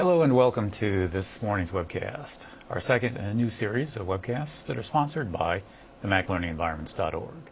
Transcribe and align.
Hello 0.00 0.22
and 0.22 0.34
welcome 0.34 0.70
to 0.70 1.08
this 1.08 1.42
morning's 1.42 1.72
webcast, 1.72 2.38
our 2.70 2.80
second 2.80 3.18
in 3.18 3.24
a 3.26 3.34
new 3.34 3.50
series 3.50 3.96
of 3.96 4.06
webcasts 4.06 4.64
that 4.64 4.78
are 4.78 4.82
sponsored 4.82 5.30
by 5.30 5.62
the 6.00 6.08
MacLearningEnvironments.org. 6.08 7.50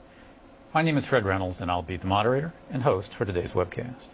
My 0.72 0.80
name 0.80 0.96
is 0.96 1.04
Fred 1.04 1.26
Reynolds 1.26 1.60
and 1.60 1.70
I'll 1.70 1.82
be 1.82 1.98
the 1.98 2.06
moderator 2.06 2.54
and 2.70 2.84
host 2.84 3.12
for 3.12 3.26
today's 3.26 3.52
webcast. 3.52 4.06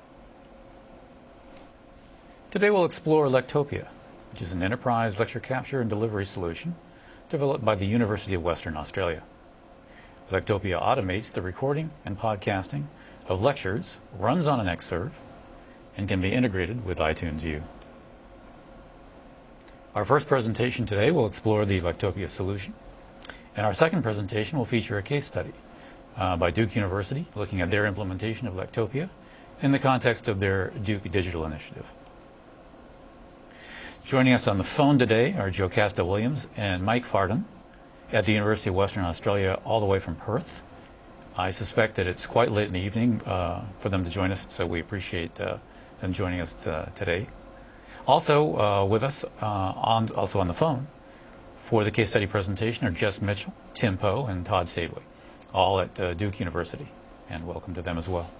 Today 2.50 2.70
we'll 2.70 2.84
explore 2.84 3.28
Lectopia, 3.28 3.86
which 4.32 4.42
is 4.42 4.50
an 4.50 4.64
enterprise 4.64 5.20
lecture 5.20 5.38
capture 5.38 5.80
and 5.80 5.88
delivery 5.88 6.24
solution 6.24 6.74
developed 7.28 7.64
by 7.64 7.76
the 7.76 7.86
University 7.86 8.34
of 8.34 8.42
Western 8.42 8.76
Australia. 8.76 9.22
Lectopia 10.32 10.82
automates 10.82 11.30
the 11.30 11.40
recording 11.40 11.92
and 12.04 12.18
podcasting 12.18 12.86
of 13.28 13.40
lectures, 13.40 14.00
runs 14.18 14.48
on 14.48 14.58
an 14.58 14.66
Xserve, 14.66 15.12
and 15.96 16.08
can 16.08 16.20
be 16.20 16.32
integrated 16.32 16.84
with 16.84 16.98
iTunes 16.98 17.44
U. 17.44 17.62
Our 19.94 20.04
first 20.04 20.26
presentation 20.26 20.86
today 20.86 21.12
will 21.12 21.24
explore 21.24 21.64
the 21.64 21.80
Lectopia 21.80 22.28
solution, 22.28 22.74
and 23.56 23.64
our 23.64 23.72
second 23.72 24.02
presentation 24.02 24.58
will 24.58 24.64
feature 24.64 24.98
a 24.98 25.04
case 25.04 25.24
study 25.24 25.52
uh, 26.16 26.36
by 26.36 26.50
Duke 26.50 26.74
University 26.74 27.26
looking 27.36 27.60
at 27.60 27.70
their 27.70 27.86
implementation 27.86 28.48
of 28.48 28.54
Lectopia 28.54 29.08
in 29.62 29.70
the 29.70 29.78
context 29.78 30.26
of 30.26 30.40
their 30.40 30.70
Duke 30.70 31.08
Digital 31.12 31.44
Initiative. 31.44 31.86
Joining 34.04 34.32
us 34.32 34.48
on 34.48 34.58
the 34.58 34.64
phone 34.64 34.98
today 34.98 35.34
are 35.34 35.48
Jocasta 35.48 36.04
Williams 36.04 36.48
and 36.56 36.82
Mike 36.82 37.04
Farden 37.04 37.44
at 38.10 38.26
the 38.26 38.32
University 38.32 38.70
of 38.70 38.74
Western 38.74 39.04
Australia, 39.04 39.60
all 39.64 39.78
the 39.78 39.86
way 39.86 40.00
from 40.00 40.16
Perth. 40.16 40.64
I 41.36 41.52
suspect 41.52 41.94
that 41.94 42.08
it's 42.08 42.26
quite 42.26 42.50
late 42.50 42.66
in 42.66 42.72
the 42.72 42.80
evening 42.80 43.22
uh, 43.22 43.64
for 43.78 43.90
them 43.90 44.02
to 44.02 44.10
join 44.10 44.32
us, 44.32 44.52
so 44.52 44.66
we 44.66 44.80
appreciate 44.80 45.40
uh, 45.40 45.58
them 46.00 46.12
joining 46.12 46.40
us 46.40 46.66
uh, 46.66 46.90
today. 46.96 47.28
Also 48.06 48.58
uh, 48.58 48.84
with 48.84 49.02
us, 49.02 49.24
uh, 49.40 49.46
on, 49.46 50.10
also 50.10 50.38
on 50.38 50.46
the 50.48 50.54
phone, 50.54 50.88
for 51.58 51.84
the 51.84 51.90
case 51.90 52.10
study 52.10 52.26
presentation 52.26 52.86
are 52.86 52.90
Jess 52.90 53.22
Mitchell, 53.22 53.54
Tim 53.72 53.96
Poe, 53.96 54.26
and 54.26 54.44
Todd 54.44 54.68
Staveley, 54.68 55.02
all 55.54 55.80
at 55.80 55.98
uh, 55.98 56.12
Duke 56.12 56.38
University, 56.38 56.88
and 57.30 57.46
welcome 57.46 57.74
to 57.74 57.80
them 57.80 57.96
as 57.96 58.06
well. 58.06 58.30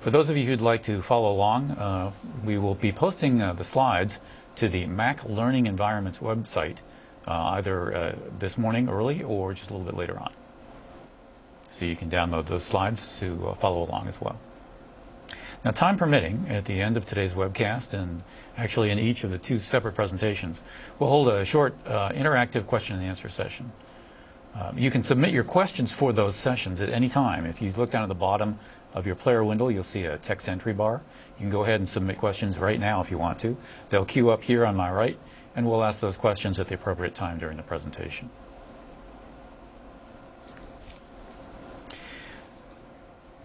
For 0.00 0.10
those 0.10 0.30
of 0.30 0.36
you 0.38 0.46
who'd 0.46 0.62
like 0.62 0.82
to 0.84 1.02
follow 1.02 1.30
along, 1.30 2.14
we 2.42 2.56
will 2.56 2.74
be 2.74 2.90
posting 2.90 3.36
the 3.36 3.62
slides 3.64 4.18
to 4.56 4.66
the 4.66 4.86
Mac 4.86 5.22
Learning 5.26 5.66
Environments 5.66 6.20
website 6.20 6.78
either 7.26 8.16
this 8.38 8.56
morning 8.56 8.88
early 8.88 9.22
or 9.22 9.52
just 9.52 9.68
a 9.68 9.74
little 9.74 9.84
bit 9.84 9.98
later 9.98 10.18
on. 10.18 10.32
So 11.68 11.84
you 11.84 11.96
can 11.96 12.08
download 12.10 12.46
those 12.46 12.64
slides 12.64 13.18
to 13.20 13.48
uh, 13.48 13.54
follow 13.56 13.84
along 13.84 14.08
as 14.08 14.20
well. 14.20 14.38
Now, 15.62 15.72
time 15.72 15.98
permitting, 15.98 16.46
at 16.48 16.64
the 16.64 16.80
end 16.80 16.96
of 16.96 17.04
today's 17.04 17.34
webcast, 17.34 17.92
and 17.92 18.22
actually 18.56 18.90
in 18.90 18.98
each 18.98 19.24
of 19.24 19.30
the 19.30 19.36
two 19.36 19.58
separate 19.58 19.94
presentations, 19.94 20.62
we'll 20.98 21.10
hold 21.10 21.28
a 21.28 21.44
short 21.44 21.74
uh, 21.86 22.08
interactive 22.10 22.66
question 22.66 22.96
and 22.96 23.04
answer 23.04 23.28
session. 23.28 23.72
Um, 24.54 24.78
you 24.78 24.90
can 24.90 25.02
submit 25.02 25.34
your 25.34 25.44
questions 25.44 25.92
for 25.92 26.14
those 26.14 26.34
sessions 26.34 26.80
at 26.80 26.88
any 26.88 27.10
time. 27.10 27.44
If 27.44 27.60
you 27.60 27.72
look 27.72 27.90
down 27.90 28.02
at 28.02 28.08
the 28.08 28.14
bottom 28.14 28.58
of 28.94 29.06
your 29.06 29.16
player 29.16 29.44
window, 29.44 29.68
you'll 29.68 29.84
see 29.84 30.04
a 30.04 30.16
text 30.16 30.48
entry 30.48 30.72
bar. 30.72 31.02
You 31.38 31.42
can 31.42 31.50
go 31.50 31.62
ahead 31.62 31.78
and 31.78 31.88
submit 31.88 32.16
questions 32.16 32.58
right 32.58 32.80
now 32.80 33.02
if 33.02 33.10
you 33.10 33.18
want 33.18 33.38
to. 33.40 33.58
They'll 33.90 34.06
queue 34.06 34.30
up 34.30 34.44
here 34.44 34.64
on 34.64 34.76
my 34.76 34.90
right, 34.90 35.18
and 35.54 35.68
we'll 35.68 35.84
ask 35.84 36.00
those 36.00 36.16
questions 36.16 36.58
at 36.58 36.68
the 36.68 36.74
appropriate 36.74 37.14
time 37.14 37.38
during 37.38 37.58
the 37.58 37.62
presentation. 37.62 38.30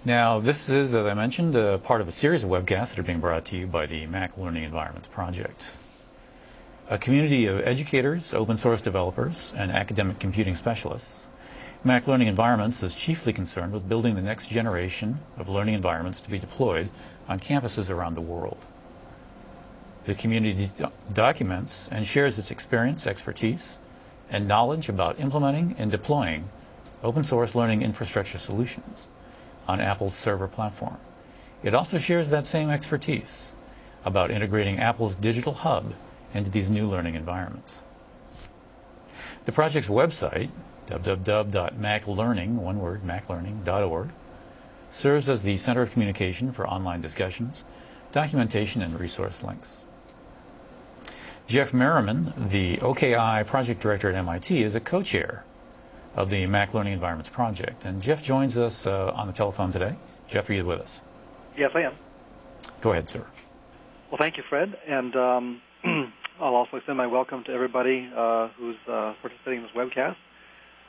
Now, 0.05 0.39
this 0.39 0.69
is, 0.69 0.93
as 0.93 1.07
I 1.07 1.15
mentioned, 1.15 1.55
part 1.81 1.99
of 1.99 2.07
a 2.07 2.11
series 2.11 2.43
of 2.43 2.49
webcasts 2.51 2.89
that 2.89 2.99
are 2.99 3.03
being 3.03 3.19
brought 3.19 3.43
to 3.45 3.57
you 3.57 3.65
by 3.65 3.87
the 3.87 4.05
Mac 4.05 4.37
Learning 4.37 4.63
Environments 4.63 5.07
Project. 5.07 5.63
A 6.87 6.99
community 6.99 7.47
of 7.47 7.59
educators, 7.61 8.31
open 8.31 8.55
source 8.55 8.83
developers, 8.83 9.51
and 9.57 9.71
academic 9.71 10.19
computing 10.19 10.53
specialists, 10.53 11.25
Mac 11.83 12.05
Learning 12.05 12.27
Environments 12.27 12.83
is 12.83 12.93
chiefly 12.93 13.33
concerned 13.33 13.73
with 13.73 13.89
building 13.89 14.13
the 14.13 14.21
next 14.21 14.45
generation 14.45 15.21
of 15.39 15.49
learning 15.49 15.73
environments 15.73 16.21
to 16.21 16.29
be 16.29 16.37
deployed 16.37 16.89
on 17.27 17.39
campuses 17.39 17.89
around 17.89 18.13
the 18.13 18.21
world. 18.21 18.59
The 20.05 20.13
community 20.13 20.69
do 20.77 20.91
documents 21.11 21.89
and 21.91 22.05
shares 22.05 22.37
its 22.37 22.51
experience, 22.51 23.07
expertise, 23.07 23.79
and 24.29 24.47
knowledge 24.47 24.87
about 24.87 25.19
implementing 25.19 25.73
and 25.79 25.89
deploying 25.89 26.49
open 27.03 27.23
source 27.23 27.55
learning 27.55 27.81
infrastructure 27.81 28.37
solutions 28.37 29.07
on 29.67 29.81
Apple's 29.81 30.15
server 30.15 30.47
platform. 30.47 30.97
It 31.63 31.73
also 31.73 31.97
shares 31.97 32.29
that 32.29 32.45
same 32.45 32.69
expertise 32.69 33.53
about 34.03 34.31
integrating 34.31 34.79
Apple's 34.79 35.15
digital 35.15 35.53
hub 35.53 35.93
into 36.33 36.51
these 36.51 36.69
new 36.69 36.87
learning 36.87 37.15
environments. 37.15 37.81
The 39.45 39.51
project's 39.51 39.89
website, 39.89 40.49
www.maclearning, 40.87 42.55
one 42.55 42.79
word, 42.79 43.03
maclearning.org, 43.03 44.09
serves 44.89 45.27
as 45.27 45.41
the 45.41 45.57
center 45.57 45.81
of 45.81 45.91
communication 45.91 46.51
for 46.51 46.67
online 46.67 47.01
discussions, 47.01 47.65
documentation, 48.11 48.81
and 48.81 48.99
resource 48.99 49.43
links. 49.43 49.81
Jeff 51.47 51.73
Merriman, 51.73 52.33
the 52.37 52.79
OKI 52.81 53.43
project 53.45 53.79
director 53.81 54.09
at 54.09 54.15
MIT, 54.15 54.63
is 54.63 54.73
a 54.73 54.79
co-chair 54.79 55.43
of 56.15 56.29
the 56.29 56.45
Mac 56.45 56.73
Learning 56.73 56.93
Environments 56.93 57.29
Project. 57.29 57.83
And 57.83 58.01
Jeff 58.01 58.23
joins 58.23 58.57
us 58.57 58.87
uh, 58.87 59.11
on 59.13 59.27
the 59.27 59.33
telephone 59.33 59.71
today. 59.71 59.95
Jeff, 60.27 60.49
are 60.49 60.53
you 60.53 60.65
with 60.65 60.79
us? 60.79 61.01
Yes, 61.57 61.71
I 61.75 61.81
am. 61.81 61.93
Go 62.81 62.91
ahead, 62.91 63.09
sir. 63.09 63.25
Well, 64.09 64.17
thank 64.17 64.37
you, 64.37 64.43
Fred. 64.49 64.77
And 64.87 65.15
um, 65.15 65.61
I'll 66.39 66.55
also 66.55 66.77
extend 66.77 66.97
my 66.97 67.07
welcome 67.07 67.43
to 67.45 67.51
everybody 67.51 68.09
uh, 68.15 68.49
who's 68.57 68.77
uh, 68.87 69.13
participating 69.21 69.59
in 69.59 69.63
this 69.63 69.71
webcast. 69.75 70.15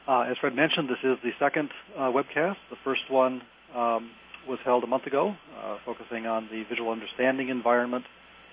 Uh, 0.08 0.20
as 0.30 0.36
Fred 0.38 0.54
mentioned, 0.54 0.88
this 0.88 1.02
is 1.02 1.18
the 1.24 1.32
second 1.38 1.70
uh, 1.96 2.12
webcast. 2.12 2.56
The 2.70 2.76
first 2.84 3.10
one 3.10 3.42
um, 3.74 4.10
was 4.48 4.60
held 4.64 4.84
a 4.84 4.86
month 4.86 5.06
ago, 5.06 5.34
uh, 5.60 5.78
focusing 5.84 6.26
on 6.26 6.48
the 6.52 6.62
visual 6.68 6.92
understanding 6.92 7.48
environment 7.48 8.04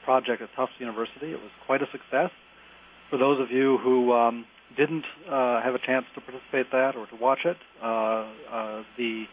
project 0.04 0.42
at 0.42 0.50
Tufts 0.56 0.74
University. 0.80 1.32
It 1.32 1.40
was 1.40 1.52
quite 1.66 1.82
a 1.84 1.88
success. 1.92 2.32
For 3.12 3.18
those 3.18 3.40
of 3.40 3.52
you 3.52 3.78
who 3.78 4.12
um, 4.12 4.46
didn't 4.76 5.06
uh, 5.30 5.62
have 5.62 5.76
a 5.76 5.80
chance 5.80 6.06
to 6.16 6.22
participate 6.22 6.72
that 6.72 6.96
or 6.96 7.08
to 7.08 7.16
watch 7.16 7.40
it, 7.46 7.58
uh, 7.82 7.86
uh, 8.52 8.84
the 8.98 9.26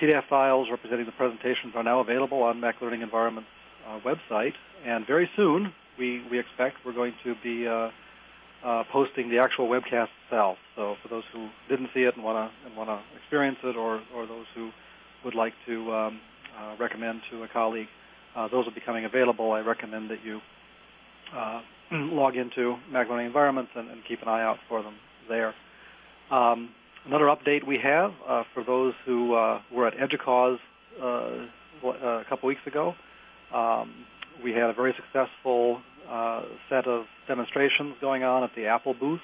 PDF 0.00 0.28
files 0.28 0.68
representing 0.70 1.06
the 1.06 1.12
presentations 1.12 1.74
are 1.74 1.82
now 1.82 2.00
available 2.00 2.42
on 2.42 2.60
Mac 2.60 2.80
Learning 2.80 3.02
Environment's 3.02 3.48
uh, 3.88 3.98
website, 4.00 4.52
and 4.84 5.06
very 5.06 5.28
soon 5.36 5.72
we, 5.98 6.22
we 6.30 6.38
expect 6.38 6.76
we're 6.84 6.92
going 6.92 7.14
to 7.24 7.34
be 7.42 7.66
uh, 7.66 7.90
uh, 8.64 8.84
posting 8.92 9.30
the 9.30 9.38
actual 9.38 9.68
webcast 9.68 10.08
itself. 10.24 10.58
So 10.74 10.96
for 11.02 11.08
those 11.08 11.24
who 11.32 11.48
didn't 11.68 11.90
see 11.94 12.00
it 12.00 12.14
and 12.14 12.24
want 12.24 12.36
to 12.50 12.66
and 12.66 12.76
want 12.76 12.90
to 12.90 13.00
experience 13.18 13.58
it, 13.64 13.76
or 13.76 14.02
or 14.14 14.26
those 14.26 14.46
who 14.54 14.70
would 15.24 15.34
like 15.34 15.54
to 15.66 15.92
um, 15.92 16.20
recommend 16.78 17.20
to 17.30 17.42
a 17.44 17.48
colleague, 17.48 17.88
those 18.34 18.66
will 18.66 18.74
be 18.74 18.80
coming 18.84 19.04
available. 19.04 19.52
I 19.52 19.60
recommend 19.60 20.10
that 20.10 20.18
you 20.24 20.40
log 21.92 22.36
into 22.36 22.76
Mac 22.90 23.08
Learning 23.08 23.26
environments 23.26 23.70
and, 23.74 23.90
and, 23.90 24.00
keep 24.08 24.22
an 24.22 24.28
eye 24.28 24.42
out 24.42 24.58
for 24.68 24.82
them 24.82 24.94
there. 25.28 25.54
Um, 26.30 26.70
another 27.06 27.26
update 27.26 27.66
we 27.66 27.78
have 27.82 28.12
uh, 28.28 28.42
for 28.54 28.64
those 28.64 28.94
who 29.04 29.34
uh, 29.34 29.60
were 29.72 29.86
at 29.86 29.94
EDUCAUSE 29.94 30.58
uh, 31.00 31.46
a 31.84 32.24
couple 32.28 32.48
weeks 32.48 32.62
ago, 32.66 32.94
um, 33.54 33.92
we 34.42 34.52
had 34.52 34.70
a 34.70 34.72
very 34.72 34.94
successful 34.96 35.80
uh, 36.10 36.42
set 36.68 36.86
of 36.86 37.04
demonstrations 37.28 37.94
going 38.00 38.24
on 38.24 38.42
at 38.42 38.50
the 38.56 38.66
Apple 38.66 38.94
booth. 38.94 39.20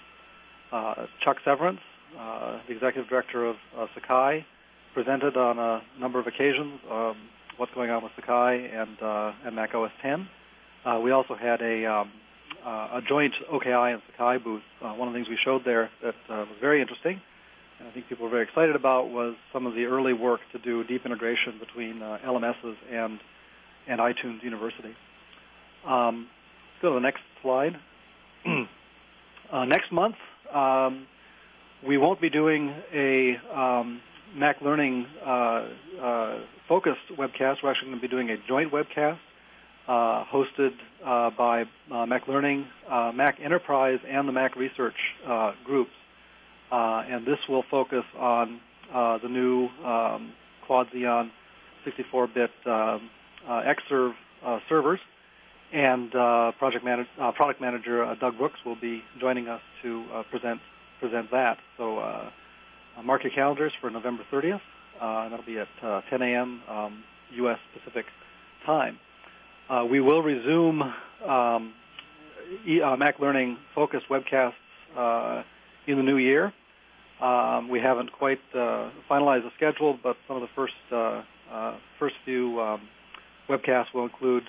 Uh, 0.70 1.06
Chuck 1.24 1.36
Severance, 1.44 1.80
uh, 2.18 2.58
the 2.68 2.74
executive 2.74 3.08
director 3.08 3.46
of 3.46 3.56
Sakai, 3.94 4.46
presented 4.94 5.36
on 5.36 5.58
a 5.58 5.82
number 5.98 6.20
of 6.20 6.26
occasions 6.26 6.80
um, 6.90 7.16
what's 7.56 7.72
going 7.74 7.90
on 7.90 8.02
with 8.02 8.12
Sakai 8.16 8.70
and, 8.72 8.96
and 9.44 9.56
Mac 9.56 9.74
OS 9.74 9.90
10. 10.02 10.28
we 11.02 11.10
also 11.10 11.34
had 11.34 11.60
a 11.60 11.84
um, 11.86 12.10
uh, 12.64 12.98
a 12.98 13.00
joint 13.08 13.32
OKI 13.50 13.92
and 13.92 14.02
Sakai 14.10 14.38
booth. 14.38 14.62
Uh, 14.80 14.92
one 14.92 15.08
of 15.08 15.14
the 15.14 15.18
things 15.18 15.28
we 15.28 15.38
showed 15.44 15.62
there 15.64 15.90
that 16.02 16.14
uh, 16.28 16.44
was 16.46 16.56
very 16.60 16.80
interesting, 16.80 17.20
and 17.78 17.88
I 17.88 17.92
think 17.92 18.08
people 18.08 18.24
were 18.24 18.30
very 18.30 18.44
excited 18.44 18.76
about, 18.76 19.08
was 19.08 19.34
some 19.52 19.66
of 19.66 19.74
the 19.74 19.84
early 19.84 20.12
work 20.12 20.40
to 20.52 20.58
do 20.58 20.84
deep 20.84 21.04
integration 21.04 21.58
between 21.58 22.02
uh, 22.02 22.18
LMSs 22.24 22.76
and 22.90 23.18
and 23.88 24.00
iTunes 24.00 24.42
University. 24.44 24.94
Um, 25.86 26.28
go 26.80 26.90
to 26.90 26.94
the 26.94 27.00
next 27.00 27.22
slide. 27.42 27.72
uh, 29.52 29.64
next 29.64 29.90
month, 29.90 30.14
um, 30.54 31.06
we 31.86 31.98
won't 31.98 32.20
be 32.20 32.30
doing 32.30 32.72
a 32.94 33.34
um, 33.52 34.00
Mac 34.36 34.60
Learning 34.60 35.04
uh, 35.26 35.66
focused 36.68 37.00
webcast. 37.18 37.56
We're 37.62 37.72
actually 37.72 37.88
going 37.88 37.96
to 37.96 38.02
be 38.02 38.08
doing 38.08 38.30
a 38.30 38.36
joint 38.46 38.72
webcast 38.72 39.18
uh, 39.88 40.24
hosted 40.32 40.70
uh, 41.04 41.30
by 41.36 41.64
uh, 41.90 42.06
Mac 42.06 42.28
Learning, 42.28 42.66
uh, 42.88 43.12
Mac 43.14 43.38
Enterprise, 43.42 43.98
and 44.08 44.28
the 44.28 44.32
Mac 44.32 44.56
Research 44.56 44.94
uh, 45.26 45.52
groups. 45.64 45.90
Uh, 46.70 47.02
and 47.08 47.26
this 47.26 47.38
will 47.48 47.64
focus 47.70 48.04
on 48.18 48.60
the 48.92 49.28
new 49.28 49.68
um, 49.84 50.32
Quad 50.66 50.88
Xeon 50.94 51.30
64-bit 51.86 52.50
um, 52.66 53.10
Xserve 53.48 54.12
servers 54.68 55.00
and 55.72 56.10
project 56.58 56.84
man- 56.84 57.06
uh, 57.20 57.32
product 57.32 57.60
manager 57.60 58.14
Doug 58.20 58.38
Brooks 58.38 58.58
will 58.64 58.76
be 58.80 59.02
joining 59.20 59.48
us 59.48 59.60
to 59.82 60.04
present 60.30 60.60
present 61.00 61.30
that. 61.32 61.58
So 61.76 62.30
mark 63.02 63.24
your 63.24 63.32
calendars 63.32 63.72
for 63.80 63.90
November 63.90 64.22
30th, 64.32 64.60
and 65.00 65.32
that'll 65.32 65.44
be 65.44 65.58
at 65.58 65.68
10 66.08 66.22
a.m. 66.22 66.62
Um, 66.68 67.04
U.S. 67.32 67.58
Pacific 67.74 68.06
time. 68.64 68.98
We 69.90 70.00
will 70.00 70.22
resume 70.22 70.82
um, 71.26 71.74
e- 72.66 72.80
Mac 72.98 73.18
Learning 73.20 73.56
focused 73.74 74.06
webcasts 74.10 74.52
in 75.86 75.96
the 75.96 76.02
new 76.02 76.18
year. 76.18 76.52
Um, 77.20 77.68
we 77.68 77.80
haven't 77.80 78.12
quite 78.12 78.40
finalized 78.54 79.44
the 79.44 79.50
schedule, 79.56 79.98
but 80.02 80.16
some 80.26 80.36
of 80.36 80.42
the 80.42 80.48
first 80.54 80.74
first 81.98 82.14
few 82.24 82.60
um, 82.60 82.80
webcasts 83.48 83.94
will 83.94 84.04
include 84.04 84.44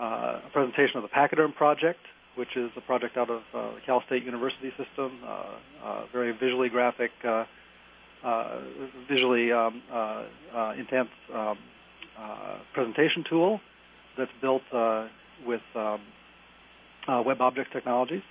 uh, 0.00 0.40
a 0.46 0.50
presentation 0.52 0.96
of 0.96 1.02
the 1.02 1.08
Pachyderm 1.08 1.52
project, 1.54 2.00
which 2.34 2.56
is 2.56 2.70
a 2.76 2.80
project 2.80 3.16
out 3.16 3.30
of 3.30 3.42
uh, 3.54 3.74
the 3.74 3.80
Cal 3.86 4.02
State 4.06 4.24
University 4.24 4.70
system, 4.70 5.20
uh, 5.24 6.04
very 6.12 6.32
visually 6.32 6.68
graphic, 6.68 7.10
visually 9.08 9.52
um, 9.52 9.82
intense 10.76 11.10
um, 11.32 11.58
presentation 12.74 13.24
tool 13.28 13.60
that's 14.16 14.30
built 14.40 14.62
with 15.46 15.62
um, 15.74 16.00
WebObjects 17.08 17.72
technologies. 17.72 18.22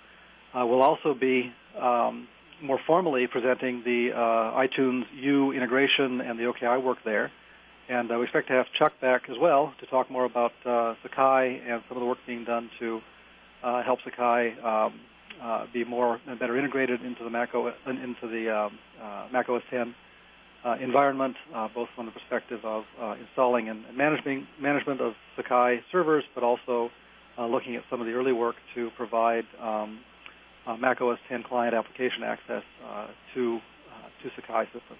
we'll 0.54 0.82
also 0.82 1.14
be 1.14 1.52
um, 1.80 2.28
more 2.64 2.80
formally 2.88 3.28
presenting 3.28 3.84
the 3.84 4.12
uh, 4.14 4.58
iTunes 4.58 5.04
U 5.16 5.52
integration 5.52 6.22
and 6.22 6.40
the 6.40 6.46
OKI 6.46 6.82
work 6.84 7.00
there. 7.04 7.32
And 7.90 8.10
uh, 8.12 8.16
we 8.18 8.24
expect 8.24 8.48
to 8.48 8.54
have 8.54 8.66
Chuck 8.80 8.94
back 9.02 9.24
as 9.30 9.36
well 9.40 9.74
to 9.80 9.86
talk 9.88 10.10
more 10.10 10.24
about 10.24 10.54
uh, 10.66 10.96
Sakai 11.04 11.62
and 11.68 11.84
some 11.88 11.98
of 11.98 12.02
the 12.02 12.08
work 12.08 12.20
being 12.26 12.46
done 12.46 12.70
to 12.80 13.02
uh, 13.64 13.84
help 13.84 14.00
Sakai 14.04 14.56
um, 14.64 15.00
uh, 15.42 15.66
be 15.74 15.84
more 15.84 16.20
and 16.28 16.40
better 16.40 16.58
integrated 16.58 17.04
into 17.04 17.24
the 17.24 17.30
Mac 17.30 17.54
OS, 17.54 17.74
into 17.86 18.28
the 18.28 18.50
um, 18.50 18.80
uh, 19.02 19.28
Mac 19.34 19.50
OS 19.50 19.62
10 19.70 19.82
uh, 19.82 19.86
Uh, 20.66 20.78
environment, 20.82 21.36
uh, 21.54 21.68
both 21.76 21.90
from 21.94 22.06
the 22.06 22.12
perspective 22.14 22.64
of 22.64 22.86
uh, 23.02 23.16
installing 23.20 23.68
and 23.68 23.84
managing 23.98 24.48
management 24.62 25.02
of 25.02 25.14
Sakai 25.36 25.82
servers, 25.92 26.24
but 26.34 26.44
also 26.44 26.90
looking 27.38 27.76
at 27.76 27.84
some 27.90 28.00
of 28.00 28.08
the 28.08 28.14
early 28.14 28.32
work 28.32 28.56
to 28.74 28.90
provide 28.96 29.44
um, 29.60 30.00
Mac 30.80 31.02
OS 31.02 31.18
10 31.28 31.44
client 31.44 31.74
application 31.74 32.24
access 32.24 32.64
to 33.34 33.60
to 34.24 34.30
Sakai 34.36 34.66
systems. 34.66 35.00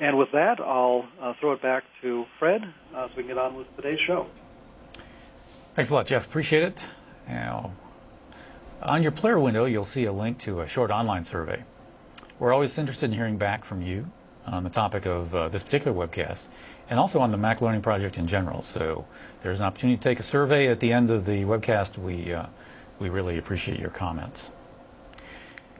And 0.00 0.18
with 0.18 0.32
that, 0.32 0.60
I'll 0.60 1.06
uh, 1.20 1.34
throw 1.40 1.52
it 1.52 1.62
back 1.62 1.84
to 2.02 2.24
Fred 2.38 2.62
uh, 2.94 3.08
so 3.08 3.12
we 3.16 3.22
can 3.22 3.28
get 3.28 3.38
on 3.38 3.54
with 3.54 3.66
today's 3.76 4.00
show. 4.06 4.26
Thanks 5.74 5.90
a 5.90 5.94
lot, 5.94 6.06
Jeff. 6.06 6.26
Appreciate 6.26 6.62
it. 6.62 6.80
Now, 7.28 7.72
on 8.82 9.02
your 9.02 9.12
player 9.12 9.38
window, 9.38 9.64
you'll 9.66 9.84
see 9.84 10.04
a 10.04 10.12
link 10.12 10.38
to 10.40 10.60
a 10.60 10.66
short 10.66 10.90
online 10.90 11.24
survey. 11.24 11.64
We're 12.38 12.52
always 12.52 12.76
interested 12.76 13.06
in 13.06 13.12
hearing 13.12 13.38
back 13.38 13.64
from 13.64 13.82
you 13.82 14.10
on 14.46 14.64
the 14.64 14.70
topic 14.70 15.06
of 15.06 15.34
uh, 15.34 15.48
this 15.48 15.62
particular 15.62 15.96
webcast 15.96 16.48
and 16.88 16.98
also 16.98 17.20
on 17.20 17.30
the 17.30 17.36
Mac 17.36 17.60
Learning 17.60 17.82
Project 17.82 18.18
in 18.18 18.26
general. 18.26 18.62
So 18.62 19.06
there's 19.42 19.60
an 19.60 19.66
opportunity 19.66 19.96
to 19.96 20.02
take 20.02 20.20
a 20.20 20.24
survey 20.24 20.68
at 20.68 20.80
the 20.80 20.92
end 20.92 21.10
of 21.10 21.26
the 21.26 21.44
webcast. 21.44 21.98
We, 21.98 22.32
uh, 22.32 22.46
we 22.98 23.08
really 23.08 23.38
appreciate 23.38 23.80
your 23.80 23.90
comments. 23.90 24.50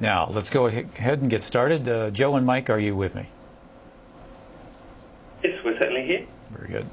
Now, 0.01 0.29
let's 0.31 0.51
go 0.51 0.67
ahead 0.67 1.21
and 1.21 1.31
get 1.31 1.45
started. 1.45 1.87
Uh, 1.87 2.11
Joe 2.11 2.35
and 2.37 2.45
Mike, 2.45 2.69
are 2.69 2.81
you 2.81 2.97
with 2.97 3.15
me? 3.15 3.29
Yes, 5.43 5.59
we're 5.65 5.79
certainly 5.79 6.07
here. 6.07 6.27
Very 6.51 6.69
good. 6.69 6.87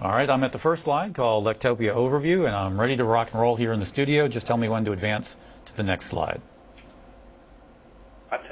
All 0.00 0.10
right, 0.10 0.28
I'm 0.28 0.44
at 0.44 0.52
the 0.52 0.58
first 0.58 0.84
slide 0.84 1.14
called 1.14 1.44
Lectopia 1.44 1.94
Overview, 1.94 2.46
and 2.46 2.54
I'm 2.54 2.80
ready 2.80 2.96
to 2.96 3.04
rock 3.04 3.30
and 3.32 3.40
roll 3.40 3.56
here 3.56 3.72
in 3.72 3.80
the 3.80 3.86
studio. 3.86 4.28
Just 4.28 4.46
tell 4.46 4.56
me 4.56 4.68
when 4.68 4.84
to 4.84 4.92
advance 4.92 5.36
to 5.66 5.76
the 5.76 5.82
next 5.82 6.06
slide. 6.06 6.40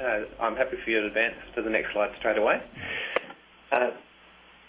Uh, 0.03 0.25
I'm 0.41 0.57
happy 0.57 0.75
for 0.83 0.89
you 0.89 0.99
to 0.99 1.07
advance 1.07 1.35
to 1.55 1.61
the 1.61 1.69
next 1.69 1.93
slide 1.93 2.11
straight 2.19 2.37
away. 2.37 2.61
Uh, 3.71 3.91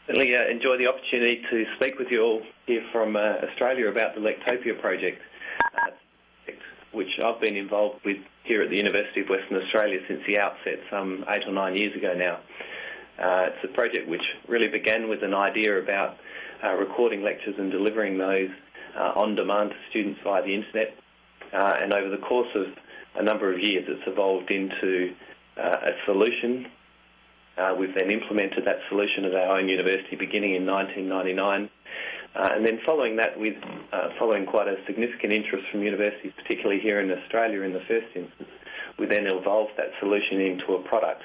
certainly 0.07 0.33
uh, 0.37 0.49
enjoy 0.49 0.79
the 0.79 0.87
opportunity 0.87 1.43
to 1.51 1.65
speak 1.75 1.99
with 1.99 2.09
you 2.09 2.23
all 2.23 2.43
here 2.67 2.85
from 2.93 3.17
uh, 3.17 3.43
Australia 3.43 3.89
about 3.89 4.15
the 4.15 4.21
Lectopia 4.21 4.81
project, 4.81 5.21
uh, 5.77 5.91
which 6.93 7.09
I've 7.19 7.41
been 7.41 7.57
involved 7.57 8.05
with 8.05 8.19
here 8.45 8.63
at 8.63 8.71
the 8.71 8.77
University 8.77 9.23
of 9.23 9.29
Western 9.29 9.61
Australia 9.61 9.99
since 10.07 10.21
the 10.25 10.39
outset, 10.39 10.79
some 10.89 11.25
eight 11.29 11.43
or 11.49 11.53
nine 11.53 11.75
years 11.75 11.97
ago 11.97 12.15
now. 12.15 12.39
Uh, 13.19 13.51
it's 13.51 13.65
a 13.65 13.75
project 13.75 14.09
which 14.09 14.23
really 14.47 14.69
began 14.69 15.09
with 15.09 15.25
an 15.25 15.35
idea 15.35 15.83
about 15.83 16.17
uh, 16.63 16.75
recording 16.75 17.25
lectures 17.25 17.57
and 17.59 17.73
delivering 17.73 18.19
those 18.19 18.51
uh, 18.97 19.19
on 19.19 19.35
demand 19.35 19.71
to 19.71 19.77
students 19.91 20.21
via 20.23 20.45
the 20.45 20.55
internet. 20.55 20.95
Uh, 21.53 21.75
and 21.83 21.93
over 21.93 22.09
the 22.09 22.23
course 22.23 22.49
of 22.55 22.67
a 23.17 23.23
number 23.23 23.53
of 23.53 23.61
years, 23.61 23.85
it's 23.89 24.03
evolved 24.07 24.51
into 24.51 25.15
uh, 25.57 25.91
a 25.91 25.93
solution. 26.07 26.67
Uh, 27.57 27.75
we've 27.79 27.95
then 27.95 28.11
implemented 28.11 28.65
that 28.67 28.79
solution 28.89 29.25
at 29.25 29.35
our 29.35 29.59
own 29.59 29.69
university 29.69 30.17
beginning 30.17 30.55
in 30.55 30.67
1999. 30.67 31.71
and 32.35 32.67
then 32.67 32.81
following 32.85 33.17
that, 33.17 33.39
with 33.39 33.55
following 34.19 34.45
quite 34.45 34.67
a 34.67 34.77
significant 34.87 35.33
interest 35.33 35.65
from 35.71 35.83
universities, 35.83 36.33
particularly 36.37 36.81
here 36.81 37.01
in 37.01 37.11
Australia 37.11 37.63
in 37.63 37.73
the 37.73 37.83
first 37.87 38.11
instance, 38.17 38.51
we 38.99 39.07
then 39.07 39.27
evolved 39.27 39.73
that 39.77 39.91
solution 40.01 40.41
into 40.41 40.75
a 40.75 40.83
product 40.89 41.23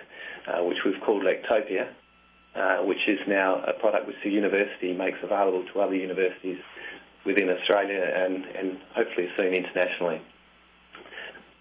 uh, 0.47 0.63
which 0.63 0.77
we've 0.85 0.99
called 1.05 1.23
Lectopia, 1.23 1.89
uh, 2.55 2.77
which 2.85 3.07
is 3.07 3.19
now 3.27 3.61
a 3.65 3.73
product 3.73 4.07
which 4.07 4.15
the 4.23 4.29
university 4.29 4.93
makes 4.93 5.17
available 5.23 5.63
to 5.73 5.79
other 5.79 5.95
universities 5.95 6.57
within 7.25 7.49
Australia 7.49 8.01
and, 8.01 8.45
and 8.57 8.77
hopefully 8.95 9.27
soon 9.37 9.53
internationally. 9.53 10.21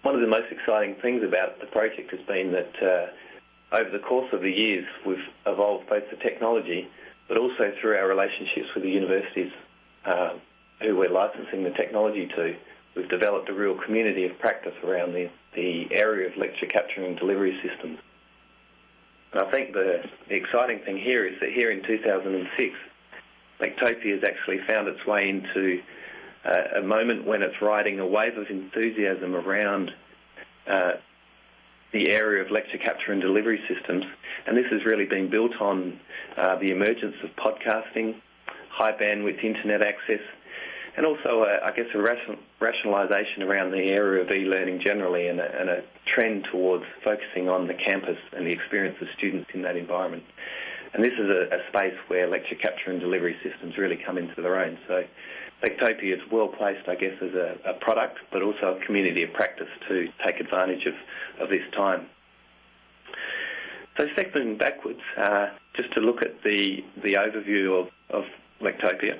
One 0.03 0.15
of 0.15 0.21
the 0.21 0.27
most 0.27 0.51
exciting 0.51 0.95
things 1.01 1.23
about 1.23 1.59
the 1.59 1.67
project 1.67 2.11
has 2.11 2.21
been 2.25 2.53
that 2.53 2.73
uh, 2.81 3.75
over 3.75 3.89
the 3.89 3.99
course 3.99 4.31
of 4.33 4.41
the 4.41 4.51
years 4.51 4.85
we've 5.05 5.17
evolved 5.45 5.89
both 5.89 6.03
the 6.09 6.17
technology 6.17 6.87
but 7.27 7.37
also 7.37 7.71
through 7.79 7.95
our 7.95 8.07
relationships 8.07 8.67
with 8.73 8.83
the 8.83 8.89
universities 8.89 9.51
uh, 10.05 10.33
who 10.81 10.95
we're 10.97 11.09
licensing 11.09 11.63
the 11.63 11.69
technology 11.71 12.27
to. 12.35 12.55
We've 12.95 13.09
developed 13.09 13.49
a 13.49 13.53
real 13.53 13.77
community 13.85 14.25
of 14.25 14.37
practice 14.39 14.73
around 14.83 15.13
the, 15.13 15.29
area 15.91 16.29
of 16.29 16.37
lecture 16.37 16.67
capture 16.67 17.03
and 17.03 17.17
delivery 17.19 17.59
systems. 17.61 17.99
And 19.33 19.41
I 19.41 19.51
think 19.51 19.73
the, 19.73 20.03
the 20.29 20.35
exciting 20.35 20.79
thing 20.85 20.97
here 20.97 21.27
is 21.27 21.37
that 21.41 21.51
here 21.51 21.69
in 21.69 21.83
2006, 21.83 22.73
Lectopia 23.59 24.13
has 24.13 24.23
actually 24.23 24.59
found 24.65 24.87
its 24.87 25.05
way 25.05 25.27
into 25.27 25.81
uh, 26.45 26.79
a 26.79 26.81
moment 26.81 27.25
when 27.25 27.41
it's 27.41 27.61
riding 27.61 27.99
a 27.99 28.05
wave 28.05 28.37
of 28.37 28.47
enthusiasm 28.49 29.35
around 29.35 29.91
uh, 30.69 30.93
the 31.91 32.11
area 32.11 32.43
of 32.43 32.51
lecture 32.51 32.77
capture 32.77 33.11
and 33.11 33.21
delivery 33.21 33.59
systems. 33.67 34.05
And 34.47 34.55
this 34.55 34.65
has 34.71 34.85
really 34.85 35.05
been 35.05 35.29
built 35.29 35.53
on 35.59 35.99
uh, 36.37 36.55
the 36.59 36.71
emergence 36.71 37.15
of 37.23 37.31
podcasting, 37.35 38.15
high 38.71 38.93
bandwidth 38.93 39.43
internet 39.43 39.81
access, 39.81 40.21
and 40.97 41.05
also, 41.05 41.43
uh, 41.43 41.65
I 41.65 41.71
guess, 41.71 41.85
a 41.93 41.97
ration, 41.97 42.37
rationalisation 42.59 43.43
around 43.43 43.71
the 43.71 43.89
area 43.89 44.23
of 44.23 44.31
e-learning 44.31 44.81
generally 44.83 45.27
and 45.27 45.39
a, 45.39 45.59
and 45.59 45.69
a, 45.69 45.83
trend 46.15 46.47
towards 46.51 46.83
focusing 47.03 47.47
on 47.49 47.67
the 47.67 47.75
campus 47.75 48.17
and 48.35 48.45
the 48.45 48.51
experience 48.51 48.97
of 48.99 49.07
students 49.15 49.47
in 49.53 49.61
that 49.61 49.77
environment. 49.77 50.23
And 50.91 51.03
this 51.03 51.13
is 51.13 51.29
a, 51.29 51.55
a 51.55 51.59
space 51.69 51.93
where 52.07 52.27
lecture 52.27 52.55
capture 52.55 52.89
and 52.89 52.99
delivery 52.99 53.35
systems 53.43 53.77
really 53.77 53.99
come 54.03 54.17
into 54.17 54.41
their 54.41 54.59
own. 54.59 54.79
So 54.87 55.03
Lectopia 55.63 56.15
is 56.15 56.21
well 56.31 56.47
placed, 56.47 56.87
I 56.87 56.95
guess, 56.95 57.13
as 57.21 57.33
a, 57.33 57.57
a, 57.65 57.73
product, 57.73 58.19
but 58.31 58.41
also 58.41 58.77
a 58.79 58.85
community 58.85 59.23
of 59.23 59.33
practice 59.33 59.67
to 59.89 60.07
take 60.25 60.39
advantage 60.39 60.85
of, 60.85 60.93
of 61.41 61.49
this 61.49 61.63
time. 61.75 62.07
So 63.97 64.05
stepping 64.13 64.57
backwards, 64.57 65.01
uh, 65.17 65.47
just 65.75 65.93
to 65.93 65.99
look 65.99 66.21
at 66.21 66.41
the, 66.43 66.77
the 67.03 67.15
overview 67.15 67.81
of, 67.81 67.87
of 68.09 68.23
Lectopia. 68.61 69.19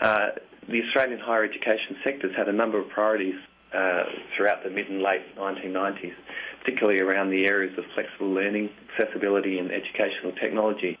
Uh, 0.00 0.30
the 0.68 0.82
Australian 0.82 1.20
higher 1.20 1.44
education 1.44 1.96
sector 2.04 2.28
has 2.28 2.36
had 2.36 2.48
a 2.48 2.52
number 2.52 2.78
of 2.78 2.88
priorities 2.88 3.36
uh, 3.74 4.04
throughout 4.36 4.64
the 4.64 4.70
mid 4.70 4.88
and 4.88 5.02
late 5.02 5.22
1990s, 5.36 6.14
particularly 6.60 6.98
around 6.98 7.30
the 7.30 7.44
areas 7.46 7.76
of 7.78 7.84
flexible 7.94 8.32
learning, 8.32 8.68
accessibility 8.92 9.58
and 9.58 9.70
educational 9.70 10.32
technology. 10.40 10.98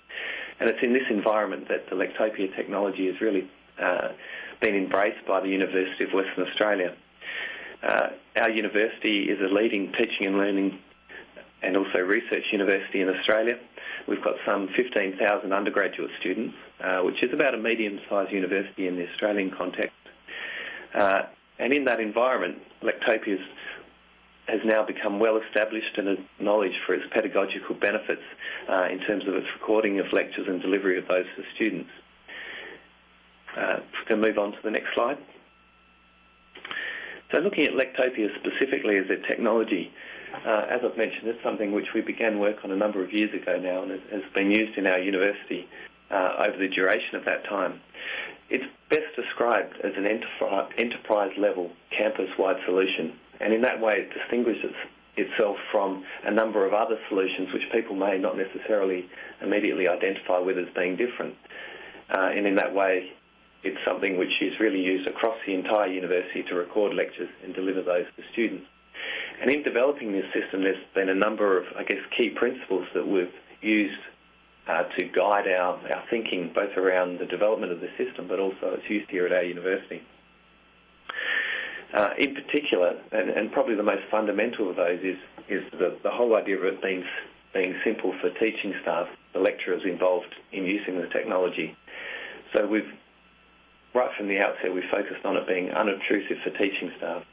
And 0.60 0.68
it's 0.68 0.78
in 0.82 0.92
this 0.92 1.08
environment 1.10 1.68
that 1.68 1.88
the 1.88 1.96
Lectopia 1.96 2.54
technology 2.54 3.08
is 3.08 3.20
really 3.20 3.50
uh, 3.82 4.08
been 4.60 4.74
embraced 4.74 5.26
by 5.26 5.40
the 5.40 5.48
University 5.48 6.04
of 6.04 6.12
Western 6.12 6.46
Australia. 6.46 6.94
Uh, 7.82 8.08
our 8.36 8.50
university 8.50 9.24
is 9.24 9.38
a 9.40 9.52
leading 9.52 9.92
teaching 9.92 10.26
and 10.26 10.36
learning 10.36 10.78
and 11.62 11.76
also 11.76 12.00
research 12.00 12.44
university 12.52 13.00
in 13.00 13.08
Australia. 13.08 13.58
We've 14.08 14.22
got 14.22 14.34
some 14.46 14.68
15,000 14.76 15.52
undergraduate 15.52 16.10
students, 16.20 16.54
uh, 16.82 17.00
which 17.00 17.22
is 17.22 17.32
about 17.32 17.54
a 17.54 17.58
medium-sized 17.58 18.32
university 18.32 18.86
in 18.86 18.96
the 18.96 19.08
Australian 19.10 19.50
context. 19.50 19.96
Uh, 20.94 21.22
and 21.58 21.72
in 21.72 21.84
that 21.84 22.00
environment, 22.00 22.58
Lectopia 22.82 23.36
has 24.48 24.60
now 24.64 24.84
become 24.84 25.20
well 25.20 25.36
established 25.36 25.96
and 25.96 26.08
acknowledged 26.08 26.76
for 26.86 26.94
its 26.94 27.04
pedagogical 27.12 27.74
benefits 27.74 28.22
uh, 28.68 28.88
in 28.90 28.98
terms 29.00 29.28
of 29.28 29.34
its 29.34 29.46
recording 29.60 30.00
of 30.00 30.06
lectures 30.12 30.46
and 30.48 30.60
delivery 30.60 30.98
of 30.98 31.06
those 31.06 31.26
to 31.36 31.42
students. 31.54 31.90
Uh, 33.56 33.80
can 34.06 34.20
move 34.20 34.38
on 34.38 34.52
to 34.52 34.58
the 34.62 34.70
next 34.70 34.88
slide. 34.94 35.18
So 37.32 37.38
looking 37.38 37.64
at 37.64 37.72
Lectopia 37.74 38.28
specifically 38.40 38.96
as 38.98 39.06
a 39.08 39.16
technology, 39.28 39.92
uh, 40.46 40.66
as 40.68 40.80
I've 40.84 40.96
mentioned, 40.96 41.28
it's 41.28 41.42
something 41.42 41.72
which 41.72 41.86
we 41.94 42.00
began 42.00 42.38
work 42.38 42.56
on 42.64 42.70
a 42.70 42.76
number 42.76 43.04
of 43.04 43.12
years 43.12 43.32
ago 43.34 43.58
now 43.58 43.82
and 43.82 43.92
has 44.10 44.22
been 44.34 44.50
used 44.50 44.76
in 44.76 44.86
our 44.86 44.98
university 44.98 45.68
uh, 46.10 46.46
over 46.46 46.58
the 46.58 46.68
duration 46.68 47.14
of 47.14 47.24
that 47.24 47.44
time. 47.44 47.80
It's 48.48 48.64
best 48.88 49.14
described 49.14 49.74
as 49.84 49.92
an 49.96 50.06
enterprise 50.06 51.32
level 51.38 51.70
campus 51.96 52.30
wide 52.36 52.56
solution, 52.66 53.14
and 53.40 53.52
in 53.52 53.62
that 53.62 53.80
way 53.80 54.06
it 54.06 54.12
distinguishes 54.12 54.74
itself 55.16 55.56
from 55.70 56.04
a 56.24 56.30
number 56.30 56.66
of 56.66 56.72
other 56.72 56.98
solutions 57.08 57.52
which 57.52 57.62
people 57.72 57.94
may 57.94 58.18
not 58.18 58.36
necessarily 58.36 59.06
immediately 59.40 59.86
identify 59.86 60.38
with 60.38 60.58
as 60.58 60.66
being 60.74 60.96
different. 60.96 61.34
Uh, 62.10 62.30
and 62.34 62.46
in 62.46 62.56
that 62.56 62.74
way, 62.74 63.12
it's 63.62 63.78
something 63.84 64.16
which 64.16 64.40
is 64.40 64.58
really 64.58 64.80
used 64.80 65.06
across 65.06 65.36
the 65.46 65.54
entire 65.54 65.88
university 65.88 66.42
to 66.44 66.54
record 66.54 66.94
lectures 66.94 67.28
and 67.44 67.54
deliver 67.54 67.82
those 67.82 68.06
to 68.16 68.22
students. 68.32 68.66
And 69.40 69.50
in 69.50 69.62
developing 69.62 70.12
this 70.12 70.26
system, 70.32 70.62
there's 70.62 70.84
been 70.94 71.08
a 71.08 71.14
number 71.14 71.58
of, 71.58 71.64
I 71.76 71.84
guess, 71.84 72.00
key 72.16 72.30
principles 72.30 72.86
that 72.94 73.06
we've 73.06 73.32
used 73.62 74.00
uh, 74.68 74.84
to 74.96 75.04
guide 75.04 75.48
our, 75.48 75.76
our 75.90 76.04
thinking, 76.10 76.52
both 76.54 76.76
around 76.76 77.18
the 77.18 77.26
development 77.26 77.72
of 77.72 77.80
the 77.80 77.88
system, 77.96 78.28
but 78.28 78.38
also 78.38 78.76
its 78.76 78.88
use 78.88 79.06
here 79.10 79.26
at 79.26 79.32
our 79.32 79.42
university. 79.42 80.02
Uh, 81.92 82.10
in 82.18 82.34
particular, 82.34 83.00
and, 83.10 83.30
and, 83.30 83.50
probably 83.50 83.74
the 83.74 83.82
most 83.82 84.02
fundamental 84.10 84.70
of 84.70 84.76
those 84.76 85.00
is, 85.00 85.16
is 85.48 85.62
the, 85.72 85.98
the 86.04 86.10
whole 86.10 86.36
idea 86.36 86.56
of 86.56 86.62
it 86.62 86.80
being, 86.80 87.04
being 87.52 87.74
simple 87.84 88.14
for 88.20 88.30
teaching 88.38 88.72
staff, 88.82 89.08
the 89.32 89.40
lecturers 89.40 89.82
involved 89.84 90.32
in 90.52 90.64
using 90.64 91.00
the 91.00 91.08
technology. 91.08 91.76
So 92.54 92.64
we've, 92.64 92.92
right 93.94 94.10
from 94.16 94.28
the 94.28 94.38
outset, 94.38 94.72
we 94.72 94.82
focused 94.90 95.24
on 95.24 95.36
it 95.36 95.46
being 95.46 95.70
unobtrusive 95.70 96.38
for 96.44 96.50
teaching 96.50 96.92
staff, 96.98 97.24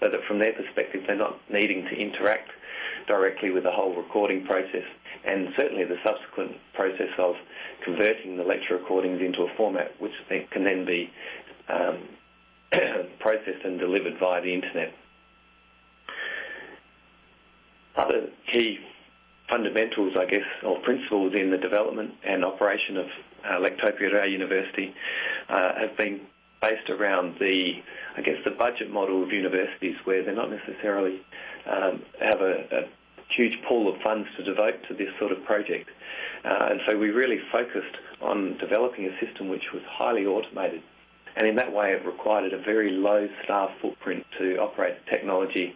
so 0.00 0.08
that 0.08 0.20
from 0.28 0.38
their 0.38 0.52
perspective, 0.52 1.04
they're 1.06 1.16
not 1.16 1.38
needing 1.50 1.84
to 1.84 1.96
interact 1.96 2.50
directly 3.06 3.50
with 3.50 3.64
the 3.64 3.70
whole 3.70 3.94
recording 3.94 4.44
process 4.44 4.84
and 5.24 5.48
certainly 5.56 5.84
the 5.84 5.96
subsequent 6.04 6.52
process 6.74 7.10
of 7.18 7.34
converting 7.84 8.36
the 8.36 8.42
lecture 8.42 8.76
recordings 8.76 9.20
into 9.20 9.42
a 9.42 9.56
format 9.56 9.90
which 10.00 10.12
can 10.50 10.64
then 10.64 10.84
be 10.84 11.10
um, 11.68 11.98
processed 13.20 13.64
and 13.64 13.78
delivered 13.78 14.14
via 14.18 14.42
the 14.42 14.52
internet. 14.52 14.92
Other 17.96 18.28
key 18.52 18.78
fundamentals, 19.48 20.14
I 20.18 20.26
guess, 20.26 20.46
or 20.64 20.80
principles 20.80 21.32
in 21.34 21.50
the 21.50 21.58
development 21.58 22.12
and 22.24 22.44
operation 22.44 22.96
of 22.96 23.06
uh, 23.44 23.60
Lectopia 23.60 24.08
at 24.08 24.14
our 24.14 24.26
university 24.26 24.94
uh, 25.48 25.74
have 25.78 25.96
been 25.96 26.20
based 26.60 26.88
around 26.90 27.36
the, 27.38 27.72
I 28.16 28.22
guess, 28.22 28.36
the 28.44 28.50
budget 28.50 28.90
model 28.90 29.22
of 29.22 29.30
universities 29.30 29.96
where 30.04 30.24
they're 30.24 30.34
not 30.34 30.50
necessarily 30.50 31.20
um, 31.70 32.02
have 32.20 32.40
a, 32.40 32.64
a, 32.72 32.88
huge 33.36 33.58
pool 33.68 33.92
of 33.92 34.00
funds 34.02 34.28
to 34.36 34.44
devote 34.44 34.76
to 34.86 34.94
this 34.94 35.08
sort 35.18 35.32
of 35.32 35.44
project. 35.44 35.90
Uh, 36.44 36.68
and 36.70 36.80
so 36.86 36.96
we 36.96 37.10
really 37.10 37.40
focused 37.50 37.96
on 38.22 38.56
developing 38.58 39.04
a 39.04 39.26
system 39.26 39.48
which 39.48 39.64
was 39.74 39.82
highly 39.90 40.24
automated 40.24 40.80
and 41.36 41.46
in 41.46 41.54
that 41.56 41.72
way 41.72 41.92
it 41.92 42.04
required 42.04 42.52
a 42.52 42.58
very 42.58 42.90
low 42.90 43.28
staff 43.44 43.70
footprint 43.80 44.24
to 44.38 44.56
operate 44.56 44.96
the 45.04 45.10
technology 45.10 45.74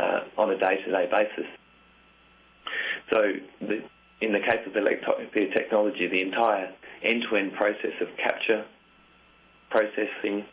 uh, 0.00 0.20
on 0.38 0.50
a 0.50 0.58
day-to-day 0.58 1.08
basis. 1.10 1.50
So 3.10 3.32
the, 3.60 3.82
in 4.20 4.32
the 4.32 4.38
case 4.38 4.64
of 4.66 4.72
the 4.72 5.50
technology, 5.52 6.06
the 6.06 6.22
entire 6.22 6.72
end-to-end 7.02 7.52
process 7.54 7.92
of 8.00 8.08
capture, 8.16 8.64
processing, 9.74 10.46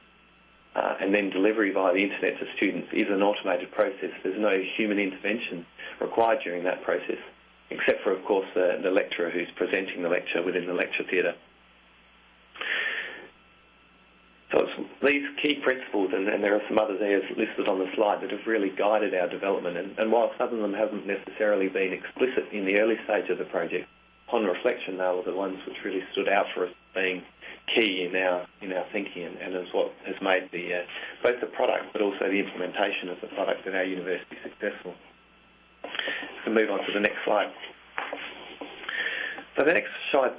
uh, 0.75 0.96
and 1.00 1.13
then 1.13 1.30
delivery 1.30 1.72
via 1.72 1.94
the 1.94 2.01
internet 2.01 2.40
to 2.40 2.46
students 2.58 2.88
is 2.92 3.06
an 3.10 3.22
automated 3.22 3.72
process. 3.72 4.10
There's 4.24 4.40
no 4.40 4.58
human 4.78 4.98
intervention 4.98 5.66
required 6.00 6.40
during 6.44 6.63
that 6.63 6.82
process, 6.82 7.22
except 7.70 8.01
for, 8.04 8.12
of 8.18 8.25
course, 8.25 8.48
the, 8.56 8.80
the 8.82 8.90
lecturer 8.90 9.30
who's 9.30 9.50
presenting 9.56 10.01
the 10.01 10.10
lecture 10.10 10.42
within 10.42 10.66
the 10.66 10.74
lecture 10.74 11.04
theatre. 11.10 11.36
So 14.51 14.66
these 15.06 15.24
key 15.42 15.62
principles, 15.63 16.12
and, 16.13 16.28
and, 16.28 16.44
there 16.44 16.56
are 16.56 16.62
some 16.68 16.78
others 16.78 17.00
there 17.00 17.22
listed 17.38 17.70
on 17.70 17.80
the 17.80 17.88
slide 17.96 18.22
that 18.22 18.32
have 18.32 18.46
really 18.46 18.70
guided 18.70 19.13
our 19.13 19.30
development. 19.30 19.78
And, 19.78 19.98
and 19.98 20.12
while 20.12 20.32
some 20.38 20.54
of 20.54 20.60
them 20.60 20.74
haven't 20.74 21.08
necessarily 21.08 21.70
been 21.70 21.94
explicit 21.94 22.51
in 22.51 22.66
the 22.66 22.80
early 22.80 22.96
stage 23.06 23.30
of 23.30 23.38
the 23.38 23.46
project, 23.46 23.88
upon 24.28 24.44
reflection, 24.44 24.98
they 24.98 25.04
were 25.04 25.24
the 25.24 25.36
ones 25.36 25.58
which 25.66 25.78
really 25.86 26.04
stood 26.12 26.28
out 26.28 26.48
for 26.54 26.66
us 26.66 26.74
being 26.94 27.24
key 27.74 28.08
in 28.10 28.15
our 28.15 28.46
in 28.62 28.74
our 28.74 28.86
thinking, 28.91 29.24
and, 29.24 29.38
and 29.38 29.56
is 29.56 29.74
what 29.74 29.94
has 30.06 30.15
made 30.22 30.50
the 30.51 30.82
uh, 30.82 30.84
both 31.24 31.39
the 31.41 31.48
product 31.48 31.94
but 31.94 32.01
also 32.01 32.30
the 32.30 32.39
implementation 32.39 33.10
of 33.10 33.18
the 33.22 33.27
product 33.27 33.65
at 33.68 33.75
our 33.75 33.84
university 33.84 34.38
successful. 34.44 34.94
So 36.46 36.51
move 36.51 36.70
on 36.70 36.80
to 36.80 36.91
the 36.94 37.00
next 37.00 37.24
slide. 37.25 37.51
So 39.58 39.65
the 39.65 39.74
next 39.74 39.91
slide 40.12 40.34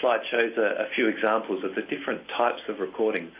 slide 0.00 0.20
shows 0.30 0.52
a, 0.58 0.84
a 0.84 0.86
few 0.94 1.08
examples 1.08 1.64
of 1.64 1.74
the 1.74 1.82
different 1.82 2.20
types 2.36 2.60
of 2.68 2.80
recordings 2.80 3.32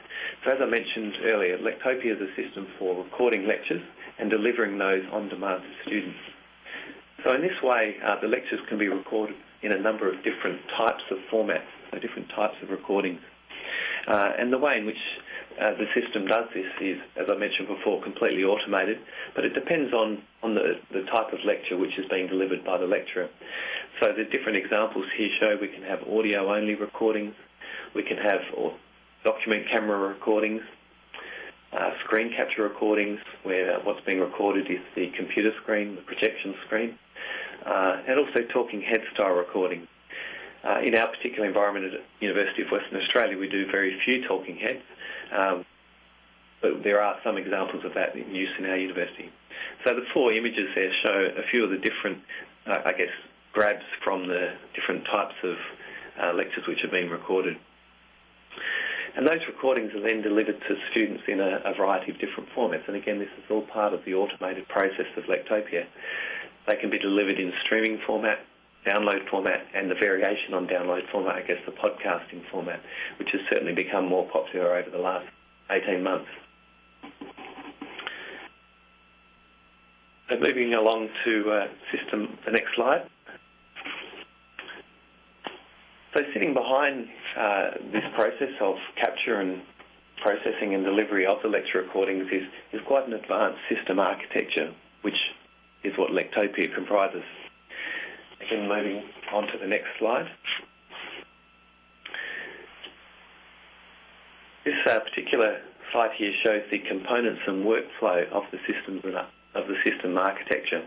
so 0.44 0.52
as 0.52 0.58
I 0.60 0.66
mentioned 0.66 1.14
earlier, 1.24 1.58
Lectopia 1.58 2.12
is 2.16 2.20
a 2.20 2.30
system 2.36 2.66
for 2.78 3.02
recording 3.02 3.46
lectures 3.46 3.82
and 4.18 4.30
delivering 4.30 4.78
those 4.78 5.02
on 5.12 5.28
demand 5.28 5.62
to 5.62 5.88
students. 5.88 6.18
So 7.24 7.32
in 7.34 7.40
this 7.40 7.56
way, 7.62 7.96
uh, 8.04 8.20
the 8.20 8.28
lectures 8.28 8.60
can 8.68 8.78
be 8.78 8.88
recorded 8.88 9.36
in 9.62 9.72
a 9.72 9.78
number 9.78 10.08
of 10.08 10.22
different 10.22 10.60
types 10.76 11.02
of 11.10 11.18
formats, 11.32 11.68
so 11.94 12.00
different 12.00 12.28
types 12.30 12.56
of 12.62 12.70
recordings. 12.70 13.20
Uh, 14.06 14.32
and 14.38 14.52
the 14.52 14.58
way 14.58 14.78
in 14.78 14.86
which 14.86 15.00
uh, 15.60 15.70
the 15.72 15.86
system 15.94 16.26
does 16.26 16.44
this 16.52 16.66
is, 16.80 16.98
as 17.16 17.26
I 17.30 17.38
mentioned 17.38 17.68
before, 17.68 18.02
completely 18.02 18.42
automated, 18.42 18.98
but 19.34 19.44
it 19.44 19.54
depends 19.54 19.94
on, 19.94 20.22
on 20.42 20.54
the, 20.54 20.74
the 20.92 21.02
type 21.04 21.32
of 21.32 21.38
lecture 21.46 21.78
which 21.78 21.96
is 21.98 22.04
being 22.10 22.26
delivered 22.26 22.64
by 22.64 22.76
the 22.76 22.86
lecturer. 22.86 23.28
So 24.00 24.12
the 24.12 24.24
different 24.24 24.58
examples 24.58 25.06
here 25.16 25.28
show 25.40 25.56
we 25.60 25.68
can 25.68 25.82
have 25.82 26.00
audio-only 26.02 26.74
recordings, 26.74 27.34
we 27.94 28.02
can 28.02 28.18
have 28.18 28.40
or 28.56 28.74
document 29.24 29.66
camera 29.70 29.96
recordings, 29.96 30.62
uh, 31.72 31.90
screen 32.04 32.30
capture 32.36 32.62
recordings, 32.62 33.20
where 33.42 33.80
what's 33.80 34.04
being 34.04 34.20
recorded 34.20 34.70
is 34.70 34.80
the 34.94 35.10
computer 35.16 35.50
screen, 35.62 35.96
the 35.96 36.02
projection 36.02 36.54
screen, 36.66 36.98
uh, 37.64 38.02
and 38.06 38.18
also 38.18 38.40
talking 38.52 38.82
head 38.82 39.00
style 39.14 39.34
recordings. 39.34 39.86
Uh, 40.64 40.80
in 40.80 40.96
our 40.96 41.08
particular 41.08 41.46
environment 41.46 41.92
at 41.92 42.00
University 42.20 42.62
of 42.62 42.70
Western 42.72 43.00
Australia, 43.00 43.36
we 43.36 43.48
do 43.48 43.66
very 43.70 44.00
few 44.04 44.26
talking 44.26 44.56
heads, 44.56 44.82
um, 45.36 45.64
but 46.62 46.82
there 46.82 47.02
are 47.02 47.16
some 47.22 47.36
examples 47.36 47.84
of 47.84 47.92
that 47.92 48.16
in 48.16 48.34
use 48.34 48.48
in 48.58 48.64
our 48.64 48.76
university. 48.76 49.30
So 49.84 49.94
the 49.94 50.06
four 50.14 50.32
images 50.32 50.68
there 50.74 50.90
show 51.02 51.28
a 51.36 51.46
few 51.50 51.64
of 51.64 51.70
the 51.70 51.76
different, 51.76 52.18
uh, 52.66 52.80
I 52.86 52.92
guess, 52.92 53.12
grabs 53.52 53.84
from 54.02 54.26
the 54.26 54.54
different 54.74 55.04
types 55.04 55.34
of 55.44 55.56
uh, 56.20 56.32
lectures 56.32 56.64
which 56.66 56.82
are 56.82 56.90
being 56.90 57.10
recorded. 57.10 57.56
And 59.16 59.28
those 59.28 59.44
recordings 59.46 59.92
are 59.94 60.00
then 60.00 60.22
delivered 60.22 60.58
to 60.58 60.74
students 60.90 61.22
in 61.28 61.40
a, 61.40 61.60
a, 61.64 61.74
variety 61.74 62.10
of 62.10 62.18
different 62.18 62.48
formats. 62.50 62.88
And 62.88 62.96
again, 62.96 63.20
this 63.20 63.28
is 63.38 63.44
all 63.48 63.62
part 63.62 63.92
of 63.92 64.00
the 64.04 64.14
automated 64.14 64.66
process 64.68 65.06
of 65.16 65.24
Lectopia. 65.24 65.86
They 66.66 66.76
can 66.76 66.90
be 66.90 66.98
delivered 66.98 67.38
in 67.38 67.52
streaming 67.64 68.00
format, 68.06 68.38
download 68.86 69.28
format, 69.30 69.66
and 69.74 69.90
the 69.90 69.94
variation 69.94 70.54
on 70.54 70.66
download 70.66 71.10
format, 71.10 71.36
I 71.36 71.42
guess 71.42 71.58
the 71.66 71.72
podcasting 71.72 72.48
format, 72.50 72.80
which 73.18 73.28
has 73.32 73.40
certainly 73.48 73.74
become 73.74 74.06
more 74.06 74.28
popular 74.30 74.76
over 74.76 74.90
the 74.90 74.98
last 74.98 75.26
18 75.70 76.02
months. 76.02 76.28
So 80.28 80.36
moving 80.40 80.74
along 80.74 81.08
to 81.24 81.50
uh, 81.50 81.66
system, 81.92 82.38
the 82.44 82.52
next 82.52 82.74
slide. 82.74 83.08
So 86.14 86.22
sitting 86.32 86.54
behind 86.54 87.08
uh, 87.38 87.70
this 87.92 88.04
process 88.14 88.54
of 88.60 88.76
capture 88.96 89.40
and 89.40 89.62
processing 90.22 90.74
and 90.74 90.84
delivery 90.84 91.26
of 91.26 91.38
the 91.42 91.48
lecture 91.48 91.82
recordings 91.82 92.26
is, 92.32 92.42
is 92.72 92.80
quite 92.86 93.06
an 93.06 93.14
advanced 93.14 93.58
system 93.68 93.98
architecture, 93.98 94.72
which 95.02 95.18
is 95.82 95.92
what 95.98 96.10
Lectopia 96.10 96.74
comprises. 96.74 97.22
Again, 98.46 98.68
moving 98.68 99.02
on 99.32 99.46
to 99.46 99.58
the 99.58 99.66
next 99.66 99.88
slide. 99.98 100.26
This 104.64 104.74
uh, 104.86 105.00
particular 105.00 105.60
slide 105.92 106.10
here 106.16 106.32
shows 106.42 106.62
the 106.70 106.78
components 106.78 107.40
and 107.46 107.64
workflow 107.64 108.28
of 108.32 108.42
the 108.50 108.58
system 108.66 109.00
of 109.54 109.68
the 109.68 109.76
system 109.84 110.18
architecture. 110.18 110.82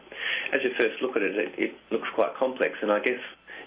As 0.54 0.62
you 0.64 0.72
first 0.78 1.02
look 1.02 1.16
at 1.16 1.22
it, 1.22 1.36
it, 1.36 1.54
it 1.58 1.74
looks 1.92 2.08
quite 2.14 2.36
complex, 2.36 2.74
and 2.82 2.92
I 2.92 3.00
guess 3.00 3.22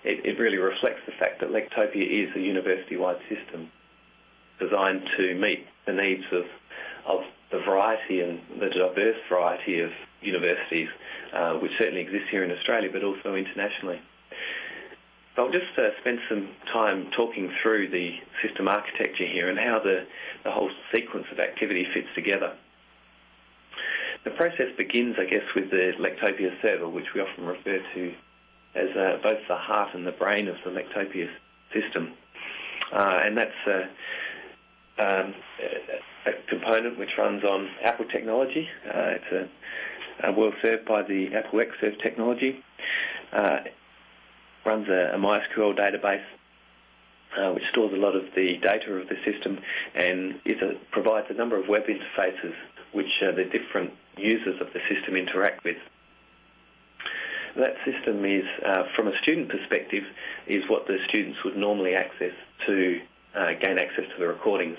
it, 0.04 0.25
it 0.25 0.38
really 0.38 0.59
reflects 0.59 1.00
the 1.06 1.12
fact 1.18 1.40
that 1.40 1.50
Lectopia 1.50 2.04
is 2.04 2.37
a 2.37 2.40
university-wide 2.40 3.20
system 3.28 3.70
designed 4.59 5.09
to 5.16 5.35
meet 5.35 5.66
the 5.87 5.92
needs 5.92 6.25
of, 6.32 6.44
of 7.06 7.20
the 7.50 7.59
variety 7.59 8.20
and 8.20 8.40
the 8.61 8.68
diverse 8.68 9.16
variety 9.28 9.80
of 9.80 9.90
universities, 10.20 10.88
uh, 11.32 11.54
which 11.54 11.72
certainly 11.78 12.00
exists 12.00 12.28
here 12.30 12.44
in 12.44 12.50
Australia, 12.50 12.90
but 12.92 13.04
also 13.04 13.34
internationally. 13.34 14.00
So 15.37 15.46
I'll 15.46 15.52
just 15.52 15.78
uh, 15.78 15.90
spend 16.00 16.18
some 16.28 16.49
time 16.72 17.10
talking 17.16 17.52
through 17.62 17.90
the 17.90 18.18
system 18.42 18.68
architecture 18.68 19.26
here 19.26 19.49
and 19.49 19.58
how 19.58 19.80
the, 19.82 20.06
the 20.44 20.50
whole 20.50 20.70
sequence 20.94 21.26
of 21.32 21.38
activity 21.38 21.87
fits 21.94 22.08
together. 22.14 22.56
The 24.25 24.30
process 24.30 24.68
begins, 24.76 25.16
I 25.18 25.25
guess, 25.25 25.44
with 25.54 25.70
the 25.70 25.92
Lectopia 25.99 26.50
server, 26.60 26.88
which 26.88 27.06
we 27.14 27.20
often 27.20 27.46
refer 27.46 27.80
to 27.94 28.14
as 28.75 28.88
uh, 28.96 29.18
both 29.22 29.38
the 29.49 29.56
heart 29.56 29.94
and 29.94 30.06
the 30.06 30.12
brain 30.12 30.46
of 30.49 30.56
the 30.64 30.70
Lectopia 30.70 31.28
system. 31.72 32.12
Uh, 32.92 33.20
and 33.25 33.37
that's 33.38 33.50
uh, 33.66 35.02
um, 35.02 35.34
a 36.26 36.32
component 36.49 36.99
which 36.99 37.10
runs 37.16 37.42
on 37.44 37.68
Apple 37.82 38.04
technology. 38.06 38.68
Uh, 38.87 39.16
it's 39.16 39.32
a, 39.32 39.42
a 39.42 39.49
well 40.36 40.52
served 40.62 40.86
by 40.86 41.02
the 41.02 41.34
Apple 41.34 41.60
Xserve 41.60 42.02
technology. 42.02 42.62
Uh, 43.32 43.60
runs 44.64 44.88
a, 44.88 45.12
a 45.14 45.18
MySQL 45.18 45.78
database 45.78 46.24
uh, 47.38 47.52
which 47.52 47.64
stores 47.70 47.92
a 47.92 47.96
lot 47.96 48.16
of 48.16 48.24
the 48.34 48.56
data 48.62 48.92
of 48.92 49.08
the 49.08 49.16
system 49.24 49.58
and 49.94 50.34
a, 50.46 50.74
provides 50.90 51.26
a 51.30 51.34
number 51.34 51.56
of 51.56 51.68
web 51.68 51.84
interfaces 51.86 52.54
which 52.92 53.10
uh, 53.22 53.30
the 53.32 53.44
different 53.44 53.92
users 54.16 54.60
of 54.60 54.68
the 54.72 54.80
system 54.92 55.16
interact 55.16 55.64
with. 55.64 55.76
That 57.56 57.74
system 57.84 58.24
is, 58.24 58.44
uh, 58.64 58.84
from 58.94 59.08
a 59.08 59.12
student 59.22 59.48
perspective, 59.48 60.04
is 60.46 60.62
what 60.68 60.86
the 60.86 60.98
students 61.08 61.38
would 61.44 61.56
normally 61.56 61.94
access 61.94 62.32
to 62.66 63.00
uh, 63.34 63.52
gain 63.60 63.78
access 63.78 64.04
to 64.12 64.18
the 64.18 64.26
recordings. 64.26 64.78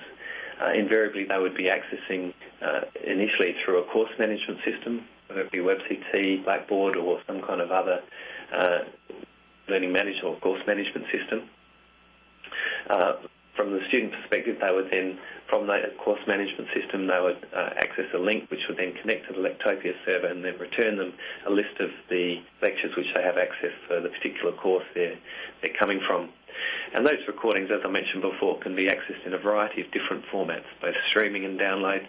Uh, 0.62 0.71
invariably, 0.74 1.25
they 1.25 1.38
would 1.38 1.55
be 1.55 1.69
accessing 1.71 2.33
uh, 2.62 2.81
initially 3.03 3.55
through 3.63 3.79
a 3.79 3.86
course 3.91 4.12
management 4.19 4.60
system, 4.63 5.05
whether 5.31 5.47
it 5.47 5.51
be 5.51 5.59
WebCT, 5.59 6.43
Blackboard, 6.43 6.97
or 6.97 7.19
some 7.25 7.41
kind 7.41 7.61
of 7.61 7.71
other 7.71 8.01
learning 9.69 9.93
management 9.93 10.25
or 10.25 10.35
course 10.39 10.61
management 10.67 11.05
system. 11.11 11.50
Uh, 12.89 13.13
from 13.55 13.71
the 13.71 13.79
student 13.88 14.11
perspective, 14.13 14.57
they 14.61 14.71
would 14.71 14.89
then, 14.91 15.19
from 15.50 15.67
the 15.67 15.77
course 16.03 16.19
management 16.27 16.67
system, 16.75 17.07
they 17.07 17.19
would 17.19 17.45
uh, 17.55 17.69
access 17.77 18.05
a 18.13 18.17
link 18.17 18.50
which 18.50 18.61
would 18.67 18.77
then 18.77 18.93
connect 19.01 19.27
to 19.27 19.33
the 19.33 19.39
Lectopia 19.39 19.93
server 20.05 20.27
and 20.27 20.43
then 20.43 20.57
return 20.57 20.97
them 20.97 21.13
a 21.47 21.50
list 21.50 21.79
of 21.79 21.89
the 22.09 22.41
lectures 22.61 22.91
which 22.95 23.07
they 23.15 23.21
have 23.21 23.38
access 23.38 23.71
for 23.88 24.01
the 24.01 24.09
particular 24.09 24.51
course 24.53 24.85
they're, 24.95 25.17
they're 25.61 25.75
coming 25.77 26.01
from. 26.07 26.29
And 26.94 27.06
those 27.06 27.22
recordings, 27.27 27.70
as 27.72 27.82
I 27.86 27.89
mentioned 27.89 28.22
before, 28.22 28.60
can 28.60 28.75
be 28.75 28.86
accessed 28.86 29.25
in 29.25 29.34
a 29.34 29.38
variety 29.38 29.82
of 29.82 29.91
different 29.91 30.25
formats, 30.34 30.68
both 30.82 30.96
streaming 31.10 31.46
and 31.46 31.60
download, 31.60 32.03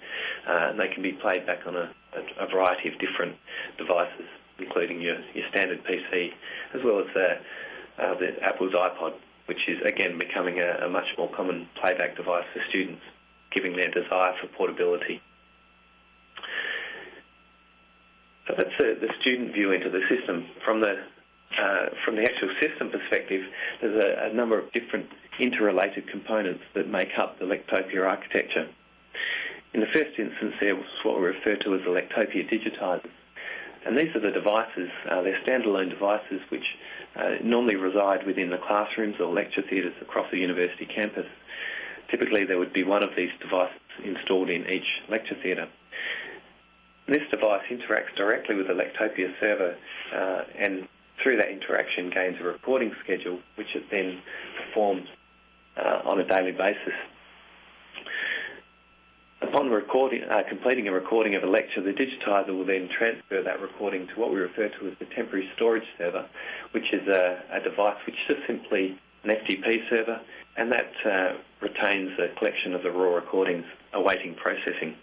uh, 0.49 0.71
and 0.71 0.81
they 0.81 0.89
can 0.89 1.03
be 1.03 1.13
played 1.13 1.47
back 1.47 1.67
on 1.67 1.77
a, 1.77 1.91
a, 2.15 2.45
a 2.45 2.47
variety 2.49 2.89
of 2.89 2.99
different 2.99 3.37
devices 3.79 4.27
including 4.59 5.01
your, 5.01 5.17
your 5.35 5.49
standard 5.51 5.83
PC, 5.85 6.31
as 6.75 6.81
well 6.85 7.01
as 7.01 7.07
uh, 7.17 8.03
uh, 8.03 8.15
the 8.19 8.43
Apple's 8.43 8.73
iPod, 8.73 9.15
which 9.47 9.59
is 9.69 9.79
again 9.85 10.19
becoming 10.19 10.61
a, 10.61 10.87
a, 10.87 10.89
much 10.89 11.07
more 11.19 11.31
common 11.35 11.69
playback 11.81 12.17
device 12.17 12.45
for 12.53 12.63
students, 12.69 13.03
giving 13.53 13.77
their 13.77 13.91
desire 13.91 14.35
for 14.41 14.47
portability. 14.57 15.21
So 18.47 18.55
that's 18.57 18.75
a, 18.81 19.01
the 19.01 19.13
student 19.21 19.53
view 19.53 19.73
into 19.73 19.91
the 19.91 20.01
system. 20.09 20.47
From 20.65 20.81
the 20.81 21.05
uh, 21.61 21.87
from 22.05 22.17
the 22.17 22.23
actual 22.23 22.51
system 22.61 22.91
perspective, 22.91 23.43
there's 23.81 23.97
a, 23.97 24.31
a, 24.31 24.35
number 24.35 24.59
of 24.59 24.73
different 24.73 25.07
interrelated 25.39 26.09
components 26.09 26.63
that 26.75 26.89
make 26.89 27.19
up 27.19 27.39
the 27.39 27.45
Lectopia 27.45 28.07
architecture. 28.07 28.69
In 29.75 29.81
the 29.81 29.87
first 29.93 30.19
instance, 30.19 30.55
there 30.61 30.77
was 30.77 30.87
what 31.05 31.19
we 31.19 31.27
refer 31.27 31.57
to 31.57 31.75
as 31.75 31.81
the 31.85 31.91
Lectopia 31.91 32.49
digitizers. 32.49 33.11
And 33.85 33.99
these 33.99 34.15
are 34.15 34.21
the 34.21 34.31
devices, 34.31 34.91
uh, 35.11 35.23
they're 35.23 35.41
standalone 35.43 35.91
devices 35.91 36.41
which 36.51 36.65
uh, 37.17 37.43
normally 37.43 37.77
reside 37.77 38.27
within 38.27 38.51
the 38.51 38.59
classrooms 38.59 39.17
or 39.19 39.33
lecture 39.33 39.63
theatres 39.69 39.95
across 40.01 40.31
the 40.31 40.39
university 40.39 40.87
campus. 40.87 41.27
Typically, 42.11 42.45
there 42.45 42.59
would 42.59 42.73
be 42.73 42.85
one 42.85 43.03
of 43.03 43.11
these 43.17 43.31
devices 43.41 43.81
installed 44.05 44.51
in 44.51 44.69
each 44.69 44.87
lecture 45.09 45.35
theatre. 45.43 45.69
This 47.09 47.23
device 47.31 47.63
interacts 47.71 48.15
directly 48.17 48.55
with 48.55 48.69
the 48.69 48.75
Lectopia 48.75 49.33
server 49.41 49.77
uh, 50.15 50.43
and 50.57 50.89
through 51.23 51.37
that 51.37 51.51
interaction 51.51 52.11
gains 52.11 52.37
a 52.41 52.45
recording 52.45 52.93
schedule 53.03 53.39
which 53.57 53.75
it 53.75 53.85
then 53.91 54.21
performs 54.59 55.09
uh, 55.77 56.03
on 56.05 56.21
a 56.21 56.27
daily 56.27 56.53
basis 56.53 56.95
Upon 59.43 59.71
recording, 59.71 60.23
uh, 60.23 60.43
completing 60.49 60.87
a 60.87 60.93
recording 60.93 61.35
of 61.35 61.43
a 61.43 61.47
lecture, 61.47 61.83
the 61.83 61.91
digitizer 61.91 62.57
will 62.57 62.65
then 62.65 62.89
transfer 62.97 63.43
that 63.43 63.61
recording 63.61 64.07
to 64.07 64.21
what 64.21 64.31
we 64.31 64.39
refer 64.39 64.69
to 64.69 64.89
as 64.89 64.97
the 65.01 65.05
temporary 65.17 65.51
storage 65.57 65.87
server, 65.99 66.27
which 66.71 66.93
is 66.93 67.07
a, 67.09 67.43
a 67.51 67.61
device 67.61 67.97
which 68.07 68.15
is 68.29 68.37
simply 68.47 68.97
an 69.25 69.31
FTP 69.31 69.91
server, 69.91 70.21
and 70.57 70.71
that 70.71 70.93
uh, 71.05 71.33
retains 71.61 72.13
a 72.21 72.29
collection 72.39 72.73
of 72.73 72.85
the 72.85 72.91
raw 72.91 73.15
recordings 73.17 73.65
awaiting 73.93 74.37
processing. 74.37 74.95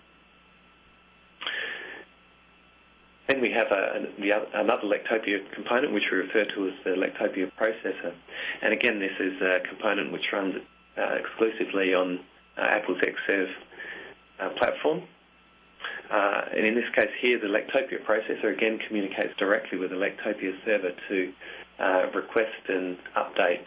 Then 3.29 3.41
we 3.41 3.51
have 3.51 3.67
a, 3.71 4.07
another 4.55 4.87
Lectopia 4.87 5.37
component, 5.53 5.93
which 5.93 6.05
we 6.11 6.17
refer 6.17 6.45
to 6.45 6.67
as 6.67 6.73
the 6.83 6.97
Lectopia 6.97 7.51
processor. 7.61 8.11
And 8.63 8.73
again, 8.73 8.99
this 8.99 9.13
is 9.19 9.39
a 9.39 9.59
component 9.69 10.11
which 10.11 10.25
runs 10.33 10.55
uh, 10.97 11.13
exclusively 11.13 11.93
on 11.93 12.21
uh, 12.57 12.61
Apple's 12.61 12.97
Xserve 12.97 13.51
uh, 14.39 14.49
platform. 14.57 15.03
Uh, 16.09 16.41
and 16.57 16.65
in 16.65 16.73
this 16.73 16.89
case 16.95 17.11
here, 17.21 17.39
the 17.39 17.45
Lectopia 17.45 18.03
processor 18.03 18.51
again 18.51 18.79
communicates 18.87 19.37
directly 19.37 19.77
with 19.77 19.91
the 19.91 19.95
Lectopia 19.95 20.51
server 20.65 20.91
to 21.07 21.31
uh, 21.79 22.09
request 22.15 22.65
and 22.67 22.97
update 23.15 23.61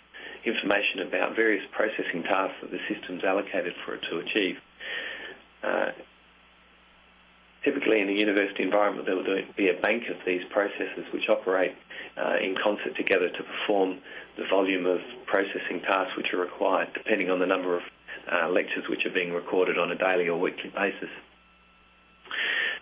information 0.44 1.06
about 1.06 1.36
various 1.36 1.62
processing 1.70 2.24
tasks 2.24 2.56
that 2.62 2.72
the 2.72 2.80
system's 2.92 3.22
allocated 3.22 3.74
for 3.86 3.94
it 3.94 4.00
to 4.10 4.18
achieve. 4.18 4.56
Typically 7.64 8.00
in 8.00 8.08
a 8.08 8.12
university 8.12 8.62
environment, 8.62 9.06
there 9.06 9.14
will 9.14 9.42
be 9.56 9.68
a 9.68 9.80
bank 9.80 10.04
of 10.10 10.16
these 10.26 10.42
processors 10.54 11.06
which 11.12 11.28
operate 11.28 11.72
uh, 12.18 12.36
in 12.42 12.56
concert 12.62 12.96
together 12.96 13.28
to 13.30 13.42
perform 13.42 13.98
the 14.36 14.44
volume 14.50 14.86
of 14.86 14.98
processing 15.26 15.80
tasks 15.86 16.16
which 16.16 16.32
are 16.32 16.40
required, 16.40 16.88
depending 16.94 17.30
on 17.30 17.38
the 17.38 17.46
number 17.46 17.76
of 17.76 17.82
uh, 18.32 18.48
lectures 18.48 18.84
which 18.88 19.06
are 19.06 19.14
being 19.14 19.32
recorded 19.32 19.78
on 19.78 19.92
a 19.92 19.98
daily 19.98 20.28
or 20.28 20.38
weekly 20.38 20.70
basis. 20.74 21.10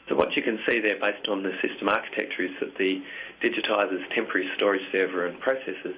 So 0.08 0.16
what 0.16 0.34
you 0.34 0.42
can 0.42 0.58
see 0.68 0.80
there 0.80 0.98
based 0.98 1.28
on 1.28 1.42
the 1.42 1.52
system 1.62 1.88
architecture 1.88 2.42
is 2.42 2.50
that 2.60 2.76
the 2.78 3.02
digitizer's 3.42 4.02
temporary 4.14 4.48
storage 4.56 4.82
server 4.90 5.26
and 5.26 5.40
processors 5.40 5.94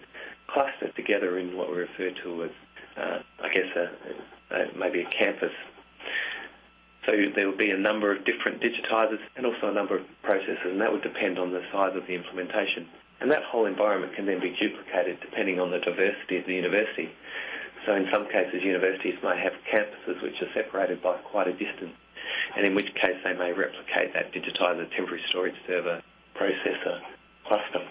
cluster 0.49 0.92
together 0.95 1.38
in 1.38 1.57
what 1.57 1.71
we 1.71 1.79
refer 1.79 2.11
to 2.23 2.45
as, 2.45 2.51
uh, 2.97 3.18
I 3.42 3.49
guess, 3.49 3.71
a, 3.75 4.55
a, 4.55 4.79
maybe 4.79 5.01
a 5.01 5.25
campus. 5.25 5.53
So 7.06 7.12
there 7.34 7.48
will 7.48 7.56
be 7.56 7.70
a 7.70 7.78
number 7.78 8.14
of 8.14 8.24
different 8.24 8.62
digitizers 8.62 9.18
and 9.36 9.44
also 9.44 9.68
a 9.68 9.74
number 9.74 9.98
of 9.98 10.06
processors, 10.22 10.70
and 10.70 10.80
that 10.80 10.92
would 10.92 11.02
depend 11.02 11.38
on 11.38 11.52
the 11.52 11.62
size 11.72 11.96
of 11.96 12.06
the 12.06 12.14
implementation. 12.14 12.86
And 13.20 13.30
that 13.30 13.42
whole 13.42 13.66
environment 13.66 14.14
can 14.14 14.26
then 14.26 14.40
be 14.40 14.50
duplicated 14.50 15.18
depending 15.20 15.58
on 15.58 15.70
the 15.70 15.78
diversity 15.78 16.38
of 16.38 16.46
the 16.46 16.54
university. 16.54 17.10
So 17.86 17.94
in 17.94 18.06
some 18.12 18.26
cases, 18.26 18.62
universities 18.62 19.18
may 19.22 19.38
have 19.38 19.52
campuses 19.66 20.22
which 20.22 20.40
are 20.42 20.52
separated 20.54 21.02
by 21.02 21.16
quite 21.18 21.48
a 21.48 21.52
distance, 21.52 21.94
and 22.56 22.66
in 22.66 22.74
which 22.74 22.94
case 22.94 23.18
they 23.24 23.34
may 23.34 23.52
replicate 23.52 24.14
that 24.14 24.32
digitizer 24.32 24.88
temporary 24.94 25.22
storage 25.28 25.56
server 25.66 26.02
processor 26.36 27.00
cluster. 27.46 27.82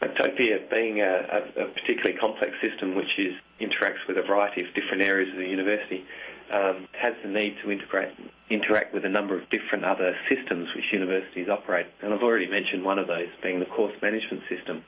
Lectopia 0.00 0.70
being 0.70 1.00
a, 1.00 1.42
particularly 1.74 2.16
complex 2.18 2.52
system 2.62 2.94
which 2.94 3.18
is, 3.18 3.34
interacts 3.60 4.06
with 4.06 4.16
a 4.16 4.22
variety 4.22 4.60
of 4.62 4.72
different 4.74 5.02
areas 5.02 5.30
of 5.32 5.38
the 5.38 5.48
university, 5.48 6.04
um, 6.52 6.86
has 6.92 7.14
the 7.22 7.28
need 7.28 7.56
to 7.62 7.70
integrate, 7.70 8.12
interact 8.48 8.94
with 8.94 9.04
a 9.04 9.08
number 9.08 9.36
of 9.36 9.48
different 9.50 9.84
other 9.84 10.16
systems 10.28 10.68
which 10.74 10.84
universities 10.92 11.48
operate. 11.48 11.86
And 12.00 12.14
I've 12.14 12.22
already 12.22 12.46
mentioned 12.46 12.84
one 12.84 12.98
of 12.98 13.06
those 13.06 13.28
being 13.42 13.58
the 13.58 13.66
course 13.66 13.94
management 14.00 14.42
system. 14.48 14.84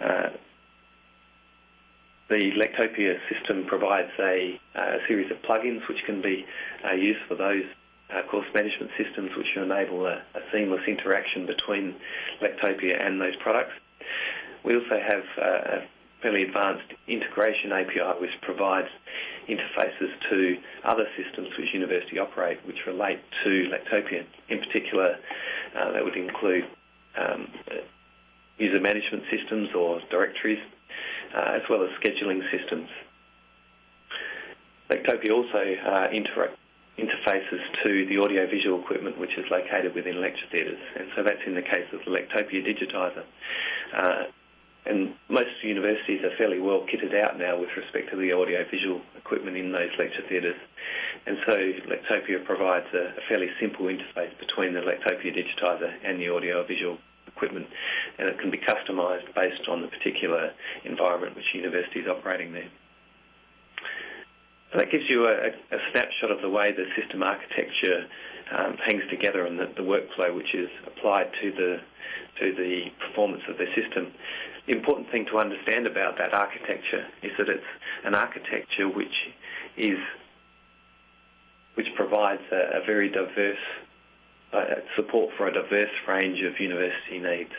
Uh, 0.00 0.30
the 2.28 2.52
Lectopia 2.56 3.18
system 3.32 3.64
provides 3.66 4.10
a, 4.18 4.60
series 5.06 5.30
of 5.30 5.38
plugins 5.42 5.86
which 5.88 6.04
can 6.04 6.20
be 6.20 6.44
uh, 6.84 6.92
used 6.92 7.20
for 7.28 7.34
those 7.34 7.64
course 8.30 8.46
management 8.54 8.90
systems 8.96 9.30
which 9.36 9.46
enable 9.56 10.06
a, 10.06 10.22
a, 10.34 10.40
seamless 10.52 10.82
interaction 10.86 11.46
between 11.46 11.94
Lectopia 12.40 13.00
and 13.00 13.20
those 13.20 13.36
products. 13.36 13.72
We 14.64 14.74
also 14.74 14.98
have 15.00 15.24
uh, 15.36 15.76
a 15.76 15.88
fairly 16.22 16.42
advanced 16.42 16.92
integration 17.06 17.72
API 17.72 18.20
which 18.20 18.30
provides 18.42 18.88
interfaces 19.48 20.10
to 20.30 20.56
other 20.84 21.06
systems 21.16 21.48
which 21.58 21.72
university 21.72 22.18
operate 22.18 22.58
which 22.66 22.78
relate 22.86 23.20
to 23.44 23.70
Lectopia. 23.70 24.24
In 24.48 24.58
particular, 24.58 25.16
uh, 25.76 25.92
that 25.92 26.04
would 26.04 26.16
include 26.16 26.64
um, 27.16 27.48
user 28.58 28.80
management 28.80 29.24
systems 29.30 29.68
or 29.74 30.00
directories, 30.10 30.58
uh, 31.34 31.56
as 31.56 31.62
well 31.70 31.82
as 31.82 31.90
scheduling 32.02 32.40
systems. 32.50 32.88
Lectopia 34.90 35.30
also 35.30 35.74
uh, 35.86 36.08
interfaces 36.98 37.62
to 37.82 38.06
the 38.06 38.18
audiovisual 38.18 38.80
equipment 38.80 39.18
which 39.18 39.38
is 39.38 39.44
located 39.50 39.94
within 39.94 40.20
lecture 40.20 40.46
theatres. 40.50 40.80
And 40.98 41.08
so 41.16 41.22
that's 41.22 41.42
in 41.46 41.54
the 41.54 41.62
case 41.62 41.86
of 41.92 42.00
the 42.04 42.10
Lectopia 42.10 42.62
digitizer. 42.66 43.24
Uh, 43.96 44.24
and 44.86 45.14
most 45.28 45.50
universities 45.62 46.24
are 46.24 46.34
fairly 46.36 46.58
well 46.60 46.86
kitted 46.88 47.14
out 47.14 47.38
now 47.38 47.58
with 47.60 47.68
respect 47.76 48.10
to 48.10 48.16
the 48.16 48.32
audiovisual 48.32 49.00
equipment 49.16 49.56
in 49.56 49.70
those 49.70 49.90
lecture 49.98 50.22
theatres. 50.28 50.56
And 51.26 51.36
so 51.46 51.56
Lectopia 51.86 52.44
provides 52.44 52.86
a, 52.94 53.12
a 53.18 53.22
fairly 53.28 53.48
simple 53.60 53.86
interface 53.86 54.36
between 54.38 54.72
the 54.72 54.80
Lectopia 54.80 55.30
digitizer 55.30 55.92
and 56.04 56.18
the 56.18 56.30
audiovisual 56.30 56.96
equipment, 57.26 57.66
and 58.18 58.28
it 58.28 58.38
can 58.40 58.50
be 58.50 58.58
customised 58.58 59.32
based 59.34 59.68
on 59.68 59.82
the 59.82 59.88
particular 59.88 60.52
environment 60.84 61.36
which 61.36 61.54
university 61.54 62.00
is 62.00 62.08
operating 62.08 62.52
there. 62.52 62.68
So 64.72 64.78
that 64.78 64.90
gives 64.90 65.04
you 65.08 65.26
a, 65.26 65.48
a, 65.48 65.78
snapshot 65.92 66.30
of 66.30 66.42
the 66.42 66.50
way 66.50 66.72
the 66.72 66.84
system 67.00 67.22
architecture 67.22 68.04
um, 68.52 68.76
hangs 68.86 69.02
together 69.08 69.46
and 69.46 69.58
the, 69.58 69.66
the, 69.76 69.82
workflow 69.82 70.34
which 70.34 70.54
is 70.54 70.68
applied 70.86 71.30
to 71.40 71.52
the 71.52 71.80
to 72.40 72.52
the 72.54 72.84
performance 73.06 73.42
of 73.48 73.56
the 73.56 73.66
system. 73.74 74.12
The 74.66 74.76
important 74.76 75.10
thing 75.10 75.26
to 75.32 75.38
understand 75.38 75.86
about 75.86 76.18
that 76.18 76.34
architecture 76.34 77.06
is 77.22 77.32
that 77.38 77.48
it's 77.48 77.64
an 78.04 78.14
architecture 78.14 78.88
which 78.88 79.32
is 79.76 79.98
which 81.74 81.88
provides 81.96 82.42
a, 82.52 82.82
a 82.82 82.84
very 82.84 83.08
diverse 83.08 83.64
uh, 84.52 84.64
support 84.96 85.30
for 85.36 85.46
a 85.46 85.52
diverse 85.52 85.92
range 86.06 86.42
of 86.42 86.60
university 86.60 87.18
needs. 87.18 87.52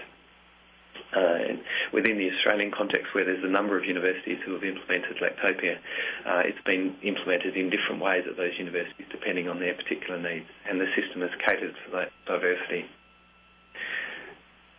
Uh, 1.12 1.58
within 1.92 2.20
the 2.20 2.30
Australian 2.30 2.70
context, 2.70 3.16
where 3.16 3.26
there's 3.26 3.44
a 3.44 3.48
number 3.48 3.76
of 3.76 3.84
universities 3.84 4.38
who 4.46 4.54
have 4.54 4.64
implemented 4.64 5.18
Lectopia, 5.18 5.78
uh, 6.24 6.44
it's 6.46 6.62
been 6.66 6.96
implemented 7.02 7.58
in 7.58 7.72
different 7.72 8.00
ways 8.00 8.24
at 8.30 8.38
those 8.38 8.54
universities 8.60 9.08
depending 9.10 9.50
on 9.50 9.60
their 9.60 9.74
particular 9.74 10.22
needs, 10.22 10.46
and 10.70 10.80
the 10.80 10.86
system 10.96 11.22
has 11.22 11.32
catered 11.44 11.74
for 11.84 11.98
that 11.98 12.12
diversity. 12.28 12.86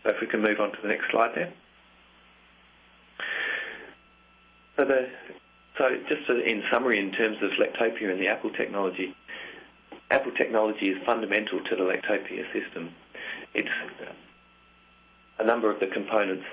So 0.03 0.11
if 0.11 0.21
we 0.21 0.27
can 0.27 0.41
move 0.41 0.61
on 0.61 0.71
to 0.71 0.77
the 0.81 0.87
next 0.87 1.11
slide 1.11 1.31
there. 1.35 1.53
So, 4.77 4.85
the, 4.85 5.09
so 5.77 5.89
just 6.07 6.29
in 6.29 6.63
summary, 6.71 6.99
in 6.99 7.11
terms 7.11 7.37
of 7.43 7.51
Lectopia 7.59 8.09
and 8.09 8.21
the 8.21 8.27
Apple 8.27 8.51
technology, 8.51 9.13
Apple 10.09 10.31
technology 10.31 10.89
is 10.89 10.97
fundamental 11.05 11.59
to 11.59 11.75
the 11.75 11.83
Lectopia 11.83 12.45
system. 12.53 12.95
It's 13.53 13.69
a 15.41 15.45
number 15.45 15.71
of 15.73 15.79
the 15.79 15.87
components 15.87 16.45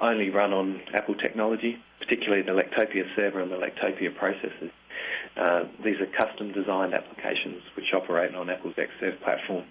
only 0.00 0.30
run 0.30 0.52
on 0.52 0.80
Apple 0.94 1.14
technology, 1.14 1.76
particularly 1.98 2.42
the 2.42 2.52
Lectopia 2.52 3.04
server 3.16 3.40
and 3.40 3.50
the 3.50 3.56
Lectopia 3.56 4.14
processors. 4.16 4.70
Uh, 5.36 5.68
these 5.84 5.96
are 6.00 6.06
custom 6.06 6.52
designed 6.52 6.94
applications 6.94 7.62
which 7.76 7.86
operate 7.94 8.34
on 8.34 8.50
Apple's 8.50 8.74
Xserve 8.74 9.20
platform. 9.22 9.64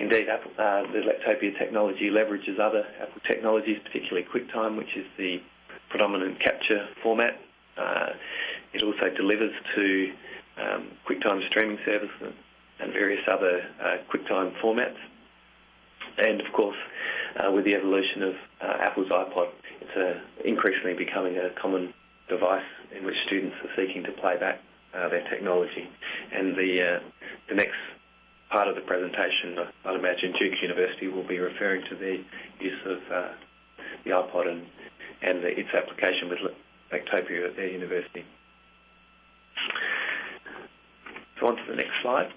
Indeed, 0.00 0.28
Apple, 0.28 0.50
uh, 0.58 0.82
the 0.92 1.02
Lectopia 1.06 1.58
technology 1.58 2.10
leverages 2.10 2.58
other 2.58 2.84
Apple 3.00 3.20
technologies, 3.26 3.78
particularly 3.84 4.26
QuickTime, 4.32 4.76
which 4.76 4.96
is 4.96 5.06
the 5.16 5.40
predominant 5.90 6.40
capture 6.40 6.86
format. 7.02 7.38
Uh, 7.76 8.10
it 8.72 8.82
also 8.82 9.08
delivers 9.16 9.52
to 9.74 10.12
um, 10.60 10.88
QuickTime 11.08 11.46
streaming 11.48 11.78
service 11.84 12.10
and 12.80 12.92
various 12.92 13.22
other 13.30 13.62
uh, 13.80 13.96
QuickTime 14.12 14.52
formats. 14.62 14.96
And 16.18 16.40
of 16.40 16.52
course, 16.52 16.76
uh, 17.38 17.52
with 17.52 17.64
the 17.64 17.74
evolution 17.74 18.22
of 18.22 18.34
uh, 18.60 18.82
Apple's 18.82 19.08
iPod, 19.08 19.48
it's 19.80 19.96
uh, 19.96 20.18
increasingly 20.44 20.94
becoming 20.94 21.36
a 21.36 21.50
common 21.60 21.94
device 22.28 22.66
in 22.96 23.04
which 23.04 23.14
students 23.26 23.56
are 23.62 23.70
seeking 23.76 24.02
to 24.04 24.12
play 24.12 24.36
back 24.38 24.60
their 24.92 25.22
technology. 25.30 25.88
And 26.32 26.56
the 26.56 27.54
next 27.54 27.78
part 28.50 28.66
of 28.66 28.74
the 28.74 28.80
presentation, 28.80 29.54
I'd 29.84 29.94
imagine 29.94 30.32
Duke 30.32 30.58
University 30.60 31.06
will 31.06 31.26
be 31.26 31.38
referring 31.38 31.84
to 31.88 31.94
the 31.94 32.18
use 32.58 32.80
of 32.84 32.98
the 34.04 34.10
iPod 34.10 34.50
and, 34.50 34.66
its 35.22 35.68
application 35.74 36.30
with 36.30 36.38
Lectopia 36.92 37.48
at 37.48 37.56
their 37.56 37.68
university. 37.68 38.24
So 41.38 41.46
on 41.46 41.56
to 41.56 41.62
the 41.68 41.76
next 41.76 41.92
slide. 42.02 42.32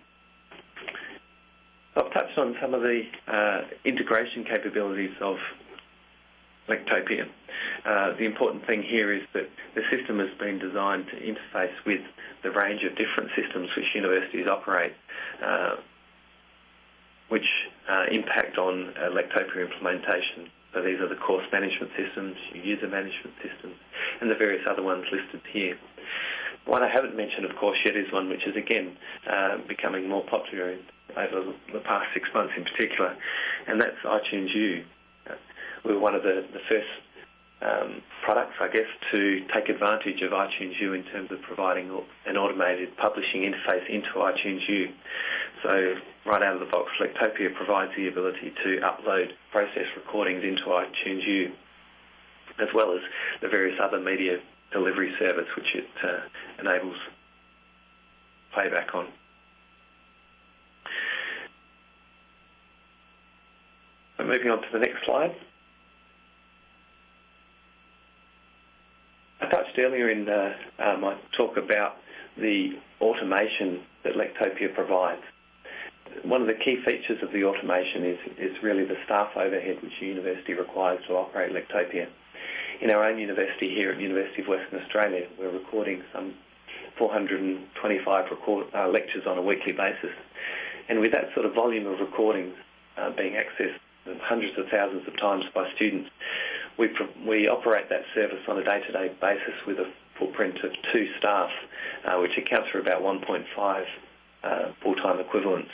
I've 1.95 2.11
touched 2.13 2.37
on 2.37 2.55
some 2.61 2.73
of 2.73 2.81
the 2.81 3.01
uh, 3.27 3.61
integration 3.83 4.45
capabilities 4.45 5.11
of 5.19 5.35
Lectopia. 6.69 7.27
Uh, 7.85 8.15
the 8.17 8.23
important 8.23 8.65
thing 8.65 8.81
here 8.81 9.11
is 9.11 9.23
that 9.33 9.49
the 9.75 9.81
system 9.91 10.19
has 10.19 10.29
been 10.39 10.57
designed 10.57 11.05
to 11.07 11.17
interface 11.19 11.75
with 11.85 11.99
the 12.43 12.51
range 12.51 12.81
of 12.83 12.95
different 12.95 13.29
systems 13.35 13.69
which 13.75 13.85
universities 13.93 14.47
operate, 14.47 14.93
uh, 15.43 15.75
which 17.27 17.47
impact 18.09 18.57
on 18.57 18.93
Lectopia 19.11 19.67
implementation. 19.67 20.47
So 20.73 20.81
these 20.81 20.99
are 21.01 21.09
the 21.09 21.19
course 21.19 21.43
management 21.51 21.91
systems, 21.99 22.37
user 22.53 22.87
management 22.87 23.35
systems, 23.43 23.75
and 24.21 24.31
the 24.31 24.35
various 24.35 24.63
other 24.69 24.81
ones 24.81 25.03
listed 25.11 25.41
here. 25.51 25.77
One 26.65 26.83
I 26.83 26.89
haven't 26.89 27.15
mentioned, 27.15 27.45
of 27.45 27.55
course, 27.57 27.77
yet 27.85 27.95
is 27.95 28.11
one 28.11 28.29
which 28.29 28.45
is 28.45 28.55
again 28.55 28.95
uh, 29.29 29.57
becoming 29.67 30.07
more 30.07 30.23
popular 30.25 30.77
over 31.17 31.53
the 31.73 31.79
past 31.79 32.07
six 32.13 32.29
months 32.33 32.53
in 32.55 32.63
particular, 32.63 33.15
and 33.67 33.81
that's 33.81 33.97
iTunes 34.05 34.53
U. 34.53 34.83
We 35.83 35.93
were 35.93 35.99
one 35.99 36.15
of 36.15 36.23
the, 36.23 36.45
the 36.53 36.59
first 36.69 36.87
um, 37.61 38.01
products, 38.23 38.53
I 38.59 38.67
guess, 38.67 38.89
to 39.11 39.41
take 39.53 39.69
advantage 39.69 40.21
of 40.21 40.31
iTunes 40.31 40.79
U 40.79 40.93
in 40.93 41.03
terms 41.05 41.31
of 41.31 41.41
providing 41.41 41.89
an 42.25 42.37
automated 42.37 42.95
publishing 42.97 43.41
interface 43.41 43.87
into 43.89 44.09
iTunes 44.17 44.67
U. 44.67 44.89
So 45.63 45.95
right 46.25 46.41
out 46.41 46.55
of 46.55 46.59
the 46.59 46.71
box, 46.71 46.89
Lectopia 46.99 47.53
provides 47.55 47.91
the 47.95 48.07
ability 48.07 48.53
to 48.63 48.79
upload 48.81 49.31
process 49.51 49.85
recordings 49.95 50.43
into 50.43 50.63
iTunes 50.63 51.25
U, 51.27 51.51
as 52.59 52.67
well 52.73 52.93
as 52.93 53.01
the 53.41 53.47
various 53.47 53.79
other 53.81 53.99
media 53.99 54.37
delivery 54.71 55.13
service 55.19 55.47
which 55.55 55.75
it 55.75 55.87
uh, 56.03 56.61
enables 56.61 56.97
playback 58.53 58.93
on. 58.93 59.07
Moving 64.19 64.51
on 64.51 64.61
to 64.61 64.67
the 64.71 64.79
next 64.79 65.03
slide. 65.05 65.35
I 69.41 69.45
touched 69.47 69.77
earlier 69.79 70.09
in 70.09 70.29
uh, 70.29 70.53
uh, 70.79 70.97
my 70.97 71.17
talk 71.35 71.57
about 71.57 71.95
the 72.37 72.69
automation 73.01 73.81
that 74.03 74.13
Lectopia 74.13 74.73
provides. 74.73 75.21
One 76.23 76.41
of 76.41 76.47
the 76.47 76.53
key 76.53 76.77
features 76.85 77.21
of 77.23 77.31
the 77.31 77.43
automation 77.43 78.05
is, 78.05 78.19
is 78.37 78.63
really 78.63 78.85
the 78.85 78.97
staff 79.05 79.31
overhead 79.35 79.77
which 79.81 79.91
a 80.01 80.05
university 80.05 80.53
requires 80.53 80.99
to 81.07 81.15
operate 81.15 81.51
Lectopia 81.51 82.07
in 82.81 82.89
our 82.89 83.05
own 83.05 83.19
university 83.19 83.69
here 83.69 83.91
at 83.91 83.97
the 83.97 84.03
University 84.03 84.41
of 84.41 84.47
Western 84.47 84.81
Australia, 84.81 85.27
we're 85.39 85.51
recording 85.51 86.01
some 86.11 86.33
425 86.97 88.31
record, 88.31 88.67
uh, 88.73 88.87
lectures 88.87 89.23
on 89.27 89.37
a 89.37 89.41
weekly 89.41 89.71
basis. 89.71 90.11
And 90.89 90.99
with 90.99 91.11
that 91.11 91.29
sort 91.35 91.45
of 91.45 91.53
volume 91.53 91.85
of 91.85 91.99
recordings 91.99 92.55
uh, 92.97 93.11
being 93.15 93.33
accessed 93.33 93.77
hundreds 94.21 94.57
of 94.57 94.65
thousands 94.71 95.07
of 95.07 95.15
times 95.19 95.45
by 95.53 95.69
students, 95.75 96.09
we, 96.79 96.89
we 97.25 97.47
operate 97.47 97.87
that 97.89 98.01
service 98.15 98.41
on 98.47 98.57
a 98.57 98.63
day-to-day 98.63 99.13
basis 99.21 99.53
with 99.67 99.77
a 99.77 99.91
footprint 100.17 100.57
of 100.63 100.71
two 100.91 101.07
staff, 101.19 101.49
uh, 102.05 102.17
which 102.17 102.31
accounts 102.37 102.69
for 102.71 102.79
about 102.79 103.03
1.5 103.03 103.85
uh, 104.43 104.71
full-time 104.81 105.19
equivalents. 105.19 105.69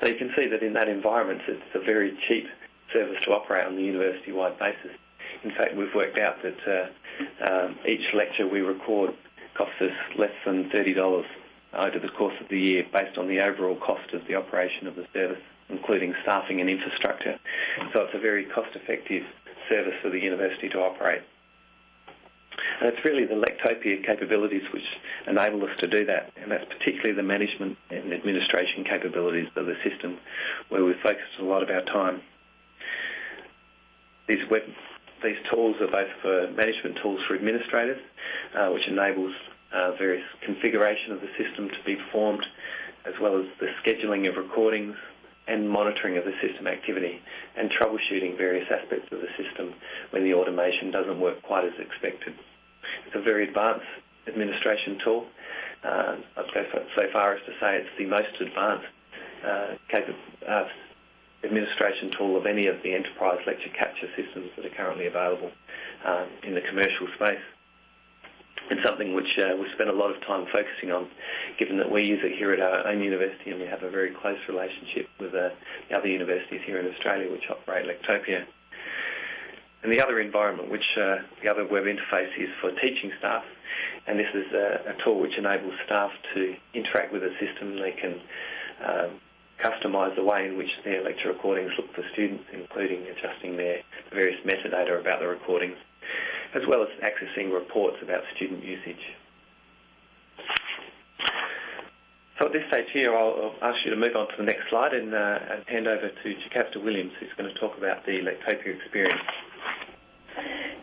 So 0.00 0.08
you 0.08 0.16
can 0.16 0.32
see 0.36 0.48
that 0.48 0.62
in 0.62 0.74
that 0.74 0.88
environment, 0.88 1.40
it's 1.48 1.62
a 1.74 1.80
very 1.80 2.12
cheap 2.28 2.44
service 2.92 3.16
to 3.24 3.32
operate 3.32 3.66
on 3.66 3.76
the 3.76 3.82
university-wide 3.82 4.58
basis. 4.58 4.92
In 5.44 5.50
fact, 5.50 5.76
we've 5.76 5.94
worked 5.94 6.18
out 6.18 6.36
that 6.42 6.60
uh, 6.66 7.46
um, 7.46 7.78
each 7.86 8.14
lecture 8.14 8.48
we 8.48 8.60
record 8.60 9.10
costs 9.56 9.76
us 9.80 9.92
less 10.18 10.32
than 10.46 10.70
$30 10.70 11.24
over 11.74 11.98
the 11.98 12.08
course 12.16 12.34
of 12.40 12.48
the 12.48 12.58
year 12.58 12.84
based 12.92 13.18
on 13.18 13.28
the 13.28 13.40
overall 13.40 13.76
cost 13.76 14.12
of 14.14 14.26
the 14.26 14.34
operation 14.34 14.86
of 14.86 14.96
the 14.96 15.06
service, 15.12 15.42
including 15.68 16.14
staffing 16.22 16.60
and 16.60 16.70
infrastructure. 16.70 17.38
So 17.92 18.02
it's 18.02 18.14
a 18.14 18.20
very 18.20 18.46
cost-effective 18.46 19.22
service 19.68 19.94
for 20.02 20.10
the 20.10 20.18
university 20.18 20.68
to 20.70 20.78
operate. 20.78 21.22
And 22.80 22.92
it's 22.92 23.04
really 23.04 23.26
the 23.26 23.34
Lectopia 23.34 24.04
capabilities 24.04 24.62
which 24.72 24.84
enable 25.26 25.62
us 25.64 25.76
to 25.80 25.86
do 25.86 26.06
that, 26.06 26.32
and 26.36 26.50
that's 26.50 26.64
particularly 26.66 27.12
the 27.12 27.22
management 27.22 27.76
and 27.90 28.12
administration 28.12 28.84
capabilities 28.84 29.48
of 29.56 29.66
the 29.66 29.74
system 29.88 30.18
where 30.68 30.84
we 30.84 30.94
focus 31.02 31.26
a 31.40 31.44
lot 31.44 31.62
of 31.62 31.70
our 31.70 31.82
time. 31.82 32.22
These 34.28 34.48
web 34.50 34.62
these 35.24 35.40
tools 35.50 35.76
are 35.80 35.90
both 35.90 36.12
for 36.22 36.50
management 36.52 36.98
tools 37.02 37.20
for 37.26 37.34
administrators, 37.34 38.00
uh, 38.54 38.68
which 38.70 38.86
enables 38.86 39.34
uh, 39.72 39.92
various 39.98 40.24
configuration 40.44 41.12
of 41.12 41.20
the 41.20 41.30
system 41.40 41.68
to 41.68 41.80
be 41.84 41.96
performed, 41.96 42.44
as 43.06 43.14
well 43.20 43.40
as 43.40 43.46
the 43.58 43.68
scheduling 43.82 44.28
of 44.28 44.36
recordings 44.36 44.96
and 45.48 45.68
monitoring 45.68 46.16
of 46.16 46.24
the 46.24 46.32
system 46.40 46.66
activity 46.66 47.20
and 47.56 47.70
troubleshooting 47.70 48.36
various 48.38 48.66
aspects 48.70 49.08
of 49.12 49.20
the 49.20 49.28
system 49.36 49.74
when 50.10 50.24
the 50.24 50.32
automation 50.32 50.90
doesn't 50.90 51.20
work 51.20 51.42
quite 51.42 51.64
as 51.64 51.74
expected. 51.78 52.32
It's 53.06 53.16
a 53.16 53.20
very 53.20 53.48
advanced 53.48 53.84
administration 54.26 54.98
tool 55.04 55.26
uh, 55.84 56.16
I'd 56.36 56.54
go 56.54 56.64
so 56.96 57.02
far 57.12 57.34
as 57.34 57.40
to 57.46 57.52
say 57.60 57.76
it's 57.76 57.92
the 57.98 58.06
most 58.06 58.32
advanced 58.40 58.88
uh, 59.44 59.76
uh, 60.48 60.64
administration 61.44 62.10
tool 62.16 62.36
of 62.36 62.46
any 62.46 62.66
of 62.66 62.82
the 62.82 62.94
enterprise 62.94 63.38
lecture 63.46 63.70
capture 63.76 64.08
systems 64.16 64.50
that 64.56 64.66
are 64.66 64.74
currently 64.76 65.06
available 65.06 65.50
um, 66.04 66.28
in 66.42 66.54
the 66.54 66.60
commercial 66.62 67.06
space. 67.16 67.42
And 68.70 68.80
something 68.82 69.14
which 69.14 69.38
uh, 69.38 69.56
we 69.60 69.68
spend 69.74 69.90
a 69.90 69.92
lot 69.92 70.10
of 70.10 70.24
time 70.24 70.46
focusing 70.50 70.90
on, 70.90 71.08
given 71.58 71.76
that 71.76 71.90
we 71.90 72.02
use 72.02 72.20
it 72.24 72.38
here 72.38 72.52
at 72.52 72.60
our 72.60 72.88
own 72.88 73.02
university 73.02 73.50
and 73.50 73.60
we 73.60 73.66
have 73.66 73.82
a 73.82 73.90
very 73.90 74.14
close 74.22 74.38
relationship 74.48 75.06
with 75.20 75.34
uh, 75.34 75.50
the 75.90 75.96
other 75.96 76.08
universities 76.08 76.62
here 76.64 76.80
in 76.80 76.90
Australia 76.90 77.30
which 77.30 77.44
operate 77.50 77.84
Lectopia. 77.84 78.46
And 79.82 79.92
the 79.92 80.00
other 80.00 80.18
environment, 80.18 80.70
which 80.70 80.96
uh, 80.96 81.16
the 81.42 81.48
other 81.50 81.66
web 81.66 81.84
interface 81.84 82.32
is 82.40 82.48
for 82.62 82.70
teaching 82.80 83.12
staff, 83.18 83.44
and 84.06 84.18
this 84.18 84.32
is 84.34 84.50
a, 84.54 84.96
a 84.96 85.04
tool 85.04 85.20
which 85.20 85.36
enables 85.36 85.74
staff 85.84 86.10
to 86.32 86.54
interact 86.72 87.12
with 87.12 87.20
the 87.20 87.32
system. 87.38 87.76
They 87.76 87.92
can 87.92 88.20
um, 88.80 89.20
customise 89.62 90.14
the 90.16 90.24
way 90.24 90.46
in 90.46 90.56
which 90.56 90.70
their 90.84 91.02
lecture 91.02 91.28
recordings 91.28 91.72
look 91.76 91.92
for 91.94 92.02
students, 92.12 92.44
including 92.52 93.06
adjusting 93.06 93.56
their 93.56 93.82
various 94.12 94.38
metadata 94.44 95.00
about 95.00 95.20
the 95.20 95.26
recordings, 95.26 95.76
as 96.54 96.62
well 96.68 96.82
as 96.82 96.88
accessing 97.02 97.52
reports 97.52 97.96
about 98.02 98.22
student 98.36 98.64
usage. 98.64 99.00
So 102.38 102.46
at 102.46 102.52
this 102.52 102.66
stage 102.68 102.90
here, 102.92 103.16
I'll, 103.16 103.54
I'll, 103.62 103.70
ask 103.70 103.84
you 103.84 103.90
to 103.90 103.96
move 103.96 104.16
on 104.16 104.26
to 104.26 104.34
the 104.36 104.42
next 104.42 104.68
slide 104.68 104.92
and, 104.92 105.14
uh, 105.14 105.38
and 105.54 105.64
hand 105.68 105.86
over 105.86 106.08
to 106.10 106.34
Jocasta 106.42 106.80
Williams, 106.82 107.12
who's 107.20 107.30
going 107.38 107.52
to 107.52 107.60
talk 107.60 107.78
about 107.78 108.04
the 108.06 108.18
Lectopia 108.26 108.74
experience. 108.74 109.22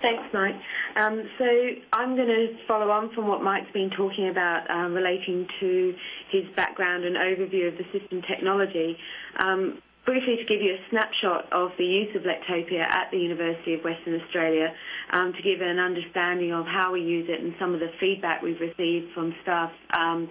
Thanks, 0.02 0.24
Mike. 0.34 0.56
Um, 0.96 1.24
so 1.38 1.46
I'm 1.94 2.16
going 2.16 2.28
to 2.28 2.58
follow 2.68 2.90
on 2.90 3.14
from 3.14 3.28
what 3.28 3.44
Mike's 3.44 3.72
been 3.72 3.92
talking 3.96 4.30
about 4.30 4.70
uh, 4.70 4.90
relating 4.90 5.48
to 5.60 5.94
his 6.32 6.44
background 6.56 7.06
and 7.06 7.16
overview 7.16 7.68
of 7.68 7.78
the 7.78 7.86
system 7.98 8.22
technology. 8.28 8.98
Um, 9.40 9.82
briefly 10.06 10.38
to 10.38 10.46
give 10.46 10.62
you 10.62 10.74
a 10.74 10.90
snapshot 10.90 11.52
of 11.54 11.70
the 11.78 11.86
use 11.86 12.16
of 12.16 12.24
Lectopia 12.24 12.82
at 12.82 13.12
the 13.12 13.18
University 13.18 13.76
of 13.76 13.84
Western 13.84 14.20
Australia 14.20 14.74
um, 15.12 15.34
to 15.34 15.42
give 15.44 15.62
an 15.62 15.78
understanding 15.78 16.52
of 16.52 16.66
how 16.66 16.92
we 16.92 17.02
use 17.02 17.30
it 17.30 17.40
and 17.40 17.54
some 17.60 17.74
of 17.74 17.80
the 17.80 17.92
feedback 18.00 18.42
we've 18.42 18.60
received 18.60 19.14
from 19.14 19.36
staff, 19.44 19.72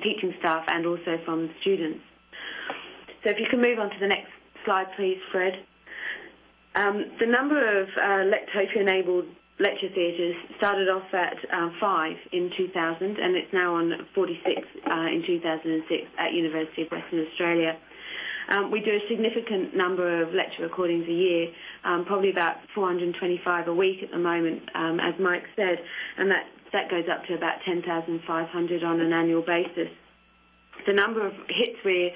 teaching 0.02 0.34
staff 0.40 0.64
and 0.66 0.86
also 0.86 1.18
from 1.24 1.48
students. 1.60 2.00
So 3.22 3.30
if 3.30 3.38
you 3.38 3.46
can 3.48 3.60
move 3.60 3.78
on 3.78 3.90
to 3.90 3.98
the 4.00 4.08
next 4.08 4.32
slide 4.64 4.86
please, 4.96 5.18
Fred. 5.30 5.52
Um, 6.74 7.10
the 7.18 7.26
number 7.26 7.82
of 7.82 7.88
uh, 7.88 8.30
Lectopia-enabled 8.30 9.26
lecture 9.58 9.88
theatres 9.94 10.36
started 10.56 10.88
off 10.88 11.12
at 11.12 11.36
uh, 11.52 11.68
five 11.80 12.16
in 12.32 12.50
2000 12.56 13.18
and 13.18 13.36
it's 13.36 13.52
now 13.52 13.74
on 13.74 13.92
46 14.14 14.62
uh, 14.86 14.92
in 15.06 15.22
2006 15.26 16.08
at 16.18 16.32
University 16.32 16.82
of 16.82 16.88
Western 16.90 17.26
Australia. 17.26 17.76
Um, 18.48 18.70
we 18.70 18.80
do 18.80 18.90
a 18.90 19.00
significant 19.08 19.76
number 19.76 20.22
of 20.22 20.32
lecture 20.32 20.62
recordings 20.62 21.06
a 21.06 21.12
year, 21.12 21.48
um, 21.84 22.04
probably 22.04 22.30
about 22.30 22.56
425 22.74 23.68
a 23.68 23.74
week 23.74 24.02
at 24.02 24.10
the 24.10 24.18
moment, 24.18 24.62
as 24.74 25.14
Mike 25.20 25.44
said, 25.54 25.78
and 26.18 26.30
that, 26.30 26.46
that 26.72 26.90
goes 26.90 27.04
up 27.12 27.24
to 27.26 27.34
about 27.34 27.60
10,500 27.64 28.82
on 28.82 29.00
an 29.00 29.12
annual 29.12 29.42
basis. 29.42 29.88
The 30.86 30.94
number 30.94 31.26
of 31.26 31.32
hits 31.48 31.78
we're 31.84 32.10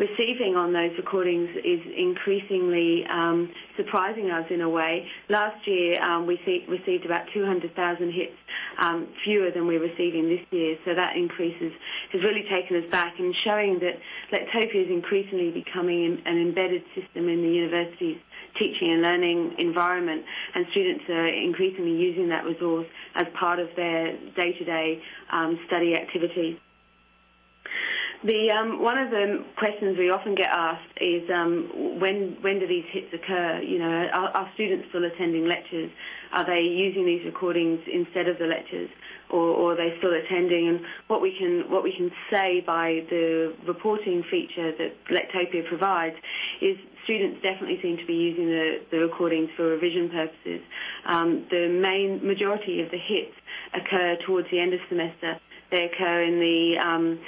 receiving 0.00 0.56
on 0.56 0.72
those 0.72 0.96
recordings 0.96 1.50
is 1.62 1.80
increasingly 1.94 3.04
um, 3.12 3.52
surprising 3.76 4.30
us 4.30 4.46
in 4.48 4.62
a 4.62 4.68
way. 4.68 5.06
Last 5.28 5.60
year 5.68 6.02
um, 6.02 6.26
we 6.26 6.40
received 6.68 7.04
about 7.04 7.26
200,000 7.34 7.68
hits, 8.12 8.32
um, 8.80 9.06
fewer 9.22 9.50
than 9.52 9.66
we're 9.66 9.82
receiving 9.82 10.26
this 10.28 10.40
year. 10.50 10.76
So 10.86 10.94
that 10.94 11.16
increases 11.16 11.72
has 12.12 12.22
really 12.24 12.48
taken 12.48 12.82
us 12.82 12.90
back 12.90 13.14
and 13.18 13.34
showing 13.44 13.78
that 13.80 14.00
Lectopia 14.32 14.86
is 14.86 14.90
increasingly 14.90 15.50
becoming 15.50 16.22
an 16.24 16.38
embedded 16.40 16.82
system 16.96 17.28
in 17.28 17.42
the 17.42 17.52
university's 17.52 18.18
teaching 18.58 18.90
and 18.90 19.02
learning 19.02 19.54
environment, 19.58 20.24
and 20.54 20.66
students 20.72 21.04
are 21.08 21.28
increasingly 21.28 21.92
using 21.92 22.28
that 22.28 22.44
resource 22.44 22.86
as 23.14 23.26
part 23.38 23.60
of 23.60 23.68
their 23.76 24.16
day-to-day 24.34 25.00
study 25.66 25.94
activities. 25.94 26.58
The 28.22 28.52
um, 28.52 28.82
one 28.82 28.98
of 28.98 29.08
the 29.08 29.44
questions 29.56 29.96
we 29.96 30.10
often 30.10 30.34
get 30.34 30.48
asked 30.52 30.92
is 31.00 31.24
um, 31.32 31.96
when 31.98 32.36
when 32.42 32.60
do 32.60 32.68
these 32.68 32.84
hits 32.92 33.08
occur? 33.14 33.62
You 33.64 33.78
know, 33.78 33.88
are, 34.12 34.28
are, 34.36 34.50
students 34.52 34.88
still 34.90 35.06
attending 35.06 35.46
lectures? 35.46 35.90
Are 36.30 36.44
they 36.44 36.60
using 36.60 37.06
these 37.06 37.24
recordings 37.24 37.80
instead 37.90 38.28
of 38.28 38.36
the 38.38 38.44
lectures, 38.44 38.90
or, 39.30 39.40
or, 39.40 39.72
are 39.72 39.76
they 39.76 39.96
still 39.96 40.12
attending? 40.12 40.68
And 40.68 40.80
what 41.08 41.22
we 41.22 41.32
can 41.32 41.70
what 41.72 41.82
we 41.82 41.96
can 41.96 42.10
say 42.30 42.60
by 42.60 43.06
the 43.08 43.54
reporting 43.66 44.22
feature 44.30 44.70
that 44.76 44.92
Lectopia 45.08 45.66
provides 45.66 46.16
is 46.60 46.76
students 47.04 47.40
definitely 47.40 47.80
seem 47.80 47.96
to 47.96 48.04
be 48.04 48.20
using 48.20 48.46
the, 48.46 48.84
the 48.90 48.98
recordings 48.98 49.48
for 49.56 49.64
revision 49.64 50.10
purposes. 50.10 50.60
Um, 51.06 51.46
the 51.48 51.72
main 51.72 52.20
majority 52.20 52.82
of 52.82 52.90
the 52.90 53.00
hits 53.00 53.32
occur 53.72 54.16
towards 54.26 54.50
the 54.50 54.60
end 54.60 54.74
of 54.74 54.80
semester. 54.90 55.40
They 55.70 55.84
occur 55.84 56.22
in 56.22 56.40
the 56.40 56.78
um, 56.82 57.20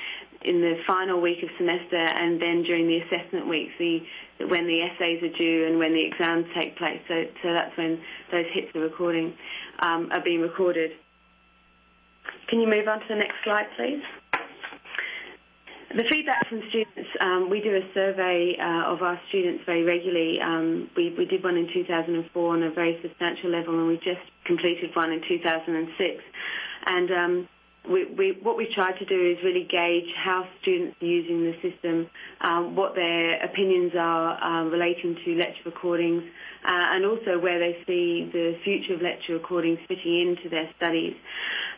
in 0.45 0.61
the 0.61 0.77
final 0.87 1.21
week 1.21 1.43
of 1.43 1.49
semester 1.57 1.97
and 1.97 2.41
then 2.41 2.63
during 2.63 2.87
the 2.87 2.99
assessment 2.99 3.49
weeks, 3.49 3.73
the, 3.79 4.01
when 4.49 4.67
the 4.67 4.83
essays 4.83 5.23
are 5.23 5.37
due 5.37 5.67
and 5.67 5.79
when 5.79 5.93
the 5.93 6.05
exams 6.05 6.47
take 6.55 6.77
place. 6.77 7.01
So, 7.09 7.25
so 7.43 7.53
that's 7.53 7.77
when 7.77 8.01
those 8.31 8.47
hits 8.53 8.75
are 8.75 8.81
recording 8.81 9.35
um, 9.81 10.11
are 10.13 10.23
being 10.23 10.41
recorded. 10.41 10.93
Can 12.49 12.61
you 12.61 12.69
move 12.69 12.89
on 12.89 13.01
to 13.01 13.07
the 13.09 13.17
next 13.17 13.37
slide, 13.45 13.67
please? 13.77 14.03
The 15.95 16.05
feedback 16.09 16.49
from 16.49 16.63
students, 16.71 17.11
um, 17.21 17.51
we 17.51 17.61
do 17.61 17.77
a 17.77 17.85
survey 17.93 18.57
uh, 18.59 18.93
of 18.93 19.03
our 19.03 19.21
students 19.29 19.63
very 19.67 19.85
regularly. 19.85 20.41
Um, 20.41 20.89
we, 20.97 21.15
we, 21.19 21.27
did 21.27 21.45
one 21.45 21.57
in 21.59 21.69
2004 21.73 22.55
on 22.55 22.63
a 22.63 22.71
very 22.71 22.99
substantial 23.03 23.51
level, 23.51 23.79
and 23.79 23.89
we 23.89 23.97
just 23.97 24.25
completed 24.47 24.89
one 24.95 25.13
in 25.13 25.21
2006. 25.29 26.25
And 26.87 27.47
we, 27.89 28.05
we, 28.17 28.39
what 28.43 28.57
we've 28.57 28.71
tried 28.71 28.99
to 28.99 29.05
do 29.05 29.31
is 29.31 29.39
really 29.43 29.67
gauge 29.69 30.09
how 30.17 30.47
students 30.61 30.97
are 31.03 31.07
using 31.07 31.43
the 31.43 31.55
system, 31.63 32.09
um, 32.41 32.77
what 32.77 32.95
their 32.95 33.43
opinions 33.45 33.93
are 33.99 34.43
um, 34.43 34.71
relating 34.71 35.17
to 35.25 35.35
lecture 35.35 35.63
recordings, 35.67 36.23
uh, 36.65 36.95
and 36.95 37.05
also 37.05 37.41
where 37.41 37.59
they 37.59 37.77
see 37.87 38.31
the 38.33 38.55
future 38.63 38.95
of 38.95 39.03
lecture 39.03 39.35
recordings 39.35 39.79
fitting 39.89 40.29
into 40.37 40.49
their 40.49 40.71
studies. 40.77 41.15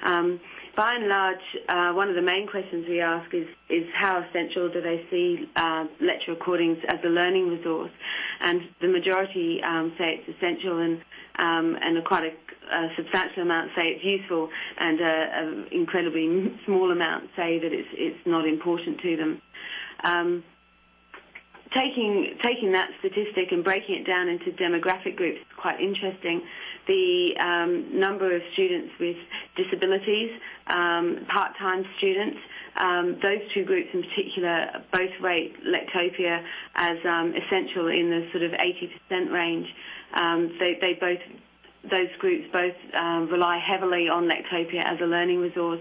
Um, 0.05 0.41
by 0.77 0.93
and 0.95 1.09
large, 1.09 1.37
uh, 1.69 1.93
one 1.93 2.09
of 2.09 2.17
the 2.17 2.23
main 2.23 2.49
questions 2.49 2.85
we 2.89 3.01
ask 3.01 3.33
is, 3.33 3.47
is 3.71 3.85
how 3.95 4.25
essential 4.29 4.69
do 4.69 4.83
they 4.83 5.07
see 5.11 5.49
uh, 5.57 5.85
lecture 6.01 6.33
recordings 6.33 6.79
as 6.89 6.99
a 7.05 7.09
learning 7.09 7.49
resource? 7.49 7.93
And 8.41 8.61
the 8.81 8.89
majority 8.89 9.61
um, 9.63 9.95
say 9.97 10.21
it's 10.21 10.37
essential 10.37 10.79
and, 10.81 10.99
um, 11.39 11.79
and 11.81 12.05
quite 12.05 12.25
a 12.25 12.44
a 12.71 12.89
substantial 12.97 13.43
amount 13.43 13.71
say 13.77 13.83
it's 13.97 14.05
useful, 14.05 14.49
and 14.79 15.01
an 15.01 15.67
incredibly 15.73 16.53
small 16.67 16.91
amount 16.91 17.31
say 17.37 17.59
that 17.59 17.73
it's 17.73 17.89
it's 17.93 18.27
not 18.27 18.47
important 18.47 19.01
to 19.01 19.17
them. 19.17 19.43
Um, 20.05 20.45
taking 21.77 22.39
taking 22.43 22.73
that 22.73 22.91
statistic 23.01 23.51
and 23.51 23.65
breaking 23.65 23.97
it 23.97 24.07
down 24.07 24.29
into 24.29 24.51
demographic 24.53 25.17
groups 25.17 25.39
is 25.41 25.57
quite 25.61 25.81
interesting. 25.81 26.43
The 26.87 27.35
um, 27.41 27.99
number 27.99 28.35
of 28.35 28.43
students 28.53 28.93
with 29.01 29.17
disabilities, 29.57 30.31
um, 30.67 31.27
part-time 31.33 31.85
students, 31.99 32.37
um, 32.77 33.19
those 33.23 33.41
two 33.55 33.65
groups 33.65 33.89
in 33.93 34.03
particular 34.03 34.83
both 34.93 35.11
rate 35.23 35.55
Lectopia 35.65 36.43
as 36.77 36.99
um, 37.09 37.33
essential 37.35 37.89
in 37.89 38.11
the 38.11 38.29
sort 38.33 38.43
of 38.45 38.53
80% 38.53 39.33
range. 39.33 39.67
Um, 40.15 40.57
they, 40.61 40.77
they 40.81 40.95
both 41.01 41.19
those 41.91 42.09
groups 42.19 42.45
both 42.53 42.75
um, 42.97 43.29
rely 43.31 43.59
heavily 43.59 44.09
on 44.09 44.29
Lectopia 44.29 44.81
as 44.85 44.99
a 45.01 45.05
learning 45.07 45.41
resource. 45.41 45.81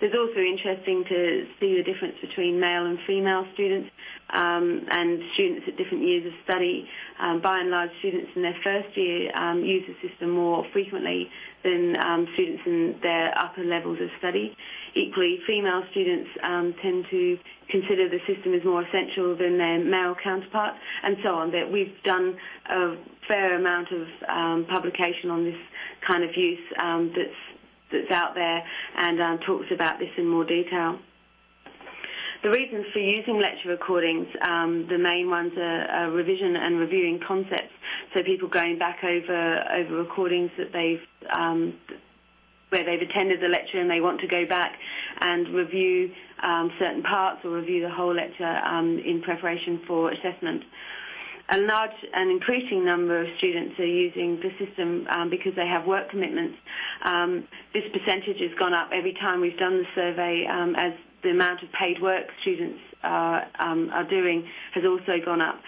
There's 0.00 0.14
also 0.14 0.40
interesting 0.40 1.04
to 1.08 1.46
see 1.60 1.76
the 1.76 1.82
difference 1.84 2.16
between 2.20 2.58
male 2.58 2.86
and 2.86 2.98
female 3.06 3.46
students 3.54 3.90
um, 4.30 4.86
and 4.90 5.20
students 5.34 5.66
at 5.68 5.76
different 5.76 6.04
years 6.04 6.26
of 6.26 6.32
study. 6.44 6.88
Um, 7.20 7.40
by 7.42 7.60
and 7.60 7.70
large, 7.70 7.90
students 8.00 8.30
in 8.34 8.42
their 8.42 8.56
first 8.64 8.96
year 8.96 9.34
um, 9.36 9.62
use 9.62 9.84
the 9.86 10.08
system 10.08 10.30
more 10.30 10.64
frequently 10.72 11.28
than 11.62 11.94
um, 12.04 12.26
students 12.34 12.62
in 12.66 12.96
their 13.02 13.36
upper 13.38 13.62
levels 13.64 13.98
of 14.00 14.08
study. 14.18 14.56
Equally, 14.94 15.38
female 15.46 15.82
students 15.90 16.30
um, 16.42 16.74
tend 16.82 17.04
to 17.10 17.38
consider 17.72 18.08
the 18.08 18.20
system 18.26 18.54
as 18.54 18.62
more 18.64 18.82
essential 18.82 19.34
than 19.36 19.58
their 19.58 19.82
male 19.82 20.14
counterparts, 20.22 20.78
and 21.02 21.16
so 21.24 21.30
on. 21.34 21.50
That 21.50 21.72
we've 21.72 21.96
done 22.04 22.36
a 22.70 22.94
fair 23.26 23.58
amount 23.58 23.88
of 23.90 24.06
um, 24.28 24.66
publication 24.70 25.30
on 25.30 25.44
this 25.44 25.58
kind 26.06 26.22
of 26.22 26.30
use 26.36 26.60
um, 26.78 27.12
that's 27.16 27.40
that's 27.90 28.10
out 28.10 28.34
there 28.34 28.62
and 28.96 29.20
um, 29.20 29.38
talks 29.46 29.66
about 29.72 29.98
this 29.98 30.08
in 30.16 30.28
more 30.28 30.44
detail. 30.44 30.98
The 32.42 32.50
reasons 32.50 32.86
for 32.92 32.98
using 32.98 33.38
lecture 33.40 33.68
recordings, 33.68 34.26
um, 34.44 34.86
the 34.90 34.98
main 34.98 35.30
ones 35.30 35.52
are, 35.56 35.84
are, 35.86 36.10
revision 36.10 36.56
and 36.56 36.76
reviewing 36.76 37.20
concepts. 37.26 37.70
So 38.14 38.22
people 38.24 38.48
going 38.48 38.78
back 38.78 39.04
over 39.04 39.64
over 39.76 39.96
recordings 39.96 40.50
that 40.58 40.72
they've 40.72 41.00
um, 41.32 41.74
where 42.72 42.84
they've 42.84 43.06
attended 43.06 43.40
the 43.40 43.48
lecture 43.48 43.78
and 43.78 43.90
they 43.90 44.00
want 44.00 44.18
to 44.22 44.26
go 44.26 44.46
back 44.46 44.72
and 45.20 45.48
review 45.54 46.10
um, 46.42 46.72
certain 46.78 47.02
parts 47.02 47.44
or 47.44 47.50
review 47.50 47.82
the 47.82 47.90
whole 47.90 48.14
lecture 48.14 48.56
um, 48.64 48.98
in 49.04 49.20
preparation 49.20 49.80
for 49.86 50.10
assessment. 50.10 50.62
A 51.50 51.58
large 51.58 51.92
and 52.14 52.30
increasing 52.30 52.82
number 52.82 53.20
of 53.20 53.28
students 53.36 53.78
are 53.78 53.84
using 53.84 54.40
the 54.40 54.50
system 54.64 55.06
um, 55.10 55.28
because 55.28 55.52
they 55.54 55.66
have 55.66 55.86
work 55.86 56.08
commitments. 56.08 56.56
Um, 57.04 57.46
this 57.74 57.84
percentage 57.92 58.40
has 58.40 58.56
gone 58.58 58.72
up 58.72 58.88
every 58.90 59.12
time 59.20 59.42
we've 59.42 59.58
done 59.58 59.76
the 59.76 59.88
survey 59.94 60.46
um, 60.50 60.74
as 60.76 60.94
the 61.22 61.30
amount 61.30 61.62
of 61.62 61.68
paid 61.72 62.00
work 62.00 62.24
students 62.40 62.80
uh, 63.04 63.42
are 63.58 64.08
doing 64.08 64.48
has 64.74 64.84
also 64.84 65.22
gone 65.22 65.42
up. 65.42 65.60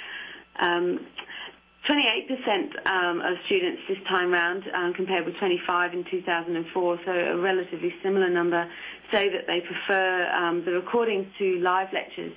28% 1.88 2.87
um, 2.87 3.20
of 3.20 3.37
students 3.47 3.83
this 3.88 3.99
time 4.09 4.33
round, 4.33 4.64
um, 4.75 4.94
compared 4.94 5.27
with 5.27 5.37
25 5.37 5.92
in 5.92 6.05
2004, 6.11 6.99
so 7.05 7.11
a 7.11 7.37
relatively 7.37 7.94
similar 8.03 8.31
number, 8.31 8.66
say 9.14 9.31
that 9.31 9.46
they 9.46 9.62
prefer 9.62 10.27
um, 10.35 10.64
the 10.66 10.72
recordings 10.72 11.27
to 11.38 11.62
live 11.62 11.88
lectures. 11.94 12.35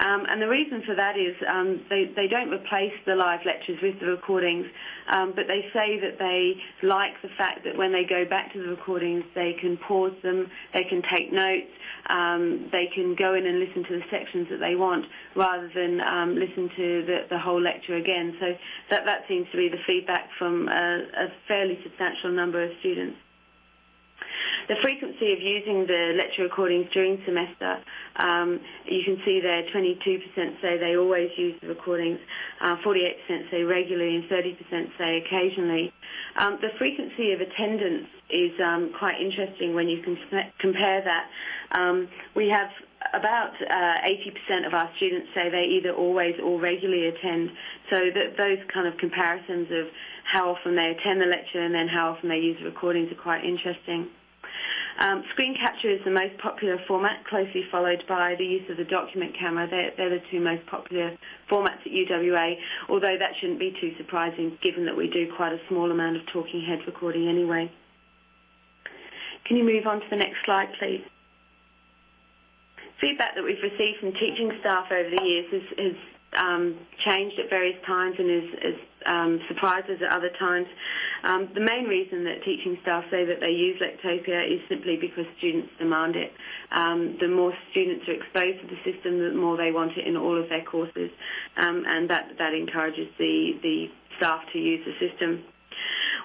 Um, 0.00 0.24
and 0.30 0.40
the 0.40 0.48
reason 0.48 0.82
for 0.86 0.94
that 0.94 1.18
is 1.18 1.36
um, 1.44 1.84
they, 1.90 2.10
they 2.16 2.26
don't 2.26 2.48
replace 2.48 2.94
the 3.04 3.14
live 3.14 3.40
lectures 3.44 3.78
with 3.82 4.00
the 4.00 4.06
recordings, 4.06 4.66
um, 5.10 5.32
but 5.36 5.44
they 5.46 5.66
say 5.74 6.00
that 6.00 6.16
they 6.18 6.54
like 6.86 7.12
the 7.22 7.28
fact 7.36 7.60
that 7.64 7.76
when 7.76 7.92
they 7.92 8.04
go 8.08 8.24
back 8.24 8.52
to 8.54 8.62
the 8.62 8.68
recordings, 8.70 9.24
they 9.34 9.54
can 9.60 9.76
pause 9.76 10.14
them, 10.22 10.48
they 10.72 10.84
can 10.88 11.02
take 11.12 11.32
notes, 11.32 11.68
um, 12.08 12.68
they 12.72 12.88
can 12.94 13.14
go 13.18 13.34
in 13.34 13.44
and 13.46 13.60
listen 13.60 13.84
to 13.84 13.98
the 14.00 14.06
sections 14.10 14.48
that 14.50 14.58
they 14.58 14.74
want 14.74 15.04
rather 15.36 15.70
than 15.74 16.00
um, 16.00 16.36
listen 16.36 16.70
to 16.74 17.04
the, 17.04 17.18
the, 17.30 17.38
whole 17.38 17.60
lecture 17.60 17.96
again. 17.96 18.34
So 18.40 18.46
that, 18.90 19.04
that 19.04 19.28
seems 19.28 19.46
to 19.52 19.56
be 19.58 19.68
the 19.68 19.82
feedback 19.86 20.28
from 20.38 20.68
a, 20.68 21.02
a 21.20 21.26
fairly 21.48 21.78
substantial 21.84 22.30
number 22.30 22.62
of 22.62 22.70
students. 22.80 23.18
The 24.68 24.76
frequency 24.82 25.32
of 25.32 25.40
using 25.40 25.86
the 25.86 26.14
lecture 26.16 26.42
recordings 26.42 26.86
during 26.92 27.20
semester, 27.26 27.82
um, 28.16 28.60
you 28.86 29.02
can 29.04 29.18
see 29.24 29.40
there 29.40 29.62
22% 29.74 30.60
say 30.60 30.78
they 30.78 30.96
always 30.96 31.30
use 31.36 31.58
the 31.60 31.68
recordings, 31.68 32.20
uh, 32.60 32.76
48% 32.84 33.50
say 33.50 33.62
regularly, 33.64 34.16
and 34.16 34.24
30% 34.24 34.90
say 34.98 35.24
occasionally. 35.24 35.92
Um, 36.36 36.58
the 36.60 36.70
frequency 36.78 37.32
of 37.32 37.40
attendance 37.40 38.06
is 38.30 38.52
um, 38.60 38.92
quite 38.98 39.20
interesting 39.20 39.74
when 39.74 39.88
you 39.88 40.02
can 40.02 40.16
compare 40.58 41.02
that. 41.02 41.28
Um, 41.72 42.08
we 42.34 42.48
have 42.48 42.70
about 43.12 43.52
uh, 43.60 44.54
80% 44.54 44.66
of 44.66 44.74
our 44.74 44.88
students 44.96 45.28
say 45.34 45.50
they 45.50 45.64
either 45.64 45.90
always 45.90 46.34
or 46.42 46.60
regularly 46.60 47.08
attend. 47.08 47.50
So 47.90 47.98
that 48.14 48.36
those 48.38 48.58
kind 48.72 48.86
of 48.86 48.96
comparisons 48.98 49.68
of 49.70 49.86
how 50.24 50.50
often 50.54 50.76
they 50.76 50.94
attend 50.96 51.20
the 51.20 51.26
lecture 51.26 51.60
and 51.60 51.74
then 51.74 51.88
how 51.88 52.12
often 52.12 52.28
they 52.28 52.38
use 52.38 52.58
the 52.58 52.66
recordings 52.66 53.10
are 53.12 53.20
quite 53.20 53.44
interesting. 53.44 54.08
Um, 55.00 55.24
screen 55.32 55.56
capture 55.56 55.90
is 55.90 56.00
the 56.04 56.10
most 56.10 56.36
popular 56.42 56.78
format, 56.86 57.24
closely 57.26 57.64
followed 57.70 58.04
by 58.08 58.34
the 58.36 58.44
use 58.44 58.68
of 58.70 58.76
the 58.76 58.84
document 58.84 59.34
camera. 59.38 59.66
They're, 59.68 59.92
they're, 59.96 60.10
the 60.10 60.24
two 60.30 60.40
most 60.40 60.66
popular 60.66 61.16
formats 61.50 61.80
at 61.86 61.92
UWA, 61.92 62.54
although 62.88 63.16
that 63.18 63.32
shouldn't 63.40 63.58
be 63.58 63.74
too 63.80 63.92
surprising 63.96 64.58
given 64.62 64.84
that 64.84 64.96
we 64.96 65.08
do 65.08 65.32
quite 65.34 65.52
a 65.52 65.60
small 65.68 65.90
amount 65.90 66.16
of 66.16 66.22
talking 66.32 66.62
head 66.62 66.80
recording 66.86 67.28
anyway. 67.28 67.70
Can 69.46 69.56
you 69.56 69.64
move 69.64 69.86
on 69.86 70.00
to 70.00 70.06
the 70.10 70.16
next 70.16 70.36
slide, 70.44 70.68
please? 70.78 71.02
Feedback 73.00 73.34
that 73.34 73.42
we've 73.42 73.62
received 73.62 73.98
from 73.98 74.12
teaching 74.12 74.52
staff 74.60 74.86
over 74.92 75.10
the 75.10 75.22
years 75.24 75.46
has, 75.50 75.62
has 75.78 75.96
changed 77.06 77.38
at 77.38 77.50
various 77.50 77.76
times 77.86 78.16
and 78.18 78.30
is, 78.30 78.80
um, 79.06 79.40
surprised 79.48 79.90
us 79.90 79.98
at 80.04 80.12
other 80.12 80.30
times. 80.38 80.66
Um, 81.24 81.48
the 81.54 81.60
main 81.60 81.84
reason 81.84 82.24
that 82.24 82.42
teaching 82.44 82.78
staff 82.82 83.04
say 83.10 83.24
that 83.24 83.40
they 83.40 83.50
use 83.50 83.80
Lectopia 83.80 84.46
is 84.46 84.60
simply 84.68 84.96
because 84.96 85.26
students 85.38 85.68
demand 85.78 86.16
it. 86.16 86.32
Um, 86.72 87.16
the 87.20 87.28
more 87.28 87.52
students 87.70 88.08
are 88.08 88.14
exposed 88.14 88.60
to 88.62 88.66
the 88.66 88.80
system, 88.82 89.18
the 89.18 89.34
more 89.34 89.56
they 89.56 89.72
want 89.72 89.96
it 89.96 90.06
in 90.06 90.16
all 90.16 90.40
of 90.40 90.48
their 90.48 90.64
courses, 90.64 91.10
um, 91.56 91.84
and 91.86 92.08
that, 92.10 92.32
that 92.38 92.54
encourages 92.54 93.08
the 93.18 93.86
staff 94.16 94.42
to 94.52 94.58
use 94.58 94.84
the 94.86 95.08
system. 95.08 95.44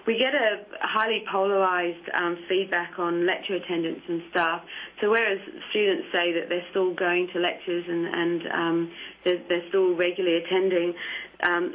We 0.07 0.17
get 0.17 0.33
a 0.33 0.63
highly 0.79 1.23
polarised 1.29 2.09
um, 2.15 2.37
feedback 2.47 2.97
on 2.97 3.27
lecture 3.27 3.55
attendance 3.55 3.99
and 4.07 4.23
staff. 4.31 4.61
So 5.01 5.09
whereas 5.09 5.37
students 5.69 6.07
say 6.13 6.31
that 6.31 6.47
they're 6.47 6.65
still 6.71 6.95
going 6.95 7.27
to 7.33 7.39
lectures 7.39 7.83
and, 7.87 8.07
and 8.07 8.41
um, 8.47 8.91
they're, 9.25 9.43
they're, 9.49 9.67
still 9.67 9.95
regularly 9.95 10.37
attending, 10.37 10.93
um, 11.45 11.73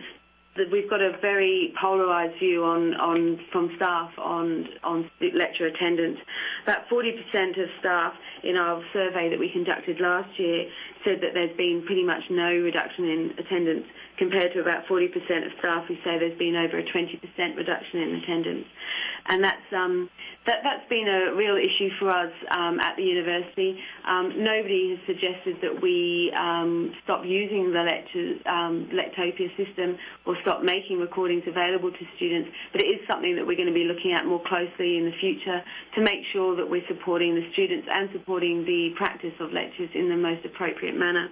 we've 0.71 0.89
got 0.89 1.01
a 1.01 1.17
very 1.21 1.75
polarised 1.81 2.39
view 2.39 2.65
on, 2.65 2.95
on 2.95 3.41
from 3.51 3.73
staff 3.77 4.11
on 4.19 4.67
on 4.85 5.11
lecture 5.35 5.67
attendance. 5.67 6.19
About 6.65 6.89
40% 6.89 7.17
of 7.63 7.69
staff 7.81 8.13
in 8.45 8.57
our 8.57 8.83
survey 8.93 9.31
that 9.31 9.39
we 9.39 9.51
conducted 9.51 10.01
last 10.01 10.29
year 10.39 10.67
said 11.05 11.21
that 11.23 11.33
there's 11.35 11.57
been 11.57 11.83
pretty 11.87 12.05
much 12.05 12.23
no 12.31 12.51
reduction 12.51 13.05
in 13.05 13.31
attendance 13.39 13.87
compared 14.19 14.53
to 14.53 14.61
about 14.61 14.87
40% 14.87 15.09
of 15.47 15.53
staff 15.59 15.87
who 15.87 15.95
say 16.05 16.19
there's 16.19 16.39
been 16.39 16.57
over 16.57 16.79
a 16.79 16.85
20% 16.85 17.57
reduction 17.57 18.01
in 18.01 18.15
attendance. 18.23 18.67
And 19.27 19.43
that's, 19.43 19.69
um, 19.75 20.11
that, 20.47 20.61
that's 20.65 20.89
been 20.89 21.07
a 21.07 21.35
real 21.35 21.57
issue 21.57 21.89
for 21.99 22.11
us 22.11 22.33
um, 22.51 22.81
at 22.81 22.97
the 22.97 23.03
university. 23.03 23.79
Um, 24.07 24.43
nobody 24.43 24.91
has 24.91 25.01
suggested 25.07 25.63
that 25.63 25.81
we 25.81 26.33
um, 26.37 26.93
stop 27.05 27.25
using 27.25 27.73
the 27.73 27.83
lecture, 27.83 28.35
um, 28.51 28.91
Lectopia 28.93 29.49
system 29.57 29.97
or 30.27 30.37
stop 30.43 30.63
making 30.63 30.99
recordings 30.99 31.45
available 31.47 31.91
to 31.91 32.05
students, 32.17 32.51
but 32.73 32.83
it 32.83 32.87
is 32.87 33.01
something 33.09 33.37
that 33.37 33.47
we're 33.47 33.57
going 33.57 33.71
to 33.71 33.75
be 33.75 33.85
looking 33.85 34.13
at 34.13 34.27
more 34.27 34.43
closely 34.47 34.99
in 34.99 35.07
the 35.07 35.17
future 35.21 35.63
to 35.95 36.03
make 36.03 36.21
sure 36.33 36.57
that 36.57 36.69
we're 36.69 36.87
supporting 36.89 37.35
the 37.35 37.47
students 37.53 37.87
and 37.91 38.11
supporting 38.13 38.65
the 38.65 38.91
practice 38.97 39.35
of 39.41 39.53
lectures 39.53 39.91
in 39.95 40.09
the 40.09 40.17
most 40.17 40.45
appropriate 40.45 40.99
manner. 40.99 41.29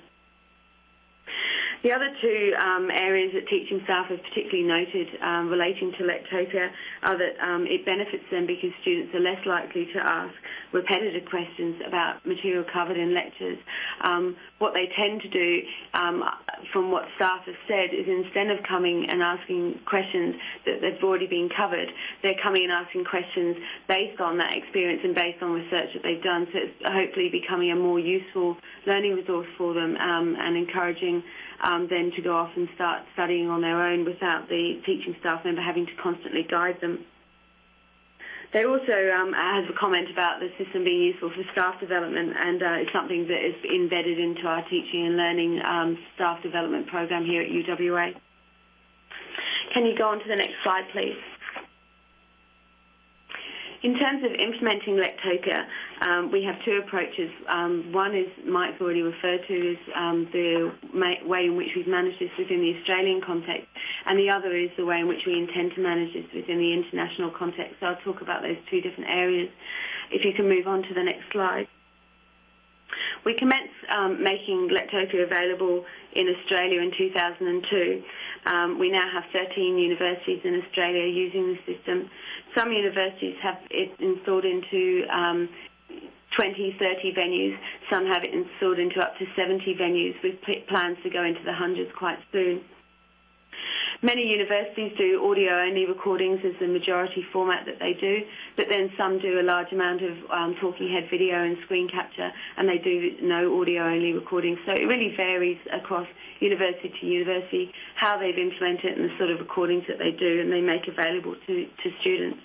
The 1.83 1.93
other 1.93 2.13
two 2.21 2.53
um, 2.61 2.91
areas 2.93 3.33
that 3.33 3.49
teaching 3.49 3.81
staff 3.85 4.09
have 4.09 4.21
particularly 4.23 4.69
noted 4.69 5.09
um, 5.23 5.49
relating 5.49 5.93
to 5.97 6.05
Lectopia 6.05 6.69
are 7.03 7.17
that 7.17 7.41
um, 7.41 7.65
it 7.67 7.87
benefits 7.87 8.25
them 8.31 8.47
because 8.47 8.69
students 8.83 9.15
are 9.15 9.21
less 9.21 9.41
likely 9.47 9.87
to 9.95 9.99
ask 9.99 10.35
repetitive 10.73 11.25
questions 11.29 11.81
about 11.87 12.25
material 12.27 12.65
covered 12.71 12.99
in 12.99 13.15
lectures. 13.15 13.59
What 14.61 14.77
they 14.77 14.93
tend 14.93 15.23
to 15.23 15.31
do, 15.33 15.63
um, 15.95 16.21
from 16.71 16.93
what 16.93 17.09
staff 17.17 17.49
have 17.49 17.61
said, 17.67 17.97
is 17.97 18.05
instead 18.05 18.53
of 18.53 18.61
coming 18.69 19.09
and 19.09 19.23
asking 19.23 19.81
questions 19.89 20.37
that 20.69 20.85
have 20.85 21.03
already 21.03 21.27
been 21.27 21.49
covered, 21.49 21.89
they're 22.23 22.37
coming 22.45 22.69
and 22.69 22.73
asking 22.73 23.09
questions 23.09 23.57
based 23.89 24.21
on 24.21 24.37
that 24.37 24.53
experience 24.53 25.01
and 25.03 25.15
based 25.15 25.41
on 25.43 25.53
research 25.53 25.97
that 25.97 26.03
they've 26.05 26.23
done. 26.23 26.47
So 26.53 26.59
it's 26.61 26.77
hopefully 26.85 27.33
becoming 27.33 27.73
a 27.73 27.77
more 27.77 27.99
useful 27.99 28.57
learning 28.87 29.15
resource 29.17 29.49
for 29.57 29.73
them 29.73 29.97
um, 29.97 30.37
and 30.39 30.57
encouraging 30.57 31.23
um, 31.65 31.89
then 31.89 32.13
to 32.17 32.21
go 32.21 32.37
off 32.37 32.51
and 32.55 32.69
start 32.75 33.09
studying 33.15 33.49
on 33.49 33.63
their 33.63 33.81
own 33.81 34.05
without 34.05 34.49
the 34.51 34.83
teaching 34.85 35.17
staff 35.21 35.41
member 35.43 35.63
having 35.63 35.87
to 35.87 35.93
constantly 36.03 36.47
guide 36.51 36.77
them. 36.83 37.01
They 38.53 38.65
also 38.65 38.99
um, 39.15 39.33
has 39.33 39.65
a 39.71 39.79
comment 39.79 40.11
about 40.11 40.41
the 40.41 40.51
system 40.59 40.83
being 40.83 41.03
useful 41.03 41.31
for 41.31 41.45
staff 41.53 41.79
development 41.79 42.35
and 42.37 42.63
uh, 42.63 42.83
it's 42.83 42.93
something 42.93 43.29
that 43.29 43.39
is 43.47 43.55
embedded 43.63 44.19
into 44.19 44.43
our 44.43 44.63
teaching 44.69 45.07
and 45.07 45.17
learning 45.17 45.63
um, 45.65 45.99
staff 46.17 46.43
development 46.43 46.89
program 46.89 47.25
here 47.25 47.43
at 47.43 47.49
UWA. 47.49 48.15
Can 49.73 49.87
you 49.87 49.97
go 49.97 50.09
on 50.09 50.19
to 50.19 50.29
the 50.29 50.35
next 50.35 50.55
slide, 50.65 50.83
please? 50.91 51.15
In 53.83 53.97
terms 53.99 54.25
of 54.25 54.33
implementing 54.33 54.99
Lectopia, 54.99 55.65
we 56.33 56.43
have 56.45 56.57
two 56.65 56.81
approaches. 56.85 57.31
Um, 57.49 57.93
one 57.93 58.17
is 58.17 58.29
Mike's 58.47 58.81
already 58.81 59.03
referred 59.03 59.41
to 59.49 59.55
is 59.55 59.79
um, 59.95 60.29
the 60.33 60.73
way 61.27 61.45
in 61.45 61.57
which 61.57 61.69
we've 61.77 61.87
managed 61.87 62.21
this 62.21 62.31
within 62.39 62.61
the 62.61 62.73
Australian 62.81 63.21
context, 63.21 63.69
and 64.07 64.19
the 64.19 64.31
other 64.31 64.57
is 64.57 64.71
the 64.77 64.85
way 64.85 65.01
in 65.01 65.09
which 65.09 65.23
we 65.27 65.35
intend 65.35 65.73
to 65.75 65.81
manage 65.81 66.15
this 66.15 66.27
within 66.35 66.59
the 66.59 66.73
international 66.73 67.31
context. 67.31 67.77
So 67.81 67.87
I'll 67.87 68.03
talk 68.05 68.23
about 68.23 68.43
those 68.43 68.57
two 68.71 68.81
different 68.81 69.11
areas. 69.11 69.51
If 70.11 70.25
you 70.25 70.33
can 70.35 70.49
move 70.49 70.67
on 70.67 70.83
to 70.83 70.95
the 70.95 71.03
next 71.03 71.31
slide. 71.33 71.69
We 73.25 73.35
commenced 73.35 73.77
um, 73.93 74.23
making 74.23 74.71
Lectopia 74.73 75.25
available 75.25 75.85
in 76.15 76.27
Australia 76.29 76.81
in 76.81 76.91
2002. 76.97 78.03
Um, 78.47 78.79
we 78.79 78.91
now 78.91 79.07
have 79.13 79.25
13 79.33 79.77
universities 79.77 80.41
in 80.45 80.61
Australia 80.65 81.07
using 81.07 81.55
the 81.55 81.75
system. 81.75 82.09
Some 82.57 82.73
universities 82.73 83.37
have 83.43 83.59
it 83.71 83.93
installed 84.01 84.45
into 84.45 85.05
um, 85.13 85.49
20, 86.37 86.77
30 86.79 87.15
venues. 87.15 87.57
Some 87.91 88.07
have 88.07 88.23
it 88.25 88.33
installed 88.33 88.79
into 88.79 89.01
up 89.01 89.17
to 89.19 89.27
70 89.37 89.75
venues 89.75 90.15
with 90.23 90.41
plans 90.69 90.99
to 91.03 91.11
go 91.11 91.25
into 91.25 91.43
the 91.45 91.53
hundreds 91.53 91.91
quite 91.99 92.19
soon. 92.33 92.63
Many 94.03 94.25
universities 94.33 94.97
do 94.97 95.21
audio-only 95.29 95.85
recordings 95.85 96.41
as 96.43 96.57
the 96.59 96.67
majority 96.67 97.23
format 97.35 97.67
that 97.67 97.79
they 97.79 97.93
do, 98.01 98.25
but 98.57 98.65
then 98.71 98.89
some 98.97 99.19
do 99.21 99.41
a 99.41 99.45
large 99.45 99.73
amount 99.73 100.01
of 100.01 100.17
um, 100.33 100.57
talking 100.59 100.89
head 100.89 101.11
video 101.11 101.37
and 101.45 101.59
screen 101.65 101.87
capture, 101.87 102.33
and 102.57 102.67
they 102.67 102.79
do 102.79 103.21
no 103.21 103.61
audio-only 103.61 104.13
recordings. 104.13 104.59
So 104.65 104.73
it 104.73 104.89
really 104.89 105.13
varies 105.15 105.59
across 105.71 106.09
university 106.41 106.91
to 106.99 107.07
university 107.07 107.73
how 107.95 108.17
they've 108.17 108.39
implemented 108.39 108.87
it 108.87 108.99
and 108.99 109.05
the 109.05 109.19
sort 109.19 109.31
of 109.31 109.39
recordings 109.39 109.85
that 109.87 109.99
they 109.99 110.13
do 110.17 110.41
and 110.41 110.51
they 110.51 110.63
make 110.63 110.89
available 110.89 111.37
to, 111.47 111.55
to 111.69 111.89
students. 112.01 112.41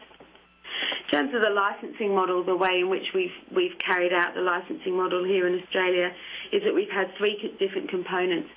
In 1.06 1.20
terms 1.20 1.36
of 1.36 1.42
the 1.42 1.50
licensing 1.50 2.16
model, 2.16 2.44
the 2.44 2.56
way 2.56 2.80
in 2.82 2.90
which 2.90 3.06
we've, 3.14 3.36
we've 3.56 3.78
carried 3.80 4.12
out 4.12 4.34
the 4.34 4.42
licensing 4.42 4.98
model 4.98 5.24
here 5.24 5.48
in 5.48 5.62
Australia 5.62 6.12
is 6.52 6.64
that 6.64 6.74
we've 6.74 6.90
had 6.90 7.08
three 7.18 7.38
different 7.60 7.90
components 7.90 8.50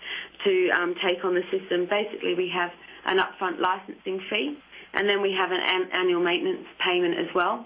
to 0.44 0.70
um, 0.70 0.94
take 1.06 1.24
on 1.24 1.34
the 1.34 1.42
system. 1.50 1.86
Basically, 1.88 2.34
we 2.34 2.50
have 2.54 2.70
an 3.06 3.18
upfront 3.18 3.60
licensing 3.60 4.20
fee, 4.30 4.58
then 5.08 5.20
we 5.20 5.32
have 5.36 5.50
an, 5.50 5.60
an 5.60 5.90
annual 5.92 6.22
maintenance 6.22 6.66
payment 6.84 7.18
as 7.18 7.26
well. 7.34 7.64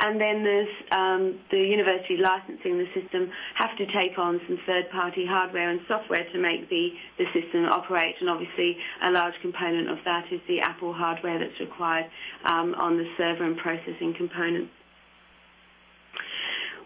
And 0.00 0.20
then 0.20 0.42
there's 0.42 0.74
um, 0.90 1.38
the 1.50 1.58
university 1.58 2.16
licensing 2.16 2.78
the 2.78 2.88
system 2.98 3.30
have 3.54 3.76
to 3.78 3.86
take 3.86 4.18
on 4.18 4.40
some 4.48 4.58
third-party 4.66 5.26
hardware 5.26 5.70
and 5.70 5.80
software 5.86 6.24
to 6.32 6.38
make 6.38 6.68
the, 6.68 6.90
the 7.18 7.26
system 7.32 7.66
operate, 7.66 8.16
and 8.20 8.28
obviously 8.28 8.76
a 9.04 9.10
large 9.10 9.34
component 9.40 9.88
of 9.88 9.98
that 10.04 10.24
is 10.32 10.40
the 10.48 10.60
Apple 10.60 10.92
hardware 10.92 11.38
that's 11.38 11.60
required 11.60 12.06
um, 12.44 12.74
on 12.74 12.96
the 12.96 13.06
server 13.16 13.44
and 13.44 13.56
processing 13.56 14.14
components. 14.16 14.70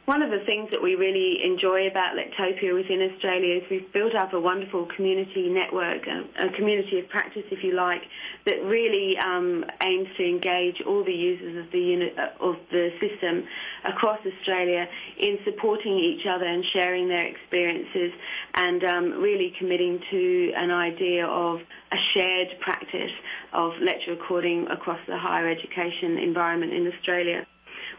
One 0.09 0.23
of 0.23 0.31
the 0.31 0.41
things 0.47 0.71
that 0.71 0.83
we 0.83 0.95
really 0.95 1.45
enjoy 1.45 1.87
about 1.87 2.17
Lectopia 2.17 2.73
within 2.73 3.13
Australia 3.13 3.57
is 3.57 3.63
we've 3.71 3.93
built 3.93 4.15
up 4.15 4.33
a 4.33 4.41
wonderful 4.41 4.89
community 4.97 5.51
network, 5.51 6.01
a, 6.07 6.49
community 6.57 6.99
of 7.01 7.11
practice, 7.11 7.45
if 7.51 7.63
you 7.63 7.75
like, 7.75 8.01
that 8.47 8.65
really 8.65 9.19
um, 9.19 9.67
aims 9.85 10.09
to 10.17 10.25
engage 10.25 10.81
all 10.87 11.05
the 11.05 11.13
users 11.13 11.63
of 11.63 11.71
the 11.73 11.79
unit, 11.79 12.15
uh, 12.17 12.43
of 12.43 12.57
the 12.71 12.89
system 13.05 13.45
across 13.85 14.19
Australia 14.25 14.89
in 15.19 15.41
supporting 15.45 15.99
each 15.99 16.25
other 16.27 16.47
and 16.47 16.65
sharing 16.73 17.07
their 17.07 17.27
experiences, 17.27 18.11
and 18.55 18.85
um, 18.85 19.21
really 19.21 19.53
committing 19.59 20.01
to 20.11 20.53
an 20.57 20.71
idea 20.71 21.27
of 21.27 21.61
a 21.93 21.97
shared 22.17 22.49
practice 22.61 23.13
of 23.53 23.73
lecture 23.83 24.13
recording 24.13 24.69
across 24.73 25.01
the 25.07 25.19
higher 25.19 25.51
education 25.51 26.17
environment 26.17 26.73
in 26.73 26.91
Australia. 26.97 27.47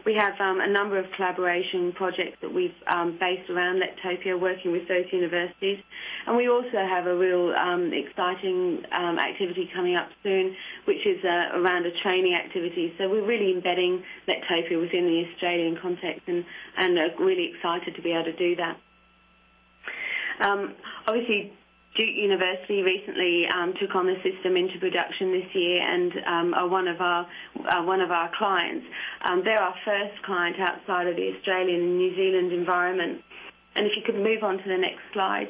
We 0.04 0.14
have 0.14 0.34
um, 0.40 0.60
a 0.60 0.66
number 0.66 0.98
of 0.98 1.06
collaboration 1.16 1.92
projects 1.92 2.38
that 2.40 2.52
we've 2.52 2.74
um, 2.86 3.18
based 3.20 3.50
around 3.50 3.82
Lectopia, 3.82 4.40
working 4.40 4.72
with 4.72 4.88
those 4.88 5.04
universities. 5.12 5.78
And 6.26 6.36
we 6.36 6.48
also 6.48 6.78
have 6.88 7.06
a 7.06 7.16
real 7.16 7.52
um, 7.54 7.92
exciting 7.92 8.82
activity 8.92 9.68
coming 9.74 9.96
up 9.96 10.08
soon, 10.22 10.56
which 10.86 11.04
is 11.06 11.22
uh, 11.24 11.58
around 11.58 11.86
a 11.86 11.92
training 12.02 12.34
activity. 12.34 12.94
So 12.98 13.08
we're 13.08 13.26
really 13.26 13.52
embedding 13.52 14.02
Lectopia 14.28 14.80
within 14.80 15.04
the 15.06 15.24
Australian 15.32 15.78
context 15.80 16.22
and, 16.26 16.44
are 16.98 17.08
really 17.18 17.52
excited 17.54 17.94
to 17.94 18.02
be 18.02 18.12
able 18.12 18.24
to 18.24 18.36
do 18.36 18.56
that. 18.56 18.76
Obviously, 21.06 21.52
Duke 21.96 22.14
University 22.14 22.82
recently 22.82 23.46
um, 23.48 23.74
took 23.80 23.96
on 23.96 24.06
the 24.06 24.14
system 24.22 24.56
into 24.56 24.78
production 24.78 25.32
this 25.32 25.50
year 25.54 25.82
and 25.82 26.12
um, 26.24 26.54
are 26.54 26.68
one 26.68 26.86
of 26.86 27.00
our 27.00 27.26
uh, 27.68 27.82
one 27.82 28.00
of 28.00 28.12
our 28.12 28.30
clients. 28.38 28.86
Um, 29.24 29.42
they're 29.44 29.60
our 29.60 29.74
first 29.84 30.22
client 30.22 30.56
outside 30.60 31.08
of 31.08 31.16
the 31.16 31.34
Australian 31.36 31.80
and 31.80 31.98
New 31.98 32.14
Zealand 32.14 32.52
environment. 32.52 33.22
And 33.74 33.86
if 33.86 33.92
you 33.96 34.02
could 34.06 34.14
move 34.14 34.44
on 34.44 34.58
to 34.58 34.68
the 34.68 34.78
next 34.78 35.02
slide. 35.12 35.48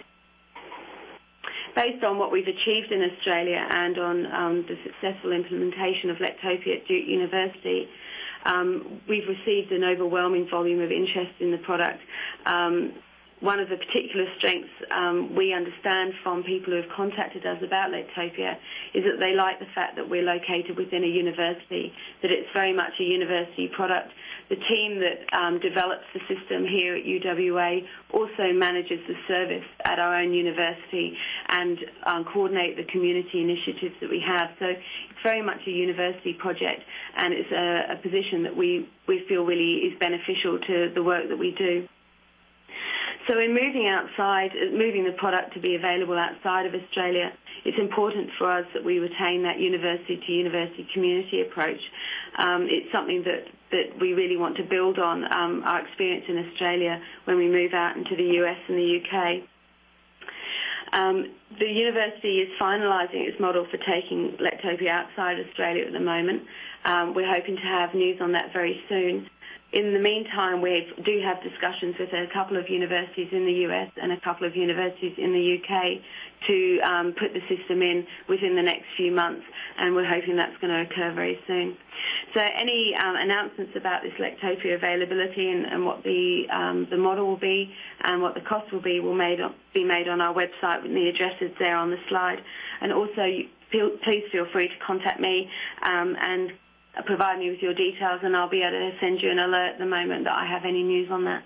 Based 1.76 2.03
on 2.03 2.18
what 2.18 2.32
we've 2.32 2.49
achieved 2.49 2.91
in 2.91 3.03
Australia 3.03 3.64
and 3.70 3.99
on 3.99 4.26
um, 4.26 4.66
the 4.66 4.76
successful 4.82 5.32
implementation 5.32 6.11
of 6.11 6.16
Lectopia 6.16 6.80
at 6.80 6.88
Duke 6.88 7.07
University, 7.07 7.86
um, 8.45 9.01
we've 9.09 9.28
received 9.28 9.70
an 9.72 9.84
overwhelming 9.84 10.49
volume 10.51 10.80
of 10.80 10.91
interest 10.91 11.32
in 11.38 11.53
the 11.53 11.59
product. 11.59 12.01
One 13.41 13.59
of 13.59 13.70
the 13.70 13.76
particular 13.76 14.26
strengths 14.36 14.68
um, 14.93 15.34
we 15.34 15.55
understand 15.55 16.12
from 16.22 16.43
people 16.45 16.74
who 16.76 16.82
have 16.84 16.91
contacted 16.95 17.47
us 17.47 17.57
about 17.64 17.88
Lectopia 17.91 18.57
is 18.93 19.03
that 19.05 19.16
they 19.18 19.32
like 19.32 19.59
the 19.59 19.70
fact 19.74 19.97
that 19.97 20.05
we're 20.09 20.22
located 20.22 20.76
within 20.76 21.05
a 21.05 21.07
university, 21.07 21.91
that 22.20 22.30
it's 22.30 22.49
very 22.53 22.74
much 22.76 22.93
a 23.01 23.03
university 23.03 23.68
product. 23.74 24.12
The 24.51 24.57
team 24.68 25.01
that 25.01 25.24
um, 25.32 25.59
develops 25.59 26.05
the 26.12 26.20
system 26.28 26.66
here 26.68 26.97
at 26.97 27.05
UWA 27.05 27.80
also 28.12 28.53
manages 28.53 29.01
the 29.09 29.16
service 29.26 29.64
at 29.86 29.99
our 29.99 30.20
own 30.20 30.34
university 30.34 31.16
and 31.49 31.78
um, 32.05 32.24
coordinate 32.34 32.76
the 32.76 32.84
community 32.93 33.41
initiatives 33.41 33.95
that 34.03 34.11
we 34.11 34.20
have. 34.20 34.51
So 34.59 34.66
it's 34.66 35.22
very 35.24 35.41
much 35.41 35.61
a 35.66 35.70
university 35.70 36.34
project 36.34 36.82
and 37.16 37.32
it's 37.32 37.51
a, 37.53 37.95
a 37.95 37.97
position 38.03 38.43
that 38.43 38.55
we, 38.55 38.86
we 39.09 39.24
feel 39.28 39.47
really 39.47 39.88
is 39.88 39.99
beneficial 39.99 40.59
to 40.59 40.93
the 40.95 41.03
work 41.03 41.28
that 41.30 41.38
we 41.38 41.55
do. 41.57 41.88
So 43.29 43.39
in 43.39 43.53
moving 43.53 43.87
outside, 43.87 44.51
uh, 44.53 44.73
moving 44.73 45.05
the 45.05 45.12
product 45.12 45.55
to 45.55 45.61
be 45.61 45.75
available 45.75 46.16
outside 46.16 46.66
of 46.66 46.75
Australia, 46.75 47.33
it's 47.64 47.79
important 47.79 48.31
for 48.39 48.51
us 48.51 48.64
that 48.73 48.83
we 48.85 48.99
retain 48.99 49.43
that 49.43 49.59
university 49.59 50.16
to 50.27 50.33
university 50.33 50.89
community 50.95 51.43
approach. 51.43 51.81
Um, 52.39 52.66
it's 52.71 52.91
something 52.93 53.25
that, 53.25 53.45
we 54.01 54.14
really 54.14 54.37
want 54.37 54.57
to 54.57 54.64
build 54.64 54.99
on 54.99 55.23
um, 55.33 55.62
our 55.64 55.87
experience 55.87 56.25
in 56.29 56.39
Australia 56.39 57.01
when 57.25 57.37
we 57.37 57.47
move 57.47 57.73
out 57.73 57.97
into 57.97 58.16
the 58.16 58.43
US 58.43 58.59
and 58.66 58.77
the 58.77 58.99
UK. 58.99 59.43
Um, 60.93 61.31
the 61.57 61.66
university 61.71 62.39
is 62.41 62.49
finalising 62.61 63.29
its 63.29 63.39
model 63.39 63.68
for 63.71 63.77
taking 63.77 64.37
Lectopia 64.41 64.89
outside 64.91 65.37
Australia 65.39 65.87
at 65.87 65.93
the 65.93 66.01
moment. 66.01 66.43
We're 67.14 67.33
hoping 67.33 67.55
to 67.57 67.62
have 67.62 67.95
news 67.95 68.18
on 68.21 68.33
that 68.33 68.53
very 68.53 68.83
soon. 68.89 69.31
In 69.73 69.95
the 69.95 70.01
meantime, 70.01 70.61
we 70.61 70.83
do 71.05 71.23
have 71.23 71.41
discussions 71.45 71.95
with 71.99 72.11
a 72.12 72.27
couple 72.35 72.57
of 72.57 72.68
universities 72.68 73.29
in 73.31 73.47
the 73.47 73.71
US 73.71 73.91
and 74.03 74.11
a 74.11 74.21
couple 74.21 74.45
of 74.45 74.57
universities 74.57 75.14
in 75.16 75.33
the 75.33 75.59
UK 75.62 76.03
to 76.49 76.81
um, 76.81 77.14
put 77.14 77.33
the 77.33 77.41
system 77.47 77.81
in 77.81 78.05
within 78.29 78.57
the 78.57 78.62
next 78.62 78.87
few 78.97 79.12
months, 79.12 79.45
and 79.79 79.95
we're 79.95 80.09
hoping 80.09 80.37
that's 80.37 80.57
going 80.61 80.73
to 80.75 80.91
occur 80.91 81.14
very 81.14 81.39
soon. 81.47 81.77
So 82.35 82.41
any 82.41 82.95
um, 83.01 83.14
announcements 83.14 83.73
about 83.77 84.03
this 84.03 84.12
Lectopia 84.18 84.75
availability 84.75 85.51
and, 85.51 85.66
and 85.66 85.87
what 85.87 86.03
the, 86.03 86.45
um, 86.51 86.89
the 86.91 86.97
model 86.97 87.27
will 87.29 87.39
be 87.39 87.71
and 88.03 88.21
what 88.21 88.35
the 88.35 88.41
cost 88.41 88.73
will 88.73 88.83
be 88.83 88.99
will 88.99 89.14
made 89.14 89.39
be 89.73 89.85
made 89.85 90.09
on 90.09 90.21
our 90.21 90.35
website 90.35 90.83
with 90.83 90.91
the 90.91 91.09
addresses 91.09 91.55
there 91.61 91.77
on 91.77 91.91
the 91.91 91.99
slide. 92.09 92.39
And 92.81 92.93
also, 92.93 93.23
please 93.71 94.25
feel 94.33 94.47
free 94.53 94.66
to 94.66 94.75
contact 94.85 95.21
me 95.21 95.49
um, 95.87 96.16
and 96.21 96.51
provide 97.07 97.38
me 97.38 97.51
with 97.51 97.61
your 97.61 97.74
details 97.74 98.20
and 98.22 98.36
I'll 98.36 98.49
be 98.51 98.62
able 98.62 98.78
to 98.78 98.93
send 99.01 99.20
you 99.20 99.30
an 99.30 99.38
alert 99.38 99.78
the 99.78 99.86
moment 99.86 100.24
that 100.24 100.34
I 100.34 100.47
have 100.47 100.64
any 100.64 100.82
news 100.82 101.11
on 101.11 101.24
that. 101.24 101.43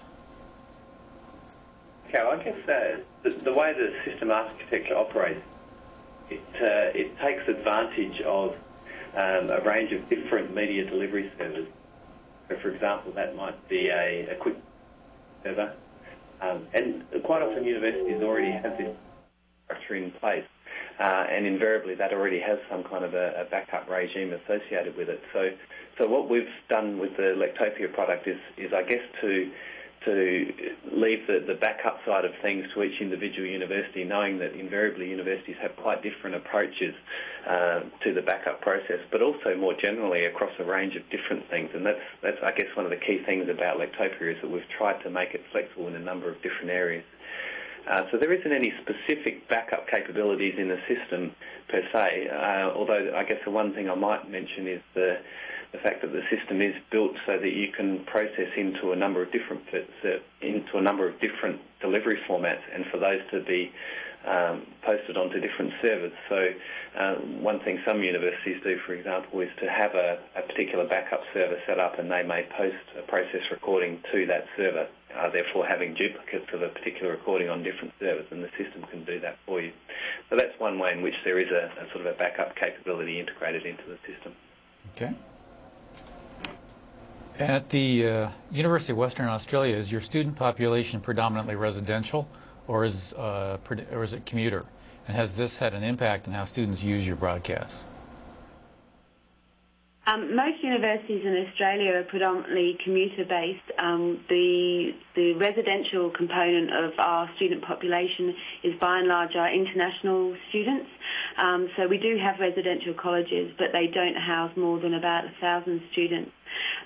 I 2.13 2.43
guess 2.43 2.69
uh, 2.69 2.97
the, 3.23 3.29
the, 3.43 3.53
way 3.53 3.73
the 3.73 3.93
system 4.09 4.31
architecture 4.31 4.95
operates, 4.95 5.41
it, 6.29 6.41
uh, 6.55 6.97
it 6.97 7.17
takes 7.19 7.47
advantage 7.47 8.21
of 8.21 8.55
um, 9.15 9.49
a 9.49 9.61
range 9.65 9.91
of 9.91 10.07
different 10.09 10.53
media 10.53 10.85
delivery 10.89 11.31
servers. 11.37 11.67
So 12.49 12.57
for 12.61 12.69
example, 12.69 13.11
that 13.13 13.35
might 13.35 13.67
be 13.69 13.89
a, 13.89 14.27
a 14.31 14.35
quick 14.35 14.57
server. 15.43 15.73
Um, 16.41 16.67
and 16.73 17.03
quite 17.23 17.41
often 17.41 17.63
universities 17.63 18.21
already 18.21 18.51
have 18.51 18.77
this 18.77 18.95
structure 19.65 19.95
in 19.95 20.11
place. 20.11 20.45
Uh, 20.99 21.25
and 21.29 21.45
invariably 21.45 21.93
that 21.95 22.13
already 22.13 22.39
has 22.39 22.57
some 22.69 22.83
kind 22.83 23.03
of 23.03 23.13
a, 23.13 23.41
a, 23.41 23.45
backup 23.51 23.89
regime 23.89 24.31
associated 24.31 24.95
with 24.95 25.09
it. 25.09 25.21
So, 25.33 25.49
so 25.97 26.07
what 26.07 26.29
we've 26.29 26.47
done 26.69 26.99
with 26.99 27.17
the 27.17 27.35
Lectopia 27.35 27.93
product 27.93 28.27
is, 28.27 28.37
is 28.57 28.71
I 28.71 28.83
guess 28.83 29.01
to 29.19 29.51
to 30.05 30.45
leave 30.93 31.27
the, 31.27 31.43
the 31.45 31.55
backup 31.55 31.99
side 32.05 32.25
of 32.25 32.31
things 32.41 32.65
to 32.73 32.83
each 32.83 33.01
individual 33.01 33.47
university, 33.47 34.03
knowing 34.03 34.37
that 34.39 34.53
invariably 34.53 35.09
universities 35.09 35.55
have 35.61 35.75
quite 35.75 36.01
different 36.01 36.35
approaches 36.35 36.93
uh, 37.49 37.81
to 38.03 38.13
the 38.13 38.21
backup 38.21 38.61
process, 38.61 38.99
but 39.11 39.21
also 39.21 39.55
more 39.57 39.73
generally 39.81 40.25
across 40.25 40.51
a 40.59 40.63
range 40.63 40.95
of 40.95 41.03
different 41.09 41.49
things. 41.49 41.69
And 41.73 41.85
that's, 41.85 42.05
that's, 42.21 42.37
I 42.43 42.51
guess, 42.51 42.67
one 42.75 42.85
of 42.85 42.91
the 42.91 42.97
key 42.97 43.21
things 43.25 43.49
about 43.49 43.77
Lectopia 43.77 44.35
is 44.35 44.41
that 44.41 44.49
we've 44.49 44.69
tried 44.77 45.01
to 45.03 45.09
make 45.09 45.33
it 45.33 45.41
flexible 45.51 45.87
in 45.87 45.95
a 45.95 45.99
number 45.99 46.29
of 46.29 46.35
different 46.41 46.69
areas. 46.69 47.03
Uh, 47.89 48.01
so 48.11 48.17
there 48.17 48.33
isn't 48.33 48.51
any 48.51 48.73
specific 48.81 49.47
backup 49.47 49.87
capabilities 49.87 50.55
in 50.57 50.67
the 50.69 50.79
system 50.87 51.31
per 51.69 51.81
se, 51.93 52.27
uh, 52.29 52.71
although 52.75 53.13
I 53.15 53.23
guess 53.23 53.37
the 53.45 53.51
one 53.51 53.73
thing 53.73 53.89
I 53.89 53.95
might 53.95 54.29
mention 54.29 54.67
is 54.67 54.81
the, 54.95 55.17
the 55.75 55.81
fact 55.81 56.01
that 56.01 56.11
the 56.11 56.23
system 56.31 56.61
is 56.61 56.73
built 56.91 57.11
so 57.25 57.37
that 57.37 57.51
you 57.51 57.67
can 57.75 58.03
process 58.05 58.49
into 58.55 58.91
a 58.91 58.95
number 58.95 59.21
of 59.21 59.31
different 59.31 59.61
into 60.41 60.77
a 60.77 60.81
number 60.81 61.07
of 61.07 61.19
different 61.19 61.59
delivery 61.81 62.19
formats, 62.27 62.63
and 62.73 62.85
for 62.91 62.97
those 62.97 63.19
to 63.31 63.43
be 63.43 63.71
um, 64.25 64.65
posted 64.81 65.17
onto 65.17 65.39
different 65.39 65.73
servers. 65.81 66.13
So 66.29 66.47
uh, 66.97 67.15
one 67.45 67.59
thing 67.59 67.79
some 67.85 68.01
universities 68.01 68.57
do, 68.63 68.77
for 68.85 68.93
example, 68.93 69.39
is 69.41 69.49
to 69.61 69.69
have 69.69 69.93
a, 69.93 70.17
a, 70.35 70.41
particular 70.41 70.87
backup 70.87 71.21
server 71.31 71.59
set 71.67 71.79
up 71.79 71.99
and 71.99 72.09
they 72.09 72.23
may 72.23 72.47
post 72.57 72.81
a 72.97 73.03
process 73.03 73.41
recording 73.51 74.01
to 74.11 74.25
that 74.25 74.45
server, 74.57 74.87
uh, 75.15 75.29
therefore 75.29 75.67
having 75.67 75.93
duplicates 75.93 76.49
of 76.53 76.63
a 76.63 76.69
particular 76.69 77.11
recording 77.11 77.49
on 77.49 77.61
different 77.61 77.93
servers 77.99 78.25
and 78.31 78.43
the 78.43 78.49
system 78.57 78.81
can 78.89 79.05
do 79.05 79.19
that 79.19 79.37
for 79.45 79.61
you. 79.61 79.71
So 80.31 80.37
that's 80.37 80.57
one 80.59 80.79
way 80.79 80.93
in 80.93 81.03
which 81.03 81.15
there 81.23 81.39
is 81.39 81.51
a, 81.51 81.69
a 81.85 81.85
sort 81.93 82.07
of 82.07 82.15
a 82.15 82.17
backup 82.17 82.55
capability 82.55 83.19
integrated 83.19 83.63
into 83.63 83.83
the 83.85 83.97
system. 84.11 84.33
Okay. 84.95 85.13
At 87.37 87.69
the 87.69 88.07
uh, 88.07 88.29
University 88.51 88.93
of 88.93 88.97
Western 88.97 89.27
Australia, 89.27 89.75
is 89.75 89.91
your 89.91 90.01
student 90.01 90.35
population 90.35 91.01
predominantly 91.01 91.55
residential? 91.55 92.27
or 92.67 92.83
is, 92.83 93.13
uh, 93.13 93.57
or 93.91 94.03
is 94.03 94.13
it 94.13 94.25
commuter? 94.25 94.63
And 95.07 95.15
has 95.15 95.35
this 95.35 95.59
had 95.59 95.73
an 95.73 95.83
impact 95.83 96.27
on 96.27 96.33
how 96.33 96.45
students 96.45 96.83
use 96.83 97.05
your 97.05 97.15
broadcasts? 97.15 97.85
Um, 100.07 100.35
most 100.35 100.63
universities 100.63 101.23
in 101.25 101.47
Australia 101.47 101.93
are 101.93 102.03
predominantly 102.03 102.77
commuter-based. 102.83 103.71
Um, 103.79 104.23
the 104.29 104.91
the 105.15 105.33
residential 105.33 106.11
component 106.11 106.69
of 106.69 106.91
our 106.99 107.27
student 107.37 107.63
population 107.63 108.35
is 108.63 108.73
by 108.79 108.99
and 108.99 109.07
large 109.07 109.35
our 109.35 109.51
international 109.51 110.35
students. 110.49 110.89
Um, 111.37 111.69
so 111.75 111.87
we 111.87 111.97
do 111.97 112.19
have 112.21 112.39
residential 112.39 112.93
colleges, 112.93 113.51
but 113.57 113.69
they 113.73 113.87
don't 113.87 114.15
house 114.15 114.55
more 114.55 114.79
than 114.79 114.93
about 114.93 115.25
a 115.25 115.33
thousand 115.41 115.81
students. 115.91 116.31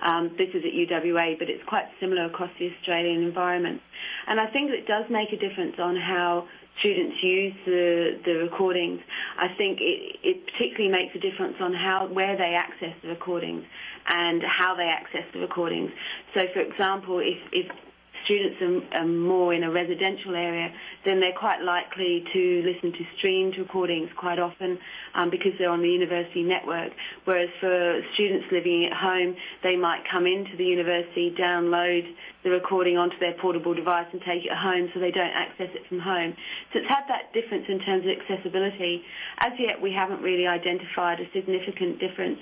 Um, 0.06 0.36
this 0.38 0.50
is 0.54 0.64
at 0.64 0.74
UWA, 0.74 1.38
but 1.38 1.50
it's 1.50 1.64
quite 1.68 1.86
similar 2.00 2.26
across 2.26 2.52
the 2.60 2.70
Australian 2.78 3.24
environment. 3.24 3.82
And 4.28 4.40
I 4.40 4.48
think 4.48 4.72
it 4.72 4.88
does 4.88 5.06
make 5.10 5.30
a 5.34 5.38
difference 5.38 5.76
on 5.80 5.96
how 5.96 6.48
students 6.80 7.18
use 7.22 7.54
the, 7.66 8.20
the 8.26 8.34
recordings. 8.36 9.00
I 9.38 9.48
think 9.58 9.80
it, 9.82 10.16
it 10.24 10.46
particularly 10.46 10.92
makes 10.92 11.16
a 11.16 11.20
difference 11.20 11.56
on 11.60 11.74
how 11.74 12.08
where 12.12 12.38
they 12.38 12.56
access 12.56 12.96
the 13.02 13.10
recordings 13.10 13.64
and 14.08 14.42
how 14.44 14.76
they 14.76 14.88
access 14.88 15.28
the 15.34 15.40
recordings. 15.40 15.92
So, 16.34 16.44
for 16.54 16.62
example, 16.62 17.20
if, 17.20 17.38
if 17.52 17.68
students 18.26 18.58
are, 18.62 19.02
are, 19.02 19.08
more 19.08 19.54
in 19.54 19.64
a 19.64 19.72
residential 19.72 20.36
area, 20.36 20.72
then 21.06 21.20
they're 21.20 21.38
quite 21.38 21.62
likely 21.62 22.24
to 22.34 22.64
listen 22.66 22.92
to 22.92 23.04
streamed 23.18 23.56
recordings 23.58 24.10
quite 24.18 24.40
often 24.40 24.78
um, 25.16 25.30
because 25.30 25.52
they're 25.58 25.70
on 25.70 25.82
the 25.82 25.90
university 25.90 26.44
network. 26.44 26.92
Whereas 27.26 27.50
for 27.60 28.02
students 28.14 28.46
living 28.52 28.86
at 28.92 28.98
home, 28.98 29.36
they 29.64 29.76
might 29.76 30.04
come 30.12 30.26
into 30.26 30.56
the 30.58 30.66
university, 30.66 31.34
download 31.40 32.04
the 32.44 32.50
recording 32.50 32.98
onto 32.98 33.20
their 33.20 33.34
portable 33.42 33.74
device 33.74 34.08
and 34.14 34.22
take 34.22 34.46
it 34.46 34.56
home 34.56 34.90
so 34.94 35.00
they 35.00 35.12
don't 35.12 35.34
access 35.36 35.68
it 35.76 35.84
from 35.90 36.00
home. 36.00 36.34
So 36.72 36.80
it's 36.80 36.88
had 36.88 37.04
that 37.10 37.34
difference 37.34 37.66
in 37.68 37.80
terms 37.84 38.06
of 38.08 38.16
accessibility. 38.16 39.04
As 39.40 39.52
yet, 39.60 39.82
we 39.82 39.92
haven't 39.92 40.22
really 40.22 40.48
identified 40.48 41.20
a 41.20 41.28
significant 41.36 42.00
difference 42.00 42.40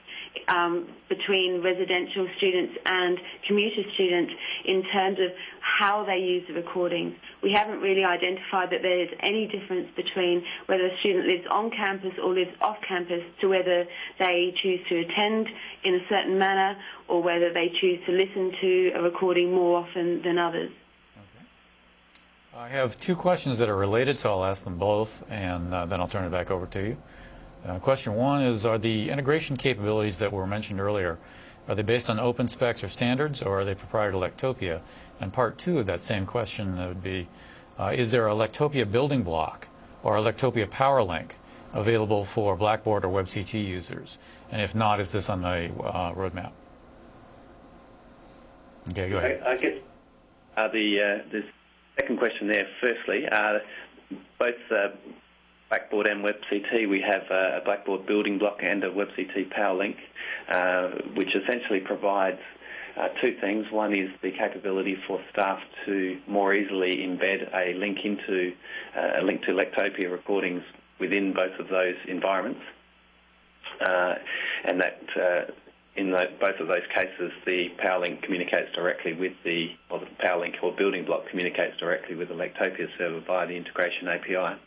um, 0.50 0.88
between 1.10 1.64
residential 1.64 2.28
students 2.38 2.78
and 2.86 3.18
commuter 3.48 3.82
students 3.96 4.34
in 4.66 4.84
terms 4.94 5.18
of 5.18 5.34
how 5.80 6.04
they 6.04 6.18
use 6.18 6.44
the 6.48 6.54
recordings. 6.54 7.16
We 7.44 7.52
haven't 7.52 7.80
really 7.82 8.04
identified 8.04 8.70
that 8.72 8.82
there's 8.82 9.10
any 9.22 9.48
difference 9.48 9.88
between 9.96 10.44
whether 10.66 10.86
a 10.86 11.00
student 11.00 11.28
lives 11.28 11.46
on 11.52 11.72
campus 11.72 12.14
or 12.24 12.34
lives 12.34 12.52
off 12.62 12.78
campus 12.88 13.22
to 13.42 13.48
whether 13.48 13.86
they 14.20 14.54
choose 14.62 14.80
to 14.90 15.00
attend 15.00 15.48
in 15.84 15.96
a 15.96 16.00
certain 16.10 16.38
manner 16.40 16.78
or 17.08 17.22
whether 17.22 17.54
they 17.54 17.72
choose 17.82 18.00
to 18.06 18.12
listen 18.12 18.52
to 18.62 18.92
a 18.96 19.02
recording 19.02 19.54
more 19.54 19.80
often 19.80 20.22
than 20.24 20.38
others. 20.38 20.72
Okay. 21.16 21.46
I 22.56 22.70
have 22.70 23.00
two 23.00 23.16
questions 23.16 23.58
that 23.58 23.70
are 23.70 23.78
related, 23.78 24.18
so 24.18 24.32
I'll 24.32 24.46
ask 24.46 24.64
them 24.64 24.78
both 24.78 25.30
and 25.30 25.74
uh, 25.74 25.86
then 25.86 26.00
I'll 26.02 26.08
turn 26.08 26.26
it 26.26 26.32
back 26.32 26.50
over 26.50 26.66
to 26.68 26.80
you. 26.80 26.98
Uh, 27.66 27.80
question 27.80 28.14
one 28.14 28.44
is 28.44 28.66
Are 28.66 28.78
the 28.78 29.10
integration 29.10 29.58
capabilities 29.58 30.20
that 30.20 30.32
were 30.32 30.48
mentioned 30.48 30.80
earlier, 30.80 31.18
are 31.68 31.76
they 31.76 31.82
based 31.82 32.10
on 32.10 32.18
open 32.18 32.48
specs 32.48 32.84
or 32.84 32.88
standards, 32.88 33.42
or 33.42 33.60
are 33.60 33.66
they 33.66 33.76
proprietary 33.76 34.14
to 34.14 34.20
Lectopia? 34.20 34.82
And 35.20 35.34
part 35.34 35.58
two 35.58 35.80
of 35.80 35.86
that 35.88 36.04
same 36.04 36.26
question 36.26 36.78
would 36.78 37.04
be 37.04 37.28
uh, 37.80 37.92
Is 37.96 38.12
there 38.12 38.28
a 38.28 38.34
Lectopia 38.34 38.90
building 38.90 39.24
block 39.24 39.68
or 40.04 40.18
a 40.18 40.22
Lectopia 40.22 40.70
power 40.70 41.04
link 41.04 41.38
available 41.74 42.24
for 42.24 42.56
Blackboard 42.56 43.04
or 43.04 43.10
WebCT 43.10 43.66
users? 43.66 44.18
And 44.52 44.62
if 44.62 44.76
not, 44.76 45.00
is 45.00 45.12
this 45.12 45.30
on 45.30 45.42
the 45.42 45.72
uh, 45.84 46.14
roadmap? 46.14 46.52
Okay, 48.90 49.10
go 49.10 49.18
ahead. 49.18 49.42
I, 49.46 49.52
I 49.52 49.58
guess 49.58 49.78
uh, 50.56 50.68
the, 50.70 51.22
uh, 51.26 51.32
the 51.32 51.44
second 52.00 52.18
question 52.18 52.48
there, 52.48 52.68
firstly, 52.80 53.26
uh, 53.30 53.60
both 54.40 54.56
uh, 54.72 54.90
Blackboard 55.70 56.08
and 56.08 56.24
WebCT, 56.24 56.88
we 56.88 57.02
have 57.02 57.24
a 57.30 57.62
Blackboard 57.66 58.06
building 58.06 58.38
block 58.38 58.60
and 58.62 58.84
a 58.84 58.90
WebCT 58.90 59.52
power 59.52 59.76
link, 59.78 59.98
which 61.16 61.36
essentially 61.36 61.82
provides 61.82 62.40
uh, 63.00 63.10
two 63.22 63.36
things. 63.40 63.66
One 63.72 63.94
is 63.94 64.10
the 64.22 64.32
capability 64.32 64.98
for 65.08 65.20
staff 65.32 65.60
to 65.86 66.20
more 66.28 66.54
easily 66.54 66.98
embed 66.98 67.54
a 67.54 67.74
link 67.78 68.00
into 68.04 68.54
uh, 68.98 69.22
a 69.22 69.24
link 69.24 69.44
to 69.44 69.52
Lectopia 69.52 70.12
recordings 70.12 70.64
within 71.00 71.34
both 71.34 71.60
of 71.60 71.68
those 71.68 71.96
environments, 72.08 72.62
uh, 73.86 74.16
and 74.66 74.82
that 74.82 75.02
uh, 75.16 75.52
in 75.96 76.12
the, 76.12 76.26
both 76.40 76.60
of 76.60 76.68
those 76.68 76.86
cases, 76.94 77.32
the 77.46 77.70
PowerLink 77.84 78.22
communicates 78.24 78.72
directly 78.74 79.14
with 79.14 79.34
the, 79.44 79.70
or 79.90 80.00
the 80.00 80.08
PowerLink 80.24 80.56
or 80.62 80.72
building 80.72 81.06
block 81.06 81.28
communicates 81.30 81.78
directly 81.78 82.16
with 82.16 82.30
the 82.30 82.36
Lectopia 82.36 82.88
server 82.98 83.20
via 83.26 83.48
the 83.48 83.56
integration 83.56 84.08
API. 84.08 84.60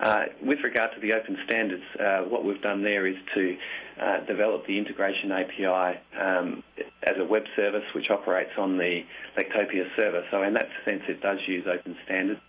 Uh, 0.00 0.24
with 0.42 0.58
regard 0.64 0.90
to 0.94 1.00
the 1.00 1.12
open 1.12 1.36
standards, 1.44 1.82
uh, 2.00 2.22
what 2.22 2.44
we've 2.44 2.62
done 2.62 2.82
there 2.82 3.06
is 3.06 3.16
to 3.34 3.56
uh, 4.00 4.24
develop 4.26 4.66
the 4.66 4.78
integration 4.78 5.32
API 5.32 5.98
um, 6.20 6.62
as 7.02 7.16
a 7.18 7.24
web 7.24 7.44
service 7.56 7.84
which 7.94 8.10
operates 8.10 8.52
on 8.58 8.76
the 8.76 9.02
Lectopia 9.36 9.84
server. 9.96 10.24
So 10.30 10.42
in 10.42 10.54
that 10.54 10.68
sense, 10.84 11.02
it 11.08 11.20
does 11.20 11.38
use 11.46 11.66
open 11.66 11.96
standards. 12.04 12.40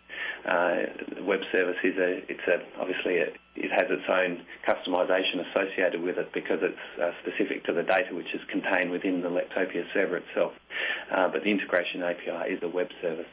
Uh, 0.45 1.23
web 1.23 1.41
service 1.51 1.77
is 1.83 1.97
a, 1.97 2.21
it's 2.29 2.47
a, 2.47 2.61
obviously 2.79 3.17
a, 3.17 3.27
it 3.55 3.71
has 3.71 3.89
its 3.89 4.05
own 4.07 4.45
customization 4.67 5.41
associated 5.49 6.01
with 6.01 6.17
it 6.17 6.31
because 6.33 6.59
it's 6.61 7.01
uh, 7.01 7.11
specific 7.21 7.63
to 7.65 7.73
the 7.73 7.83
data 7.83 8.13
which 8.13 8.33
is 8.33 8.41
contained 8.49 8.91
within 8.91 9.21
the 9.21 9.29
Lectopia 9.29 9.83
server 9.93 10.17
itself. 10.17 10.53
Uh, 11.11 11.27
but 11.29 11.43
the 11.43 11.49
integration 11.51 12.03
API 12.03 12.53
is 12.53 12.59
a 12.63 12.67
web 12.67 12.89
service. 13.01 13.27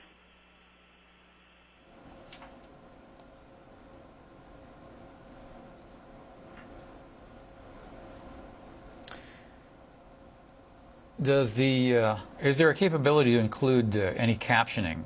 Does 11.23 11.55
the 11.55 11.97
uh, 11.97 12.17
is 12.43 12.59
there 12.59 12.69
a 12.71 12.75
capability 12.75 13.35
to 13.35 13.39
include 13.39 13.97
uh, 13.97 14.13
any 14.17 14.35
captioning 14.35 15.05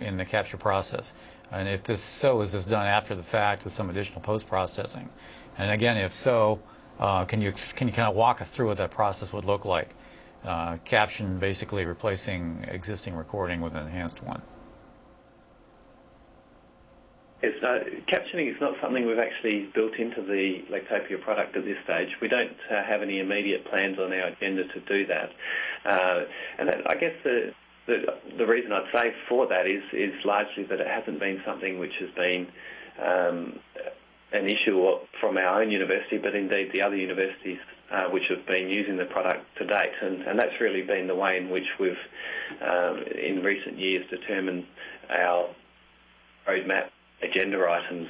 in 0.00 0.18
the 0.18 0.24
capture 0.26 0.58
process? 0.58 1.14
And 1.50 1.66
if 1.66 1.82
this 1.82 2.02
so, 2.02 2.42
is 2.42 2.52
this 2.52 2.66
done 2.66 2.86
after 2.86 3.14
the 3.14 3.22
fact 3.22 3.64
with 3.64 3.72
some 3.72 3.88
additional 3.88 4.20
post 4.20 4.48
processing? 4.48 5.08
And 5.56 5.70
again, 5.70 5.96
if 5.96 6.12
so, 6.12 6.60
uh, 6.98 7.24
can 7.24 7.40
you 7.40 7.52
can 7.74 7.88
you 7.88 7.94
kind 7.94 8.06
of 8.08 8.14
walk 8.14 8.42
us 8.42 8.50
through 8.50 8.66
what 8.66 8.76
that 8.76 8.90
process 8.90 9.32
would 9.32 9.46
look 9.46 9.64
like? 9.64 9.94
Uh, 10.44 10.76
caption 10.84 11.38
basically 11.38 11.86
replacing 11.86 12.66
existing 12.68 13.14
recording 13.14 13.62
with 13.62 13.74
an 13.74 13.86
enhanced 13.86 14.22
one. 14.22 14.42
It's, 17.46 17.62
uh, 17.62 17.78
captioning 18.10 18.50
is 18.50 18.60
not 18.60 18.74
something 18.82 19.06
we've 19.06 19.22
actually 19.22 19.70
built 19.72 19.94
into 19.98 20.20
the 20.20 20.62
Lectopia 20.68 21.20
product 21.22 21.56
at 21.56 21.64
this 21.64 21.76
stage. 21.84 22.08
We 22.20 22.26
don't 22.26 22.56
uh, 22.70 22.82
have 22.82 23.02
any 23.02 23.20
immediate 23.20 23.64
plans 23.66 23.98
on 24.00 24.12
our 24.12 24.28
agenda 24.28 24.64
to 24.64 24.80
do 24.80 25.06
that. 25.06 25.30
Uh, 25.84 26.24
and 26.58 26.70
I 26.88 26.94
guess 26.96 27.14
the, 27.22 27.52
the, 27.86 27.98
the 28.36 28.46
reason 28.46 28.72
I'd 28.72 28.90
say 28.92 29.12
for 29.28 29.46
that 29.46 29.66
is 29.66 29.82
is 29.92 30.12
largely 30.24 30.64
that 30.64 30.80
it 30.80 30.88
hasn't 30.88 31.20
been 31.20 31.40
something 31.46 31.78
which 31.78 31.94
has 32.00 32.10
been 32.16 32.48
um, 32.98 33.60
an 34.32 34.46
issue 34.46 34.82
from 35.20 35.36
our 35.36 35.62
own 35.62 35.70
university, 35.70 36.18
but 36.18 36.34
indeed 36.34 36.70
the 36.72 36.82
other 36.82 36.96
universities 36.96 37.58
uh, 37.92 38.06
which 38.10 38.24
have 38.28 38.44
been 38.46 38.68
using 38.68 38.96
the 38.96 39.04
product 39.04 39.46
to 39.58 39.66
date, 39.66 39.94
and, 40.02 40.22
and 40.22 40.36
that's 40.36 40.60
really 40.60 40.82
been 40.82 41.06
the 41.06 41.14
way 41.14 41.36
in 41.36 41.48
which 41.48 41.68
we've 41.78 41.92
um, 42.60 43.04
in 43.14 43.40
recent 43.44 43.78
years 43.78 44.04
determined 44.10 44.66
our 45.10 45.48
roadmap 46.48 46.90
agenda 47.22 47.58
items 47.68 48.08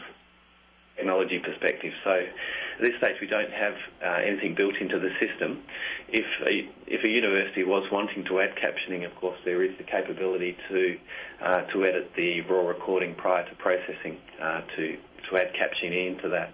technology 0.96 1.38
perspective. 1.38 1.92
So 2.04 2.10
at 2.10 2.80
this 2.80 2.96
stage 2.98 3.16
we 3.20 3.26
don't 3.26 3.52
have 3.52 3.74
uh, 4.04 4.20
anything 4.26 4.54
built 4.54 4.76
into 4.80 4.98
the 4.98 5.10
system. 5.20 5.62
If 6.08 6.24
a, 6.46 6.68
if 6.86 7.04
a 7.04 7.08
university 7.08 7.64
was 7.64 7.86
wanting 7.92 8.24
to 8.24 8.40
add 8.40 8.56
captioning, 8.56 9.04
of 9.06 9.14
course 9.16 9.38
there 9.44 9.62
is 9.62 9.76
the 9.78 9.84
capability 9.84 10.56
to 10.68 10.98
uh, 11.42 11.60
to 11.72 11.84
edit 11.84 12.12
the 12.16 12.40
raw 12.42 12.66
recording 12.66 13.14
prior 13.14 13.48
to 13.48 13.54
processing 13.56 14.18
uh, 14.42 14.62
to 14.76 14.96
to 15.30 15.36
add 15.36 15.52
captioning 15.54 16.14
into 16.14 16.28
that. 16.28 16.52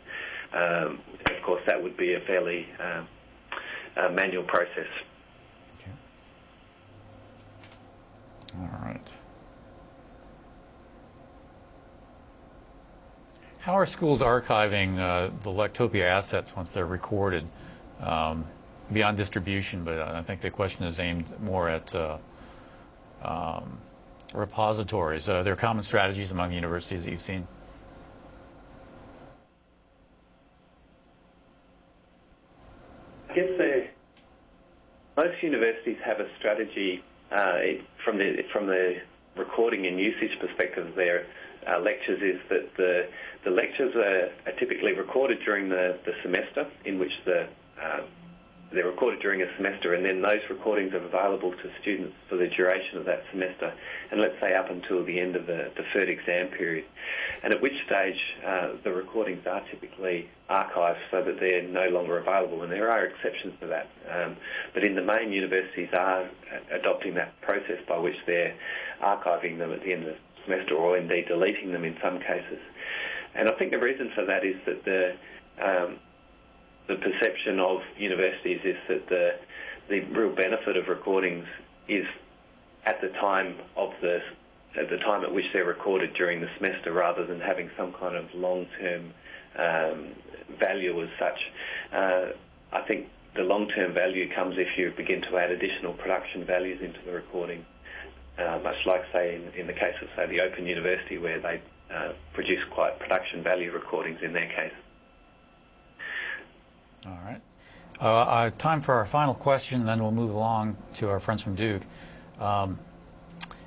Um, 0.55 1.01
of 1.27 1.43
course, 1.45 1.63
that 1.67 1.83
would 1.83 1.97
be 1.97 2.15
a 2.15 2.21
fairly 2.21 2.67
um, 2.79 4.15
manual 4.15 4.45
process. 4.45 4.89
Okay. 5.79 5.93
All 8.59 8.71
right. 8.83 9.09
How 13.63 13.79
are 13.79 13.87
schools 13.87 14.19
archiving 14.19 14.99
uh, 14.99 15.31
the 15.41 15.51
Lectopia 15.51 16.03
assets 16.03 16.57
once 16.57 16.71
they're 16.71 16.85
recorded? 16.85 17.47
Um, 18.01 18.45
beyond 18.93 19.17
distribution, 19.17 19.85
but 19.85 20.01
I 20.01 20.21
think 20.23 20.41
the 20.41 20.51
question 20.51 20.85
is 20.85 20.99
aimed 20.99 21.41
more 21.41 21.69
at 21.69 21.95
uh, 21.95 22.19
um, 23.23 23.79
repositories. 24.35 25.29
Are 25.29 25.45
there 25.45 25.55
common 25.55 25.85
strategies 25.85 26.33
among 26.33 26.51
universities 26.51 27.05
that 27.05 27.13
you've 27.13 27.23
seen? 27.23 27.47
I 33.31 33.35
guess 33.35 33.89
most 35.17 35.41
universities 35.41 35.99
have 36.05 36.19
a 36.19 36.27
strategy 36.41 37.05
uh, 37.31 37.61
from 38.05 38.19
the 38.19 38.43
from 38.53 38.67
the 38.67 38.97
recording 39.37 39.87
and 39.87 40.01
usage 40.01 40.37
perspective 40.41 40.99
uh, 40.99 41.23
lectures 41.81 42.21
is 42.23 42.41
that 42.49 42.77
the 42.77 43.09
the 43.45 43.51
lectures 43.51 43.95
are, 43.97 44.31
are 44.51 44.57
typically 44.59 44.93
recorded 44.93 45.39
during 45.45 45.69
the, 45.69 45.99
the 46.05 46.13
semester 46.23 46.67
in 46.85 46.99
which 46.99 47.13
the 47.25 47.47
uh, 47.83 48.03
they're 48.73 48.87
recorded 48.87 49.21
during 49.21 49.43
a 49.43 49.57
semester, 49.57 49.95
and 49.95 50.05
then 50.05 50.23
those 50.23 50.41
recordings 50.49 50.93
are 50.95 51.05
available 51.05 51.53
to 51.53 51.71
students 51.81 52.15
for 52.29 52.37
the 52.37 52.49
duration 52.49 52.99
of 52.99 53.05
that 53.05 53.23
semester, 53.31 53.73
and 54.11 54.21
let's 54.21 54.39
say 54.41 54.55
up 54.55 54.71
until 54.71 55.05
the 55.05 55.21
end 55.21 55.37
of 55.37 55.47
the, 55.47 55.71
the 55.77 55.85
third 55.93 56.09
exam 56.09 56.49
period. 56.49 56.85
And 57.43 57.53
at 57.53 57.61
which 57.61 57.75
stage 57.87 58.17
uh, 58.47 58.73
the 58.85 58.93
recordings 58.93 59.47
are 59.47 59.63
typically 59.71 60.31
archived 60.49 60.99
so 61.11 61.23
that 61.23 61.39
they're 61.41 61.69
no 61.69 61.89
longer 61.89 62.19
available, 62.19 62.63
and 62.63 62.73
there 62.73 62.91
are 62.91 63.05
exceptions 63.05 63.55
to 63.61 63.67
that. 63.67 63.89
Um, 64.11 64.37
but 64.75 64.85
in 64.85 64.95
the 64.95 65.03
main, 65.03 65.33
universities 65.33 65.91
are 65.93 66.29
adopting 66.73 67.15
that 67.15 67.39
process 67.43 67.79
by 67.89 67.99
which 67.99 68.17
they're 68.27 68.55
archiving 69.03 69.59
them 69.59 69.73
at 69.73 69.83
the 69.83 69.93
end 69.93 70.05
of 70.05 70.15
the 70.15 70.32
semester, 70.45 70.75
or 70.75 70.97
indeed 70.97 71.27
deleting 71.29 71.73
them 71.73 71.85
in 71.85 71.97
some 72.03 72.19
cases. 72.19 72.61
And 73.35 73.49
I 73.49 73.53
think 73.59 73.71
the 73.71 73.79
reason 73.79 74.11
for 74.15 74.25
that 74.27 74.45
is 74.45 74.57
that 74.67 74.85
the 74.85 75.15
um, 75.63 75.99
the 76.89 76.97
perception 76.97 77.61
of 77.61 77.81
universities 77.97 78.61
is 78.65 78.77
that 78.89 79.09
the 79.09 79.31
the 79.89 80.01
real 80.17 80.35
benefit 80.35 80.77
of 80.77 80.89
recordings 80.89 81.47
is 81.89 82.07
at 82.85 83.01
the 83.01 83.09
time 83.21 83.57
of 83.77 83.91
the 84.01 84.21
at 84.77 84.89
the 84.89 84.97
time 84.99 85.23
at 85.23 85.33
which 85.33 85.45
they're 85.53 85.65
recorded 85.65 86.15
during 86.15 86.41
the 86.41 86.49
semester, 86.57 86.93
rather 86.93 87.27
than 87.27 87.41
having 87.41 87.71
some 87.77 87.93
kind 87.93 88.17
of 88.17 88.25
long-term 88.35 89.13
um, 89.59 90.09
value 90.59 91.03
as 91.03 91.11
such. 91.19 91.39
Uh, 91.93 92.25
I 92.73 92.81
think 92.89 93.09
the 93.37 93.43
long-term 93.43 93.93
value 93.93 94.35
comes 94.35 94.57
if 94.59 94.79
you 94.79 94.93
begin 94.97 95.21
to 95.23 95.37
add 95.37 95.51
additional 95.51 95.93
production 95.95 96.47
values 96.47 96.81
into 96.83 97.01
the 97.05 97.13
recording, 97.13 97.67
uh, 98.39 98.59
much 98.63 98.77
like, 98.87 99.03
say, 99.13 99.37
in, 99.37 99.61
in, 99.61 99.67
the 99.67 99.73
case 99.73 99.95
of, 100.01 100.09
say, 100.17 100.27
the 100.27 100.41
Open 100.41 100.67
University, 100.67 101.19
where 101.19 101.41
they 101.41 101.61
uh, 101.95 102.13
produce 102.33 102.61
quite 102.71 102.99
production 102.99 103.43
value 103.43 103.71
recordings 103.73 104.21
in 104.23 104.33
their 104.33 104.49
case. 104.49 104.73
All 107.07 107.19
right. 107.25 107.41
Uh, 108.01 108.05
uh, 108.05 108.51
time 108.59 108.81
for 108.81 108.95
our 108.95 109.07
final 109.07 109.35
question, 109.35 109.85
then 109.85 110.03
we'll 110.03 110.13
move 110.13 110.31
along 110.31 110.77
to 110.95 111.09
our 111.09 111.21
friends 111.21 111.43
from 111.43 111.55
Duke. 111.55 111.83
Um, 112.41 112.79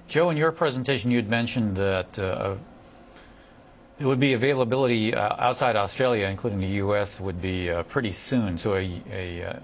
Joe, 0.07 0.29
in 0.29 0.37
your 0.37 0.51
presentation, 0.51 1.11
you 1.11 1.17
had 1.17 1.29
mentioned 1.29 1.77
that 1.77 2.19
uh, 2.19 2.55
it 3.99 4.05
would 4.05 4.19
be 4.19 4.33
availability 4.33 5.13
uh, 5.13 5.35
outside 5.37 5.75
Australia, 5.75 6.27
including 6.27 6.59
the 6.59 6.67
U.S., 6.67 7.19
would 7.19 7.41
be 7.41 7.69
uh, 7.69 7.83
pretty 7.83 8.11
soon. 8.11 8.57
So 8.57 8.75
a, 8.75 9.01
a 9.11 9.43
uh, 9.43 9.59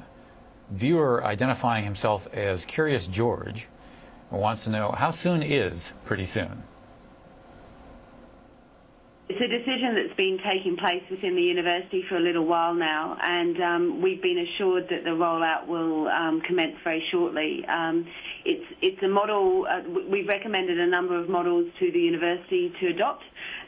viewer 0.69 1.23
identifying 1.23 1.83
himself 1.83 2.27
as 2.33 2.65
Curious 2.65 3.07
George 3.07 3.67
wants 4.39 4.63
to 4.63 4.69
know 4.69 4.91
how 4.97 5.11
soon 5.11 5.43
is 5.43 5.91
pretty 6.05 6.25
soon? 6.25 6.63
It's 9.29 9.39
a 9.39 9.47
decision 9.47 9.95
that's 9.95 10.17
been 10.17 10.39
taking 10.43 10.75
place 10.75 11.03
within 11.09 11.37
the 11.37 11.41
university 11.41 12.03
for 12.09 12.17
a 12.17 12.19
little 12.19 12.45
while 12.45 12.73
now, 12.73 13.17
and 13.21 13.61
um, 13.61 14.01
we've 14.01 14.21
been 14.21 14.39
assured 14.39 14.89
that 14.89 15.05
the 15.05 15.11
rollout 15.11 15.67
will 15.67 16.09
um, 16.09 16.41
commence 16.41 16.75
very 16.83 17.01
shortly. 17.11 17.63
Um, 17.65 18.05
it's 18.43 18.65
it's 18.81 19.01
a 19.03 19.07
model. 19.07 19.65
Uh, 19.69 19.83
we've 20.09 20.27
recommended 20.27 20.77
a 20.77 20.87
number 20.87 21.17
of 21.17 21.29
models 21.29 21.71
to 21.79 21.91
the 21.93 21.99
university 21.99 22.73
to 22.81 22.87
adopt, 22.87 23.23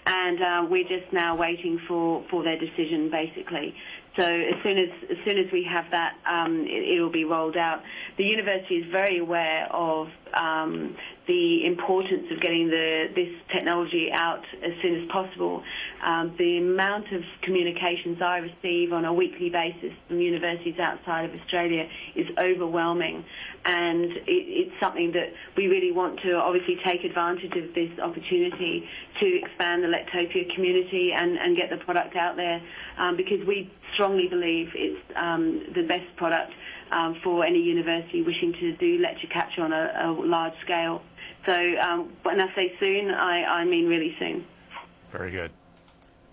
and 0.06 0.42
uh, 0.42 0.68
we're 0.70 0.88
just 0.88 1.12
now 1.12 1.36
waiting 1.36 1.80
for, 1.88 2.24
for 2.30 2.44
their 2.44 2.60
decision, 2.60 3.10
basically. 3.10 3.76
So 4.18 4.24
as 4.24 4.62
soon 4.62 4.78
as 4.78 4.90
as 5.10 5.18
soon 5.26 5.40
as 5.40 5.52
we 5.52 5.64
have 5.64 5.86
that, 5.90 6.14
um, 6.30 6.68
it, 6.68 7.02
will 7.02 7.10
be 7.10 7.26
rolled 7.26 7.58
out. 7.58 7.82
The 8.18 8.24
university 8.24 8.76
is 8.76 8.92
very 8.92 9.18
aware 9.18 9.66
of 9.72 10.08
um, 10.36 10.96
the 11.28 11.66
importance 11.66 12.28
of 12.32 12.42
getting 12.42 12.68
the, 12.68 13.08
this 13.16 13.30
technology 13.54 14.10
out 14.12 14.44
as 14.64 14.72
soon 14.82 15.02
as 15.02 15.10
possible. 15.10 15.64
Um, 16.06 16.36
the 16.38 16.58
amount 16.58 17.12
of 17.14 17.22
communications 17.42 18.22
I 18.22 18.38
receive 18.38 18.92
on 18.92 19.06
a 19.06 19.14
weekly 19.14 19.50
basis 19.50 19.94
from 20.08 20.20
universities 20.20 20.76
outside 20.80 21.26
of 21.26 21.40
Australia 21.40 21.88
is 22.16 22.28
overwhelming, 22.38 23.24
and 23.66 24.12
it, 24.12 24.24
it's 24.28 24.76
something 24.82 25.14
that 25.14 25.32
we 25.56 25.68
really 25.68 25.92
want 25.92 26.20
to 26.22 26.34
obviously 26.36 26.78
take 26.86 27.04
advantage 27.04 27.56
of 27.56 27.74
this 27.74 27.92
opportunity 28.00 28.88
to 29.20 29.40
expand 29.40 29.84
the 29.84 29.88
Lectopia 29.88 30.54
community 30.54 31.12
and, 31.16 31.38
and 31.38 31.56
get 31.56 31.70
the 31.70 31.78
product 31.86 32.16
out 32.16 32.36
there 32.36 32.62
um, 32.98 33.16
because 33.16 33.40
we 33.48 33.72
strongly 33.94 34.28
believe 34.28 34.70
it's 34.76 35.00
um, 35.16 35.64
the 35.74 35.84
best 35.84 36.16
product 36.18 36.52
um, 36.92 37.16
for 37.24 37.46
any 37.46 37.60
university 37.60 38.22
wishing 38.22 38.54
to 38.60 38.76
do 38.78 38.98
lecture 39.00 39.28
capture 39.28 39.62
on 39.62 39.72
a, 39.72 39.94
a 40.06 40.12
large 40.12 40.54
scale. 40.64 41.02
So 41.46 41.54
um, 41.54 42.14
when 42.24 42.40
I 42.40 42.54
say 42.56 42.74
soon, 42.80 43.12
I, 43.12 43.44
I 43.44 43.66
mean 43.66 43.88
really 43.88 44.16
soon. 44.20 44.46
Very 45.12 45.32
good. 45.32 45.52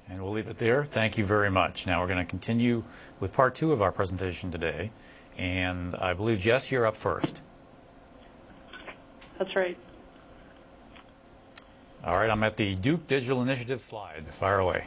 And 0.09 0.23
we'll 0.23 0.33
leave 0.33 0.49
it 0.49 0.59
there. 0.59 0.85
Thank 0.85 1.19
you 1.19 1.25
very 1.25 1.51
much. 1.51 1.87
Now 1.87 2.01
we're 2.01 2.09
going 2.09 2.19
to 2.19 2.25
continue 2.25 2.85
with 3.21 3.33
part 3.33 3.55
two 3.55 3.73
of 3.73 3.83
our 3.83 3.93
presentation 3.93 4.51
today. 4.51 4.91
And 5.39 5.95
I 5.97 6.15
believe, 6.15 6.41
Jess, 6.41 6.71
you're 6.71 6.87
up 6.87 6.97
first. 6.97 7.41
That's 9.39 9.55
right. 9.57 9.77
All 12.05 12.17
right, 12.17 12.31
I'm 12.31 12.43
at 12.43 12.57
the 12.57 12.75
Duke 12.75 13.07
Digital 13.07 13.43
Initiative 13.43 13.81
slide. 13.81 14.25
Fire 14.33 14.59
away. 14.59 14.87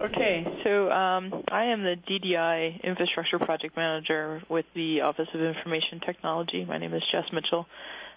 Okay, 0.00 0.44
so 0.64 0.90
um, 0.90 1.42
I 1.50 1.66
am 1.66 1.82
the 1.82 1.96
DDI 2.08 2.82
Infrastructure 2.82 3.38
Project 3.38 3.76
Manager 3.76 4.42
with 4.48 4.66
the 4.74 5.00
Office 5.00 5.28
of 5.32 5.40
Information 5.40 6.00
Technology. 6.04 6.66
My 6.66 6.76
name 6.76 6.92
is 6.92 7.02
Jess 7.10 7.24
Mitchell. 7.32 7.66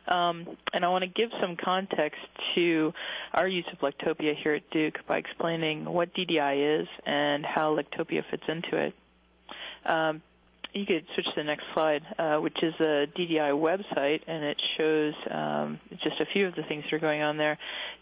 Um, 0.09 0.57
and 0.73 0.83
I 0.83 0.89
want 0.89 1.03
to 1.03 1.07
give 1.07 1.29
some 1.39 1.55
context 1.63 2.19
to 2.55 2.91
our 3.33 3.47
use 3.47 3.65
of 3.71 3.79
Lectopia 3.79 4.33
here 4.41 4.55
at 4.55 4.69
Duke 4.71 4.95
by 5.07 5.17
explaining 5.17 5.85
what 5.85 6.13
DDI 6.15 6.81
is 6.81 6.87
and 7.05 7.45
how 7.45 7.75
Lectopia 7.75 8.23
fits 8.29 8.43
into 8.47 8.77
it. 8.77 8.93
Um, 9.85 10.21
you 10.73 10.85
could 10.85 11.05
switch 11.15 11.25
to 11.25 11.31
the 11.37 11.43
next 11.43 11.63
slide, 11.73 12.01
uh, 12.17 12.37
which 12.37 12.57
is 12.61 12.73
a 12.79 13.07
DDI 13.17 13.51
website, 13.53 14.21
and 14.27 14.43
it 14.43 14.61
shows 14.77 15.13
um, 15.31 15.79
just 16.03 16.19
a 16.21 16.25
few 16.31 16.47
of 16.47 16.55
the 16.55 16.63
things 16.63 16.83
that 16.83 16.95
are 16.95 16.99
going 16.99 17.21
on 17.21 17.37
there. 17.37 17.57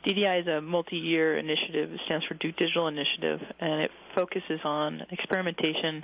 DDI 0.06 0.42
is 0.42 0.48
a 0.48 0.60
multi-year 0.60 1.38
initiative. 1.38 1.94
It 1.94 2.02
stands 2.06 2.26
for 2.26 2.34
Duke 2.34 2.58
Digital 2.58 2.88
Initiative, 2.88 3.40
and 3.60 3.82
it 3.84 3.92
focuses 4.18 4.60
on 4.66 5.02
experimentation, 5.12 6.04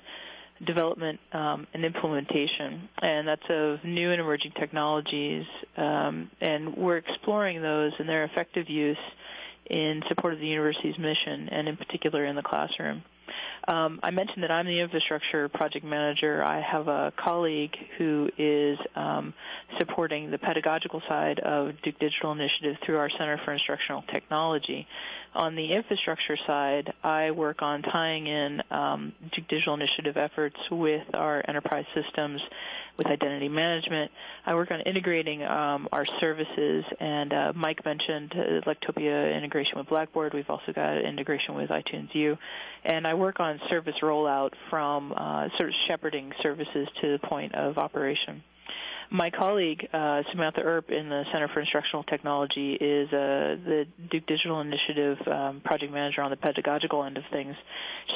development, 0.65 1.19
um, 1.31 1.67
and 1.73 1.83
implementation, 1.85 2.89
and 3.01 3.27
that's 3.27 3.43
of 3.49 3.83
new 3.83 4.11
and 4.11 4.21
emerging 4.21 4.51
technologies. 4.59 5.45
Um, 5.77 6.29
and 6.41 6.75
we're 6.75 6.97
exploring 6.97 7.61
those 7.61 7.91
and 7.99 8.07
their 8.07 8.23
effective 8.25 8.69
use 8.69 8.97
in 9.69 10.01
support 10.07 10.33
of 10.33 10.39
the 10.39 10.47
university's 10.47 10.97
mission, 10.97 11.49
and 11.49 11.67
in 11.67 11.77
particular 11.77 12.25
in 12.25 12.35
the 12.35 12.43
classroom. 12.43 13.03
Um, 13.67 14.01
I 14.03 14.11
mentioned 14.11 14.43
that 14.43 14.51
I'm 14.51 14.65
the 14.65 14.81
infrastructure 14.81 15.47
project 15.47 15.85
manager. 15.85 16.43
I 16.43 16.61
have 16.61 16.89
a 16.89 17.13
colleague 17.15 17.75
who 17.97 18.29
is 18.37 18.77
um, 18.95 19.33
supporting 19.79 20.31
the 20.31 20.37
pedagogical 20.37 21.01
side 21.07 21.39
of 21.39 21.71
Duke 21.81 21.97
Digital 21.99 22.33
Initiative 22.33 22.75
through 22.85 22.97
our 22.97 23.09
Center 23.17 23.39
for 23.45 23.53
Instructional 23.53 24.03
Technology. 24.11 24.85
On 25.35 25.55
the 25.55 25.73
infrastructure 25.73 26.37
side, 26.45 26.93
I 27.03 27.31
work 27.31 27.63
on 27.63 27.81
tying 27.81 28.27
in 28.27 28.61
um, 28.69 29.13
Digital 29.49 29.73
Initiative 29.73 30.15
efforts 30.15 30.55
with 30.69 31.03
our 31.15 31.43
enterprise 31.47 31.85
systems, 31.95 32.39
with 32.97 33.07
identity 33.07 33.49
management. 33.49 34.11
I 34.45 34.53
work 34.53 34.69
on 34.69 34.81
integrating 34.81 35.41
um, 35.43 35.89
our 35.91 36.05
services, 36.19 36.85
and 36.99 37.33
uh, 37.33 37.53
Mike 37.55 37.83
mentioned 37.83 38.31
uh, 38.35 38.69
Lectopia 38.69 39.35
integration 39.35 39.79
with 39.79 39.87
Blackboard. 39.89 40.35
We've 40.35 40.49
also 40.49 40.71
got 40.71 41.03
integration 41.03 41.55
with 41.55 41.71
iTunes 41.71 42.13
U, 42.13 42.37
and 42.85 43.07
I 43.07 43.15
work 43.15 43.39
on 43.39 43.59
service 43.71 43.95
rollout 44.03 44.51
from 44.69 45.13
uh, 45.13 45.47
sort 45.57 45.69
of 45.69 45.75
shepherding 45.87 46.31
services 46.43 46.87
to 47.01 47.17
the 47.17 47.27
point 47.27 47.55
of 47.55 47.79
operation. 47.79 48.43
My 49.11 49.29
colleague, 49.29 49.87
uh, 49.93 50.23
Samantha 50.31 50.61
Earp 50.61 50.89
in 50.89 51.09
the 51.09 51.23
Center 51.31 51.47
for 51.53 51.59
Instructional 51.59 52.03
Technology, 52.03 52.73
is 52.73 53.07
uh, 53.09 53.57
the 53.63 53.85
Duke 54.09 54.25
Digital 54.25 54.61
Initiative 54.61 55.17
um, 55.27 55.61
project 55.63 55.91
manager 55.93 56.21
on 56.21 56.31
the 56.31 56.37
pedagogical 56.37 57.03
end 57.03 57.17
of 57.17 57.23
things. 57.31 57.55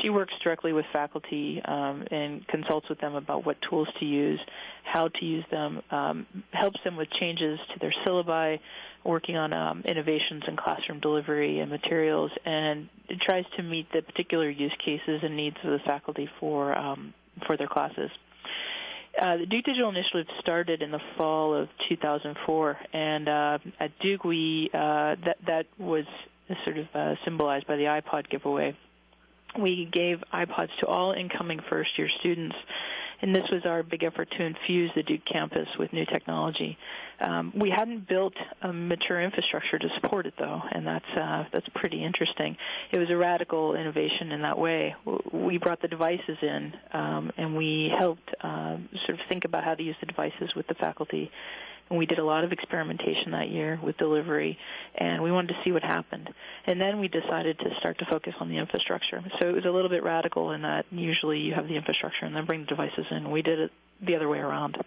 She 0.01 0.09
works 0.09 0.33
directly 0.43 0.73
with 0.73 0.85
faculty 0.91 1.61
um, 1.63 2.03
and 2.09 2.47
consults 2.47 2.89
with 2.89 2.99
them 2.99 3.15
about 3.15 3.45
what 3.45 3.57
tools 3.69 3.87
to 3.99 4.05
use, 4.05 4.39
how 4.83 5.07
to 5.07 5.25
use 5.25 5.45
them, 5.51 5.81
um, 5.91 6.25
helps 6.51 6.79
them 6.83 6.95
with 6.95 7.09
changes 7.19 7.59
to 7.73 7.79
their 7.79 7.93
syllabi, 8.05 8.59
working 9.03 9.37
on 9.37 9.53
um, 9.53 9.83
innovations 9.85 10.43
in 10.47 10.57
classroom 10.57 10.99
delivery 10.99 11.59
and 11.59 11.69
materials, 11.69 12.31
and 12.45 12.89
tries 13.21 13.45
to 13.55 13.63
meet 13.63 13.87
the 13.93 14.01
particular 14.01 14.49
use 14.49 14.75
cases 14.83 15.21
and 15.23 15.37
needs 15.37 15.57
of 15.63 15.71
the 15.71 15.79
faculty 15.85 16.29
for 16.39 16.77
um, 16.77 17.13
for 17.45 17.55
their 17.55 17.67
classes. 17.67 18.09
Uh, 19.19 19.37
the 19.37 19.45
Duke 19.45 19.65
Digital 19.65 19.89
Initiative 19.89 20.27
started 20.41 20.81
in 20.81 20.91
the 20.91 20.99
fall 21.17 21.55
of 21.55 21.69
2004, 21.89 22.77
and 22.93 23.27
uh, 23.27 23.57
at 23.79 23.97
Duke, 23.99 24.23
we 24.23 24.69
uh, 24.73 25.15
that 25.25 25.37
that 25.47 25.65
was 25.79 26.05
sort 26.63 26.77
of 26.77 26.85
uh, 26.93 27.15
symbolized 27.25 27.67
by 27.67 27.75
the 27.75 27.83
iPod 27.83 28.29
giveaway. 28.29 28.77
We 29.59 29.89
gave 29.91 30.19
iPods 30.31 30.69
to 30.81 30.87
all 30.87 31.13
incoming 31.13 31.59
first-year 31.67 32.09
students 32.19 32.55
and 33.21 33.35
this 33.35 33.43
was 33.51 33.63
our 33.65 33.83
big 33.83 34.03
effort 34.03 34.29
to 34.37 34.43
infuse 34.43 34.91
the 34.95 35.03
Duke 35.03 35.21
campus 35.31 35.67
with 35.79 35.91
new 35.93 36.05
technology. 36.05 36.77
Um, 37.19 37.51
we 37.59 37.69
hadn't 37.69 38.07
built 38.07 38.33
a 38.61 38.71
mature 38.71 39.21
infrastructure 39.21 39.79
to 39.79 39.87
support 39.99 40.25
it, 40.27 40.35
though, 40.37 40.61
and 40.71 40.85
that's 40.85 41.17
uh, 41.19 41.45
that's 41.51 41.67
pretty 41.75 42.03
interesting. 42.03 42.55
It 42.91 42.99
was 42.99 43.09
a 43.09 43.17
radical 43.17 43.75
innovation 43.75 44.31
in 44.31 44.41
that 44.43 44.57
way. 44.57 44.95
We 45.31 45.57
brought 45.57 45.81
the 45.81 45.87
devices 45.87 46.37
in, 46.41 46.73
um, 46.93 47.31
and 47.37 47.55
we 47.55 47.91
helped 47.97 48.29
uh, 48.41 48.77
sort 49.05 49.19
of 49.19 49.25
think 49.29 49.45
about 49.45 49.63
how 49.63 49.73
to 49.73 49.83
use 49.83 49.95
the 49.99 50.05
devices 50.05 50.51
with 50.55 50.67
the 50.67 50.75
faculty 50.75 51.31
and 51.89 51.97
we 51.97 52.05
did 52.05 52.19
a 52.19 52.23
lot 52.23 52.43
of 52.43 52.51
experimentation 52.51 53.31
that 53.31 53.49
year 53.49 53.79
with 53.81 53.97
delivery, 53.97 54.57
and 54.95 55.23
we 55.23 55.31
wanted 55.31 55.49
to 55.49 55.59
see 55.63 55.71
what 55.71 55.83
happened. 55.83 56.29
And 56.65 56.81
then 56.81 56.99
we 56.99 57.07
decided 57.07 57.59
to 57.59 57.69
start 57.79 57.99
to 57.99 58.05
focus 58.09 58.33
on 58.39 58.49
the 58.49 58.57
infrastructure. 58.57 59.23
So 59.39 59.49
it 59.49 59.55
was 59.55 59.65
a 59.65 59.69
little 59.69 59.89
bit 59.89 60.03
radical 60.03 60.51
in 60.51 60.63
that 60.63 60.85
usually 60.91 61.39
you 61.39 61.53
have 61.53 61.67
the 61.67 61.75
infrastructure 61.75 62.25
and 62.25 62.35
then 62.35 62.45
bring 62.45 62.61
the 62.61 62.67
devices 62.67 63.05
in. 63.11 63.31
We 63.31 63.41
did 63.41 63.59
it 63.59 63.71
the 64.05 64.15
other 64.15 64.27
way 64.27 64.39
around. 64.39 64.77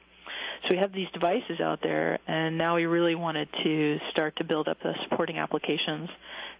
So 0.63 0.69
we 0.71 0.77
have 0.77 0.93
these 0.93 1.09
devices 1.13 1.61
out 1.61 1.81
there, 1.83 2.19
and 2.27 2.59
now 2.59 2.77
we 2.77 2.85
really 2.85 3.15
wanted 3.15 3.49
to 3.65 3.99
start 4.11 4.37
to 4.37 4.45
build 4.45 4.69
up 4.69 4.77
the 4.83 4.93
supporting 5.09 5.39
applications 5.39 6.11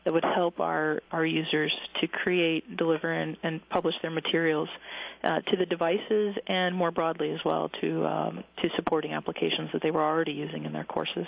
that 0.05 0.13
would 0.13 0.25
help 0.25 0.59
our, 0.59 1.01
our 1.13 1.27
users 1.27 1.73
to 2.01 2.09
create, 2.09 2.77
deliver, 2.77 3.13
and, 3.13 3.37
and 3.43 3.61
publish 3.69 3.95
their 4.01 4.11
materials 4.11 4.69
uh, 5.23 5.41
to 5.41 5.57
the 5.57 5.67
devices 5.67 6.35
and 6.47 6.75
more 6.75 6.91
broadly 6.91 7.31
as 7.33 7.41
well 7.45 7.71
to, 7.83 8.07
um, 8.07 8.45
to 8.63 8.69
supporting 8.77 9.13
applications 9.13 9.69
that 9.73 9.83
they 9.83 9.91
were 9.91 10.03
already 10.03 10.33
using 10.33 10.65
in 10.65 10.73
their 10.73 10.85
courses. 10.85 11.27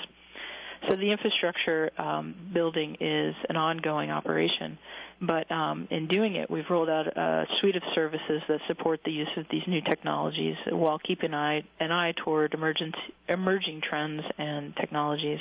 So 0.88 0.96
the 0.96 1.12
infrastructure 1.12 1.90
um, 1.98 2.34
building 2.52 2.96
is 3.00 3.34
an 3.48 3.56
ongoing 3.56 4.10
operation, 4.10 4.78
but 5.22 5.50
um, 5.52 5.86
in 5.90 6.08
doing 6.08 6.34
it, 6.34 6.50
we've 6.50 6.68
rolled 6.68 6.88
out 6.88 7.06
a 7.06 7.46
suite 7.60 7.76
of 7.76 7.82
services 7.94 8.42
that 8.48 8.58
support 8.66 9.00
the 9.04 9.12
use 9.12 9.30
of 9.36 9.46
these 9.50 9.62
new 9.68 9.80
technologies 9.80 10.56
while 10.68 10.98
keeping 10.98 11.30
an 11.30 11.34
eye, 11.34 11.62
an 11.78 11.92
eye 11.92 12.12
toward 12.24 12.54
emerging 12.54 13.80
trends 13.88 14.22
and 14.36 14.74
technologies. 14.76 15.38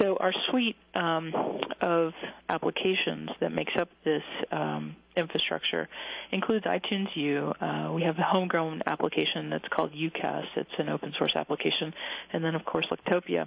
So 0.00 0.16
our 0.18 0.32
suite 0.50 0.76
um, 0.94 1.32
of 1.80 2.12
applications 2.48 3.30
that 3.40 3.52
makes 3.52 3.72
up 3.76 3.88
this 4.04 4.22
um, 4.50 4.96
infrastructure 5.16 5.88
includes 6.32 6.64
iTunes 6.64 7.14
U. 7.14 7.52
Uh, 7.60 7.92
we 7.94 8.02
have 8.02 8.18
a 8.18 8.22
homegrown 8.22 8.82
application 8.86 9.50
that's 9.50 9.66
called 9.68 9.92
DukeCast. 9.92 10.48
It's 10.56 10.70
an 10.78 10.88
open 10.88 11.12
source 11.18 11.36
application, 11.36 11.94
and 12.32 12.44
then 12.44 12.54
of 12.54 12.64
course 12.64 12.86
Lectopia. 12.90 13.46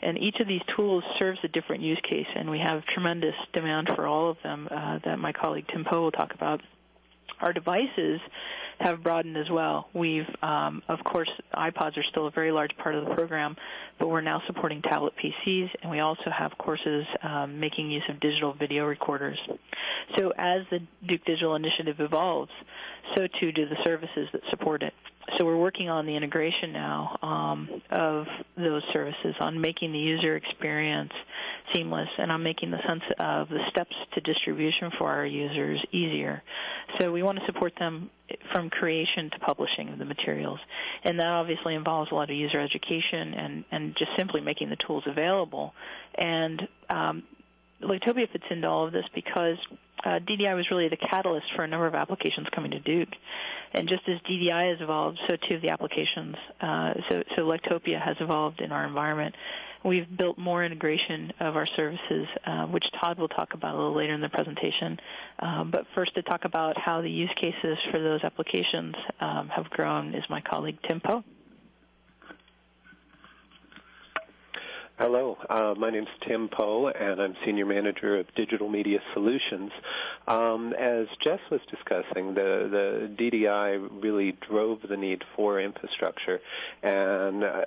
And 0.00 0.18
each 0.18 0.40
of 0.40 0.48
these 0.48 0.62
tools 0.74 1.04
serves 1.18 1.38
a 1.44 1.48
different 1.48 1.82
use 1.82 2.00
case, 2.08 2.26
and 2.34 2.50
we 2.50 2.58
have 2.58 2.84
tremendous 2.86 3.34
demand 3.52 3.90
for 3.94 4.06
all 4.06 4.30
of 4.30 4.36
them 4.42 4.68
uh, 4.70 4.98
that 5.04 5.18
my 5.18 5.32
colleague 5.32 5.66
Tim 5.70 5.84
Poe 5.84 6.02
will 6.02 6.10
talk 6.10 6.34
about. 6.34 6.60
Our 7.40 7.52
devices 7.52 8.20
have 8.82 9.02
broadened 9.02 9.36
as 9.36 9.48
well. 9.50 9.88
We've, 9.94 10.28
um, 10.42 10.82
of 10.88 11.02
course, 11.04 11.30
iPods 11.54 11.96
are 11.96 12.04
still 12.10 12.26
a 12.26 12.30
very 12.30 12.52
large 12.52 12.76
part 12.76 12.94
of 12.94 13.04
the 13.04 13.14
program, 13.14 13.56
but 13.98 14.08
we're 14.08 14.20
now 14.20 14.42
supporting 14.46 14.82
tablet 14.82 15.14
PCs, 15.22 15.70
and 15.82 15.90
we 15.90 16.00
also 16.00 16.30
have 16.30 16.52
courses 16.58 17.06
um, 17.22 17.58
making 17.60 17.90
use 17.90 18.04
of 18.08 18.20
digital 18.20 18.52
video 18.52 18.84
recorders. 18.86 19.38
So 20.16 20.32
as 20.36 20.62
the 20.70 20.80
Duke 21.06 21.24
Digital 21.24 21.54
Initiative 21.54 22.00
evolves, 22.00 22.52
so 23.14 23.26
too 23.40 23.52
do 23.52 23.68
the 23.68 23.76
services 23.84 24.28
that 24.32 24.42
support 24.50 24.82
it. 24.82 24.94
So 25.38 25.46
we're 25.46 25.56
working 25.56 25.88
on 25.88 26.06
the 26.06 26.14
integration 26.14 26.72
now 26.72 27.16
um, 27.22 27.82
of 27.90 28.26
those 28.56 28.82
services, 28.92 29.34
on 29.40 29.60
making 29.60 29.92
the 29.92 29.98
user 29.98 30.36
experience 30.36 31.12
seamless, 31.72 32.08
and 32.18 32.30
on 32.30 32.42
making 32.42 32.70
the 32.70 32.80
sense 32.86 33.02
of 33.18 33.48
the 33.48 33.60
steps 33.70 33.94
to 34.14 34.20
distribution 34.20 34.90
for 34.98 35.10
our 35.10 35.24
users 35.24 35.82
easier. 35.90 36.42
So 36.98 37.10
we 37.10 37.22
want 37.22 37.38
to 37.38 37.46
support 37.46 37.72
them 37.78 38.10
from 38.52 38.68
creation 38.68 39.30
to 39.30 39.38
publishing 39.38 39.88
of 39.88 39.98
the 39.98 40.04
materials, 40.04 40.60
and 41.04 41.18
that 41.18 41.26
obviously 41.26 41.74
involves 41.74 42.10
a 42.10 42.14
lot 42.14 42.30
of 42.30 42.36
user 42.36 42.60
education 42.60 43.34
and 43.34 43.64
and 43.70 43.96
just 43.96 44.10
simply 44.18 44.40
making 44.40 44.68
the 44.68 44.76
tools 44.76 45.04
available. 45.06 45.74
And 46.14 46.68
um, 46.90 47.22
Lectopia 47.82 48.30
fits 48.30 48.44
into 48.50 48.68
all 48.68 48.86
of 48.86 48.92
this 48.92 49.04
because 49.14 49.56
uh, 50.04 50.18
DDI 50.18 50.54
was 50.56 50.66
really 50.70 50.88
the 50.88 50.96
catalyst 50.96 51.46
for 51.54 51.64
a 51.64 51.68
number 51.68 51.86
of 51.86 51.94
applications 51.94 52.46
coming 52.54 52.72
to 52.72 52.80
Duke. 52.80 53.08
And 53.72 53.88
just 53.88 54.02
as 54.08 54.18
DDI 54.20 54.72
has 54.72 54.80
evolved, 54.80 55.18
so 55.28 55.36
too 55.36 55.54
have 55.54 55.62
the 55.62 55.70
applications. 55.70 56.36
Uh, 56.60 56.94
so, 57.08 57.22
so 57.36 57.42
Lectopia 57.42 58.00
has 58.00 58.16
evolved 58.20 58.60
in 58.60 58.72
our 58.72 58.86
environment. 58.86 59.34
We've 59.84 60.06
built 60.16 60.38
more 60.38 60.64
integration 60.64 61.32
of 61.40 61.56
our 61.56 61.66
services, 61.66 62.28
uh, 62.46 62.66
which 62.66 62.84
Todd 63.00 63.18
will 63.18 63.28
talk 63.28 63.54
about 63.54 63.74
a 63.74 63.78
little 63.78 63.96
later 63.96 64.14
in 64.14 64.20
the 64.20 64.28
presentation. 64.28 64.98
Um, 65.40 65.70
but 65.70 65.86
first, 65.94 66.14
to 66.14 66.22
talk 66.22 66.44
about 66.44 66.78
how 66.78 67.02
the 67.02 67.10
use 67.10 67.32
cases 67.40 67.78
for 67.90 68.00
those 68.00 68.22
applications 68.22 68.94
um, 69.20 69.48
have 69.48 69.68
grown 69.70 70.14
is 70.14 70.24
my 70.30 70.40
colleague 70.40 70.78
Tim 70.86 71.00
Poe. 71.00 71.24
Hello, 75.02 75.36
uh, 75.50 75.74
my 75.76 75.90
name 75.90 76.04
is 76.04 76.28
Tim 76.28 76.48
Poe, 76.48 76.86
and 76.86 77.20
I'm 77.20 77.34
Senior 77.44 77.66
Manager 77.66 78.20
of 78.20 78.26
Digital 78.36 78.68
Media 78.68 79.00
Solutions. 79.14 79.72
Um, 80.28 80.74
as 80.74 81.08
Jess 81.24 81.40
was 81.50 81.60
discussing, 81.68 82.34
the, 82.34 82.68
the 82.70 83.16
DDI 83.18 84.00
really 84.00 84.38
drove 84.48 84.78
the 84.88 84.96
need 84.96 85.24
for 85.34 85.60
infrastructure, 85.60 86.38
and 86.84 87.42
uh, 87.42 87.64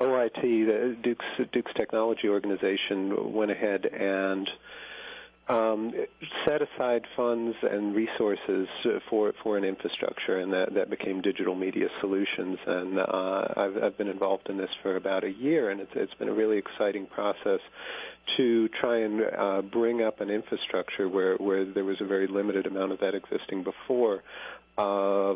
OIT, 0.00 0.40
the 0.40 0.96
Duke's, 1.02 1.26
Duke's 1.52 1.72
Technology 1.76 2.26
Organization, 2.26 3.34
went 3.34 3.50
ahead 3.50 3.84
and 3.84 4.48
um, 5.48 5.92
set 6.44 6.60
aside 6.60 7.02
funds 7.16 7.56
and 7.62 7.94
resources 7.94 8.66
for 9.08 9.32
for 9.42 9.56
an 9.56 9.64
infrastructure, 9.64 10.38
and 10.38 10.52
that 10.52 10.74
that 10.74 10.90
became 10.90 11.22
Digital 11.22 11.54
Media 11.54 11.86
Solutions. 12.00 12.58
And 12.66 12.98
uh, 12.98 13.48
I've, 13.56 13.82
I've 13.82 13.98
been 13.98 14.08
involved 14.08 14.48
in 14.48 14.56
this 14.56 14.70
for 14.82 14.96
about 14.96 15.22
a 15.22 15.30
year, 15.30 15.70
and 15.70 15.80
it's 15.80 15.92
it's 15.94 16.14
been 16.14 16.28
a 16.28 16.34
really 16.34 16.58
exciting 16.58 17.06
process 17.06 17.60
to 18.36 18.68
try 18.80 18.98
and 18.98 19.20
uh, 19.38 19.62
bring 19.62 20.02
up 20.02 20.20
an 20.20 20.30
infrastructure 20.30 21.08
where 21.08 21.36
where 21.36 21.64
there 21.64 21.84
was 21.84 21.98
a 22.00 22.06
very 22.06 22.26
limited 22.26 22.66
amount 22.66 22.92
of 22.92 22.98
that 22.98 23.14
existing 23.14 23.62
before. 23.62 24.22
Uh, 24.76 25.34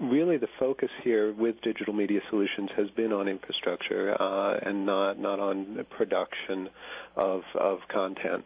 really, 0.00 0.38
the 0.38 0.48
focus 0.58 0.90
here 1.04 1.32
with 1.32 1.54
digital 1.62 1.92
media 1.92 2.20
solutions 2.30 2.68
has 2.76 2.88
been 2.96 3.12
on 3.12 3.28
infrastructure 3.28 4.20
uh, 4.20 4.58
and 4.62 4.86
not 4.86 5.18
not 5.18 5.38
on 5.38 5.84
production 5.90 6.68
of 7.16 7.42
of 7.54 7.78
content. 7.92 8.44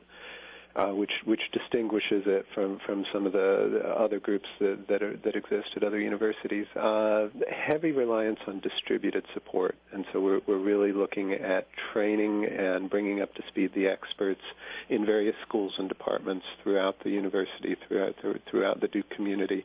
Uh, 0.77 0.89
which 0.89 1.11
which 1.25 1.41
distinguishes 1.53 2.23
it 2.27 2.47
from 2.55 2.79
from 2.87 3.05
some 3.13 3.27
of 3.27 3.33
the, 3.33 3.81
the 3.83 3.89
other 3.89 4.21
groups 4.21 4.47
that 4.61 4.87
that, 4.89 5.03
are, 5.03 5.17
that 5.25 5.35
exist 5.35 5.69
at 5.77 5.83
other 5.83 6.01
universities. 6.01 6.67
Uh, 6.77 7.29
heavy 7.51 7.93
reliance 7.93 8.39
on 8.47 8.61
distributed 8.61 9.25
support, 9.35 9.75
and 9.93 10.05
so 10.13 10.21
we're 10.21 10.41
we're 10.47 10.63
really 10.63 10.93
looking 10.93 11.33
at 11.33 11.67
training 11.93 12.45
and 12.45 12.89
bringing 12.89 13.21
up 13.21 13.35
to 13.35 13.43
speed 13.49 13.71
the 13.75 13.87
experts 13.87 14.43
in 14.89 15.05
various 15.05 15.37
schools 15.47 15.73
and 15.79 15.89
departments 15.89 16.45
throughout 16.63 16.97
the 17.03 17.11
university, 17.11 17.77
throughout 17.89 18.15
throughout 18.51 18.81
the 18.81 18.89
Duke 18.89 19.11
community, 19.11 19.65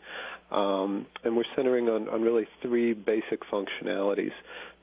um, 0.52 1.06
and 1.24 1.36
we're 1.36 1.44
centering 1.56 1.88
on 1.88 2.10
on 2.10 2.22
really 2.22 2.48
three 2.62 2.94
basic 2.94 3.42
functionalities 3.52 4.34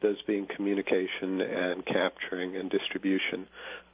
those 0.02 0.20
being 0.26 0.46
communication 0.46 1.40
and 1.40 1.84
capturing 1.86 2.56
and 2.56 2.70
distribution, 2.70 3.46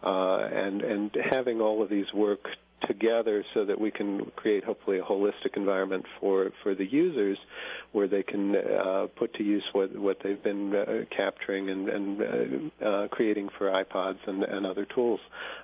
uh, 0.03 0.49
and 0.53 0.83
and 0.83 1.17
having 1.31 1.61
all 1.61 1.83
of 1.83 1.89
these 1.89 2.13
work 2.13 2.49
together 2.87 3.45
so 3.55 3.65
that 3.65 3.81
we 3.81 3.91
can 3.91 4.31
create 4.37 4.65
hopefully 4.65 4.99
a 4.99 5.03
holistic 5.03 5.57
environment 5.57 6.05
for 6.21 6.51
for 6.63 6.75
the 6.75 6.85
users 6.85 7.39
where 7.93 8.07
they 8.07 8.23
can 8.23 8.55
uh, 8.55 9.07
put 9.17 9.35
to 9.35 9.43
use 9.43 9.65
what 9.73 9.97
what 9.97 10.19
they've 10.23 10.43
been 10.43 10.75
uh, 10.75 11.05
capturing 11.15 11.71
and, 11.71 11.89
and 11.89 12.73
uh, 12.83 12.85
uh 12.87 13.09
creating 13.09 13.49
for 13.57 13.71
iPods 13.71 14.19
and, 14.27 14.45
and 14.45 14.67
other 14.67 14.85
tools. 14.85 15.21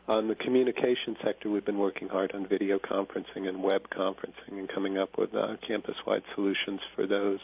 On 0.08 0.28
the 0.28 0.34
communication 0.34 1.16
sector, 1.24 1.48
we've 1.48 1.64
been 1.64 1.78
working 1.78 2.08
hard 2.08 2.32
on 2.34 2.46
video 2.46 2.78
conferencing 2.78 3.48
and 3.48 3.62
web 3.62 3.88
conferencing 3.90 4.58
and 4.58 4.68
coming 4.68 4.98
up 4.98 5.16
with 5.16 5.34
uh, 5.34 5.56
campus-wide 5.66 6.22
solutions 6.34 6.80
for 6.94 7.06
those. 7.06 7.40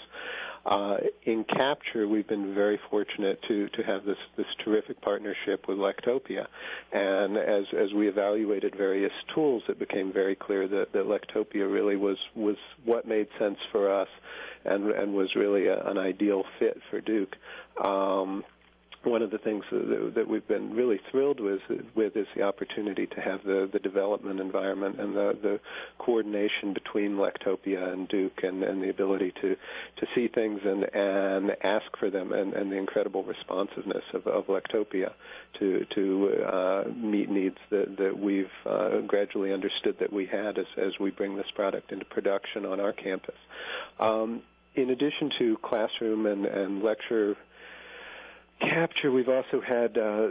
Uh, 0.67 0.99
in 1.25 1.45
Capture, 1.45 2.07
we've 2.07 2.29
been 2.29 2.55
very 2.55 2.79
fortunate 2.91 3.41
to 3.49 3.69
to 3.71 3.83
have 3.83 4.05
this 4.05 4.19
this 4.37 4.47
terrific 4.65 5.01
partnership 5.01 5.67
with 5.67 5.79
Lectopia, 5.79 6.47
and 6.93 7.37
as 7.39 7.65
as 7.73 7.93
we 7.95 8.09
evaluated 8.09 8.75
various 8.77 9.13
tools, 9.35 9.63
it 9.69 9.79
became 9.79 10.13
very 10.13 10.37
clear 10.37 10.69
that, 10.69 10.93
that 10.93 11.07
Lectopia 11.07 11.67
really 11.67 11.97
was 11.97 12.19
was 12.35 12.57
what 12.85 13.09
made 13.09 13.29
sense 13.39 13.59
for 13.73 13.91
us, 13.91 14.09
and 14.65 14.91
and 14.91 15.15
was 15.15 15.35
really 15.35 15.67
a, 15.67 15.83
an 15.87 15.97
ideal 15.97 16.45
fit 16.59 16.79
for 16.91 17.01
Duke. 17.01 17.37
Um, 17.83 18.45
one 19.03 19.23
of 19.23 19.31
the 19.31 19.39
things 19.39 19.65
that, 19.71 20.27
we've 20.29 20.47
been 20.47 20.75
really 20.75 21.01
thrilled 21.11 21.41
with 21.41 21.61
with 21.95 22.17
is 22.17 22.27
the 22.37 22.43
opportunity 22.43 23.07
to 23.07 23.21
have 23.21 23.43
the, 23.45 23.69
the 23.73 23.79
development 23.79 24.41
environment 24.41 25.01
and 25.01 25.17
the, 25.17 25.39
the 25.43 25.61
coordination 25.99 26.75
between 26.75 27.17
Lectopia 27.17 27.93
and 27.93 28.09
Duke 28.09 28.43
and, 28.43 28.63
and 28.63 28.83
the 28.83 28.91
ability 28.91 29.33
to, 29.41 29.57
to 29.97 30.07
see 30.15 30.29
things 30.29 30.61
and, 30.65 30.85
and 30.95 31.57
ask 31.63 31.87
for 31.99 32.11
them 32.11 32.33
and, 32.33 32.53
and 32.53 32.71
the 32.71 32.77
incredible 32.77 33.25
responsiveness 33.25 34.05
of, 34.13 34.27
of 34.27 34.47
Lectopia 34.49 35.13
to 35.59 35.87
to 35.95 36.45
uh, 36.45 36.85
meet 36.95 37.31
needs 37.31 37.57
that, 37.71 37.97
that 37.97 38.19
we've 38.19 38.47
uh, 38.67 39.01
gradually 39.07 39.53
understood 39.53 39.97
that 40.01 40.13
we 40.13 40.27
had 40.27 40.59
as, 40.59 40.67
as 40.77 40.93
we 41.01 41.11
bring 41.11 41.37
this 41.37 41.51
product 41.55 41.91
into 41.91 42.05
production 42.05 42.67
on 42.67 42.81
our 42.81 42.93
campus. 42.93 43.35
Um, 43.99 44.43
in 44.75 44.91
addition 44.91 45.31
to 45.39 45.57
classroom 45.63 46.27
and, 46.27 46.47
and 46.47 46.83
lecture 46.83 47.37
capture 48.61 49.11
we've 49.11 49.29
also 49.29 49.61
had 49.61 49.97
uh, 49.97 50.29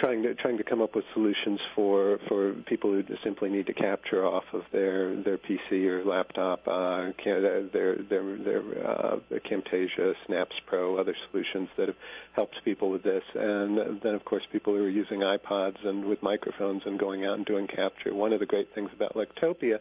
trying 0.00 0.22
to 0.22 0.34
trying 0.34 0.58
to 0.58 0.64
come 0.64 0.80
up 0.80 0.94
with 0.94 1.04
solutions 1.14 1.60
for 1.74 2.18
for 2.28 2.52
people 2.66 2.90
who 2.90 3.02
simply 3.22 3.48
need 3.48 3.66
to 3.66 3.72
capture 3.72 4.24
off 4.24 4.44
of 4.52 4.62
their 4.72 5.14
their 5.22 5.38
PC 5.38 5.86
or 5.86 6.04
laptop 6.04 6.66
uh, 6.66 7.12
their 7.24 7.96
their 7.96 8.36
their 8.38 8.62
uh, 8.86 9.16
Camtasia 9.50 10.14
Snaps 10.26 10.56
Pro 10.66 10.98
other 10.98 11.14
solutions 11.30 11.68
that 11.76 11.88
have 11.88 11.96
helped 12.34 12.56
people 12.64 12.90
with 12.90 13.02
this. 13.02 13.22
And 13.34 14.00
then 14.02 14.14
of 14.14 14.24
course 14.24 14.42
people 14.52 14.74
who 14.74 14.84
are 14.84 14.88
using 14.88 15.20
iPods 15.20 15.84
and 15.86 16.04
with 16.04 16.22
microphones 16.22 16.82
and 16.86 16.98
going 16.98 17.24
out 17.24 17.36
and 17.36 17.46
doing 17.46 17.66
capture. 17.66 18.14
One 18.14 18.32
of 18.32 18.40
the 18.40 18.46
great 18.46 18.74
things 18.74 18.90
about 18.94 19.14
Lectopia 19.14 19.78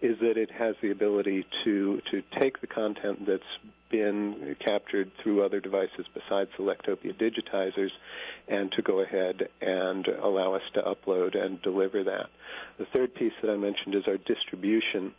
is 0.00 0.18
that 0.20 0.36
it 0.36 0.50
has 0.50 0.76
the 0.82 0.90
ability 0.90 1.46
to 1.64 2.00
to 2.10 2.22
take 2.40 2.60
the 2.60 2.66
content 2.66 3.26
that's 3.26 3.42
been 3.90 4.56
captured 4.64 5.10
through 5.22 5.44
other 5.44 5.60
devices 5.60 6.06
besides 6.14 6.50
the 6.56 6.62
digitizers 7.12 7.90
and 8.48 8.70
to 8.72 8.82
go 8.82 9.00
ahead 9.00 9.48
and 9.60 10.06
allow 10.06 10.54
us 10.54 10.62
to 10.74 10.82
upload 10.82 11.36
and 11.36 11.60
deliver 11.62 12.04
that. 12.04 12.30
The 12.80 12.86
third 12.94 13.14
piece 13.14 13.34
that 13.42 13.50
I 13.50 13.56
mentioned 13.58 13.94
is 13.94 14.04
our 14.06 14.16
distribution, 14.16 15.12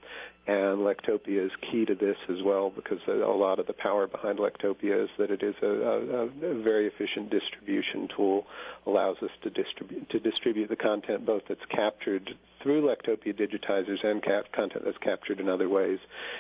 and 0.48 0.80
Lectopia 0.80 1.46
is 1.46 1.52
key 1.70 1.86
to 1.86 1.94
this 1.94 2.18
as 2.28 2.42
well 2.44 2.72
because 2.72 2.98
a 3.08 3.12
lot 3.12 3.60
of 3.60 3.68
the 3.68 3.74
power 3.74 4.08
behind 4.08 4.40
Lectopia 4.40 5.04
is 5.04 5.10
that 5.20 5.30
it 5.30 5.44
is 5.44 5.54
a, 5.62 5.68
a, 5.68 6.26
a 6.26 6.64
very 6.64 6.88
efficient 6.88 7.30
distribution 7.30 8.08
tool, 8.18 8.48
allows 8.88 9.18
us 9.22 9.30
to 9.44 9.52
distribute 9.52 10.10
to 10.10 10.20
distribute 10.20 10.70
the 10.70 10.76
content 10.76 11.24
both 11.24 11.44
that's 11.48 11.62
captured 11.70 12.32
through 12.64 12.82
Lectopia 12.82 13.34
digitizers 13.34 14.04
and 14.04 14.24
cap- 14.24 14.52
content 14.54 14.84
that's 14.84 14.98
captured 14.98 15.40
in 15.40 15.48
other 15.48 15.70
ways, 15.70 16.00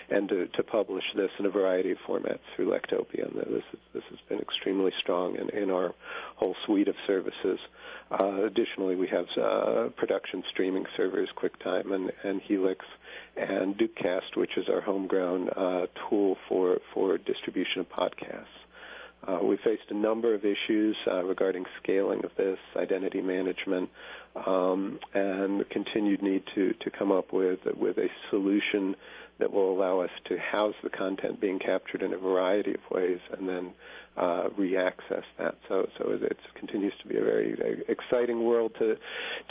and 0.09 0.27
to, 0.29 0.47
to, 0.47 0.63
publish 0.63 1.03
this 1.15 1.29
in 1.39 1.45
a 1.45 1.49
variety 1.49 1.91
of 1.91 1.97
formats 2.07 2.39
through 2.55 2.69
Lectopia. 2.69 3.27
And 3.27 3.35
this, 3.35 3.63
is, 3.73 3.79
this 3.93 4.03
has 4.09 4.19
been 4.29 4.39
extremely 4.39 4.91
strong 4.99 5.35
in, 5.35 5.49
in 5.49 5.69
our 5.69 5.93
whole 6.35 6.55
suite 6.65 6.87
of 6.87 6.95
services. 7.07 7.59
Uh, 8.11 8.43
additionally, 8.43 8.95
we 8.95 9.07
have 9.07 9.25
uh, 9.41 9.87
production 9.95 10.43
streaming 10.51 10.85
servers, 10.97 11.29
QuickTime 11.37 11.93
and, 11.93 12.11
and 12.23 12.41
Helix, 12.41 12.85
and 13.37 13.77
DukeCast, 13.77 14.35
which 14.35 14.57
is 14.57 14.67
our 14.67 14.81
homegrown 14.81 15.49
uh, 15.49 15.85
tool 16.09 16.35
for, 16.49 16.79
for 16.93 17.17
distribution 17.17 17.79
of 17.79 17.89
podcasts. 17.89 18.45
Uh, 19.25 19.39
we 19.43 19.55
faced 19.57 19.83
a 19.91 19.93
number 19.93 20.33
of 20.33 20.43
issues 20.43 20.97
uh, 21.07 21.23
regarding 21.23 21.63
scaling 21.81 22.25
of 22.25 22.31
this, 22.37 22.57
identity 22.75 23.21
management, 23.21 23.89
um, 24.47 24.99
and 25.13 25.59
the 25.59 25.65
continued 25.65 26.23
need 26.23 26.43
to, 26.55 26.73
to 26.81 26.89
come 26.89 27.11
up 27.11 27.31
with 27.31 27.59
with 27.77 27.97
a 27.97 28.07
solution 28.31 28.95
that 29.39 29.51
will 29.51 29.71
allow 29.71 29.99
us 29.99 30.09
to 30.25 30.37
house 30.39 30.73
the 30.83 30.89
content 30.89 31.39
being 31.39 31.59
captured 31.59 32.01
in 32.01 32.13
a 32.13 32.17
variety 32.17 32.73
of 32.73 32.79
ways 32.89 33.19
and 33.37 33.47
then 33.47 33.71
uh, 34.17 34.49
re-access 34.57 35.23
that. 35.37 35.55
So, 35.67 35.87
so 35.97 36.09
it 36.09 36.37
continues 36.55 36.93
to 37.01 37.07
be 37.07 37.17
a 37.17 37.23
very, 37.23 37.83
exciting 37.87 38.43
world 38.43 38.73
to 38.79 38.97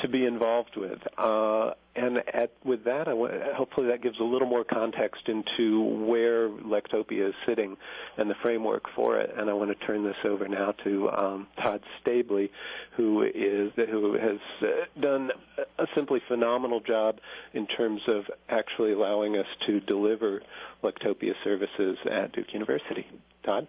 to 0.00 0.08
be 0.08 0.26
involved 0.26 0.76
with. 0.76 0.98
Uh, 1.16 1.72
and 1.96 2.18
at, 2.32 2.52
with 2.64 2.84
that, 2.84 3.08
I 3.08 3.54
hopefully 3.54 3.88
that 3.88 4.02
gives 4.02 4.20
a 4.20 4.24
little 4.24 4.46
more 4.46 4.64
context 4.64 5.28
into 5.28 5.82
where 6.06 6.48
Lectopia 6.48 7.28
is 7.28 7.34
sitting 7.46 7.76
and 8.16 8.30
the 8.30 8.36
framework 8.42 8.84
for 8.94 9.18
it. 9.18 9.34
And 9.36 9.50
I 9.50 9.54
want 9.54 9.70
to 9.70 9.86
turn 9.86 10.04
this 10.04 10.16
over 10.24 10.46
now 10.46 10.72
to 10.84 11.10
um, 11.10 11.46
Todd 11.60 11.82
Stabley, 12.00 12.50
who 12.96 13.22
is 13.22 13.72
who 13.76 14.12
has 14.14 14.38
uh, 14.62 15.00
done 15.00 15.30
a 15.78 15.86
simply 15.96 16.20
phenomenal 16.28 16.80
job 16.80 17.18
in 17.54 17.66
terms 17.66 18.02
of 18.06 18.24
actually 18.48 18.92
allowing 18.92 19.36
us 19.36 19.46
to 19.66 19.80
deliver 19.80 20.42
Lectopia 20.84 21.32
services 21.42 21.98
at 22.10 22.32
Duke 22.32 22.52
University. 22.52 23.06
Todd. 23.42 23.66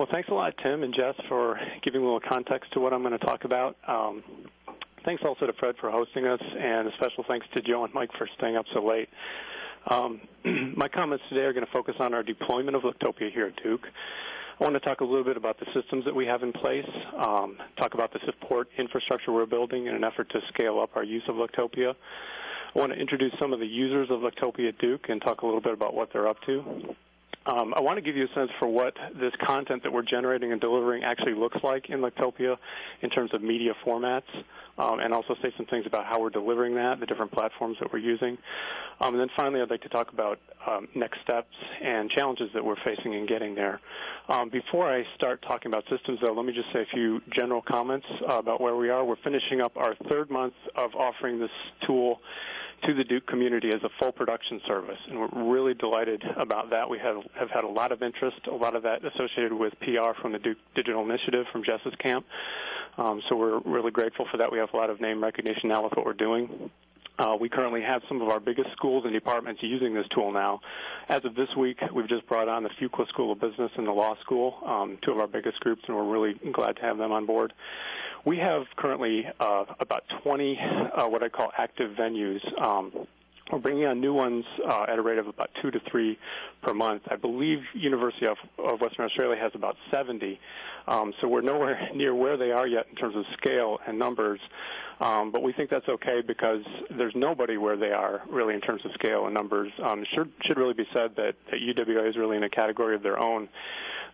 Well, 0.00 0.08
thanks 0.10 0.30
a 0.30 0.32
lot, 0.32 0.54
Tim 0.62 0.82
and 0.82 0.94
Jess, 0.94 1.14
for 1.28 1.60
giving 1.82 2.00
a 2.00 2.04
little 2.04 2.22
context 2.26 2.72
to 2.72 2.80
what 2.80 2.94
I'm 2.94 3.02
going 3.02 3.12
to 3.12 3.18
talk 3.18 3.44
about. 3.44 3.76
Um, 3.86 4.24
thanks 5.04 5.22
also 5.26 5.44
to 5.44 5.52
Fred 5.60 5.74
for 5.78 5.90
hosting 5.90 6.24
us, 6.24 6.40
and 6.40 6.88
a 6.88 6.90
special 6.92 7.22
thanks 7.28 7.46
to 7.52 7.60
Joe 7.60 7.84
and 7.84 7.92
Mike 7.92 8.08
for 8.16 8.26
staying 8.38 8.56
up 8.56 8.64
so 8.72 8.82
late. 8.82 9.10
Um, 9.90 10.22
my 10.74 10.88
comments 10.88 11.22
today 11.28 11.42
are 11.42 11.52
going 11.52 11.66
to 11.66 11.70
focus 11.70 11.96
on 12.00 12.14
our 12.14 12.22
deployment 12.22 12.78
of 12.78 12.84
Lectopia 12.84 13.30
here 13.30 13.48
at 13.48 13.62
Duke. 13.62 13.82
I 14.58 14.64
want 14.64 14.72
to 14.72 14.80
talk 14.80 15.02
a 15.02 15.04
little 15.04 15.22
bit 15.22 15.36
about 15.36 15.60
the 15.60 15.66
systems 15.74 16.06
that 16.06 16.14
we 16.14 16.24
have 16.24 16.42
in 16.42 16.54
place, 16.54 16.88
um, 17.18 17.58
talk 17.76 17.92
about 17.92 18.10
the 18.10 18.20
support 18.24 18.68
infrastructure 18.78 19.32
we're 19.32 19.44
building 19.44 19.84
in 19.86 19.94
an 19.94 20.02
effort 20.02 20.30
to 20.30 20.40
scale 20.48 20.80
up 20.80 20.96
our 20.96 21.04
use 21.04 21.24
of 21.28 21.34
Lectopia. 21.34 21.92
I 22.74 22.78
want 22.78 22.90
to 22.94 22.98
introduce 22.98 23.34
some 23.38 23.52
of 23.52 23.60
the 23.60 23.66
users 23.66 24.08
of 24.10 24.20
Lectopia 24.20 24.68
at 24.68 24.78
Duke 24.78 25.10
and 25.10 25.20
talk 25.20 25.42
a 25.42 25.44
little 25.44 25.60
bit 25.60 25.74
about 25.74 25.92
what 25.92 26.08
they're 26.10 26.26
up 26.26 26.40
to. 26.46 26.94
Um, 27.46 27.72
I 27.74 27.80
want 27.80 27.96
to 27.96 28.02
give 28.02 28.16
you 28.16 28.24
a 28.24 28.34
sense 28.34 28.50
for 28.58 28.68
what 28.68 28.94
this 29.18 29.32
content 29.46 29.82
that 29.82 29.92
we're 29.92 30.02
generating 30.02 30.52
and 30.52 30.60
delivering 30.60 31.04
actually 31.04 31.32
looks 31.32 31.56
like 31.62 31.88
in 31.88 32.00
Lectopia 32.00 32.56
in 33.00 33.08
terms 33.08 33.32
of 33.32 33.42
media 33.42 33.72
formats, 33.84 34.28
um, 34.76 35.00
and 35.00 35.14
also 35.14 35.34
say 35.42 35.50
some 35.56 35.64
things 35.66 35.86
about 35.86 36.04
how 36.04 36.20
we're 36.20 36.28
delivering 36.28 36.74
that, 36.74 37.00
the 37.00 37.06
different 37.06 37.32
platforms 37.32 37.78
that 37.80 37.90
we're 37.90 37.98
using. 37.98 38.36
Um, 39.00 39.14
and 39.14 39.20
then 39.20 39.30
finally, 39.34 39.62
I'd 39.62 39.70
like 39.70 39.80
to 39.82 39.88
talk 39.88 40.12
about 40.12 40.38
um, 40.66 40.86
next 40.94 41.22
steps 41.22 41.48
and 41.82 42.10
challenges 42.10 42.50
that 42.52 42.62
we're 42.62 42.76
facing 42.84 43.14
in 43.14 43.24
getting 43.26 43.54
there. 43.54 43.80
Um, 44.28 44.50
before 44.50 44.92
I 44.92 45.04
start 45.14 45.40
talking 45.48 45.72
about 45.72 45.84
systems, 45.90 46.18
though, 46.22 46.34
let 46.34 46.44
me 46.44 46.52
just 46.52 46.70
say 46.74 46.82
a 46.82 46.94
few 46.94 47.22
general 47.34 47.62
comments 47.62 48.06
uh, 48.28 48.38
about 48.38 48.60
where 48.60 48.76
we 48.76 48.90
are. 48.90 49.02
We're 49.02 49.16
finishing 49.24 49.62
up 49.62 49.78
our 49.78 49.94
third 50.10 50.30
month 50.30 50.54
of 50.76 50.94
offering 50.94 51.40
this 51.40 51.50
tool 51.86 52.20
to 52.86 52.94
the 52.94 53.04
Duke 53.04 53.26
community 53.26 53.70
as 53.70 53.82
a 53.82 53.90
full 53.98 54.12
production 54.12 54.60
service, 54.66 54.98
and 55.08 55.18
we're 55.18 55.52
really 55.52 55.74
delighted 55.74 56.22
about 56.36 56.70
that. 56.70 56.88
We 56.88 56.98
have, 56.98 57.16
have 57.38 57.50
had 57.50 57.64
a 57.64 57.68
lot 57.68 57.92
of 57.92 58.02
interest, 58.02 58.38
a 58.46 58.54
lot 58.54 58.74
of 58.74 58.82
that 58.84 59.04
associated 59.04 59.52
with 59.52 59.72
PR 59.80 60.20
from 60.20 60.32
the 60.32 60.38
Duke 60.38 60.58
Digital 60.74 61.02
Initiative 61.02 61.46
from 61.52 61.64
Jess's 61.64 61.94
camp. 61.98 62.26
Um, 62.98 63.22
so 63.28 63.36
we're 63.36 63.60
really 63.60 63.90
grateful 63.90 64.26
for 64.30 64.36
that. 64.38 64.50
We 64.50 64.58
have 64.58 64.70
a 64.72 64.76
lot 64.76 64.90
of 64.90 65.00
name 65.00 65.22
recognition 65.22 65.68
now 65.68 65.84
with 65.84 65.92
what 65.92 66.06
we're 66.06 66.12
doing. 66.12 66.70
Uh, 67.18 67.36
we 67.38 67.50
currently 67.50 67.82
have 67.82 68.00
some 68.08 68.22
of 68.22 68.28
our 68.28 68.40
biggest 68.40 68.70
schools 68.72 69.04
and 69.04 69.12
departments 69.12 69.62
using 69.62 69.92
this 69.92 70.06
tool 70.14 70.32
now. 70.32 70.60
As 71.08 71.22
of 71.26 71.34
this 71.34 71.48
week, 71.54 71.78
we've 71.94 72.08
just 72.08 72.26
brought 72.26 72.48
on 72.48 72.62
the 72.62 72.70
Fuqua 72.80 73.06
School 73.08 73.32
of 73.32 73.40
Business 73.40 73.70
and 73.76 73.86
the 73.86 73.92
Law 73.92 74.16
School, 74.22 74.56
um, 74.64 74.96
two 75.04 75.12
of 75.12 75.18
our 75.18 75.26
biggest 75.26 75.60
groups, 75.60 75.82
and 75.86 75.94
we're 75.94 76.10
really 76.10 76.34
glad 76.52 76.76
to 76.76 76.82
have 76.82 76.96
them 76.96 77.12
on 77.12 77.26
board. 77.26 77.52
We 78.24 78.38
have 78.38 78.64
currently 78.76 79.24
uh, 79.38 79.64
about 79.78 80.04
20 80.22 80.58
uh, 80.94 81.08
what 81.08 81.22
I 81.22 81.28
call 81.28 81.50
active 81.56 81.96
venues. 81.96 82.40
Um, 82.60 83.06
we're 83.52 83.58
bringing 83.58 83.84
on 83.86 84.00
new 84.00 84.14
ones 84.14 84.44
uh, 84.64 84.86
at 84.88 84.98
a 84.98 85.02
rate 85.02 85.18
of 85.18 85.26
about 85.26 85.50
two 85.60 85.72
to 85.72 85.80
three 85.90 86.18
per 86.62 86.72
month. 86.72 87.02
I 87.10 87.16
believe 87.16 87.58
University 87.74 88.26
of, 88.26 88.36
of 88.58 88.80
Western 88.80 89.06
Australia 89.06 89.40
has 89.40 89.50
about 89.54 89.76
70. 89.92 90.38
Um, 90.86 91.12
so 91.20 91.26
we're 91.26 91.40
nowhere 91.40 91.88
near 91.94 92.14
where 92.14 92.36
they 92.36 92.52
are 92.52 92.66
yet 92.66 92.86
in 92.90 92.96
terms 92.96 93.16
of 93.16 93.24
scale 93.36 93.80
and 93.86 93.98
numbers. 93.98 94.40
Um, 95.00 95.32
but 95.32 95.42
we 95.42 95.52
think 95.52 95.70
that's 95.70 95.88
okay 95.88 96.20
because 96.24 96.62
there's 96.96 97.14
nobody 97.16 97.56
where 97.56 97.76
they 97.76 97.90
are 97.90 98.22
really 98.28 98.54
in 98.54 98.60
terms 98.60 98.82
of 98.84 98.92
scale 98.92 99.24
and 99.24 99.34
numbers. 99.34 99.72
Um, 99.82 100.04
should 100.14 100.30
should 100.44 100.58
really 100.58 100.74
be 100.74 100.86
said 100.92 101.16
that, 101.16 101.34
that 101.50 101.60
UWA 101.60 102.08
is 102.08 102.16
really 102.16 102.36
in 102.36 102.44
a 102.44 102.50
category 102.50 102.94
of 102.94 103.02
their 103.02 103.18
own 103.18 103.48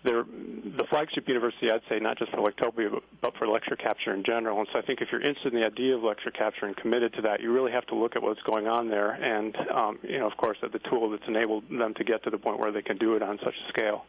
they're 0.06 0.24
the 0.24 0.84
flagship 0.88 1.28
university, 1.28 1.70
I'd 1.70 1.82
say, 1.88 1.98
not 1.98 2.18
just 2.18 2.30
for 2.30 2.38
Lectopia, 2.38 3.00
but, 3.20 3.36
for 3.36 3.46
lecture 3.46 3.76
capture 3.76 4.14
in 4.14 4.22
general. 4.24 4.58
And 4.60 4.68
so 4.72 4.78
I 4.78 4.82
think 4.82 5.00
if 5.00 5.08
you're 5.10 5.20
interested 5.20 5.52
in 5.52 5.60
the 5.60 5.66
idea 5.66 5.96
of 5.96 6.02
lecture 6.02 6.30
capture 6.30 6.66
and 6.66 6.76
committed 6.76 7.12
to 7.14 7.22
that, 7.22 7.40
you 7.40 7.52
really 7.52 7.72
have 7.72 7.86
to 7.86 7.94
look 7.94 8.16
at 8.16 8.22
what's 8.22 8.40
going 8.42 8.66
on 8.66 8.88
there 8.88 9.10
and, 9.10 9.56
um, 9.70 9.98
you 10.02 10.18
know, 10.18 10.26
of 10.26 10.36
course, 10.36 10.56
at 10.62 10.72
the 10.72 10.78
tool 10.90 11.10
that's 11.10 11.26
enabled 11.26 11.64
them 11.68 11.92
to 11.94 12.04
get 12.04 12.22
to 12.24 12.30
the 12.30 12.38
point 12.38 12.58
where 12.58 12.72
they 12.72 12.82
can 12.82 12.96
do 12.98 13.14
it 13.16 13.22
on 13.22 13.38
such 13.44 13.54
a 13.54 13.68
scale. 13.68 14.04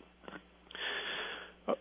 Uh, 1.68 1.74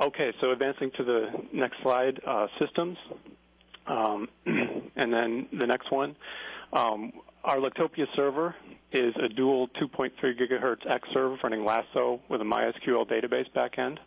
okay, 0.00 0.32
so 0.40 0.50
advancing 0.50 0.90
to 0.96 1.04
the 1.04 1.28
next 1.52 1.76
slide, 1.82 2.20
uh, 2.26 2.46
systems. 2.58 2.96
Um, 3.86 4.28
and 4.46 5.12
then 5.12 5.46
the 5.52 5.66
next 5.66 5.90
one. 5.92 6.16
Um, 6.72 7.12
our 7.44 7.56
Lectopia 7.56 8.06
server 8.14 8.54
is 8.92 9.14
a 9.22 9.28
dual 9.28 9.68
2.3 9.80 10.10
gigahertz 10.20 10.86
Xserve 10.86 11.42
running 11.42 11.64
Lasso 11.64 12.20
with 12.28 12.40
a 12.40 12.44
MySQL 12.44 13.06
database 13.06 13.50
backend. 13.54 13.98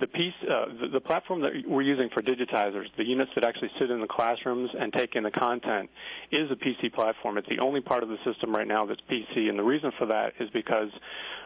The 0.00 0.06
piece, 0.06 0.32
uh, 0.42 0.64
the, 0.80 0.88
the, 0.94 1.00
platform 1.00 1.42
that 1.42 1.52
we're 1.66 1.82
using 1.82 2.08
for 2.08 2.22
digitizers, 2.22 2.86
the 2.96 3.04
units 3.04 3.32
that 3.34 3.44
actually 3.44 3.70
sit 3.78 3.90
in 3.90 4.00
the 4.00 4.06
classrooms 4.06 4.70
and 4.78 4.92
take 4.92 5.14
in 5.14 5.24
the 5.24 5.30
content, 5.30 5.90
is 6.30 6.50
a 6.50 6.56
PC 6.56 6.92
platform. 6.94 7.36
It's 7.36 7.48
the 7.48 7.58
only 7.58 7.82
part 7.82 8.02
of 8.02 8.08
the 8.08 8.16
system 8.24 8.54
right 8.54 8.66
now 8.66 8.86
that's 8.86 9.00
PC, 9.10 9.50
and 9.50 9.58
the 9.58 9.62
reason 9.62 9.92
for 9.98 10.06
that 10.06 10.32
is 10.40 10.48
because 10.50 10.88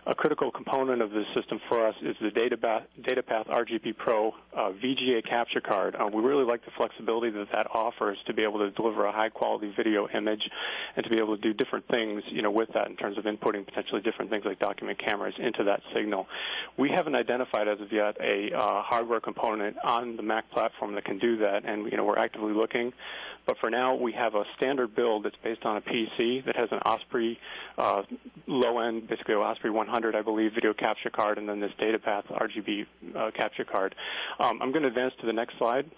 a 0.06 0.14
critical 0.14 0.50
component 0.50 1.00
of 1.00 1.10
this 1.10 1.24
system 1.34 1.58
for 1.68 1.86
us 1.86 1.94
is 2.02 2.14
the 2.20 2.28
DataPath, 2.28 2.84
DataPath 3.00 3.48
RGB 3.48 3.96
Pro 3.96 4.32
uh, 4.54 4.70
VGA 4.72 5.26
capture 5.26 5.60
card. 5.60 5.96
Uh, 5.96 6.08
we 6.12 6.22
really 6.22 6.44
like 6.44 6.64
the 6.64 6.70
flexibility 6.76 7.30
that 7.30 7.48
that 7.52 7.66
offers 7.72 8.18
to 8.26 8.34
be 8.34 8.42
able 8.42 8.58
to 8.58 8.70
deliver 8.72 9.06
a 9.06 9.12
high-quality 9.12 9.72
video 9.76 10.06
image 10.08 10.42
and 10.96 11.04
to 11.04 11.10
be 11.10 11.18
able 11.18 11.36
to 11.36 11.42
do 11.42 11.54
different 11.54 11.88
things, 11.88 12.22
you 12.30 12.42
know, 12.42 12.50
with 12.50 12.68
that 12.74 12.88
in 12.88 12.96
terms 12.96 13.16
of 13.16 13.24
inputting 13.24 13.64
potentially 13.64 14.02
different 14.02 14.30
things 14.30 14.44
like 14.44 14.58
document 14.58 14.98
cameras 14.98 15.34
into 15.38 15.64
that 15.64 15.80
signal. 15.94 16.26
We 16.76 16.90
haven't 16.90 17.14
identified 17.14 17.66
as 17.66 17.80
of 17.80 17.90
yet 17.90 18.16
a 18.20 18.43
uh, 18.52 18.82
hardware 18.82 19.20
component 19.20 19.76
on 19.84 20.16
the 20.16 20.22
Mac 20.22 20.50
platform 20.50 20.94
that 20.94 21.04
can 21.04 21.18
do 21.18 21.38
that, 21.38 21.64
and 21.64 21.90
you 21.90 21.96
know, 21.96 22.04
we're 22.04 22.18
actively 22.18 22.52
looking. 22.52 22.92
But 23.46 23.58
for 23.58 23.70
now, 23.70 23.94
we 23.94 24.12
have 24.12 24.34
a 24.34 24.44
standard 24.56 24.94
build 24.94 25.24
that's 25.24 25.36
based 25.42 25.64
on 25.64 25.76
a 25.76 25.80
PC 25.80 26.44
that 26.46 26.56
has 26.56 26.68
an 26.72 26.78
Osprey 26.78 27.38
uh, 27.76 28.02
low 28.46 28.78
end, 28.78 29.06
basically 29.08 29.34
Osprey 29.34 29.70
100, 29.70 30.16
I 30.16 30.22
believe, 30.22 30.52
video 30.54 30.72
capture 30.72 31.10
card, 31.10 31.38
and 31.38 31.48
then 31.48 31.60
this 31.60 31.72
DataPath 31.78 32.26
RGB 32.28 32.86
uh, 33.14 33.30
capture 33.36 33.64
card. 33.64 33.94
Um, 34.38 34.62
I'm 34.62 34.72
going 34.72 34.82
to 34.82 34.88
advance 34.88 35.12
to 35.20 35.26
the 35.26 35.32
next 35.32 35.58
slide 35.58 35.90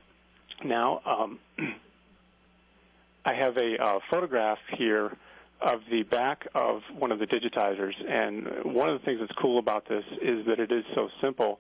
now. 0.65 1.01
Um, 1.07 1.39
I 3.25 3.35
have 3.35 3.57
a 3.57 3.77
uh, 3.81 3.99
photograph 4.11 4.59
here 4.77 5.17
of 5.61 5.81
the 5.91 6.03
back 6.03 6.47
of 6.55 6.83
one 6.97 7.13
of 7.13 7.19
the 7.19 7.27
digitizers, 7.27 7.95
and 8.07 8.75
one 8.75 8.89
of 8.89 9.01
the 9.01 9.05
things 9.05 9.21
that's 9.21 9.33
cool 9.41 9.59
about 9.59 9.89
this 9.89 10.05
is 10.21 10.47
that 10.47 10.61
it 10.61 10.71
is 10.71 10.85
so 10.95 11.09
simple. 11.21 11.59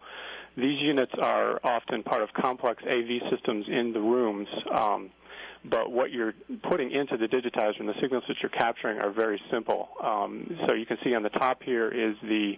These 0.56 0.80
units 0.80 1.12
are 1.20 1.60
often 1.62 2.02
part 2.02 2.22
of 2.22 2.32
complex 2.32 2.82
AV 2.82 3.30
systems 3.30 3.66
in 3.68 3.92
the 3.92 4.00
rooms. 4.00 4.48
Um, 4.74 5.10
but 5.68 5.90
what 5.90 6.12
you're 6.12 6.34
putting 6.68 6.92
into 6.92 7.16
the 7.16 7.26
digitizer 7.26 7.80
and 7.80 7.88
the 7.88 7.94
signals 8.00 8.24
that 8.28 8.36
you're 8.40 8.50
capturing 8.50 8.98
are 8.98 9.10
very 9.10 9.40
simple. 9.50 9.88
Um, 10.02 10.58
so 10.66 10.74
you 10.74 10.86
can 10.86 10.96
see 11.04 11.14
on 11.14 11.22
the 11.22 11.30
top 11.30 11.62
here 11.62 11.88
is 11.88 12.16
the 12.22 12.54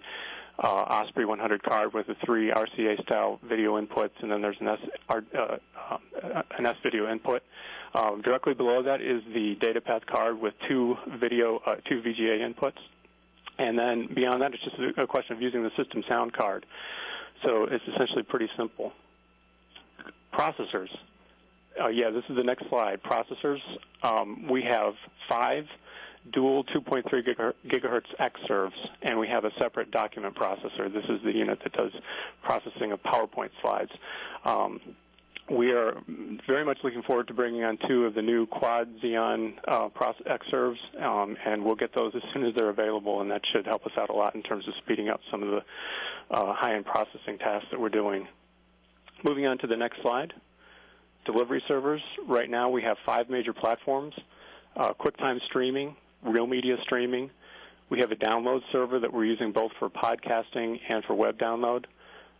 uh, 0.63 0.67
Osprey 0.67 1.25
100 1.25 1.63
card 1.63 1.93
with 1.93 2.07
the 2.07 2.15
three 2.25 2.51
RCA 2.51 3.01
style 3.03 3.39
video 3.47 3.81
inputs, 3.81 4.11
and 4.21 4.31
then 4.31 4.41
there's 4.41 4.57
an 4.59 4.67
S, 4.67 4.79
uh, 5.09 5.15
uh, 5.37 6.41
an 6.57 6.65
S 6.65 6.75
video 6.83 7.09
input. 7.09 7.41
Um, 7.95 8.21
directly 8.21 8.53
below 8.53 8.83
that 8.83 9.01
is 9.01 9.23
the 9.33 9.55
DataPath 9.55 10.05
card 10.05 10.39
with 10.39 10.53
two 10.67 10.95
video, 11.19 11.59
uh, 11.65 11.75
two 11.87 12.01
VGA 12.01 12.47
inputs. 12.47 12.77
And 13.57 13.77
then 13.77 14.09
beyond 14.13 14.41
that, 14.41 14.53
it's 14.53 14.63
just 14.63 14.75
a 14.97 15.07
question 15.07 15.35
of 15.35 15.41
using 15.41 15.63
the 15.63 15.71
system 15.75 16.03
sound 16.07 16.33
card. 16.33 16.65
So 17.43 17.65
it's 17.65 17.83
essentially 17.93 18.23
pretty 18.23 18.49
simple. 18.57 18.91
Processors. 20.33 20.89
Uh, 21.81 21.87
yeah, 21.87 22.09
this 22.09 22.23
is 22.29 22.35
the 22.35 22.43
next 22.43 22.67
slide. 22.69 23.01
Processors. 23.03 23.59
Um, 24.03 24.47
we 24.49 24.61
have 24.63 24.93
five 25.27 25.65
dual 26.33 26.63
2.3 26.65 27.03
gigahertz 27.67 28.03
Xserves, 28.19 28.73
and 29.01 29.17
we 29.17 29.27
have 29.27 29.45
a 29.45 29.51
separate 29.59 29.89
document 29.91 30.35
processor. 30.35 30.91
This 30.91 31.05
is 31.05 31.21
the 31.23 31.31
unit 31.31 31.59
that 31.63 31.73
does 31.73 31.91
processing 32.43 32.91
of 32.91 33.01
PowerPoint 33.03 33.51
slides. 33.61 33.91
Um, 34.45 34.79
we 35.51 35.71
are 35.71 35.93
very 36.47 36.63
much 36.63 36.77
looking 36.83 37.01
forward 37.03 37.27
to 37.27 37.33
bringing 37.33 37.63
on 37.63 37.77
two 37.87 38.05
of 38.05 38.13
the 38.13 38.21
new 38.21 38.45
Quad 38.47 38.87
Xeon 39.03 39.53
uh, 39.67 39.89
serves, 40.51 40.79
um, 41.01 41.35
and 41.45 41.63
we'll 41.63 41.75
get 41.75 41.93
those 41.93 42.13
as 42.15 42.21
soon 42.33 42.45
as 42.45 42.53
they're 42.55 42.69
available, 42.69 43.21
and 43.21 43.31
that 43.31 43.41
should 43.51 43.65
help 43.65 43.85
us 43.85 43.91
out 43.97 44.09
a 44.09 44.13
lot 44.13 44.35
in 44.35 44.43
terms 44.43 44.67
of 44.67 44.73
speeding 44.83 45.09
up 45.09 45.19
some 45.31 45.41
of 45.43 45.49
the 45.49 46.35
uh, 46.35 46.53
high-end 46.53 46.85
processing 46.85 47.37
tasks 47.39 47.67
that 47.71 47.79
we're 47.79 47.89
doing. 47.89 48.27
Moving 49.23 49.45
on 49.47 49.57
to 49.59 49.67
the 49.67 49.77
next 49.77 50.01
slide 50.01 50.33
delivery 51.25 51.61
servers. 51.67 52.01
Right 52.27 52.49
now 52.49 52.69
we 52.69 52.81
have 52.83 52.97
five 53.05 53.29
major 53.29 53.53
platforms, 53.53 54.13
uh, 54.75 54.93
QuickTime 54.93 55.39
streaming, 55.47 55.95
real 56.23 56.47
media 56.47 56.75
streaming. 56.83 57.29
We 57.89 57.99
have 57.99 58.11
a 58.11 58.15
download 58.15 58.61
server 58.71 58.99
that 58.99 59.11
we're 59.11 59.25
using 59.25 59.51
both 59.51 59.71
for 59.79 59.89
podcasting 59.89 60.79
and 60.89 61.03
for 61.05 61.15
web 61.15 61.37
download. 61.37 61.85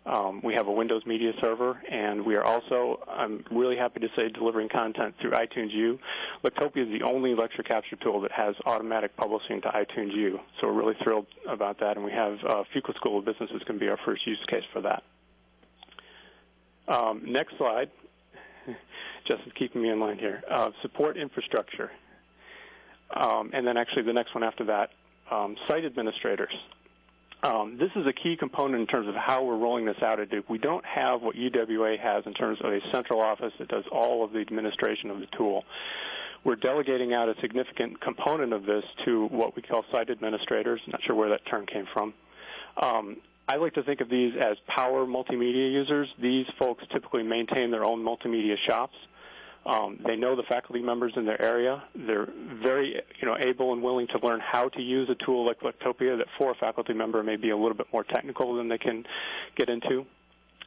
Um, 0.06 0.42
we 0.44 0.54
have 0.54 0.68
a 0.68 0.72
Windows 0.72 1.04
Media 1.06 1.34
Server, 1.42 1.82
and 1.92 2.26
we 2.26 2.36
are 2.36 2.44
also, 2.44 3.00
I'm 3.08 3.44
really 3.52 3.76
happy 3.76 4.00
to 4.00 4.08
say, 4.16 4.30
delivering 4.30 4.70
content 4.70 5.14
through 5.22 5.32
iTunes 5.32 5.72
U. 5.74 6.00
Lectopia 6.44 6.84
is 6.84 7.00
the 7.00 7.06
only 7.06 7.36
lecture 7.36 7.64
capture 7.64 7.98
tool 7.98 8.22
that 8.22 8.32
has 8.32 8.56
automatic 8.66 9.16
publishing 9.18 9.62
to 9.62 9.68
iTunes 9.68 10.16
U, 10.16 10.40
so 10.60 10.68
we're 10.68 10.74
really 10.74 10.96
thrilled 11.04 11.28
about 11.48 11.80
that, 11.82 11.98
and 11.98 12.06
we 12.06 12.12
have 12.12 12.34
uh, 12.48 12.64
Fuqua 12.74 12.96
School 12.96 13.20
of 13.20 13.26
Business 13.26 13.50
is 13.54 13.62
going 13.64 13.78
to 13.78 13.86
be 13.86 13.90
our 13.90 14.00
first 14.06 14.26
use 14.26 14.40
case 14.50 14.64
for 14.72 14.82
that. 14.82 15.04
Um, 16.88 17.22
next 17.26 17.58
slide. 17.58 17.92
Justin's 19.28 19.54
keeping 19.60 19.82
me 19.82 19.90
in 19.90 20.00
line 20.00 20.18
here. 20.18 20.42
Uh, 20.50 20.72
support 20.82 21.18
infrastructure. 21.18 21.92
Um, 23.16 23.52
and 23.54 23.66
then 23.68 23.78
actually 23.78 24.04
the 24.04 24.14
next 24.14 24.34
one 24.34 24.44
after 24.44 24.64
that, 24.66 24.90
um, 25.32 25.56
site 25.68 25.86
administrators. 25.86 26.54
Um, 27.42 27.78
this 27.80 27.90
is 27.96 28.06
a 28.06 28.12
key 28.12 28.36
component 28.38 28.82
in 28.82 28.88
terms 28.88 29.08
of 29.08 29.16
how 29.16 29.44
we're 29.44 29.58
rolling 29.58 29.86
this 29.86 30.02
out 30.04 30.20
at 30.20 30.30
Duke. 30.30 30.50
We 30.50 30.58
don't 30.58 30.84
have 30.84 31.22
what 31.22 31.36
UWA 31.38 31.98
has 31.98 32.26
in 32.26 32.34
terms 32.34 32.60
of 32.62 32.74
a 32.74 32.80
central 32.92 33.22
office 33.22 33.54
that 33.60 33.70
does 33.70 33.86
all 33.92 34.26
of 34.26 34.34
the 34.34 34.40
administration 34.40 35.10
of 35.10 35.20
the 35.20 35.28
tool. 35.38 35.64
We're 36.44 36.58
delegating 36.58 37.14
out 37.14 37.30
a 37.30 37.36
significant 37.42 38.02
component 38.02 38.52
of 38.52 38.66
this 38.66 38.84
to 39.06 39.28
what 39.28 39.56
we 39.56 39.62
call 39.62 39.86
site 39.92 40.10
administrators. 40.10 40.82
Not 40.88 41.02
sure 41.04 41.16
where 41.16 41.30
that 41.30 41.46
term 41.50 41.66
came 41.66 41.86
from. 41.94 42.14
Um, 42.82 43.18
I 43.48 43.56
like 43.56 43.74
to 43.76 43.84
think 43.84 44.02
of 44.02 44.10
these 44.10 44.34
as 44.40 44.58
power 44.68 45.06
multimedia 45.06 45.72
users. 45.72 46.08
These 46.22 46.46
folks 46.58 46.84
typically 46.92 47.24
maintain 47.24 47.72
their 47.72 47.86
own 47.86 48.04
multimedia 48.04 48.56
shops. 48.68 48.96
Um, 49.66 50.00
they 50.06 50.16
know 50.16 50.36
the 50.36 50.44
faculty 50.44 50.82
members 50.82 51.14
in 51.16 51.26
their 51.26 51.42
area. 51.42 51.84
They're 51.94 52.30
very, 52.64 53.02
you 53.22 53.28
know, 53.28 53.38
able 53.38 53.74
and 53.74 53.84
willing 53.84 54.08
to 54.08 54.26
learn 54.26 54.40
how 54.40 54.70
to 54.70 54.82
use 54.82 55.10
a 55.10 55.26
tool 55.26 55.46
like 55.46 55.60
Lectopia 55.62 56.18
that 56.18 56.28
for 56.38 56.52
a 56.52 56.56
faculty 56.56 56.94
member 56.94 57.22
may 57.24 57.36
be 57.36 57.50
a 57.50 57.58
little 57.58 57.76
bit 57.76 57.88
more 57.92 58.04
technical 58.04 58.56
than 58.56 58.70
they 58.70 58.78
can 58.78 59.04
get 59.56 59.70
into. 59.70 60.06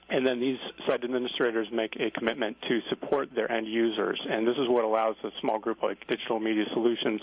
And 0.08 0.26
then 0.26 0.40
these 0.40 0.58
site 0.86 1.04
administrators 1.04 1.68
make 1.72 1.96
a 1.98 2.10
commitment 2.10 2.58
to 2.68 2.80
support 2.90 3.30
their 3.34 3.50
end 3.50 3.66
users. 3.66 4.20
And 4.28 4.46
this 4.46 4.56
is 4.58 4.68
what 4.68 4.84
allows 4.84 5.16
a 5.24 5.30
small 5.40 5.58
group 5.58 5.82
like 5.82 6.06
Digital 6.06 6.38
Media 6.38 6.64
Solutions 6.74 7.22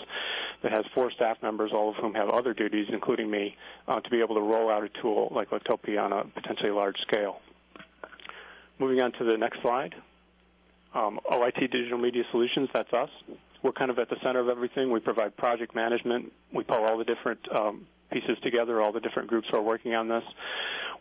that 0.64 0.72
has 0.72 0.84
four 0.92 1.12
staff 1.12 1.36
members, 1.40 1.70
all 1.72 1.90
of 1.90 1.94
whom 1.96 2.14
have 2.14 2.30
other 2.30 2.52
duties, 2.52 2.88
including 2.92 3.30
me, 3.30 3.54
uh, 3.86 4.00
to 4.00 4.10
be 4.10 4.18
able 4.18 4.34
to 4.34 4.40
roll 4.40 4.68
out 4.70 4.82
a 4.82 4.88
tool 5.00 5.30
like 5.32 5.50
Lectopia 5.50 6.02
on 6.02 6.12
a 6.12 6.24
potentially 6.24 6.72
large 6.72 6.96
scale. 7.06 7.40
Moving 8.80 9.00
on 9.02 9.12
to 9.12 9.24
the 9.24 9.36
next 9.36 9.62
slide. 9.62 9.94
Um, 10.92 11.20
OIT 11.30 11.70
Digital 11.70 11.98
Media 11.98 12.24
Solutions, 12.30 12.68
that's 12.74 12.92
us. 12.92 13.10
We're 13.62 13.72
kind 13.72 13.90
of 13.90 13.98
at 13.98 14.08
the 14.08 14.16
center 14.22 14.40
of 14.40 14.48
everything. 14.48 14.90
We 14.90 15.00
provide 15.00 15.36
project 15.36 15.74
management. 15.74 16.32
We 16.52 16.64
pull 16.64 16.84
all 16.84 16.98
the 16.98 17.04
different 17.04 17.40
um, 17.54 17.86
pieces 18.10 18.38
together, 18.42 18.80
all 18.80 18.92
the 18.92 19.00
different 19.00 19.28
groups 19.28 19.48
who 19.50 19.58
are 19.58 19.62
working 19.62 19.94
on 19.94 20.08
this. 20.08 20.24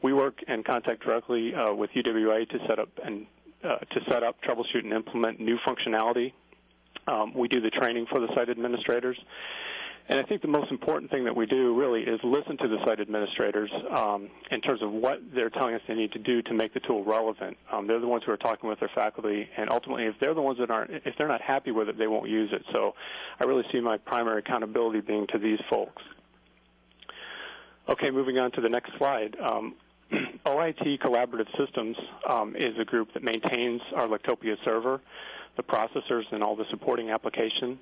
We 0.03 0.13
work 0.13 0.35
and 0.47 0.63
contact 0.63 1.03
directly 1.03 1.53
uh, 1.55 1.73
with 1.73 1.89
UWA 1.91 2.47
to 2.49 2.59
set 2.67 2.79
up 2.79 2.89
and 3.03 3.25
uh, 3.63 3.77
to 3.77 3.99
set 4.09 4.23
up, 4.23 4.37
troubleshoot, 4.41 4.83
and 4.83 4.93
implement 4.93 5.39
new 5.39 5.57
functionality. 5.67 6.33
Um, 7.07 7.33
we 7.33 7.47
do 7.47 7.59
the 7.59 7.71
training 7.71 8.05
for 8.09 8.19
the 8.19 8.27
site 8.35 8.49
administrators. 8.49 9.17
And 10.09 10.19
I 10.19 10.23
think 10.23 10.41
the 10.41 10.47
most 10.47 10.71
important 10.71 11.11
thing 11.11 11.23
that 11.25 11.35
we 11.35 11.45
do 11.45 11.79
really 11.79 12.01
is 12.01 12.19
listen 12.23 12.57
to 12.57 12.67
the 12.67 12.77
site 12.83 12.99
administrators 12.99 13.69
um, 13.95 14.27
in 14.49 14.59
terms 14.59 14.81
of 14.81 14.91
what 14.91 15.19
they're 15.35 15.51
telling 15.51 15.75
us 15.75 15.81
they 15.87 15.93
need 15.93 16.11
to 16.13 16.19
do 16.19 16.41
to 16.41 16.53
make 16.55 16.73
the 16.73 16.79
tool 16.79 17.03
relevant. 17.03 17.55
Um, 17.71 17.85
they're 17.85 17.99
the 17.99 18.07
ones 18.07 18.23
who 18.25 18.31
are 18.31 18.37
talking 18.37 18.67
with 18.67 18.79
their 18.79 18.89
faculty, 18.95 19.47
and 19.55 19.69
ultimately, 19.69 20.05
if 20.05 20.15
they're 20.19 20.33
the 20.33 20.41
ones 20.41 20.57
that 20.59 20.71
aren't, 20.71 20.89
if 20.89 21.13
they're 21.15 21.27
not 21.27 21.41
happy 21.41 21.69
with 21.69 21.89
it, 21.89 21.97
they 21.99 22.07
won't 22.07 22.27
use 22.27 22.49
it. 22.51 22.63
So 22.73 22.95
I 23.39 23.45
really 23.45 23.63
see 23.71 23.79
my 23.81 23.97
primary 23.97 24.39
accountability 24.39 25.01
being 25.01 25.27
to 25.31 25.37
these 25.37 25.59
folks. 25.69 26.01
Okay, 27.87 28.09
moving 28.09 28.39
on 28.39 28.51
to 28.53 28.61
the 28.61 28.69
next 28.69 28.91
slide. 28.97 29.37
Um, 29.39 29.75
OIT 30.45 31.01
Collaborative 31.01 31.47
Systems 31.55 31.95
um, 32.27 32.55
is 32.55 32.73
a 32.81 32.85
group 32.85 33.13
that 33.13 33.21
maintains 33.21 33.79
our 33.95 34.07
Lectopia 34.07 34.55
server, 34.65 35.01
the 35.55 35.63
processors, 35.63 36.23
and 36.31 36.43
all 36.43 36.55
the 36.55 36.65
supporting 36.71 37.11
application. 37.11 37.77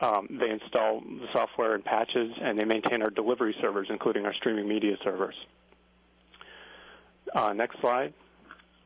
Um, 0.00 0.38
they 0.40 0.50
install 0.50 1.00
the 1.00 1.26
software 1.32 1.74
and 1.74 1.84
patches, 1.84 2.32
and 2.40 2.58
they 2.58 2.64
maintain 2.64 3.02
our 3.02 3.10
delivery 3.10 3.54
servers, 3.60 3.88
including 3.90 4.24
our 4.24 4.34
streaming 4.34 4.66
media 4.66 4.96
servers. 5.04 5.34
Uh, 7.34 7.52
next 7.52 7.80
slide. 7.80 8.14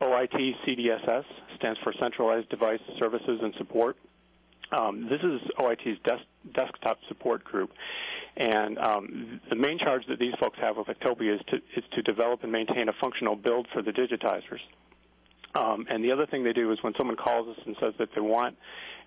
OIT 0.01 0.55
CDSS 0.67 1.23
stands 1.57 1.79
for 1.83 1.93
Centralized 1.99 2.49
Device 2.49 2.81
Services 2.99 3.39
and 3.41 3.53
Support. 3.57 3.95
Um, 4.71 5.07
this 5.09 5.21
is 5.21 5.39
OIT's 5.59 5.99
des- 6.03 6.51
desktop 6.53 6.97
support 7.07 7.43
group. 7.43 7.71
And 8.35 8.77
um, 8.77 9.39
the 9.49 9.55
main 9.55 9.79
charge 9.79 10.05
that 10.07 10.19
these 10.19 10.33
folks 10.39 10.57
have 10.59 10.75
with 10.75 10.87
Lectopia 10.87 11.35
is 11.35 11.41
to, 11.47 11.57
is 11.77 11.83
to 11.93 12.01
develop 12.01 12.43
and 12.43 12.51
maintain 12.51 12.89
a 12.89 12.93
functional 12.99 13.35
build 13.35 13.67
for 13.71 13.81
the 13.81 13.91
digitizers. 13.91 14.59
Um, 15.55 15.85
and 15.89 16.03
the 16.03 16.11
other 16.11 16.25
thing 16.25 16.43
they 16.43 16.53
do 16.53 16.71
is 16.71 16.79
when 16.81 16.93
someone 16.97 17.15
calls 17.15 17.47
us 17.47 17.63
and 17.65 17.75
says 17.79 17.93
that 17.97 18.09
they 18.13 18.21
want 18.21 18.57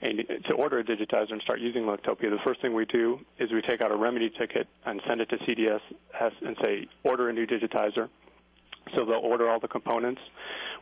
to 0.00 0.52
order 0.54 0.78
a 0.78 0.84
digitizer 0.84 1.32
and 1.32 1.42
start 1.42 1.60
using 1.60 1.82
Lectopia, 1.82 2.30
the 2.30 2.38
first 2.46 2.62
thing 2.62 2.72
we 2.72 2.86
do 2.86 3.18
is 3.38 3.52
we 3.52 3.60
take 3.62 3.82
out 3.82 3.90
a 3.90 3.96
remedy 3.96 4.30
ticket 4.30 4.66
and 4.86 5.00
send 5.06 5.20
it 5.20 5.28
to 5.28 5.36
CDS 5.38 5.80
and 6.42 6.56
say, 6.62 6.86
order 7.04 7.28
a 7.28 7.32
new 7.32 7.46
digitizer. 7.46 8.08
So 8.96 9.04
they'll 9.04 9.16
order 9.16 9.50
all 9.50 9.60
the 9.60 9.68
components. 9.68 10.22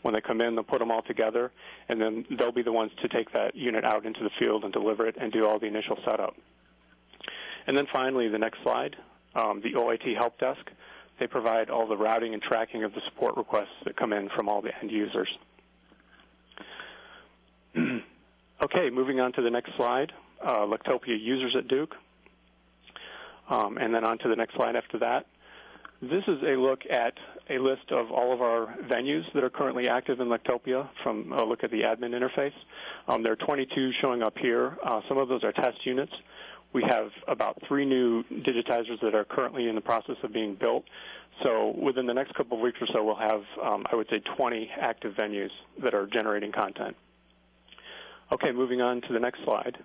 When 0.03 0.15
they 0.15 0.21
come 0.21 0.41
in, 0.41 0.55
they'll 0.55 0.63
put 0.63 0.79
them 0.79 0.93
all 0.93 1.03
together, 1.03 1.51
and 1.89 2.01
then 2.01 2.25
they'll 2.39 2.53
be 2.53 2.63
the 2.63 2.73
ones 2.73 2.93
to 3.03 3.09
take 3.09 3.33
that 3.33 3.57
unit 3.57 3.85
out 3.85 4.07
into 4.07 4.23
the 4.23 4.31
field 4.39 4.63
and 4.63 4.73
deliver 4.73 5.09
it 5.09 5.17
and 5.21 5.33
do 5.33 5.47
all 5.47 5.59
the 5.59 5.67
initial 5.67 5.99
setup. 6.05 6.37
And 7.67 7.77
then 7.77 7.87
finally, 7.93 8.29
the 8.29 8.39
next 8.39 8.63
slide, 8.63 8.95
um, 9.35 9.61
the 9.63 9.73
OIT 9.75 10.17
Help 10.17 10.39
Desk. 10.39 10.61
They 11.19 11.27
provide 11.27 11.71
all 11.71 11.89
the 11.89 11.97
routing 11.97 12.35
and 12.35 12.43
tracking 12.43 12.85
of 12.85 12.93
the 12.93 13.01
support 13.09 13.37
requests 13.37 13.75
that 13.85 13.97
come 13.97 14.13
in 14.13 14.29
from 14.37 14.49
all 14.49 14.61
the 14.61 14.71
end 14.81 14.91
users. 14.91 15.29
okay, 18.63 18.91
moving 18.91 19.21
on 19.21 19.33
to 19.35 19.43
the 19.43 19.51
next 19.51 19.71
slide, 19.77 20.13
uh, 20.45 20.67
Lectopia 20.67 21.17
users 21.21 21.55
at 21.57 21.69
Duke. 21.69 21.95
Um, 23.49 23.79
and 23.79 23.95
then 23.95 24.05
on 24.05 24.19
to 24.19 24.29
the 24.29 24.37
next 24.37 24.55
slide 24.55 24.75
after 24.75 24.99
that. 24.99 25.27
This 26.03 26.25
is 26.29 26.43
a 26.43 26.57
look 26.57 26.81
at 26.91 27.15
a 27.49 27.59
list 27.59 27.91
of 27.91 28.11
all 28.11 28.33
of 28.33 28.43
our 28.43 28.75
venues 28.91 29.23
that 29.33 29.43
are 29.43 29.51
currently 29.51 29.89
active 29.89 30.21
in 30.21 30.29
Lectopia 30.29 30.89
from 31.03 31.33
a 31.33 31.43
look 31.43 31.65
at 31.65 31.71
the 31.71 31.83
admin 31.83 32.11
interface. 32.11 32.53
Um, 33.09 33.23
there 33.23 33.33
are 33.33 33.37
22 33.37 33.93
showing 34.03 34.23
up 34.23 34.37
here. 34.37 34.77
Uh, 34.85 35.01
some 35.09 35.17
of 35.17 35.29
those 35.29 35.43
are 35.43 35.53
test 35.53 35.79
units. 35.87 36.13
We 36.75 36.83
have 36.87 37.11
about 37.29 37.57
three 37.67 37.87
new 37.87 38.25
digitizers 38.25 39.01
that 39.01 39.15
are 39.15 39.25
currently 39.25 39.69
in 39.69 39.75
the 39.75 39.81
process 39.81 40.17
of 40.23 40.33
being 40.35 40.55
built. 40.55 40.85
So 41.43 41.75
within 41.81 42.07
the 42.07 42.15
next 42.15 42.35
couple 42.35 42.59
of 42.59 42.63
weeks 42.63 42.79
or 42.83 42.89
so, 42.93 43.03
we'll 43.03 43.15
have, 43.15 43.43
um, 43.63 43.87
I 43.91 43.97
would 43.97 44.09
say, 44.11 44.21
20 44.37 44.71
active 44.79 45.15
venues 45.15 45.51
that 45.83 45.95
are 45.95 46.07
generating 46.07 46.53
content. 46.53 46.97
Okay, 48.33 48.51
moving 48.53 48.81
on 48.81 49.01
to 49.03 49.13
the 49.13 49.21
next 49.21 49.45
slide. 49.45 49.77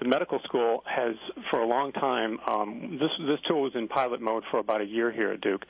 The 0.00 0.08
medical 0.08 0.40
school 0.40 0.82
has, 0.86 1.14
for 1.50 1.60
a 1.60 1.66
long 1.66 1.92
time, 1.92 2.38
um, 2.46 2.98
this 3.00 3.10
this 3.26 3.38
tool 3.48 3.62
was 3.62 3.72
in 3.76 3.86
pilot 3.86 4.20
mode 4.20 4.42
for 4.50 4.58
about 4.58 4.80
a 4.80 4.84
year 4.84 5.12
here 5.12 5.30
at 5.30 5.40
Duke, 5.40 5.64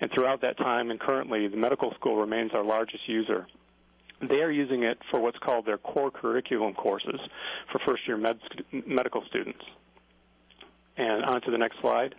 and 0.00 0.10
throughout 0.12 0.42
that 0.42 0.58
time 0.58 0.90
and 0.90 1.00
currently, 1.00 1.48
the 1.48 1.56
medical 1.56 1.92
school 1.94 2.16
remains 2.16 2.52
our 2.54 2.62
largest 2.62 3.08
user. 3.08 3.46
They 4.20 4.42
are 4.42 4.50
using 4.50 4.82
it 4.82 4.98
for 5.10 5.18
what's 5.18 5.38
called 5.38 5.64
their 5.64 5.78
core 5.78 6.10
curriculum 6.10 6.74
courses 6.74 7.18
for 7.72 7.78
first-year 7.86 8.18
med- 8.18 8.38
medical 8.86 9.24
students. 9.28 9.64
And 10.98 11.24
on 11.24 11.40
to 11.42 11.50
the 11.50 11.56
next 11.56 11.80
slide. 11.80 12.14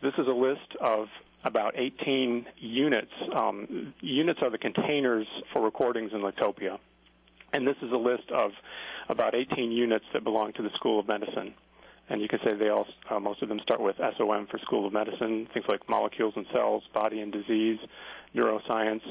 This 0.00 0.12
is 0.16 0.28
a 0.28 0.32
list 0.32 0.76
of 0.80 1.08
about 1.44 1.74
18 1.76 2.46
units. 2.56 3.10
Um, 3.34 3.92
units 4.00 4.38
are 4.42 4.50
the 4.50 4.58
containers 4.58 5.26
for 5.52 5.60
recordings 5.62 6.12
in 6.12 6.20
Lectopia. 6.20 6.78
And 7.52 7.66
this 7.66 7.76
is 7.82 7.92
a 7.92 7.96
list 7.96 8.30
of 8.30 8.52
about 9.08 9.34
18 9.34 9.70
units 9.70 10.04
that 10.12 10.24
belong 10.24 10.52
to 10.54 10.62
the 10.62 10.70
School 10.76 11.00
of 11.00 11.06
Medicine. 11.06 11.54
And 12.08 12.20
you 12.20 12.28
can 12.28 12.40
say 12.44 12.54
they 12.54 12.68
all, 12.68 12.86
uh, 13.10 13.20
most 13.20 13.42
of 13.42 13.48
them 13.48 13.60
start 13.60 13.80
with 13.80 13.96
SOM 14.18 14.46
for 14.50 14.58
School 14.58 14.86
of 14.86 14.92
Medicine, 14.92 15.48
things 15.52 15.66
like 15.68 15.88
molecules 15.88 16.34
and 16.36 16.46
cells, 16.52 16.82
body 16.92 17.20
and 17.20 17.32
disease, 17.32 17.78
neuroscience, 18.34 19.02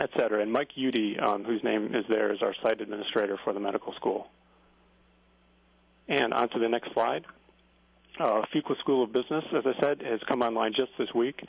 et 0.00 0.10
cetera. 0.16 0.42
And 0.42 0.52
Mike 0.52 0.70
Udy, 0.76 1.18
um, 1.18 1.44
whose 1.44 1.62
name 1.62 1.94
is 1.94 2.04
there, 2.08 2.32
is 2.32 2.42
our 2.42 2.54
site 2.62 2.80
administrator 2.80 3.38
for 3.44 3.52
the 3.52 3.60
medical 3.60 3.92
school. 3.94 4.28
And 6.08 6.34
on 6.34 6.48
to 6.50 6.58
the 6.58 6.68
next 6.68 6.92
slide. 6.92 7.24
Uh, 8.20 8.42
Fuqua 8.54 8.78
School 8.80 9.02
of 9.02 9.14
Business, 9.14 9.42
as 9.56 9.64
I 9.64 9.72
said, 9.80 10.02
has 10.02 10.20
come 10.28 10.42
online 10.42 10.74
just 10.74 10.90
this 10.98 11.08
week. 11.14 11.42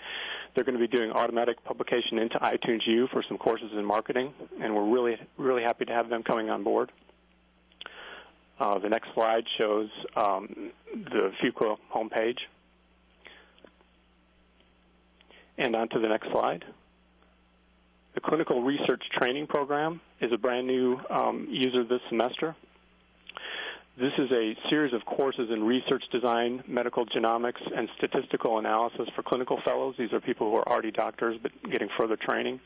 They're 0.55 0.63
going 0.63 0.79
to 0.79 0.79
be 0.79 0.87
doing 0.87 1.11
automatic 1.11 1.61
publication 1.65 2.17
into 2.17 2.37
iTunes 2.39 2.87
U 2.87 3.09
for 3.11 3.21
some 3.27 3.37
courses 3.37 3.71
in 3.73 3.83
marketing, 3.83 4.33
and 4.61 4.73
we're 4.73 4.89
really, 4.89 5.17
really 5.37 5.63
happy 5.63 5.83
to 5.83 5.91
have 5.91 6.07
them 6.07 6.23
coming 6.23 6.49
on 6.49 6.63
board. 6.63 6.89
Uh, 8.57 8.79
the 8.79 8.87
next 8.87 9.09
slide 9.13 9.43
shows 9.57 9.89
um, 10.15 10.71
the 10.93 11.33
Fuqua 11.43 11.75
homepage. 11.93 12.37
And 15.57 15.75
on 15.75 15.89
to 15.89 15.99
the 15.99 16.07
next 16.07 16.31
slide. 16.31 16.63
The 18.13 18.21
Clinical 18.21 18.63
Research 18.63 19.03
Training 19.19 19.47
Program 19.47 19.99
is 20.21 20.31
a 20.31 20.37
brand 20.37 20.67
new 20.67 21.01
um, 21.09 21.47
user 21.49 21.83
this 21.83 21.99
semester. 22.07 22.55
This 23.97 24.13
is 24.17 24.31
a 24.31 24.55
series 24.69 24.93
of 24.93 25.03
courses 25.05 25.49
in 25.51 25.65
research 25.65 26.03
design, 26.13 26.63
medical 26.65 27.05
genomics, 27.05 27.59
and 27.75 27.89
statistical 27.97 28.57
analysis 28.57 29.09
for 29.15 29.21
clinical 29.21 29.59
fellows. 29.65 29.95
These 29.99 30.13
are 30.13 30.21
people 30.21 30.49
who 30.49 30.55
are 30.55 30.67
already 30.67 30.91
doctors 30.91 31.37
but 31.41 31.51
getting 31.69 31.89
further 31.97 32.15
training. 32.15 32.61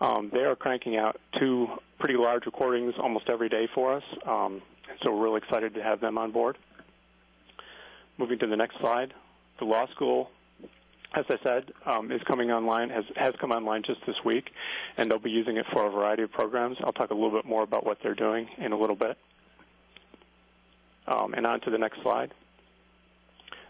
Um, 0.00 0.30
they 0.32 0.44
are 0.44 0.54
cranking 0.54 0.96
out 0.96 1.20
two 1.40 1.66
pretty 1.98 2.14
large 2.16 2.46
recordings 2.46 2.94
almost 3.02 3.28
every 3.28 3.48
day 3.48 3.68
for 3.74 3.94
us, 3.94 4.04
um, 4.28 4.62
so 5.02 5.12
we're 5.12 5.24
really 5.24 5.38
excited 5.38 5.74
to 5.74 5.82
have 5.82 6.00
them 6.00 6.16
on 6.16 6.30
board. 6.30 6.56
Moving 8.16 8.38
to 8.38 8.46
the 8.46 8.56
next 8.56 8.78
slide, 8.78 9.12
the 9.58 9.64
law 9.64 9.88
school 9.88 10.30
as 11.12 11.24
I 11.28 11.36
said, 11.42 11.72
um, 11.86 12.12
is 12.12 12.20
coming 12.28 12.52
online, 12.52 12.88
has, 12.90 13.04
has 13.16 13.34
come 13.40 13.50
online 13.50 13.82
just 13.82 13.98
this 14.06 14.14
week, 14.24 14.48
and 14.96 15.10
they'll 15.10 15.18
be 15.18 15.28
using 15.28 15.56
it 15.56 15.66
for 15.72 15.84
a 15.84 15.90
variety 15.90 16.22
of 16.22 16.30
programs. 16.30 16.76
I'll 16.84 16.92
talk 16.92 17.10
a 17.10 17.14
little 17.14 17.32
bit 17.32 17.44
more 17.44 17.64
about 17.64 17.84
what 17.84 17.98
they're 18.00 18.14
doing 18.14 18.48
in 18.58 18.70
a 18.70 18.78
little 18.78 18.94
bit. 18.94 19.18
Um, 21.06 21.34
and 21.34 21.46
on 21.46 21.60
to 21.62 21.70
the 21.70 21.78
next 21.78 22.02
slide. 22.02 22.32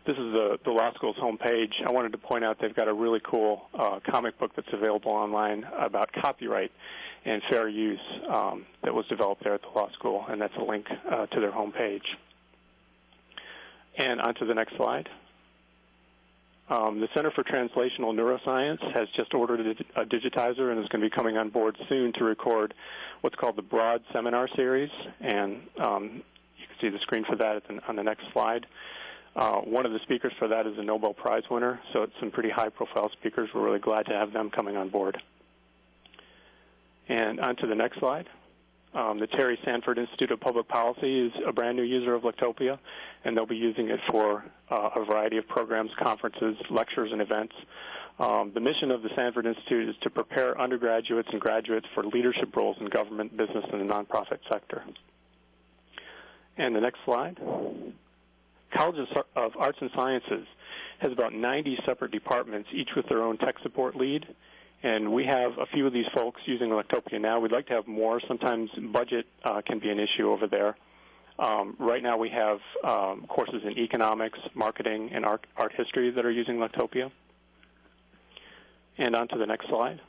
This 0.07 0.17
is 0.17 0.33
the, 0.33 0.59
the 0.65 0.71
law 0.71 0.93
school's 0.95 1.17
homepage. 1.17 1.73
I 1.87 1.91
wanted 1.91 2.13
to 2.13 2.19
point 2.19 2.45
out 2.45 2.57
they've 2.61 2.75
got 2.75 2.89
a 2.89 2.93
really 2.93 3.21
cool 3.23 3.63
uh, 3.79 4.01
comic 4.11 4.39
book 4.39 4.51
that's 4.57 4.73
available 4.73 5.13
online 5.13 5.65
about 5.79 6.11
copyright 6.13 6.73
and 7.25 7.43
fair 7.51 7.69
use 7.69 8.01
um, 8.29 8.65
that 8.83 8.95
was 8.95 9.07
developed 9.09 9.45
there 9.45 9.55
at 9.55 9.61
the 9.61 9.69
law 9.69 9.91
school, 9.93 10.25
and 10.29 10.41
that's 10.41 10.57
a 10.57 10.63
link 10.63 10.87
uh, 11.11 11.27
to 11.27 11.41
their 11.41 11.53
homepage. 11.53 12.01
And 13.99 14.21
on 14.21 14.35
to 14.37 14.47
the 14.47 14.55
next 14.55 14.77
slide. 14.77 15.09
Um, 16.71 17.01
the 17.01 17.09
Center 17.15 17.33
for 17.33 17.43
Translational 17.43 18.15
Neuroscience 18.15 18.81
has 18.95 19.09
just 19.17 19.35
ordered 19.35 19.77
a, 19.97 20.05
digitizer 20.05 20.71
and 20.71 20.81
is 20.81 20.89
going 20.89 21.03
to 21.03 21.11
be 21.11 21.11
coming 21.11 21.37
on 21.37 21.51
board 21.51 21.77
soon 21.89 22.13
to 22.15 22.25
record 22.25 22.75
what's 23.23 23.35
called 23.35 23.57
the 23.57 23.63
Broad 23.63 24.03
Seminar 24.13 24.49
Series. 24.55 24.91
And 25.21 25.63
um, 25.81 26.23
see 26.81 26.89
the 26.89 26.99
screen 27.01 27.25
for 27.25 27.37
that 27.37 27.63
on 27.89 27.97
the 27.97 28.03
next 28.03 28.25
slide. 28.33 28.67
Uh, 29.37 29.61
one 29.61 29.87
of 29.87 29.93
the 29.93 30.01
speakers 30.01 30.33
for 30.39 30.49
that 30.49 30.67
is 30.67 30.77
a 30.77 30.83
Nobel 30.83 31.15
Prize 31.15 31.45
winner, 31.51 31.81
so 31.93 32.03
it's 32.03 32.13
some 32.19 32.31
pretty 32.31 32.51
high-profile 32.51 33.11
speakers. 33.13 33.49
We're 33.55 33.65
really 33.65 33.79
glad 33.79 34.07
to 34.07 34.13
have 34.13 34.33
them 34.33 34.51
coming 34.51 34.77
on 34.77 34.89
board. 34.89 35.23
And 37.09 37.41
on 37.41 37.57
to 37.57 37.67
the 37.67 37.75
next 37.75 37.99
slide. 37.99 38.29
Um, 38.93 39.21
the 39.21 39.29
Terry 39.29 39.57
Sanford 39.65 39.99
Institute 39.99 40.33
of 40.33 40.41
Public 40.41 40.67
Policy 40.67 41.27
is 41.27 41.33
a 41.47 41.53
brand 41.53 41.77
new 41.77 41.85
user 41.85 42.15
of 42.15 42.23
Lectopia, 42.23 42.77
and 43.25 43.37
they'll 43.37 43.47
be 43.47 43.57
using 43.57 43.89
it 43.89 44.01
for 44.11 44.45
uh, 44.69 44.91
a 44.97 45.05
variety 45.05 45.37
of 45.37 45.47
programs, 45.47 45.93
conferences, 46.03 46.57
lectures, 46.71 47.11
and 47.13 47.21
events. 47.21 47.55
Um, 48.19 48.51
the 48.53 48.61
mission 48.61 48.91
of 48.91 49.03
the 49.03 49.11
Sanford 49.15 49.47
Institute 49.47 49.89
is 49.89 49.95
to 50.03 50.11
prepare 50.11 50.61
undergraduates 50.61 51.29
and 51.31 51.41
graduates 51.41 51.87
for 51.95 52.05
leadership 52.05 52.55
roles 52.57 52.77
in 52.81 52.87
government, 52.87 53.37
business, 53.37 53.65
and 53.73 53.81
the 53.81 53.95
nonprofit 53.95 54.41
sector. 54.51 54.83
And 56.61 56.77
the 56.77 56.81
next 56.81 56.99
slide. 57.05 57.39
College 58.77 58.97
of 59.35 59.53
Arts 59.59 59.79
and 59.81 59.91
Sciences 59.97 60.47
has 61.01 61.11
about 61.11 61.33
90 61.33 61.79
separate 61.87 62.13
departments, 62.13 62.69
each 62.73 62.91
with 62.95 63.07
their 63.09 63.23
own 63.23 63.39
tech 63.39 63.57
support 63.63 63.97
lead 63.97 64.27
and 64.83 65.13
we 65.13 65.25
have 65.27 65.53
a 65.59 65.67
few 65.67 65.87
of 65.87 65.93
these 65.93 66.07
folks 66.15 66.41
using 66.47 66.71
Lectopia 66.71 67.21
now. 67.21 67.39
We'd 67.39 67.53
like 67.53 67.67
to 67.67 67.75
have 67.75 67.87
more. 67.87 68.21
Sometimes 68.27 68.71
budget 68.93 69.27
uh, 69.45 69.61
can 69.67 69.79
be 69.79 69.91
an 69.91 69.99
issue 69.99 70.31
over 70.31 70.47
there. 70.47 70.77
Um, 71.39 71.77
right 71.79 72.03
now, 72.03 72.17
we 72.17 72.31
have 72.31 72.59
um, 72.85 73.27
courses 73.29 73.63
in 73.65 73.79
economics, 73.79 74.39
marketing, 74.55 75.11
and 75.13 75.25
art, 75.25 75.47
art 75.57 75.73
history 75.77 76.11
that 76.11 76.25
are 76.25 76.31
using 76.31 76.57
Lectopia. 76.57 77.11
And 78.99 79.15
on 79.15 79.29
to 79.29 79.39
the 79.39 79.47
next 79.47 79.69
slide. 79.69 80.01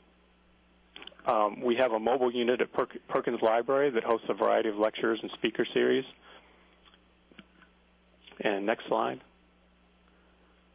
Um, 1.26 1.60
we 1.60 1.76
have 1.76 1.92
a 1.92 2.00
mobile 2.00 2.32
unit 2.32 2.60
at 2.60 2.72
per 2.72 2.86
Perkins 3.08 3.40
Library 3.42 3.90
that 3.90 4.04
hosts 4.04 4.26
a 4.28 4.34
variety 4.34 4.68
of 4.70 4.76
lectures 4.76 5.18
and 5.22 5.30
speaker 5.32 5.66
series. 5.72 6.04
And 8.40 8.66
next 8.66 8.86
slide. 8.88 9.20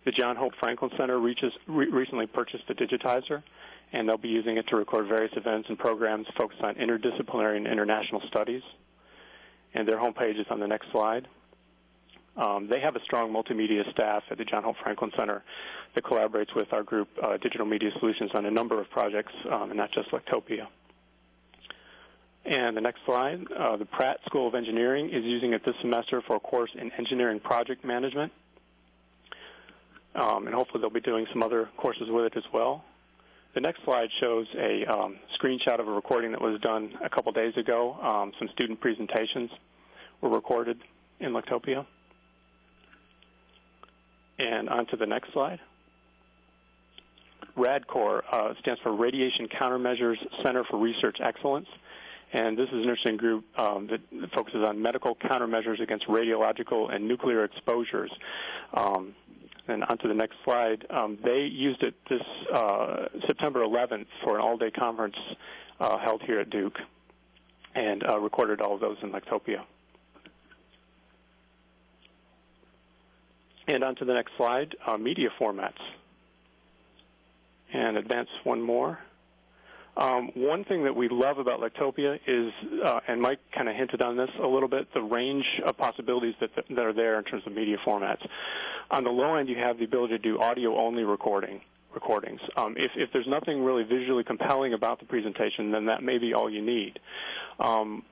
The 0.05 0.11
John 0.11 0.37
Hope 0.37 0.53
Franklin 0.59 0.91
Center 0.97 1.19
reaches, 1.19 1.51
re 1.67 1.89
recently 1.89 2.27
purchased 2.27 2.63
a 2.69 2.73
digitizer, 2.73 3.43
and 3.91 4.07
they'll 4.07 4.17
be 4.17 4.29
using 4.29 4.57
it 4.57 4.67
to 4.69 4.77
record 4.77 5.07
various 5.07 5.33
events 5.35 5.67
and 5.69 5.77
programs 5.77 6.27
focused 6.37 6.61
on 6.61 6.75
interdisciplinary 6.75 7.57
and 7.57 7.67
international 7.67 8.21
studies. 8.27 8.61
And 9.73 9.87
their 9.87 9.97
homepage 9.97 10.39
is 10.39 10.47
on 10.49 10.59
the 10.59 10.67
next 10.67 10.91
slide. 10.91 11.27
Um, 12.37 12.67
they 12.69 12.79
have 12.79 12.95
a 12.95 13.01
strong 13.01 13.33
multimedia 13.33 13.89
staff 13.91 14.23
at 14.29 14.37
the 14.37 14.45
John 14.45 14.63
Hope 14.63 14.75
Franklin 14.81 15.11
Center 15.17 15.43
that 15.95 16.03
collaborates 16.03 16.55
with 16.55 16.71
our 16.71 16.83
group, 16.83 17.09
uh, 17.21 17.37
Digital 17.37 17.65
Media 17.65 17.89
Solutions, 17.99 18.31
on 18.33 18.45
a 18.45 18.51
number 18.51 18.79
of 18.79 18.89
projects, 18.91 19.33
um, 19.51 19.71
and 19.71 19.77
not 19.77 19.91
just 19.91 20.11
Lectopia. 20.11 20.67
And 22.47 22.77
the 22.77 22.81
next 22.81 23.01
slide, 23.05 23.41
uh, 23.51 23.75
the 23.75 23.85
Pratt 23.85 24.19
School 24.25 24.47
of 24.47 24.55
Engineering 24.55 25.09
is 25.09 25.23
using 25.23 25.53
it 25.53 25.65
this 25.65 25.75
semester 25.81 26.21
for 26.25 26.37
a 26.37 26.39
course 26.39 26.71
in 26.79 26.91
engineering 26.93 27.39
project 27.39 27.83
management 27.83 28.31
um, 30.17 30.47
and 30.47 30.55
hopefully 30.55 30.81
they'll 30.81 30.89
be 30.89 30.99
doing 30.99 31.25
some 31.31 31.43
other 31.43 31.69
courses 31.77 32.07
with 32.09 32.25
it 32.25 32.33
as 32.35 32.43
well. 32.51 32.83
The 33.53 33.61
next 33.61 33.83
slide 33.85 34.09
shows 34.19 34.47
a 34.57 34.85
um, 34.85 35.17
screenshot 35.39 35.79
of 35.79 35.87
a 35.87 35.91
recording 35.91 36.31
that 36.31 36.41
was 36.41 36.59
done 36.61 36.93
a 37.03 37.09
couple 37.09 37.31
days 37.31 37.55
ago. 37.55 37.93
Um, 38.01 38.31
some 38.39 38.49
student 38.49 38.81
presentations 38.81 39.49
were 40.21 40.29
recorded 40.29 40.79
in 41.19 41.33
Lectopia. 41.33 41.85
And 44.39 44.69
on 44.69 44.85
to 44.87 44.97
the 44.97 45.05
next 45.05 45.33
slide. 45.33 45.59
RADCOR 47.57 48.21
uh, 48.31 48.53
stands 48.59 48.79
for 48.81 48.95
Radiation 48.95 49.47
Countermeasures 49.47 50.17
Center 50.43 50.63
for 50.69 50.77
Research 50.77 51.17
Excellence. 51.23 51.67
And 52.33 52.57
this 52.57 52.67
is 52.67 52.73
an 52.73 52.81
interesting 52.81 53.17
group 53.17 53.45
um, 53.57 53.87
that 53.87 54.01
focuses 54.31 54.61
on 54.65 54.81
medical 54.81 55.15
countermeasures 55.15 55.81
against 55.81 56.07
radiological 56.07 56.93
and 56.93 57.07
nuclear 57.07 57.45
exposures. 57.45 58.11
Um, 58.73 59.15
and 59.69 59.83
onto 59.85 60.07
the 60.07 60.13
next 60.13 60.35
slide, 60.43 60.85
um, 60.89 61.17
they 61.23 61.49
used 61.51 61.83
it 61.83 61.93
this 62.09 62.21
uh, 62.53 63.05
September 63.27 63.61
11th 63.61 64.07
for 64.23 64.35
an 64.35 64.41
all-day 64.41 64.71
conference 64.71 65.15
uh, 65.79 65.97
held 65.97 66.21
here 66.23 66.39
at 66.39 66.49
Duke, 66.49 66.77
and 67.75 68.03
uh, 68.07 68.19
recorded 68.19 68.61
all 68.61 68.75
of 68.75 68.81
those 68.81 68.97
in 69.03 69.11
Lectopia. 69.11 69.63
And 73.67 73.83
onto 73.83 74.05
the 74.05 74.13
next 74.13 74.31
slide, 74.37 74.75
uh, 74.85 74.97
media 74.97 75.29
formats. 75.39 75.73
And 77.73 77.97
advance 77.97 78.29
one 78.45 78.61
more. 78.61 78.97
Um, 79.97 80.29
one 80.35 80.63
thing 80.63 80.83
that 80.83 80.95
we 80.95 81.09
love 81.09 81.39
about 81.39 81.59
Lectopia 81.59 82.19
is, 82.27 82.53
uh, 82.85 82.99
and 83.07 83.19
Mike 83.19 83.39
kind 83.55 83.67
of 83.67 83.75
hinted 83.75 84.01
on 84.01 84.15
this 84.15 84.29
a 84.41 84.45
little 84.45 84.69
bit, 84.69 84.87
the 84.93 85.01
range 85.01 85.45
of 85.65 85.75
possibilities 85.75 86.35
that, 86.39 86.51
that 86.55 86.85
are 86.85 86.93
there 86.93 87.17
in 87.17 87.25
terms 87.25 87.43
of 87.47 87.53
media 87.53 87.77
formats. 87.85 88.23
On 88.91 89.03
the 89.03 89.09
low 89.09 89.35
end, 89.35 89.49
you 89.49 89.55
have 89.55 89.79
the 89.79 89.85
ability 89.85 90.15
to 90.15 90.19
do 90.19 90.39
audio-only 90.39 91.03
recording 91.03 91.61
recordings. 91.95 92.39
Um, 92.55 92.75
if, 92.77 92.91
if, 92.95 93.09
there's 93.11 93.27
nothing 93.27 93.63
really 93.63 93.83
visually 93.83 94.23
compelling 94.23 94.73
about 94.73 94.99
the 94.99 95.05
presentation, 95.05 95.71
then 95.71 95.87
that 95.87 96.03
may 96.03 96.19
be 96.19 96.31
all 96.31 96.47
you 96.47 96.61
need. 96.61 96.99
Um, 97.59 98.03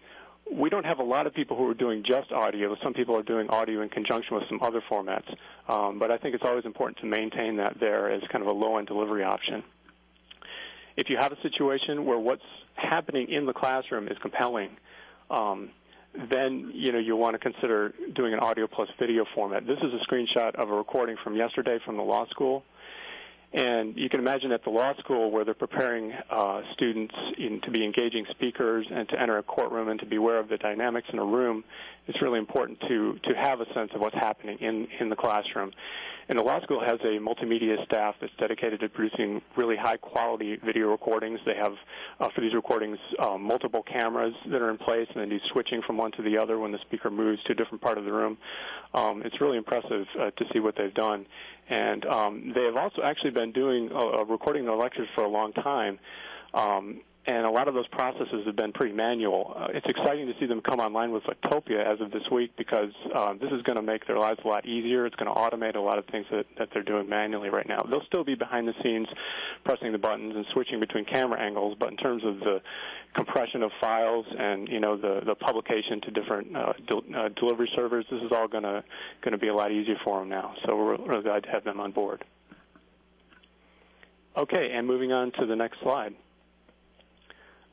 we 0.52 0.72
don't 0.72 0.86
have 0.86 0.98
a 0.98 1.04
lot 1.04 1.28
of 1.28 1.36
people 1.36 1.56
who 1.56 1.70
are 1.70 1.76
doing 1.76 2.04
just 2.04 2.32
audio. 2.32 2.76
Some 2.84 2.94
people 2.94 3.16
are 3.16 3.24
doing 3.24 3.48
audio 3.50 3.82
in 3.82 3.90
conjunction 3.90 4.36
with 4.36 4.46
some 4.50 4.60
other 4.64 4.82
formats. 4.90 5.32
Um, 5.70 6.00
but 6.00 6.10
I 6.10 6.18
think 6.18 6.34
it's 6.34 6.44
always 6.44 6.66
important 6.66 6.98
to 7.00 7.06
maintain 7.06 7.58
that 7.58 7.80
there 7.80 8.12
as 8.12 8.22
kind 8.32 8.44
of 8.44 8.48
a 8.48 8.52
low-end 8.52 8.88
delivery 8.88 9.24
option. 9.24 9.64
If 10.98 11.10
you 11.10 11.18
have 11.20 11.32
a 11.32 11.42
situation 11.42 12.06
where 12.06 12.18
what's 12.18 12.42
happening 12.76 13.30
in 13.30 13.46
the 13.46 13.54
classroom 13.54 14.08
is 14.08 14.18
compelling, 14.22 14.70
um, 15.30 15.70
then 16.32 16.72
you 16.74 16.92
know 16.92 17.00
you 17.00 17.16
want 17.16 17.34
to 17.34 17.40
consider 17.40 17.94
doing 18.16 18.34
an 18.34 18.40
audio 18.40 18.68
plus 18.68 18.88
video 19.00 19.26
format. 19.36 19.68
This 19.68 19.78
is 19.80 19.92
a 19.94 20.12
screenshot 20.12 20.56
of 20.56 20.70
a 20.70 20.74
recording 20.74 21.18
from 21.24 21.36
yesterday 21.36 21.80
from 21.86 21.98
the 21.98 22.04
law 22.04 22.26
school. 22.28 22.64
And 23.54 23.96
you 23.96 24.10
can 24.10 24.20
imagine 24.20 24.52
at 24.52 24.66
the 24.66 24.70
law 24.70 24.94
school 24.98 25.32
where 25.32 25.46
they're 25.46 25.54
preparing 25.54 26.12
uh, 26.30 26.62
students 26.74 27.16
in, 27.38 27.62
to 27.62 27.72
be 27.72 27.86
engaging 27.86 28.26
speakers 28.32 28.86
and 28.92 29.08
to 29.10 29.22
enter 29.22 29.38
a 29.38 29.44
courtroom 29.44 29.88
and 29.88 30.00
to 30.02 30.06
be 30.06 30.18
aware 30.18 30.40
of 30.40 30.50
the 30.50 30.58
dynamics 30.58 31.08
in 31.14 31.20
a 31.20 31.24
room, 31.24 31.64
it's 32.08 32.22
really 32.22 32.40
important 32.40 32.80
to, 32.82 33.18
to 33.24 33.34
have 33.34 33.62
a 33.62 33.74
sense 33.74 33.92
of 33.96 34.02
what's 34.02 34.16
happening 34.16 34.58
in, 34.60 34.88
in 35.00 35.10
the 35.10 35.16
classroom. 35.16 35.72
And 36.28 36.40
the 36.40 36.44
law 36.44 36.60
school 36.62 36.80
has 36.84 37.00
a 37.02 37.20
multimedia 37.20 37.84
staff 37.86 38.16
that's 38.20 38.34
dedicated 38.40 38.80
to 38.80 38.90
producing 38.90 39.42
really 39.56 39.76
high 39.76 39.98
quality 39.98 40.58
video 40.66 40.90
recordings. 40.90 41.40
They 41.46 41.56
have, 41.56 41.74
uh, 42.20 42.30
for 42.34 42.42
these 42.42 42.56
recordings, 42.56 42.98
um, 43.20 43.44
multiple 43.44 43.84
cameras 43.84 44.34
that 44.50 44.62
are 44.62 44.72
in 44.72 44.78
place 44.78 45.08
and 45.14 45.24
they 45.24 45.30
do 45.30 45.40
switching 45.52 45.82
from 45.86 45.98
one 45.98 46.12
to 46.14 46.24
the 46.24 46.38
other 46.38 46.58
when 46.58 46.72
the 46.72 46.80
speaker 46.80 47.12
moves 47.12 47.44
to 47.44 47.52
a 47.52 47.56
different 47.56 47.82
part 47.82 48.00
of 48.00 48.06
the 48.06 48.12
room. 48.12 48.38
Um, 48.94 49.22
it's 49.24 49.40
really 49.40 49.58
impressive 49.58 50.08
uh, 50.20 50.32
to 50.32 50.46
see 50.52 50.60
what 50.60 50.76
they've 50.76 50.94
done. 50.94 51.28
And 51.70 52.06
um, 52.06 52.54
they 52.56 52.64
have 52.64 52.76
also 52.76 53.04
actually 53.04 53.32
been 53.32 53.52
doing 53.52 53.92
uh, 53.94 54.26
recording 54.26 54.66
their 54.66 54.76
lectures 54.76 55.08
for 55.14 55.24
a 55.24 55.30
long 55.30 55.54
time. 55.54 56.00
Um, 56.56 57.02
and 57.28 57.46
a 57.46 57.50
lot 57.50 57.68
of 57.68 57.74
those 57.74 57.88
processes 57.88 58.46
have 58.46 58.56
been 58.56 58.72
pretty 58.72 58.94
manual. 58.94 59.54
Uh, 59.58 59.68
it's 59.74 59.86
exciting 59.88 60.28
to 60.28 60.34
see 60.40 60.46
them 60.46 60.62
come 60.62 60.80
online 60.80 61.12
with 61.12 61.24
Lectopia 61.24 61.84
as 61.84 62.00
of 62.00 62.12
this 62.12 62.22
week 62.32 62.52
because 62.56 62.92
uh, 63.16 63.34
this 63.34 63.52
is 63.52 63.64
going 63.64 63.78
to 63.78 63.82
make 63.82 64.06
their 64.06 64.20
lives 64.20 64.40
a 64.46 64.48
lot 64.48 64.66
easier. 64.66 65.08
It's 65.08 65.16
going 65.16 65.34
to 65.34 65.40
automate 65.40 65.76
a 65.76 65.80
lot 65.80 65.98
of 65.98 66.06
things 66.06 66.28
that, 66.32 66.46
that 66.60 66.70
they're 66.72 66.84
doing 66.84 67.10
manually 67.10 67.50
right 67.50 67.68
now. 67.68 67.82
They'll 67.90 68.06
still 68.06 68.24
be 68.24 68.36
behind 68.36 68.68
the 68.68 68.74
scenes 68.84 69.08
pressing 69.64 69.92
the 69.92 69.98
buttons 69.98 70.36
and 70.36 70.46
switching 70.54 70.80
between 70.80 71.06
camera 71.06 71.42
angles, 71.42 71.76
but 71.80 71.90
in 71.90 71.98
terms 71.98 72.24
of 72.24 72.40
the 72.40 72.62
compression 73.16 73.64
of 73.64 73.72
files 73.80 74.26
and 74.38 74.68
you 74.68 74.80
know 74.80 74.98
the 74.98 75.22
the 75.26 75.36
publication 75.36 76.02
to 76.02 76.12
different 76.12 76.56
uh, 76.56 76.74
uh, 77.18 77.30
delivery 77.30 77.72
servers, 77.76 78.06
this 78.12 78.22
is 78.22 78.32
all 78.32 78.48
going 78.48 78.64
to 78.64 78.84
going 79.22 79.32
to 79.32 79.38
be 79.38 79.48
a 79.48 79.56
lot 79.56 79.72
easier 79.72 79.96
for 80.04 80.20
them 80.20 80.30
now. 80.30 80.54
So 80.66 80.76
we're 80.76 80.98
really 80.98 81.24
glad 81.24 81.44
to 81.44 81.50
have 81.50 81.64
them 81.64 81.80
on 81.80 81.92
board. 81.92 82.24
Okay, 84.38 84.72
and 84.74 84.86
moving 84.86 85.12
on 85.14 85.32
to 85.40 85.46
the 85.46 85.56
next 85.56 85.80
slide. 85.82 86.14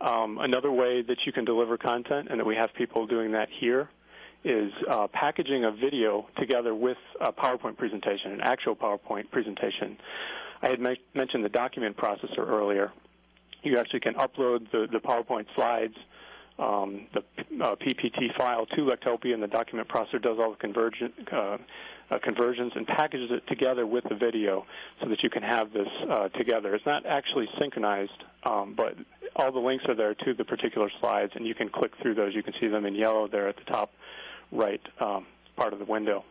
Um, 0.02 0.38
another 0.38 0.72
way 0.72 1.02
that 1.02 1.18
you 1.24 1.32
can 1.32 1.44
deliver 1.44 1.78
content, 1.78 2.28
and 2.28 2.40
that 2.40 2.44
we 2.44 2.56
have 2.56 2.70
people 2.74 3.06
doing 3.06 3.32
that 3.32 3.48
here, 3.60 3.88
is 4.44 4.72
uh, 4.90 5.06
packaging 5.12 5.64
a 5.64 5.70
video 5.70 6.26
together 6.36 6.74
with 6.74 6.96
a 7.20 7.32
PowerPoint 7.32 7.76
presentation, 7.76 8.32
an 8.32 8.40
actual 8.40 8.74
PowerPoint 8.74 9.30
presentation. 9.30 9.96
I 10.60 10.68
had 10.68 10.80
me- 10.80 11.00
mentioned 11.14 11.44
the 11.44 11.48
document 11.48 11.96
processor 11.96 12.38
earlier. 12.38 12.92
You 13.62 13.78
actually 13.78 14.00
can 14.00 14.14
upload 14.14 14.68
the, 14.72 14.88
the 14.90 14.98
PowerPoint 14.98 15.46
slides, 15.54 15.94
um, 16.58 17.06
the 17.14 17.20
uh, 17.64 17.74
PPT 17.76 18.36
file 18.36 18.66
to 18.66 18.82
Lectopia, 18.82 19.34
and 19.34 19.42
the 19.42 19.48
document 19.48 19.88
processor 19.88 20.20
does 20.20 20.38
all 20.38 20.50
the 20.50 20.56
convergent, 20.56 21.14
uh, 21.32 21.58
uh, 22.10 22.18
conversions 22.22 22.72
and 22.74 22.86
packages 22.86 23.30
it 23.30 23.46
together 23.46 23.86
with 23.86 24.04
the 24.08 24.14
video 24.14 24.66
so 25.00 25.08
that 25.08 25.22
you 25.22 25.30
can 25.30 25.42
have 25.42 25.72
this 25.72 25.88
uh, 26.10 26.28
together. 26.30 26.74
It's 26.74 26.86
not 26.86 27.06
actually 27.06 27.48
synchronized, 27.58 28.24
um, 28.44 28.74
but 28.76 28.94
all 29.36 29.50
the 29.50 29.58
links 29.58 29.84
are 29.88 29.94
there 29.94 30.14
to 30.14 30.34
the 30.34 30.44
particular 30.44 30.90
slides, 31.00 31.32
and 31.34 31.46
you 31.46 31.54
can 31.54 31.68
click 31.68 31.92
through 32.02 32.14
those. 32.14 32.34
You 32.34 32.42
can 32.42 32.54
see 32.60 32.68
them 32.68 32.84
in 32.84 32.94
yellow 32.94 33.28
there 33.28 33.48
at 33.48 33.56
the 33.56 33.64
top 33.64 33.90
right 34.50 34.80
um, 35.00 35.26
part 35.56 35.72
of 35.72 35.78
the 35.78 35.86
window. 35.86 36.24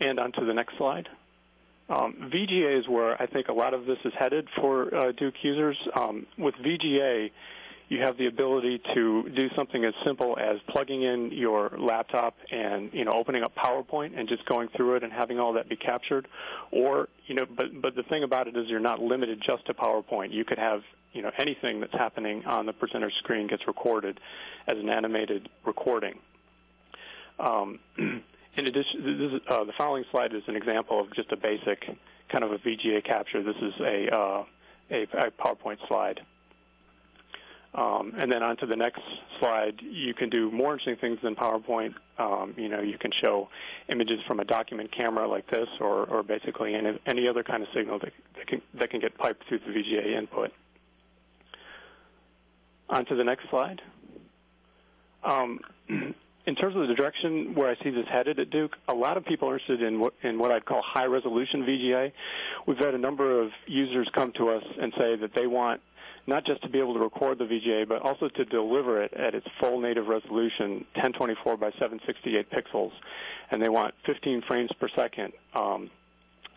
And 0.00 0.20
on 0.20 0.32
to 0.32 0.44
the 0.44 0.54
next 0.54 0.76
slide. 0.76 1.08
Um, 1.88 2.30
VGA 2.32 2.78
is 2.78 2.86
where 2.86 3.20
I 3.20 3.26
think 3.26 3.48
a 3.48 3.52
lot 3.52 3.72
of 3.72 3.86
this 3.86 3.96
is 4.04 4.12
headed 4.18 4.46
for 4.60 4.94
uh, 4.94 5.12
Duke 5.12 5.34
users. 5.42 5.76
Um, 5.94 6.26
with 6.36 6.54
VGA, 6.56 7.30
you 7.88 8.02
have 8.02 8.18
the 8.18 8.26
ability 8.26 8.80
to 8.94 9.28
do 9.34 9.48
something 9.56 9.84
as 9.84 9.94
simple 10.04 10.36
as 10.38 10.58
plugging 10.68 11.02
in 11.02 11.30
your 11.32 11.70
laptop 11.78 12.34
and 12.50 12.90
you 12.92 13.04
know 13.04 13.12
opening 13.12 13.42
up 13.42 13.54
PowerPoint 13.54 14.18
and 14.18 14.28
just 14.28 14.44
going 14.44 14.68
through 14.76 14.96
it 14.96 15.02
and 15.02 15.12
having 15.12 15.38
all 15.40 15.54
that 15.54 15.68
be 15.68 15.76
captured. 15.76 16.28
Or 16.70 17.08
you 17.26 17.34
know 17.34 17.46
but 17.46 17.80
but 17.80 17.94
the 17.94 18.02
thing 18.04 18.24
about 18.24 18.46
it 18.46 18.56
is 18.56 18.66
you're 18.68 18.78
not 18.78 19.00
limited 19.00 19.42
just 19.44 19.66
to 19.66 19.74
PowerPoint. 19.74 20.32
You 20.32 20.44
could 20.44 20.58
have 20.58 20.82
you 21.12 21.22
know 21.22 21.30
anything 21.38 21.80
that's 21.80 21.94
happening 21.94 22.44
on 22.44 22.66
the 22.66 22.74
presenter 22.74 23.10
screen 23.18 23.46
gets 23.46 23.66
recorded 23.66 24.20
as 24.66 24.76
an 24.76 24.90
animated 24.90 25.48
recording. 25.64 26.18
Um, 27.40 27.78
in 27.96 28.66
addition 28.66 29.32
is, 29.34 29.40
uh, 29.48 29.64
the 29.64 29.72
following 29.78 30.04
slide 30.10 30.34
is 30.34 30.42
an 30.46 30.56
example 30.56 31.00
of 31.00 31.14
just 31.14 31.32
a 31.32 31.36
basic 31.36 31.84
kind 32.30 32.44
of 32.44 32.52
a 32.52 32.58
VGA 32.58 33.02
capture. 33.02 33.42
This 33.42 33.56
is 33.62 33.72
a 33.80 34.14
uh, 34.14 34.44
a, 34.90 35.02
a 35.04 35.30
PowerPoint 35.30 35.78
slide 35.88 36.20
um, 37.74 38.14
and 38.16 38.32
then 38.32 38.42
on 38.42 38.56
to 38.58 38.66
the 38.66 38.76
next 38.76 39.02
slide, 39.38 39.80
you 39.82 40.14
can 40.14 40.30
do 40.30 40.50
more 40.50 40.72
interesting 40.72 40.96
things 40.96 41.18
than 41.22 41.36
PowerPoint. 41.36 41.94
Um, 42.18 42.54
you 42.56 42.68
know, 42.68 42.80
you 42.80 42.98
can 42.98 43.10
show 43.20 43.48
images 43.88 44.20
from 44.26 44.40
a 44.40 44.44
document 44.44 44.90
camera 44.90 45.28
like 45.28 45.48
this, 45.50 45.68
or, 45.80 46.06
or 46.06 46.22
basically 46.22 46.74
any, 46.74 46.98
any 47.06 47.28
other 47.28 47.42
kind 47.42 47.62
of 47.62 47.68
signal 47.74 47.98
that, 47.98 48.12
that, 48.36 48.46
can, 48.46 48.62
that 48.74 48.90
can 48.90 49.00
get 49.00 49.16
piped 49.18 49.46
through 49.48 49.60
the 49.60 49.66
VGA 49.66 50.16
input. 50.16 50.50
On 52.88 53.04
to 53.04 53.14
the 53.14 53.24
next 53.24 53.50
slide. 53.50 53.82
Um, 55.22 55.60
in 55.88 56.54
terms 56.54 56.74
of 56.74 56.88
the 56.88 56.94
direction 56.94 57.54
where 57.54 57.68
I 57.68 57.74
see 57.84 57.90
this 57.90 58.06
headed 58.10 58.40
at 58.40 58.48
Duke, 58.48 58.76
a 58.88 58.94
lot 58.94 59.18
of 59.18 59.26
people 59.26 59.50
are 59.50 59.58
interested 59.58 59.82
in 59.82 60.00
what, 60.00 60.14
in 60.22 60.38
what 60.38 60.50
I'd 60.50 60.64
call 60.64 60.80
high 60.82 61.04
resolution 61.04 61.64
VGA. 61.64 62.12
We've 62.66 62.78
had 62.78 62.94
a 62.94 62.98
number 62.98 63.42
of 63.42 63.50
users 63.66 64.08
come 64.14 64.32
to 64.38 64.48
us 64.48 64.64
and 64.80 64.90
say 64.96 65.16
that 65.16 65.34
they 65.34 65.46
want 65.46 65.82
not 66.28 66.44
just 66.46 66.62
to 66.62 66.68
be 66.68 66.78
able 66.78 66.94
to 66.94 67.00
record 67.00 67.38
the 67.38 67.44
VGA, 67.44 67.88
but 67.88 68.02
also 68.02 68.28
to 68.28 68.44
deliver 68.44 69.02
it 69.02 69.12
at 69.14 69.34
its 69.34 69.46
full 69.58 69.80
native 69.80 70.06
resolution, 70.06 70.84
1024 70.94 71.56
by 71.56 71.70
768 71.72 72.50
pixels, 72.50 72.92
and 73.50 73.60
they 73.60 73.68
want 73.68 73.94
15 74.06 74.42
frames 74.46 74.70
per 74.78 74.88
second, 74.94 75.32
um, 75.54 75.90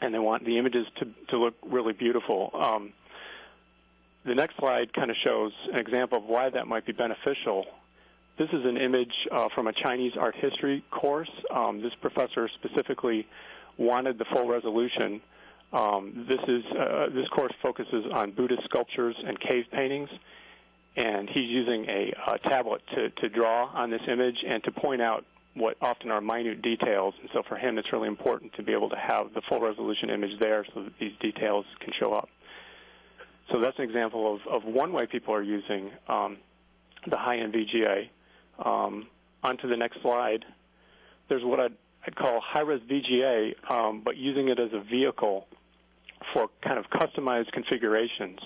and 0.01 0.13
they 0.13 0.19
want 0.19 0.45
the 0.45 0.57
images 0.57 0.85
to, 0.99 1.07
to 1.29 1.37
look 1.37 1.55
really 1.63 1.93
beautiful. 1.93 2.51
Um, 2.53 2.93
the 4.25 4.35
next 4.35 4.57
slide 4.57 4.93
kind 4.93 5.09
of 5.09 5.17
shows 5.23 5.51
an 5.73 5.79
example 5.79 6.19
of 6.19 6.25
why 6.25 6.49
that 6.49 6.67
might 6.67 6.85
be 6.85 6.91
beneficial 6.91 7.65
this 8.37 8.49
is 8.53 8.65
an 8.65 8.77
image 8.77 9.13
uh, 9.31 9.49
from 9.53 9.67
a 9.67 9.73
Chinese 9.73 10.13
art 10.19 10.35
history 10.35 10.83
course. 10.89 11.29
Um, 11.53 11.81
this 11.81 11.93
professor 12.01 12.49
specifically 12.55 13.27
wanted 13.77 14.17
the 14.17 14.25
full 14.33 14.47
resolution. 14.47 15.21
Um, 15.73 16.25
this 16.27 16.39
is 16.47 16.63
uh, 16.77 17.07
this 17.13 17.27
course 17.29 17.53
focuses 17.61 18.05
on 18.13 18.31
Buddhist 18.31 18.63
sculptures 18.65 19.15
and 19.25 19.39
cave 19.39 19.65
paintings, 19.71 20.09
and 20.97 21.29
he's 21.29 21.49
using 21.49 21.85
a, 21.85 22.13
a 22.27 22.39
tablet 22.49 22.81
to, 22.95 23.09
to 23.09 23.29
draw 23.29 23.67
on 23.73 23.89
this 23.89 24.01
image 24.07 24.35
and 24.45 24.63
to 24.65 24.71
point 24.71 25.01
out 25.01 25.25
what 25.53 25.77
often 25.81 26.11
are 26.11 26.21
minute 26.21 26.61
details. 26.61 27.13
And 27.21 27.29
so 27.33 27.41
for 27.47 27.55
him, 27.55 27.77
it's 27.77 27.91
really 27.93 28.07
important 28.07 28.53
to 28.53 28.63
be 28.63 28.73
able 28.73 28.89
to 28.89 28.97
have 28.97 29.33
the 29.33 29.41
full 29.47 29.61
resolution 29.61 30.09
image 30.09 30.39
there 30.39 30.65
so 30.73 30.83
that 30.83 30.93
these 30.99 31.13
details 31.21 31.65
can 31.79 31.93
show 31.99 32.13
up. 32.13 32.29
So 33.51 33.59
that's 33.59 33.77
an 33.77 33.83
example 33.83 34.35
of, 34.35 34.63
of 34.63 34.63
one 34.65 34.93
way 34.93 35.07
people 35.07 35.33
are 35.33 35.41
using 35.41 35.91
um, 36.07 36.37
the 37.09 37.17
high-end 37.17 37.53
VGA. 37.53 38.09
Um, 38.63 39.07
onto 39.43 39.67
the 39.67 39.75
next 39.75 40.01
slide, 40.01 40.45
there's 41.27 41.43
what 41.43 41.59
I'd, 41.59 41.73
I'd 42.05 42.15
call 42.15 42.39
high-res 42.41 42.81
VGA, 42.81 43.53
um, 43.69 44.01
but 44.03 44.17
using 44.17 44.49
it 44.49 44.59
as 44.59 44.69
a 44.73 44.81
vehicle 44.81 45.47
for 46.33 46.49
kind 46.63 46.77
of 46.77 46.85
customized 46.89 47.51
configurations. 47.51 48.39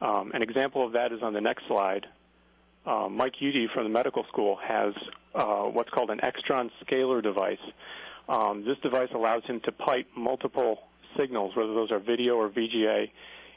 Um, 0.00 0.32
an 0.34 0.42
example 0.42 0.84
of 0.84 0.92
that 0.92 1.12
is 1.12 1.22
on 1.22 1.32
the 1.32 1.40
next 1.40 1.66
slide. 1.68 2.06
Uh, 2.84 3.08
Mike 3.08 3.34
Udy 3.40 3.68
from 3.72 3.84
the 3.84 3.90
medical 3.90 4.24
school 4.24 4.56
has 4.56 4.94
uh, 5.34 5.62
what's 5.64 5.90
called 5.90 6.10
an 6.10 6.18
Extron 6.18 6.70
scaler 6.84 7.22
device. 7.22 7.58
Um, 8.28 8.64
this 8.64 8.76
device 8.82 9.08
allows 9.14 9.44
him 9.44 9.60
to 9.64 9.72
pipe 9.72 10.06
multiple 10.16 10.78
signals, 11.16 11.54
whether 11.56 11.74
those 11.74 11.90
are 11.90 11.98
video 11.98 12.34
or 12.34 12.48
VGA, 12.48 13.10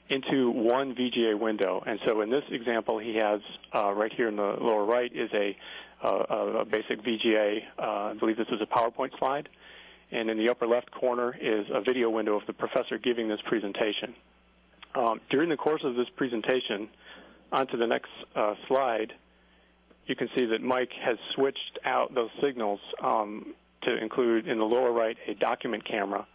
into 0.10 0.52
one 0.52 0.94
VGA 0.94 1.38
window. 1.40 1.84
And 1.86 2.00
so 2.06 2.22
in 2.22 2.30
this 2.30 2.44
example, 2.52 3.00
he 3.00 3.16
has 3.16 3.42
uh, 3.74 3.92
right 3.94 4.14
here 4.14 4.28
in 4.28 4.36
the 4.36 4.56
lower 4.62 4.86
right 4.86 5.12
is 5.14 5.30
a, 5.34 5.58
uh, 6.04 6.62
a 6.62 6.66
basic 6.66 7.02
VGA. 7.02 7.62
Uh, 7.78 7.82
I 7.82 8.14
believe 8.20 8.38
this 8.38 8.48
is 8.50 8.62
a 8.62 8.66
PowerPoint 8.66 9.18
slide. 9.18 9.50
And 10.12 10.30
in 10.30 10.38
the 10.38 10.50
upper 10.50 10.68
left 10.68 10.92
corner 10.92 11.36
is 11.40 11.66
a 11.74 11.82
video 11.82 12.10
window 12.10 12.36
of 12.36 12.46
the 12.48 12.54
professor 12.54 12.98
giving 12.98 13.28
this 13.28 13.40
presentation. 13.46 14.16
Um, 14.94 15.20
during 15.30 15.50
the 15.50 15.58
course 15.58 15.82
of 15.84 15.96
this 15.96 16.08
presentation, 16.16 16.90
onto 17.52 17.78
the 17.78 17.88
next 17.88 18.10
uh, 18.36 18.56
slide, 18.68 19.14
you 20.08 20.16
can 20.16 20.30
see 20.38 20.46
that 20.46 20.62
Mike 20.62 20.92
has 21.04 21.18
switched 21.34 21.80
out 21.84 22.14
those 22.14 22.30
signals 22.42 22.80
um, 23.04 23.54
to 23.84 23.98
include 23.98 24.48
in 24.48 24.58
the 24.58 24.66
lower 24.66 24.92
right 24.92 25.18
a 25.28 25.34
document 25.34 25.86
camera 25.86 26.26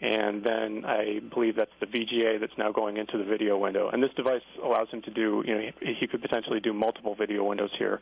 and 0.00 0.44
then 0.44 0.84
I 0.84 1.20
believe 1.32 1.56
that's 1.56 1.70
the 1.80 1.86
VGA 1.86 2.38
that's 2.38 2.56
now 2.58 2.70
going 2.70 2.98
into 2.98 3.16
the 3.16 3.24
video 3.24 3.56
window. 3.56 3.88
And 3.88 4.02
this 4.02 4.12
device 4.14 4.42
allows 4.62 4.88
him 4.90 5.00
to 5.02 5.10
do, 5.10 5.42
you 5.46 5.54
know, 5.54 5.70
he, 5.80 5.94
he 6.00 6.06
could 6.06 6.20
potentially 6.20 6.60
do 6.60 6.74
multiple 6.74 7.14
video 7.14 7.44
windows 7.44 7.70
here 7.78 8.00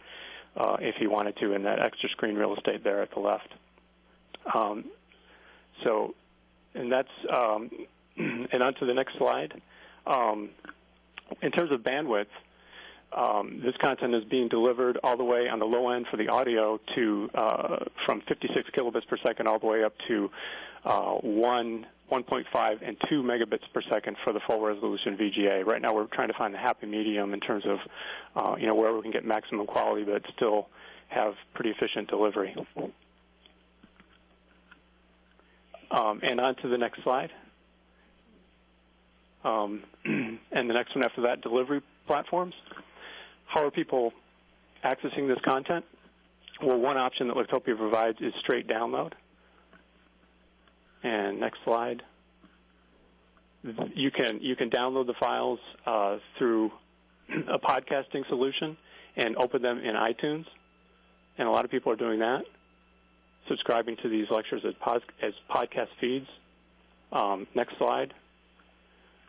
uh, 0.57 0.77
if 0.81 0.97
he 0.97 1.07
wanted 1.07 1.37
to 1.37 1.53
in 1.53 1.63
that 1.63 1.81
extra 1.81 2.09
screen 2.11 2.35
real 2.35 2.55
estate 2.57 2.83
there 2.83 3.01
at 3.01 3.13
the 3.13 3.21
left. 3.21 3.49
Um, 4.53 4.87
so, 5.83 6.15
and 6.75 6.91
that's, 6.91 7.09
um, 7.33 7.71
and 8.17 8.63
on 8.63 8.75
to 8.75 8.87
the 8.87 8.95
next 8.95 9.17
slide. 9.19 9.61
Um, 10.07 10.51
in 11.43 11.51
terms 11.51 11.73
of 11.73 11.81
bandwidth, 11.81 12.27
um, 13.17 13.61
this 13.65 13.75
content 13.81 14.15
is 14.15 14.25
being 14.25 14.49
delivered 14.49 14.99
all 15.03 15.17
the 15.17 15.25
way 15.25 15.49
on 15.49 15.59
the 15.59 15.65
low 15.65 15.91
end 15.91 16.07
for 16.11 16.17
the 16.17 16.29
audio 16.29 16.81
to 16.97 17.31
uh, 17.35 17.77
from 18.05 18.23
56 18.29 18.71
kilobits 18.77 19.07
per 19.07 19.17
second 19.25 19.47
all 19.47 19.59
the 19.59 19.67
way 19.67 19.85
up 19.85 19.95
to 20.09 20.31
uh, 20.85 21.13
1, 21.13 21.87
1.5, 22.11 22.89
and 22.89 22.97
2 23.09 23.23
megabits 23.23 23.63
per 23.73 23.83
second 23.91 24.17
for 24.25 24.33
the 24.33 24.41
full 24.47 24.61
resolution 24.61 25.17
VGA. 25.17 25.65
Right 25.65 25.81
now, 25.81 25.95
we're 25.95 26.07
trying 26.07 26.29
to 26.29 26.35
find 26.35 26.53
the 26.53 26.59
happy 26.59 26.87
medium 26.87 27.33
in 27.35 27.41
terms 27.41 27.65
of, 27.67 27.79
uh, 28.37 28.57
you 28.57 28.67
know, 28.67 28.75
where 28.75 28.93
we 28.93 29.03
can 29.03 29.13
get 29.13 29.25
maximum 29.25 29.67
quality 29.67 30.05
but 30.05 30.23
still 30.37 30.69
have 31.09 31.35
pretty 31.55 31.71
efficient 31.71 32.09
delivery. 32.09 32.55
Um, 35.95 36.21
and 36.25 36.41
on 36.41 36.57
to 36.57 36.69
the 36.69 36.77
next 36.77 37.05
slide. 37.05 37.31
Um, 39.45 39.85
and 40.05 40.69
the 40.69 40.75
next 40.75 40.95
one 40.97 41.05
after 41.05 41.23
that, 41.23 41.41
delivery 41.41 41.83
platforms. 42.09 42.55
How 43.47 43.65
are 43.65 43.71
people 43.71 44.13
accessing 44.85 45.29
this 45.29 45.39
content? 45.45 45.85
Well, 46.61 46.79
one 46.79 46.97
option 46.97 47.29
that 47.29 47.37
Lectopia 47.37 47.77
provides 47.77 48.19
is 48.21 48.33
straight 48.41 48.67
download. 48.67 49.13
And 51.05 51.39
next 51.39 51.59
slide. 51.65 52.03
You 53.95 54.11
can 54.11 54.41
you 54.41 54.57
can 54.57 54.71
download 54.71 55.07
the 55.07 55.15
files 55.19 55.61
uh, 55.87 56.19
through 56.39 56.73
a 57.49 57.59
podcasting 57.59 58.27
solution 58.29 58.77
and 59.17 59.37
open 59.37 59.63
them 59.63 59.79
in 59.79 59.95
iTunes, 59.95 60.45
and 61.39 61.47
a 61.47 61.51
lot 61.51 61.65
of 61.65 61.71
people 61.71 61.93
are 61.93 61.97
doing 61.97 62.19
that, 62.19 62.43
subscribing 63.49 63.97
to 64.03 64.09
these 64.09 64.27
lectures 64.31 64.63
as, 64.67 64.75
pod, 64.81 65.03
as 65.23 65.33
podcast 65.51 65.89
feeds. 66.01 66.27
Um, 67.13 67.47
next 67.55 67.77
slide. 67.79 68.13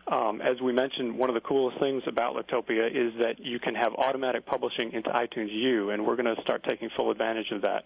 Um, 0.07 0.39
as 0.41 0.61
we 0.61 0.71
mentioned, 0.71 1.17
one 1.17 1.29
of 1.29 1.33
the 1.33 1.41
coolest 1.41 1.79
things 1.79 2.03
about 2.05 2.35
Lectopia 2.35 2.87
is 2.87 3.13
that 3.21 3.39
you 3.39 3.59
can 3.59 3.73
have 3.73 3.93
automatic 3.95 4.45
publishing 4.45 4.91
into 4.93 5.09
iTunes 5.09 5.51
U, 5.51 5.89
and 5.89 6.05
we're 6.05 6.15
going 6.15 6.33
to 6.33 6.41
start 6.43 6.63
taking 6.63 6.89
full 6.95 7.09
advantage 7.09 7.51
of 7.51 7.63
that. 7.63 7.85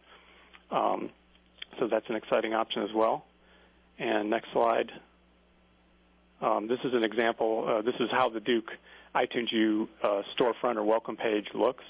Um, 0.70 1.10
so 1.80 1.88
that's 1.88 2.06
an 2.10 2.16
exciting 2.16 2.54
option 2.54 2.84
as 2.84 2.90
well. 2.94 3.26
And 3.98 4.30
next 4.30 4.52
slide. 4.52 4.92
Um, 6.42 6.68
this 6.68 6.80
is 6.84 6.94
an 6.94 7.04
example. 7.04 7.66
Uh, 7.68 7.82
this 7.82 7.96
is 8.00 8.10
how 8.12 8.30
the 8.30 8.40
Duke 8.40 8.70
iTunes 9.16 9.52
U 9.52 9.90
uh, 10.04 10.22
storefront 10.38 10.76
or 10.76 10.84
welcome 10.84 11.18
page 11.18 11.48
looks. 11.54 11.84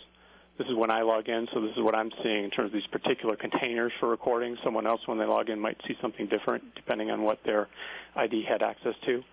This 0.60 0.68
is 0.68 0.76
when 0.76 0.92
I 0.92 1.04
log 1.04 1.30
in, 1.30 1.48
so 1.54 1.62
this 1.62 1.72
is 1.72 1.82
what 1.82 1.96
I'm 1.96 2.12
seeing 2.22 2.44
in 2.44 2.50
terms 2.50 2.68
of 2.68 2.74
these 2.74 2.88
particular 2.88 3.38
containers 3.38 3.94
for 3.98 4.10
recording. 4.10 4.58
Someone 4.62 4.86
else, 4.86 5.00
when 5.06 5.18
they 5.18 5.24
log 5.24 5.48
in, 5.50 5.58
might 5.58 5.78
see 5.88 5.96
something 6.02 6.28
different 6.28 6.76
depending 6.76 7.10
on 7.10 7.24
what 7.24 7.40
their 7.46 7.70
ID 8.18 8.44
had 8.44 8.62
access 8.62 8.94
to. 9.06 9.24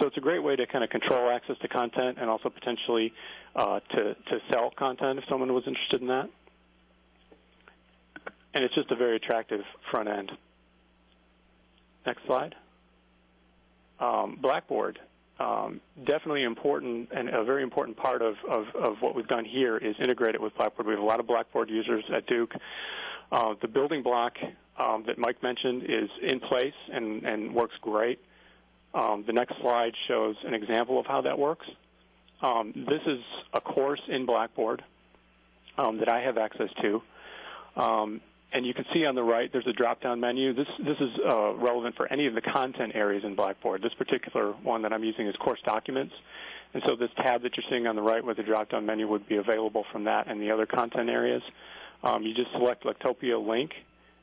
So 0.00 0.08
it's 0.08 0.16
a 0.16 0.20
great 0.20 0.42
way 0.42 0.56
to 0.56 0.66
kind 0.66 0.82
of 0.82 0.90
control 0.90 1.30
access 1.30 1.56
to 1.62 1.68
content 1.68 2.18
and 2.20 2.28
also 2.28 2.50
potentially 2.50 3.12
uh, 3.54 3.78
to, 3.78 4.14
to 4.14 4.38
sell 4.50 4.72
content 4.76 5.20
if 5.20 5.24
someone 5.28 5.52
was 5.52 5.62
interested 5.68 6.00
in 6.00 6.08
that. 6.08 6.28
And 8.52 8.64
it's 8.64 8.74
just 8.74 8.90
a 8.90 8.96
very 8.96 9.14
attractive 9.14 9.60
front 9.92 10.08
end. 10.08 10.32
Next 12.04 12.26
slide. 12.26 12.56
Um, 14.00 14.36
Blackboard. 14.42 14.98
Um, 15.40 15.80
definitely 16.06 16.44
important 16.44 17.08
and 17.10 17.28
a 17.28 17.42
very 17.42 17.62
important 17.62 17.96
part 17.96 18.22
of, 18.22 18.34
of, 18.48 18.66
of, 18.76 18.96
what 19.00 19.16
we've 19.16 19.26
done 19.26 19.44
here 19.44 19.76
is 19.76 19.96
integrate 19.98 20.34
it 20.34 20.40
with 20.40 20.54
Blackboard. 20.54 20.86
We 20.86 20.92
have 20.92 21.02
a 21.02 21.06
lot 21.06 21.20
of 21.20 21.26
Blackboard 21.26 21.68
users 21.68 22.04
at 22.14 22.26
Duke. 22.26 22.52
Uh, 23.32 23.54
the 23.60 23.66
building 23.66 24.02
block 24.02 24.34
um, 24.78 25.04
that 25.06 25.18
Mike 25.18 25.42
mentioned 25.42 25.84
is 25.84 26.10
in 26.22 26.38
place 26.38 26.74
and, 26.92 27.24
and 27.24 27.54
works 27.54 27.74
great. 27.80 28.20
Um, 28.94 29.24
the 29.26 29.32
next 29.32 29.54
slide 29.60 29.94
shows 30.06 30.36
an 30.44 30.54
example 30.54 31.00
of 31.00 31.06
how 31.06 31.22
that 31.22 31.38
works. 31.38 31.66
Um, 32.42 32.72
this 32.74 33.00
is 33.06 33.20
a 33.54 33.60
course 33.60 34.02
in 34.08 34.26
Blackboard 34.26 34.84
um, 35.78 35.98
that 35.98 36.08
I 36.08 36.20
have 36.20 36.36
access 36.36 36.68
to. 36.82 37.02
And 38.54 38.66
you 38.66 38.74
can 38.74 38.84
see 38.92 39.06
on 39.06 39.14
the 39.14 39.22
right 39.22 39.50
there's 39.50 39.66
a 39.66 39.72
drop-down 39.72 40.20
menu. 40.20 40.52
This 40.52 40.66
this 40.78 40.98
is 41.00 41.10
uh, 41.26 41.54
relevant 41.54 41.96
for 41.96 42.06
any 42.12 42.26
of 42.26 42.34
the 42.34 42.42
content 42.42 42.92
areas 42.94 43.24
in 43.24 43.34
Blackboard. 43.34 43.82
This 43.82 43.94
particular 43.94 44.52
one 44.62 44.82
that 44.82 44.92
I'm 44.92 45.04
using 45.04 45.26
is 45.26 45.34
course 45.36 45.60
documents, 45.64 46.14
and 46.74 46.82
so 46.86 46.94
this 46.94 47.08
tab 47.16 47.42
that 47.42 47.56
you're 47.56 47.64
seeing 47.70 47.86
on 47.86 47.96
the 47.96 48.02
right 48.02 48.22
with 48.22 48.36
the 48.36 48.42
drop-down 48.42 48.84
menu 48.84 49.08
would 49.08 49.26
be 49.26 49.36
available 49.36 49.84
from 49.90 50.04
that 50.04 50.28
and 50.28 50.40
the 50.40 50.50
other 50.50 50.66
content 50.66 51.08
areas. 51.08 51.42
Um, 52.02 52.24
you 52.24 52.34
just 52.34 52.50
select 52.52 52.84
Lectopia 52.84 53.38
link 53.38 53.70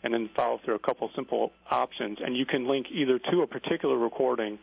and 0.03 0.13
then 0.13 0.29
follow 0.35 0.59
through 0.63 0.75
a 0.75 0.79
couple 0.79 1.09
simple 1.15 1.51
options, 1.71 2.19
and 2.23 2.37
you 2.37 2.45
can 2.45 2.67
link 2.67 2.87
either 2.91 3.19
to 3.31 3.41
a 3.41 3.47
particular 3.47 3.97
recording 3.97 4.59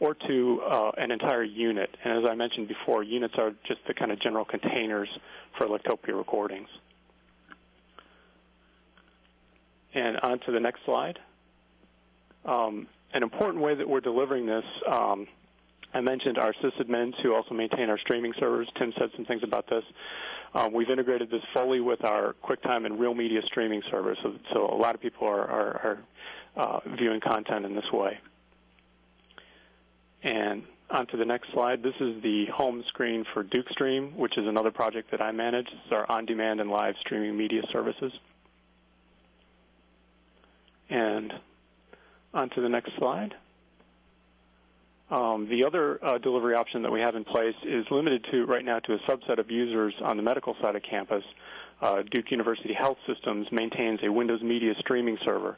or 0.00 0.14
to 0.14 0.62
uh, 0.70 0.90
an 0.96 1.10
entire 1.10 1.42
unit. 1.42 1.90
And 2.04 2.24
as 2.24 2.30
I 2.30 2.34
mentioned 2.34 2.68
before, 2.68 3.02
units 3.02 3.34
are 3.36 3.50
just 3.66 3.80
the 3.88 3.94
kind 3.94 4.12
of 4.12 4.20
general 4.20 4.44
containers 4.44 5.08
for 5.56 5.66
Lectopia 5.66 6.16
recordings. 6.16 6.68
And 9.94 10.18
on 10.20 10.38
to 10.40 10.52
the 10.52 10.60
next 10.60 10.84
slide. 10.84 11.18
Um, 12.44 12.86
an 13.12 13.22
important 13.22 13.62
way 13.62 13.74
that 13.74 13.88
we're 13.88 14.00
delivering 14.00 14.46
this, 14.46 14.64
um, 14.86 15.26
I 15.94 16.00
mentioned 16.00 16.38
our 16.38 16.52
sysadmins 16.62 17.14
who 17.22 17.34
also 17.34 17.54
maintain 17.54 17.88
our 17.88 17.98
streaming 17.98 18.34
servers. 18.38 18.68
Tim 18.78 18.92
said 18.98 19.10
some 19.16 19.24
things 19.24 19.42
about 19.42 19.68
this. 19.68 19.84
Um, 20.54 20.72
we've 20.72 20.90
integrated 20.90 21.30
this 21.30 21.42
fully 21.54 21.80
with 21.80 22.04
our 22.04 22.34
QuickTime 22.44 22.86
and 22.86 22.98
Real 23.00 23.14
Media 23.14 23.40
streaming 23.46 23.82
servers, 23.90 24.18
so, 24.22 24.34
so 24.52 24.66
a 24.66 24.76
lot 24.76 24.94
of 24.94 25.00
people 25.00 25.26
are, 25.26 25.50
are, 25.50 25.98
are 26.56 26.78
uh, 26.86 26.96
viewing 26.98 27.20
content 27.20 27.64
in 27.64 27.74
this 27.74 27.90
way. 27.92 28.18
And 30.22 30.64
on 30.90 31.06
to 31.08 31.16
the 31.16 31.24
next 31.24 31.52
slide. 31.52 31.82
This 31.82 31.94
is 32.00 32.22
the 32.22 32.46
home 32.46 32.82
screen 32.88 33.24
for 33.34 33.44
DukeStream, 33.44 34.14
which 34.16 34.38
is 34.38 34.46
another 34.46 34.70
project 34.70 35.10
that 35.10 35.20
I 35.20 35.32
manage. 35.32 35.68
Is 35.68 35.92
our 35.92 36.10
on-demand 36.10 36.60
and 36.60 36.70
live 36.70 36.94
streaming 37.00 37.36
media 37.36 37.62
services. 37.70 38.12
And 40.90 41.32
on 42.34 42.50
to 42.50 42.60
the 42.60 42.68
next 42.68 42.92
slide. 42.98 43.34
Um, 45.10 45.48
the 45.48 45.64
other 45.64 46.04
uh, 46.04 46.18
delivery 46.18 46.54
option 46.54 46.82
that 46.82 46.92
we 46.92 47.00
have 47.00 47.14
in 47.14 47.24
place 47.24 47.54
is 47.64 47.86
limited 47.90 48.26
to 48.30 48.44
right 48.44 48.64
now 48.64 48.78
to 48.80 48.92
a 48.94 48.98
subset 49.10 49.38
of 49.38 49.50
users 49.50 49.94
on 50.02 50.16
the 50.18 50.22
medical 50.22 50.54
side 50.60 50.76
of 50.76 50.82
campus. 50.82 51.24
Uh, 51.80 52.02
Duke 52.10 52.30
University 52.30 52.74
Health 52.74 52.98
Systems 53.06 53.46
maintains 53.50 54.00
a 54.02 54.12
Windows 54.12 54.42
Media 54.42 54.74
streaming 54.80 55.16
server. 55.24 55.56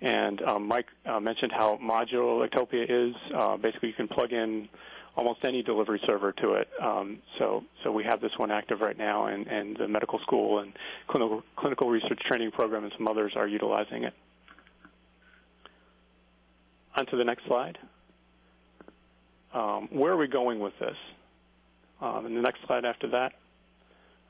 And 0.00 0.40
um, 0.42 0.68
Mike 0.68 0.86
uh, 1.04 1.20
mentioned 1.20 1.52
how 1.52 1.78
modular 1.82 2.48
Lectopia 2.48 2.84
is. 2.88 3.14
Uh, 3.34 3.56
basically, 3.56 3.88
you 3.88 3.94
can 3.94 4.08
plug 4.08 4.32
in 4.32 4.68
almost 5.16 5.40
any 5.44 5.62
delivery 5.62 6.00
server 6.06 6.32
to 6.32 6.52
it. 6.52 6.68
Um, 6.80 7.18
so, 7.38 7.64
so 7.82 7.90
we 7.90 8.04
have 8.04 8.20
this 8.20 8.30
one 8.36 8.52
active 8.52 8.80
right 8.80 8.96
now, 8.96 9.26
and, 9.26 9.46
and 9.48 9.76
the 9.76 9.88
medical 9.88 10.20
school 10.20 10.60
and 10.60 10.72
clinical, 11.08 11.42
clinical 11.56 11.90
research 11.90 12.20
training 12.26 12.52
program 12.52 12.84
and 12.84 12.92
some 12.96 13.08
others 13.08 13.32
are 13.34 13.48
utilizing 13.48 14.04
it. 14.04 14.14
On 16.98 17.06
to 17.06 17.16
the 17.16 17.22
next 17.22 17.46
slide. 17.46 17.78
Um, 19.54 19.88
where 19.92 20.12
are 20.12 20.16
we 20.16 20.26
going 20.26 20.58
with 20.58 20.72
this? 20.80 20.96
Um, 22.00 22.24
the 22.24 22.40
next 22.40 22.58
slide 22.66 22.84
after 22.84 23.08
that. 23.10 23.34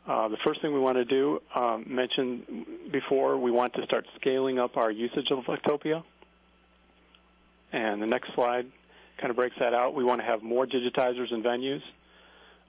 Uh, 0.06 0.28
the 0.28 0.36
first 0.46 0.60
thing 0.60 0.74
we 0.74 0.78
want 0.78 0.96
to 0.96 1.06
do, 1.06 1.40
um, 1.54 1.86
mentioned 1.88 2.66
before, 2.92 3.38
we 3.38 3.50
want 3.50 3.72
to 3.72 3.82
start 3.84 4.04
scaling 4.20 4.58
up 4.58 4.76
our 4.76 4.90
usage 4.90 5.30
of 5.30 5.38
Lectopia. 5.44 6.04
And 7.72 8.02
the 8.02 8.06
next 8.06 8.34
slide 8.34 8.66
kind 9.18 9.30
of 9.30 9.36
breaks 9.36 9.56
that 9.60 9.72
out. 9.72 9.94
We 9.94 10.04
want 10.04 10.20
to 10.20 10.26
have 10.26 10.42
more 10.42 10.66
digitizers 10.66 11.32
and 11.32 11.42
venues. 11.42 11.80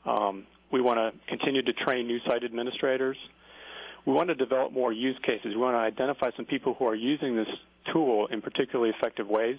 Um, 0.06 0.48
we 0.72 0.80
want 0.80 0.98
to 0.98 1.12
continue 1.28 1.62
to 1.62 1.74
train 1.74 2.08
new 2.08 2.20
site 2.26 2.46
administrators. 2.46 3.18
We 4.06 4.14
want 4.14 4.30
to 4.30 4.36
develop 4.36 4.72
more 4.72 4.94
use 4.94 5.18
cases. 5.24 5.48
We 5.48 5.58
want 5.58 5.76
to 5.76 5.80
identify 5.80 6.30
some 6.38 6.46
people 6.46 6.74
who 6.80 6.86
are 6.88 6.96
using 6.96 7.36
this 7.36 7.50
tool 7.92 8.28
in 8.28 8.42
particularly 8.42 8.94
effective 8.98 9.28
ways 9.28 9.58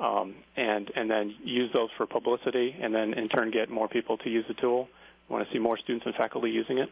um, 0.00 0.34
and, 0.56 0.90
and 0.96 1.10
then 1.10 1.34
use 1.44 1.70
those 1.72 1.88
for 1.96 2.06
publicity 2.06 2.74
and 2.80 2.94
then 2.94 3.14
in 3.14 3.28
turn 3.28 3.50
get 3.50 3.70
more 3.70 3.88
people 3.88 4.16
to 4.18 4.30
use 4.30 4.44
the 4.48 4.54
tool. 4.54 4.88
We 5.28 5.34
want 5.34 5.46
to 5.46 5.52
see 5.52 5.58
more 5.58 5.78
students 5.78 6.06
and 6.06 6.14
faculty 6.14 6.50
using 6.50 6.78
it. 6.78 6.88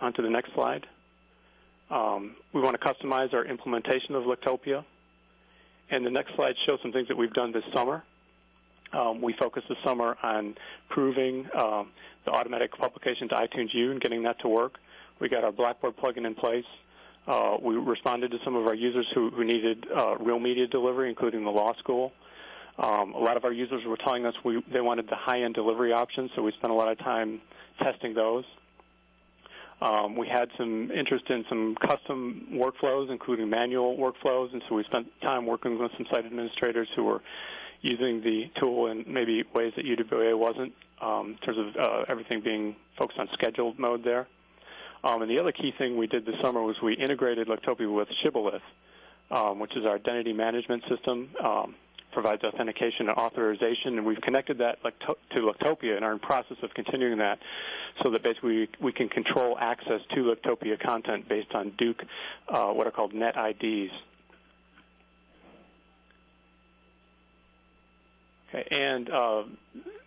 On 0.00 0.12
to 0.14 0.22
the 0.22 0.30
next 0.30 0.52
slide. 0.54 0.86
Um, 1.90 2.36
we 2.52 2.60
want 2.60 2.78
to 2.80 2.86
customize 2.86 3.32
our 3.32 3.44
implementation 3.44 4.14
of 4.14 4.24
Lectopia. 4.24 4.84
And 5.90 6.04
the 6.04 6.10
next 6.10 6.34
slide 6.34 6.54
shows 6.66 6.78
some 6.82 6.92
things 6.92 7.08
that 7.08 7.16
we've 7.16 7.32
done 7.32 7.52
this 7.52 7.62
summer. 7.72 8.02
Um, 8.92 9.20
we 9.20 9.34
focused 9.38 9.68
this 9.68 9.78
summer 9.84 10.16
on 10.22 10.54
proving 10.88 11.46
um, 11.56 11.90
the 12.24 12.32
automatic 12.32 12.76
publication 12.76 13.28
to 13.28 13.34
iTunes 13.36 13.72
U 13.72 13.92
and 13.92 14.00
getting 14.00 14.22
that 14.24 14.40
to 14.40 14.48
work. 14.48 14.74
We 15.20 15.28
got 15.28 15.44
our 15.44 15.52
Blackboard 15.52 15.96
plugin 15.96 16.26
in 16.26 16.34
place. 16.34 16.64
Uh, 17.26 17.56
we 17.60 17.74
responded 17.76 18.30
to 18.30 18.38
some 18.44 18.54
of 18.54 18.66
our 18.66 18.74
users 18.74 19.06
who, 19.14 19.30
who 19.30 19.44
needed 19.44 19.86
uh, 19.96 20.16
real 20.18 20.38
media 20.38 20.66
delivery, 20.66 21.08
including 21.08 21.44
the 21.44 21.50
law 21.50 21.72
school. 21.78 22.12
Um, 22.78 23.14
a 23.14 23.18
lot 23.18 23.36
of 23.36 23.44
our 23.44 23.52
users 23.52 23.82
were 23.86 23.96
telling 23.96 24.26
us 24.26 24.34
we, 24.44 24.62
they 24.72 24.80
wanted 24.80 25.08
the 25.08 25.16
high-end 25.16 25.54
delivery 25.54 25.92
options, 25.92 26.30
so 26.36 26.42
we 26.42 26.52
spent 26.52 26.72
a 26.72 26.76
lot 26.76 26.90
of 26.90 26.98
time 26.98 27.40
testing 27.82 28.14
those. 28.14 28.44
Um, 29.80 30.16
we 30.16 30.28
had 30.28 30.48
some 30.56 30.90
interest 30.90 31.24
in 31.28 31.44
some 31.48 31.76
custom 31.76 32.48
workflows, 32.52 33.10
including 33.10 33.50
manual 33.50 33.96
workflows, 33.96 34.52
and 34.52 34.62
so 34.68 34.74
we 34.74 34.84
spent 34.84 35.06
time 35.20 35.46
working 35.46 35.78
with 35.78 35.90
some 35.96 36.06
site 36.10 36.24
administrators 36.24 36.88
who 36.94 37.04
were 37.04 37.22
using 37.82 38.22
the 38.22 38.44
tool 38.60 38.86
in 38.86 39.04
maybe 39.06 39.42
ways 39.54 39.72
that 39.76 39.84
UWA 39.84 40.38
wasn't, 40.38 40.72
um, 41.02 41.36
in 41.40 41.46
terms 41.46 41.58
of 41.58 41.76
uh, 41.76 42.04
everything 42.08 42.40
being 42.40 42.76
focused 42.98 43.18
on 43.18 43.28
scheduled 43.34 43.78
mode 43.78 44.02
there. 44.02 44.26
Um, 45.04 45.22
and 45.22 45.30
the 45.30 45.38
other 45.38 45.52
key 45.52 45.72
thing 45.78 45.96
we 45.96 46.06
did 46.06 46.26
this 46.26 46.34
summer 46.42 46.62
was 46.62 46.76
we 46.82 46.94
integrated 46.94 47.48
Lectopia 47.48 47.92
with 47.92 48.08
Shibboleth, 48.24 48.60
um, 49.30 49.58
which 49.58 49.76
is 49.76 49.84
our 49.84 49.96
identity 49.96 50.32
management 50.32 50.82
system. 50.88 51.30
Um, 51.42 51.74
provides 52.16 52.42
authentication 52.44 53.10
and 53.10 53.18
authorization, 53.18 53.98
and 53.98 54.06
we've 54.06 54.20
connected 54.22 54.56
that 54.56 54.78
to 55.32 55.38
Lectopia 55.40 55.96
and 55.96 56.02
are 56.04 56.12
in 56.12 56.18
process 56.18 56.56
of 56.62 56.70
continuing 56.72 57.18
that 57.18 57.38
so 58.02 58.10
that 58.10 58.22
basically 58.22 58.70
we 58.80 58.90
can 58.90 59.10
control 59.10 59.54
access 59.60 60.00
to 60.14 60.22
Lectopia 60.34 60.80
content 60.82 61.28
based 61.28 61.52
on 61.54 61.72
Duke, 61.76 62.02
uh, 62.48 62.68
what 62.68 62.86
are 62.86 62.90
called 62.90 63.12
net 63.12 63.34
IDs. 63.36 63.92
Okay, 68.48 68.66
and 68.70 69.10
uh, 69.10 69.42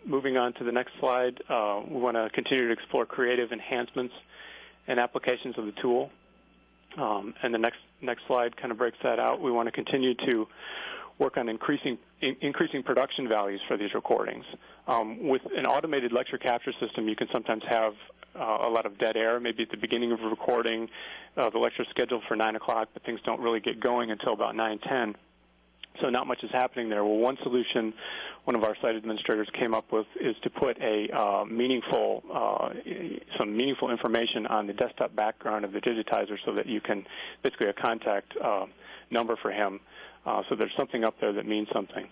moving 0.03 0.36
on 0.36 0.53
to 0.53 0.64
the 0.64 0.72
next 0.72 0.94
slide, 0.99 1.40
uh, 1.48 1.82
we 1.88 1.99
want 2.02 2.18
to 2.18 2.28
continue 2.34 2.66
to 2.68 2.74
explore 2.74 3.06
creative 3.06 3.52
enhancements 3.52 4.16
and 4.90 4.99
applications 4.99 5.57
of 5.57 5.66
the 5.66 5.72
tool. 5.82 6.10
Um, 6.98 7.34
and 7.44 7.53
the 7.53 7.57
next 7.57 7.78
next 8.02 8.24
slide 8.28 8.57
kind 8.57 8.72
of 8.72 8.78
breaks 8.78 8.98
that 9.03 9.20
out. 9.20 9.40
We 9.40 9.52
want 9.52 9.68
to 9.68 9.72
continue 9.72 10.16
to 10.26 10.48
work 11.20 11.38
on 11.38 11.48
increasing 11.48 11.98
in, 12.22 12.36
increasing 12.41 12.82
production 12.82 13.30
values 13.30 13.61
for 13.68 13.78
these 13.78 13.94
recordings. 13.94 14.44
Um, 14.88 15.28
with 15.28 15.44
an 15.56 15.66
automated 15.66 16.11
lecture 16.11 16.38
capture 16.38 16.74
system, 16.82 17.07
you 17.07 17.16
can 17.16 17.28
sometimes 17.32 17.64
have 17.70 17.94
uh, 18.36 18.57
a 18.61 18.70
lot 18.70 18.86
of 18.86 18.98
dead 18.98 19.16
air. 19.16 19.40
Maybe 19.40 19.64
at 19.64 19.70
the 19.70 19.78
beginning 19.78 20.11
of 20.11 20.22
a 20.22 20.28
recording, 20.28 20.90
uh, 21.38 21.49
the 21.52 21.60
lecture 21.60 21.84
is 21.84 21.90
scheduled 21.90 22.24
for 22.28 22.36
9 22.36 22.56
o'clock, 22.56 22.90
but 22.94 23.03
things 23.03 23.20
don't 23.26 23.40
really 23.40 23.60
get 23.60 23.80
going 23.80 24.10
until 24.10 24.34
about 24.34 24.56
9:10. 24.56 25.16
So 26.02 26.10
not 26.10 26.28
much 26.28 26.44
is 26.44 26.52
happening 26.52 26.90
there. 26.90 27.03
Well, 27.03 27.18
one 27.18 27.38
solution 27.44 27.94
one 28.49 28.55
of 28.55 28.63
our 28.63 28.76
site 28.81 28.95
administrators 28.95 29.47
came 29.59 29.76
up 29.76 29.91
with 29.91 30.07
is 30.19 30.35
to 30.41 30.49
put 30.49 30.76
a 30.81 31.07
uh, 31.15 31.45
meaningful, 31.45 32.23
uh, 32.34 32.69
some 33.38 33.55
meaningful 33.55 33.91
information 33.91 34.47
on 34.47 34.65
the 34.65 34.73
desktop 34.73 35.15
background 35.15 35.63
of 35.63 35.71
the 35.71 35.80
digitizer 35.80 36.35
so 36.43 36.55
that 36.55 36.65
you 36.65 36.81
can 36.81 37.05
basically 37.43 37.67
a 37.67 37.73
contact 37.73 38.34
uh, 38.43 38.65
number 39.11 39.35
for 39.39 39.51
him. 39.51 39.80
Uh, 40.26 40.41
so 40.49 40.55
there's 40.55 40.71
something 40.76 41.03
up 41.03 41.13
there 41.21 41.31
that 41.31 41.45
means 41.45 41.67
something. 41.71 42.07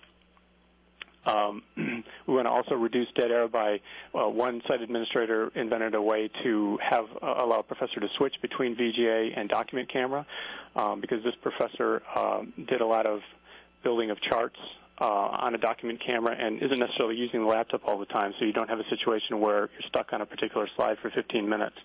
Um, 1.26 1.64
we 2.28 2.34
want 2.34 2.46
to 2.46 2.50
also 2.50 2.76
reduce 2.76 3.08
dead 3.16 3.32
air 3.32 3.48
by 3.48 3.80
uh, 4.14 4.28
one 4.28 4.62
site 4.68 4.80
administrator 4.80 5.50
invented 5.56 5.96
a 5.96 6.00
way 6.00 6.30
to 6.44 6.78
have 6.88 7.06
uh, 7.20 7.34
allow 7.44 7.58
a 7.58 7.62
professor 7.64 7.98
to 7.98 8.06
switch 8.16 8.34
between 8.42 8.76
VGA 8.76 9.36
and 9.36 9.48
document 9.48 9.92
camera 9.92 10.24
um, 10.76 11.00
because 11.00 11.18
this 11.24 11.34
professor 11.42 12.00
uh, 12.14 12.42
did 12.68 12.80
a 12.80 12.86
lot 12.86 13.06
of 13.06 13.22
building 13.82 14.12
of 14.12 14.20
charts 14.20 14.60
uh, 15.00 15.04
on 15.04 15.54
a 15.54 15.58
document 15.58 16.00
camera 16.04 16.34
and 16.38 16.62
isn't 16.62 16.78
necessarily 16.78 17.16
using 17.16 17.40
the 17.40 17.46
laptop 17.46 17.82
all 17.84 17.98
the 17.98 18.06
time, 18.06 18.32
so 18.38 18.44
you 18.44 18.52
don't 18.52 18.68
have 18.68 18.80
a 18.80 18.88
situation 18.90 19.40
where 19.40 19.70
you're 19.72 19.88
stuck 19.88 20.12
on 20.12 20.20
a 20.20 20.26
particular 20.26 20.68
slide 20.76 20.96
for 21.00 21.10
15 21.10 21.48
minutes. 21.48 21.76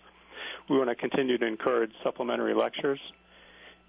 We 0.70 0.78
want 0.78 0.90
to 0.90 0.96
continue 0.96 1.38
to 1.38 1.46
encourage 1.46 1.92
supplementary 2.04 2.54
lectures. 2.54 3.00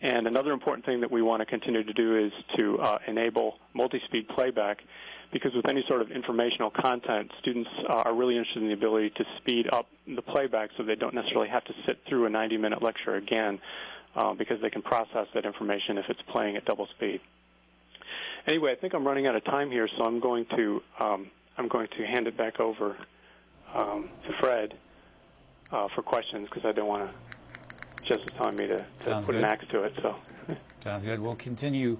And 0.03 0.27
another 0.27 0.53
important 0.53 0.85
thing 0.85 1.01
that 1.01 1.11
we 1.11 1.23
want 1.23 1.41
to 1.41 1.47
continue 1.47 1.83
to 1.83 1.93
do 1.93 2.27
is 2.27 2.33
to 2.57 2.79
uh, 2.79 2.99
enable 3.07 3.55
multi-speed 3.73 4.29
playback 4.29 4.79
because 5.33 5.53
with 5.55 5.69
any 5.69 5.83
sort 5.89 6.01
of 6.01 6.11
informational 6.11 6.71
content, 6.71 7.31
students 7.41 7.71
uh, 7.89 8.03
are 8.05 8.15
really 8.15 8.37
interested 8.37 8.63
in 8.63 8.69
the 8.69 8.75
ability 8.75 9.11
to 9.11 9.25
speed 9.39 9.67
up 9.73 9.87
the 10.07 10.23
playback 10.23 10.71
so 10.77 10.83
they 10.83 10.95
don't 10.95 11.15
necessarily 11.15 11.49
have 11.49 11.65
to 11.65 11.73
sit 11.87 11.99
through 12.09 12.27
a 12.27 12.29
90-minute 12.29 12.83
lecture 12.83 13.17
again 13.17 13.59
uh, 14.15 14.35
because 14.35 14.61
they 14.61 14.71
can 14.71 14.83
process 14.83 15.27
that 15.35 15.45
information 15.45 15.99
if 15.99 16.05
it's 16.09 16.21
playing 16.31 16.57
at 16.57 16.65
double 16.65 16.87
speed. 16.97 17.21
Anyway, 18.47 18.73
I 18.73 18.75
think 18.75 18.95
I'm 18.95 19.07
running 19.07 19.27
out 19.27 19.37
of 19.37 19.45
time 19.45 19.71
here, 19.71 19.89
so 19.97 20.05
I'm 20.05 20.21
going 20.21 20.47
to 20.57 20.83
um, 21.01 21.31
I'm 21.57 21.69
going 21.69 21.89
to 21.97 22.07
hand 22.07 22.27
it 22.27 22.37
back 22.37 22.61
over 22.61 22.97
um, 23.75 24.11
to 24.27 24.33
Fred 24.39 24.75
uh, 25.71 25.89
for 25.95 26.03
questions 26.03 26.49
because 26.49 26.65
I 26.65 26.73
don't 26.73 26.89
want 26.89 27.11
to. 27.11 27.15
Just 28.07 28.27
telling 28.37 28.57
me 28.57 28.67
to, 28.67 28.85
to 29.05 29.15
put 29.21 29.29
good. 29.29 29.37
an 29.37 29.45
axe 29.45 29.65
to 29.71 29.85
it. 29.85 29.95
So. 30.03 30.15
Sounds 30.85 31.05
good. 31.07 31.21
We'll 31.21 31.37
continue 31.37 31.99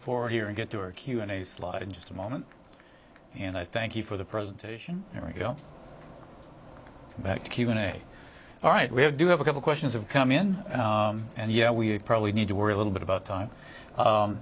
forward 0.00 0.32
here 0.32 0.48
and 0.48 0.56
get 0.56 0.68
to 0.70 0.80
our 0.80 0.90
Q 0.90 1.20
and 1.20 1.30
A 1.30 1.44
slide 1.44 1.82
in 1.82 1.92
just 1.92 2.10
a 2.10 2.14
moment. 2.14 2.44
And 3.38 3.56
I 3.56 3.64
thank 3.64 3.94
you 3.94 4.02
for 4.02 4.16
the 4.16 4.24
presentation. 4.24 5.04
There 5.12 5.22
we 5.24 5.32
go. 5.32 5.54
Come 7.14 7.22
back 7.22 7.44
to 7.44 7.50
Q 7.50 7.70
and 7.70 7.78
A. 7.78 8.02
All 8.64 8.70
right, 8.70 8.90
we 8.90 9.02
have, 9.02 9.16
do 9.16 9.28
have 9.28 9.40
a 9.40 9.44
couple 9.44 9.60
questions 9.60 9.92
that 9.92 10.00
have 10.00 10.08
come 10.08 10.32
in, 10.32 10.56
um, 10.72 11.28
and 11.36 11.52
yeah, 11.52 11.70
we 11.70 11.98
probably 11.98 12.32
need 12.32 12.48
to 12.48 12.54
worry 12.54 12.72
a 12.72 12.76
little 12.76 12.92
bit 12.92 13.02
about 13.02 13.26
time. 13.26 13.50
Um, 13.98 14.40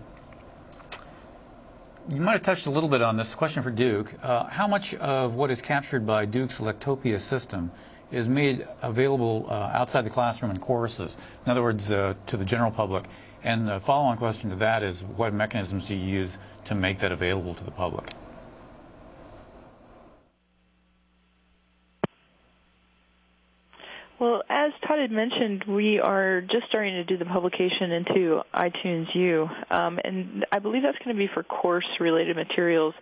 you 2.08 2.20
might 2.20 2.32
have 2.32 2.42
touched 2.42 2.66
a 2.66 2.70
little 2.70 2.88
bit 2.88 3.02
on 3.02 3.16
this 3.16 3.34
question 3.34 3.62
for 3.62 3.70
Duke. 3.70 4.14
Uh, 4.22 4.44
how 4.44 4.66
much 4.66 4.94
of 4.94 5.34
what 5.34 5.50
is 5.50 5.62
captured 5.62 6.06
by 6.06 6.24
Duke's 6.24 6.58
Lectopia 6.58 7.20
system 7.20 7.70
is 8.10 8.28
made 8.28 8.66
available 8.82 9.46
uh, 9.48 9.70
outside 9.72 10.02
the 10.02 10.10
classroom 10.10 10.50
in 10.50 10.58
courses? 10.58 11.16
In 11.46 11.50
other 11.50 11.62
words, 11.62 11.92
uh, 11.92 12.14
to 12.26 12.36
the 12.36 12.44
general 12.44 12.70
public. 12.70 13.04
And 13.44 13.68
the 13.68 13.80
follow-on 13.80 14.16
question 14.18 14.50
to 14.50 14.56
that 14.56 14.82
is, 14.82 15.02
what 15.02 15.32
mechanisms 15.32 15.86
do 15.86 15.94
you 15.94 16.04
use 16.04 16.38
to 16.66 16.74
make 16.74 17.00
that 17.00 17.12
available 17.12 17.54
to 17.54 17.64
the 17.64 17.70
public? 17.70 18.08
Had 25.02 25.10
mentioned, 25.10 25.64
we 25.68 25.98
are 25.98 26.40
just 26.40 26.66
starting 26.68 26.94
to 26.94 27.04
do 27.04 27.18
the 27.18 27.24
publication 27.26 27.92
into 27.92 28.40
iTunes 28.54 29.06
U, 29.14 29.48
um, 29.70 29.98
and 30.02 30.46
I 30.50 30.58
believe 30.58 30.82
that's 30.82 30.98
going 31.04 31.14
to 31.14 31.18
be 31.18 31.28
for 31.32 31.42
course-related 31.42 32.36
materials. 32.36 32.94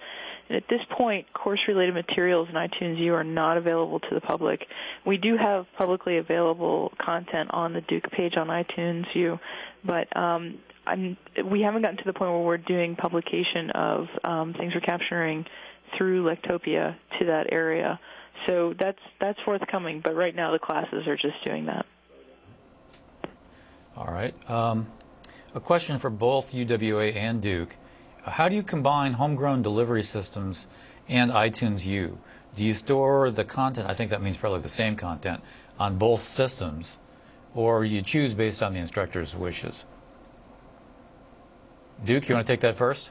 And 0.48 0.56
at 0.56 0.64
this 0.68 0.80
point, 0.98 1.32
course-related 1.32 1.94
materials 1.94 2.48
in 2.48 2.56
iTunes 2.56 2.98
U 2.98 3.14
are 3.14 3.22
not 3.22 3.56
available 3.56 4.00
to 4.00 4.14
the 4.14 4.20
public. 4.20 4.60
We 5.06 5.16
do 5.16 5.36
have 5.36 5.66
publicly 5.78 6.18
available 6.18 6.92
content 7.00 7.50
on 7.52 7.72
the 7.72 7.82
Duke 7.82 8.10
page 8.10 8.34
on 8.36 8.48
iTunes 8.48 9.04
U, 9.14 9.38
but 9.84 10.14
um, 10.16 10.58
we 11.50 11.60
haven't 11.60 11.82
gotten 11.82 11.98
to 11.98 12.04
the 12.04 12.12
point 12.12 12.32
where 12.32 12.40
we're 12.42 12.58
doing 12.58 12.96
publication 12.96 13.70
of 13.74 14.06
um, 14.24 14.54
things 14.54 14.72
we're 14.74 14.80
capturing 14.80 15.44
through 15.96 16.24
Lectopia 16.24 16.96
to 17.18 17.26
that 17.26 17.52
area. 17.52 18.00
So 18.46 18.74
that's 18.78 18.98
that's 19.20 19.38
forthcoming, 19.44 20.00
but 20.02 20.14
right 20.14 20.34
now 20.34 20.52
the 20.52 20.58
classes 20.58 21.06
are 21.06 21.16
just 21.16 21.42
doing 21.44 21.66
that. 21.66 21.86
All 23.96 24.06
right. 24.06 24.34
Um, 24.50 24.86
a 25.54 25.60
question 25.60 25.98
for 25.98 26.10
both 26.10 26.52
UWA 26.52 27.14
and 27.14 27.42
Duke. 27.42 27.76
How 28.22 28.48
do 28.48 28.54
you 28.54 28.62
combine 28.62 29.14
homegrown 29.14 29.62
delivery 29.62 30.02
systems 30.02 30.66
and 31.08 31.30
iTunes 31.30 31.84
U? 31.84 32.18
Do 32.56 32.64
you 32.64 32.74
store 32.74 33.30
the 33.30 33.44
content, 33.44 33.88
I 33.88 33.94
think 33.94 34.10
that 34.10 34.22
means 34.22 34.36
probably 34.36 34.60
the 34.60 34.68
same 34.68 34.96
content, 34.96 35.40
on 35.78 35.96
both 35.98 36.26
systems, 36.26 36.98
or 37.54 37.84
you 37.84 38.02
choose 38.02 38.34
based 38.34 38.62
on 38.62 38.74
the 38.74 38.80
instructor's 38.80 39.34
wishes? 39.34 39.84
Duke, 42.04 42.28
you 42.28 42.34
want 42.34 42.46
to 42.46 42.52
take 42.52 42.60
that 42.60 42.76
first? 42.76 43.10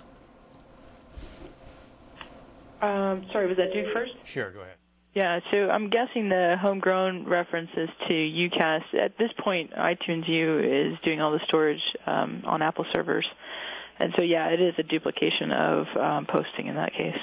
Um, 2.81 3.26
sorry, 3.31 3.47
was 3.47 3.57
that 3.57 3.73
Duke 3.73 3.93
first? 3.93 4.14
Sure, 4.23 4.51
go 4.51 4.61
ahead. 4.61 4.78
Yeah, 5.15 5.40
so 5.52 5.69
I'm 5.69 5.90
guessing 5.90 6.30
the 6.30 6.56
homegrown 6.61 7.26
references 7.26 7.90
to 8.07 8.14
DukeCast. 8.14 8.94
At 8.94 9.18
this 9.18 9.31
point, 9.44 9.72
iTunes 9.72 10.27
U 10.27 10.60
is 10.60 10.99
doing 11.03 11.19
all 11.19 11.31
the 11.31 11.40
storage 11.48 11.81
um, 12.06 12.44
on 12.45 12.61
Apple 12.61 12.86
servers. 12.94 13.26
And 13.98 14.14
so, 14.15 14.22
yeah, 14.22 14.48
it 14.48 14.61
is 14.61 14.76
a 14.77 14.84
duplication 14.84 15.52
of 15.52 15.88
um, 15.98 16.26
posting 16.26 16.68
in 16.68 16.76
that 16.76 16.94
case. 16.94 17.18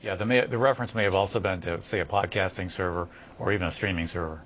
Yeah, 0.00 0.14
the, 0.14 0.24
may, 0.24 0.46
the 0.46 0.56
reference 0.56 0.94
may 0.94 1.04
have 1.04 1.14
also 1.14 1.40
been 1.40 1.60
to, 1.62 1.82
say, 1.82 2.00
a 2.00 2.06
podcasting 2.06 2.70
server 2.70 3.08
or 3.38 3.52
even 3.52 3.66
a 3.66 3.70
streaming 3.70 4.06
server. 4.06 4.40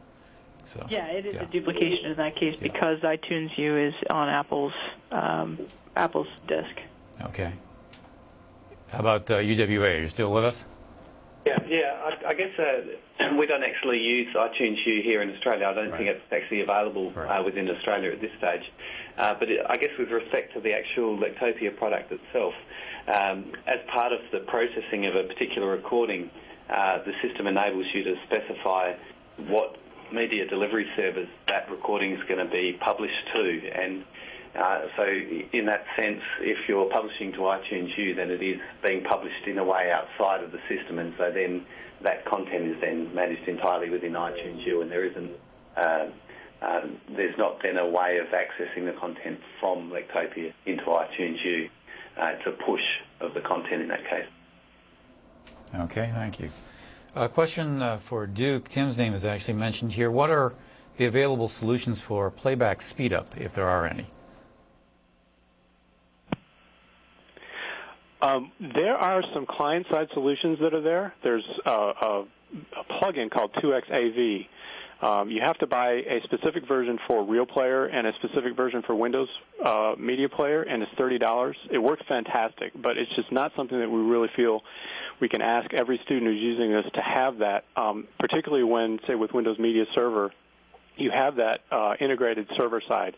So, 0.64 0.84
yeah, 0.90 1.06
it 1.06 1.26
is 1.26 1.34
yeah. 1.34 1.42
a 1.42 1.46
duplication 1.46 2.06
in 2.10 2.16
that 2.16 2.34
case 2.34 2.56
yeah. 2.56 2.72
because 2.72 2.98
iTunes 3.02 3.56
U 3.56 3.76
is 3.76 3.94
on 4.10 4.28
Apple's 4.28 4.72
um, 5.12 5.60
Apple's 5.94 6.26
disk. 6.48 6.74
Okay. 7.22 7.52
How 8.88 8.98
about 8.98 9.30
uh, 9.30 9.34
UWA? 9.34 9.98
Are 9.98 10.00
you 10.00 10.08
still 10.08 10.32
with 10.32 10.44
us? 10.44 10.64
Yeah, 11.46 11.58
yeah. 11.68 12.10
I, 12.26 12.30
I 12.30 12.34
guess 12.34 12.50
uh, 12.58 13.34
we 13.38 13.46
don't 13.46 13.62
actually 13.62 13.98
use 13.98 14.34
iTunes 14.34 14.84
U 14.84 15.00
here 15.02 15.22
in 15.22 15.30
Australia. 15.30 15.66
I 15.66 15.74
don't 15.74 15.92
think 15.92 16.08
it's 16.08 16.20
actually 16.32 16.62
available 16.62 17.12
uh, 17.16 17.42
within 17.44 17.70
Australia 17.70 18.10
at 18.10 18.20
this 18.20 18.32
stage. 18.38 18.64
Uh, 19.16 19.34
but 19.38 19.48
I 19.70 19.76
guess 19.76 19.90
with 19.96 20.10
respect 20.10 20.54
to 20.54 20.60
the 20.60 20.72
actual 20.72 21.16
Lectopia 21.16 21.76
product 21.76 22.10
itself, 22.10 22.52
um, 23.06 23.52
as 23.68 23.78
part 23.92 24.12
of 24.12 24.18
the 24.32 24.40
processing 24.40 25.06
of 25.06 25.14
a 25.14 25.22
particular 25.24 25.70
recording, 25.70 26.30
uh, 26.68 26.98
the 27.04 27.12
system 27.22 27.46
enables 27.46 27.86
you 27.94 28.02
to 28.02 28.16
specify 28.26 28.94
what 29.46 29.76
media 30.12 30.46
delivery 30.48 30.86
servers 30.96 31.28
that 31.46 31.70
recording 31.70 32.12
is 32.12 32.22
going 32.28 32.44
to 32.44 32.50
be 32.50 32.76
published 32.84 33.14
to. 33.32 33.60
Uh, 34.56 34.86
so 34.96 35.04
in 35.04 35.66
that 35.66 35.84
sense, 35.96 36.22
if 36.40 36.56
you're 36.66 36.88
publishing 36.90 37.32
to 37.32 37.38
iTunes 37.40 37.96
U, 37.98 38.14
then 38.14 38.30
it 38.30 38.42
is 38.42 38.58
being 38.82 39.04
published 39.04 39.46
in 39.46 39.58
a 39.58 39.64
way 39.64 39.92
outside 39.92 40.42
of 40.42 40.50
the 40.50 40.58
system, 40.68 40.98
and 40.98 41.12
so 41.18 41.30
then 41.30 41.64
that 42.02 42.24
content 42.24 42.66
is 42.68 42.80
then 42.80 43.14
managed 43.14 43.46
entirely 43.48 43.90
within 43.90 44.12
iTunes 44.12 44.64
U, 44.66 44.80
and 44.80 44.90
there 44.90 45.04
isn't, 45.04 45.30
uh, 45.76 46.06
um, 46.62 46.96
there's 47.14 47.36
not 47.36 47.62
then 47.62 47.76
a 47.76 47.86
way 47.86 48.18
of 48.18 48.28
accessing 48.28 48.86
the 48.86 48.98
content 48.98 49.38
from 49.60 49.90
Lectopia 49.90 50.52
into 50.64 50.84
iTunes 50.84 51.44
U. 51.44 51.68
Uh, 52.18 52.32
it's 52.34 52.46
a 52.46 52.64
push 52.64 52.80
of 53.20 53.34
the 53.34 53.40
content 53.40 53.82
in 53.82 53.88
that 53.88 54.08
case. 54.08 54.26
Okay, 55.74 56.10
thank 56.14 56.40
you. 56.40 56.50
A 57.14 57.28
question 57.28 57.82
uh, 57.82 57.98
for 57.98 58.26
Duke. 58.26 58.70
Tim's 58.70 58.96
name 58.96 59.12
is 59.12 59.24
actually 59.24 59.54
mentioned 59.54 59.94
here. 59.94 60.10
What 60.10 60.30
are 60.30 60.54
the 60.96 61.04
available 61.04 61.48
solutions 61.48 62.00
for 62.00 62.30
playback 62.30 62.78
speedup, 62.78 63.36
if 63.36 63.52
there 63.54 63.68
are 63.68 63.86
any? 63.86 64.06
Um, 68.26 68.50
there 68.74 68.96
are 68.96 69.22
some 69.34 69.46
client-side 69.46 70.08
solutions 70.12 70.58
that 70.60 70.74
are 70.74 70.80
there. 70.80 71.14
There's 71.22 71.44
a, 71.64 71.70
a, 71.70 72.24
a 72.76 73.00
plugin 73.00 73.30
called 73.30 73.52
2xAV. 73.62 74.46
Um, 75.02 75.30
you 75.30 75.42
have 75.46 75.58
to 75.58 75.66
buy 75.66 75.90
a 75.90 76.20
specific 76.24 76.66
version 76.66 76.98
for 77.06 77.22
Real 77.22 77.46
Player 77.46 77.84
and 77.84 78.06
a 78.06 78.12
specific 78.14 78.56
version 78.56 78.82
for 78.86 78.94
Windows 78.94 79.28
uh, 79.64 79.92
Media 79.98 80.28
Player, 80.28 80.62
and 80.62 80.82
it's 80.82 80.90
thirty 80.96 81.18
dollars. 81.18 81.54
It 81.70 81.76
works 81.76 82.02
fantastic, 82.08 82.72
but 82.74 82.96
it's 82.96 83.14
just 83.14 83.30
not 83.30 83.52
something 83.54 83.78
that 83.78 83.90
we 83.90 84.00
really 84.00 84.30
feel 84.34 84.62
we 85.20 85.28
can 85.28 85.42
ask 85.42 85.74
every 85.74 86.00
student 86.06 86.32
who's 86.32 86.40
using 86.40 86.72
this 86.72 86.86
to 86.94 87.02
have 87.02 87.38
that, 87.38 87.64
um, 87.76 88.08
particularly 88.18 88.64
when, 88.64 88.98
say, 89.06 89.14
with 89.14 89.32
Windows 89.34 89.58
Media 89.58 89.84
Server, 89.94 90.32
you 90.96 91.10
have 91.10 91.36
that 91.36 91.60
uh, 91.70 91.94
integrated 92.00 92.48
server 92.56 92.82
side, 92.88 93.16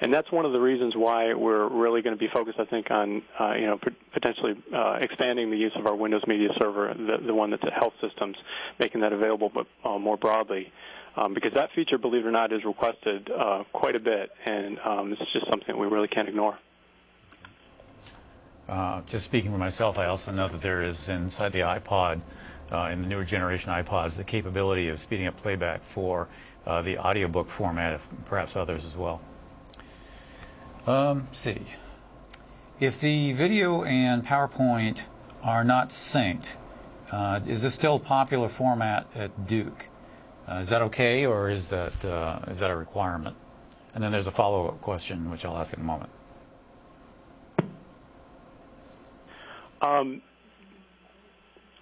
and 0.00 0.12
that's 0.12 0.30
one 0.30 0.44
of 0.44 0.52
the 0.52 0.60
reasons 0.60 0.94
why 0.96 1.34
we're 1.34 1.68
really 1.68 2.02
going 2.02 2.16
to 2.16 2.18
be 2.18 2.28
focused, 2.32 2.58
I 2.60 2.64
think, 2.64 2.90
on 2.90 3.22
uh, 3.38 3.54
you 3.54 3.66
know 3.66 3.78
potentially 4.12 4.54
uh, 4.74 4.98
expanding 5.00 5.50
the 5.50 5.56
use 5.56 5.72
of 5.76 5.86
our 5.86 5.96
Windows 5.96 6.22
Media 6.26 6.48
Server, 6.58 6.94
the, 6.94 7.26
the 7.26 7.34
one 7.34 7.50
that's 7.50 7.64
at 7.64 7.72
Health 7.72 7.94
Systems, 8.00 8.36
making 8.78 9.00
that 9.00 9.12
available, 9.12 9.50
but 9.52 9.66
uh, 9.84 9.98
more 9.98 10.16
broadly. 10.16 10.72
Um, 11.16 11.34
because 11.34 11.52
that 11.54 11.70
feature, 11.74 11.98
believe 11.98 12.24
it 12.24 12.28
or 12.28 12.30
not, 12.30 12.52
is 12.52 12.64
requested 12.64 13.28
uh, 13.30 13.64
quite 13.72 13.96
a 13.96 14.00
bit, 14.00 14.30
and 14.46 14.78
um, 14.84 15.12
it's 15.12 15.32
just 15.32 15.48
something 15.50 15.76
we 15.76 15.88
really 15.88 16.06
can't 16.06 16.28
ignore. 16.28 16.56
Uh, 18.68 19.00
just 19.06 19.24
speaking 19.24 19.50
for 19.50 19.58
myself, 19.58 19.98
I 19.98 20.06
also 20.06 20.30
know 20.30 20.46
that 20.46 20.60
there 20.60 20.82
is 20.82 21.08
inside 21.08 21.52
the 21.52 21.60
iPod, 21.60 22.20
uh, 22.70 22.90
in 22.92 23.02
the 23.02 23.08
newer 23.08 23.24
generation 23.24 23.72
iPods, 23.72 24.16
the 24.16 24.24
capability 24.24 24.88
of 24.88 25.00
speeding 25.00 25.26
up 25.26 25.36
playback 25.38 25.82
for 25.82 26.28
uh, 26.66 26.82
the 26.82 26.98
audiobook 26.98 27.48
format, 27.48 28.00
perhaps 28.26 28.54
others 28.54 28.84
as 28.84 28.96
well. 28.96 29.20
Um, 30.88 31.28
see. 31.32 31.60
If 32.80 32.98
the 32.98 33.34
video 33.34 33.84
and 33.84 34.24
PowerPoint 34.24 35.00
are 35.42 35.62
not 35.62 35.90
synced, 35.90 36.46
uh, 37.12 37.40
is 37.46 37.60
this 37.60 37.74
still 37.74 37.96
a 37.96 38.00
popular 38.00 38.48
format 38.48 39.06
at 39.14 39.46
Duke? 39.46 39.88
Uh, 40.48 40.54
is 40.54 40.70
that 40.70 40.80
okay, 40.80 41.26
or 41.26 41.50
is 41.50 41.68
that 41.68 42.02
uh, 42.02 42.38
is 42.48 42.58
that 42.60 42.70
a 42.70 42.76
requirement? 42.76 43.36
And 43.94 44.02
then 44.02 44.12
there's 44.12 44.28
a 44.28 44.30
follow-up 44.30 44.80
question, 44.80 45.30
which 45.30 45.44
I'll 45.44 45.58
ask 45.58 45.74
in 45.74 45.80
a 45.80 45.84
moment. 45.84 46.10
Um, 49.82 50.22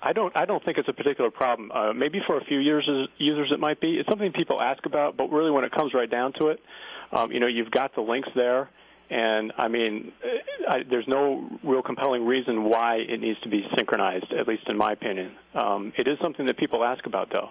I 0.03 0.15
don't. 0.15 0.37
I 0.37 0.47
don't 0.47 0.65
think 0.65 0.78
it's 0.78 0.89
a 0.89 0.93
particular 0.93 1.31
problem. 1.31 1.70
Uh, 1.70 1.93
maybe 1.93 2.20
for 2.27 2.39
a 2.39 2.45
few 2.45 2.59
users, 2.59 3.09
users 3.19 3.53
it 3.53 3.61
might 3.61 3.81
be. 3.81 3.99
It's 3.99 4.09
something 4.09 4.33
people 4.33 4.61
ask 4.61 4.85
about, 4.85 5.16
but 5.16 5.31
really, 5.31 5.53
when 5.53 5.62
it 5.62 5.70
comes 5.70 5.95
right 5.95 6.11
down 6.11 6.33
to 6.41 6.49
it, 6.49 6.59
um, 7.12 7.31
you 7.31 7.39
know, 7.39 7.47
you've 7.47 7.70
got 7.70 7.95
the 7.95 8.01
links 8.01 8.28
there, 8.35 8.69
and 9.11 9.53
I 9.57 9.69
mean, 9.69 10.12
uh, 10.24 10.70
I, 10.70 10.83
there's 10.89 11.07
no 11.07 11.49
real 11.62 11.83
compelling 11.83 12.27
reason 12.27 12.65
why 12.65 12.97
it 12.97 13.20
needs 13.20 13.41
to 13.41 13.49
be 13.49 13.65
synchronized. 13.77 14.33
At 14.33 14.49
least 14.49 14.69
in 14.69 14.77
my 14.77 14.93
opinion, 14.93 15.33
um, 15.55 15.93
it 15.97 16.09
is 16.09 16.19
something 16.20 16.47
that 16.47 16.57
people 16.57 16.85
ask 16.85 17.07
about, 17.07 17.31
though. 17.31 17.51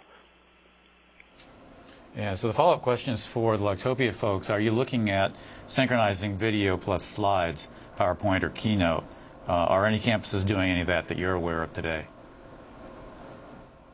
Yeah. 2.16 2.36
So 2.36 2.48
the 2.48 2.54
follow-up 2.54 2.82
question 2.82 3.14
is 3.14 3.26
for 3.26 3.58
the 3.58 3.64
Lectopia 3.64 4.14
folks: 4.14 4.50
Are 4.50 4.60
you 4.60 4.72
looking 4.72 5.10
at 5.10 5.34
synchronizing 5.68 6.38
video 6.38 6.78
plus 6.78 7.04
slides, 7.04 7.68
PowerPoint, 7.98 8.44
or 8.44 8.50
Keynote? 8.50 9.04
Uh, 9.48 9.52
are 9.52 9.86
any 9.86 10.00
campuses 10.00 10.46
doing 10.46 10.72
any 10.72 10.82
of 10.82 10.88
that 10.88 11.08
that 11.08 11.18
you're 11.18 11.34
aware 11.34 11.62
of 11.62 11.72
today? 11.74 12.08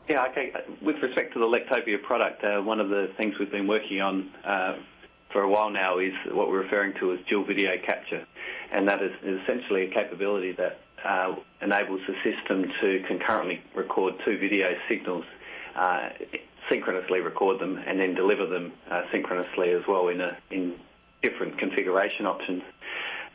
Yeah, 0.08 0.26
okay. 0.30 0.52
With 0.82 0.98
respect 1.02 1.34
to 1.34 1.40
the 1.40 1.46
Lectopia 1.46 2.02
product, 2.02 2.44
uh, 2.44 2.62
one 2.62 2.80
of 2.80 2.90
the 2.90 3.12
things 3.18 3.36
we've 3.40 3.52
been 3.52 3.68
working 3.68 4.02
on 4.02 4.30
uh, 4.46 4.78
for 5.32 5.41
a 5.41 5.49
while 5.49 5.70
now 5.70 5.99
is 5.99 6.14
what 6.32 6.49
we're 6.49 6.64
referring 6.64 6.94
to 6.99 7.14
as 7.14 7.20
dual 7.30 7.45
video 7.45 7.72
capture, 7.86 8.26
and 8.72 8.88
that 8.88 9.02
is, 9.02 9.12
essentially 9.24 9.90
a 9.90 9.94
capability 9.94 10.52
that 10.53 10.80
uh, 11.06 11.36
enables 11.62 12.02
the 12.08 12.16
system 12.24 12.66
to 12.82 13.03
concurrently 13.08 13.62
record 13.76 14.14
two 14.26 14.38
video 14.38 14.74
signals, 14.88 15.26
uh, 15.76 16.10
synchronously 16.70 17.22
record 17.22 17.60
them, 17.60 17.78
and 17.88 17.99
then 17.99 18.14
deliver 18.14 18.45
them 18.45 18.72
uh, 18.90 19.03
synchronously 19.12 19.72
as 19.72 19.82
well 19.88 20.10
in, 20.10 20.22
a, 20.22 20.38
in 20.52 20.76
different 21.22 21.58
configuration 21.58 22.26
options. 22.26 22.64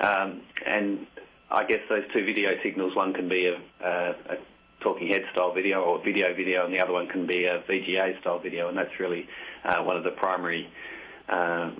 Um, 0.00 0.42
and 0.66 1.06
I 1.50 1.64
guess 1.64 1.80
those 1.88 2.04
two 2.12 2.24
video 2.24 2.50
signals, 2.62 2.94
one 2.94 3.14
can 3.14 3.28
be 3.28 3.46
a, 3.46 3.86
a, 3.86 4.10
a 4.10 4.36
talking 4.80 5.08
head 5.08 5.22
style 5.32 5.52
video 5.52 5.82
or 5.82 6.04
video 6.04 6.34
video, 6.34 6.64
and 6.64 6.72
the 6.72 6.80
other 6.80 6.92
one 6.92 7.08
can 7.08 7.26
be 7.26 7.44
a 7.44 7.62
VGA 7.68 8.20
style 8.20 8.38
video, 8.38 8.68
and 8.68 8.76
that's 8.76 9.00
really 9.00 9.26
uh, 9.64 9.82
one 9.82 9.96
of 9.96 10.04
the 10.04 10.10
primary 10.10 10.68
uh, 11.28 11.70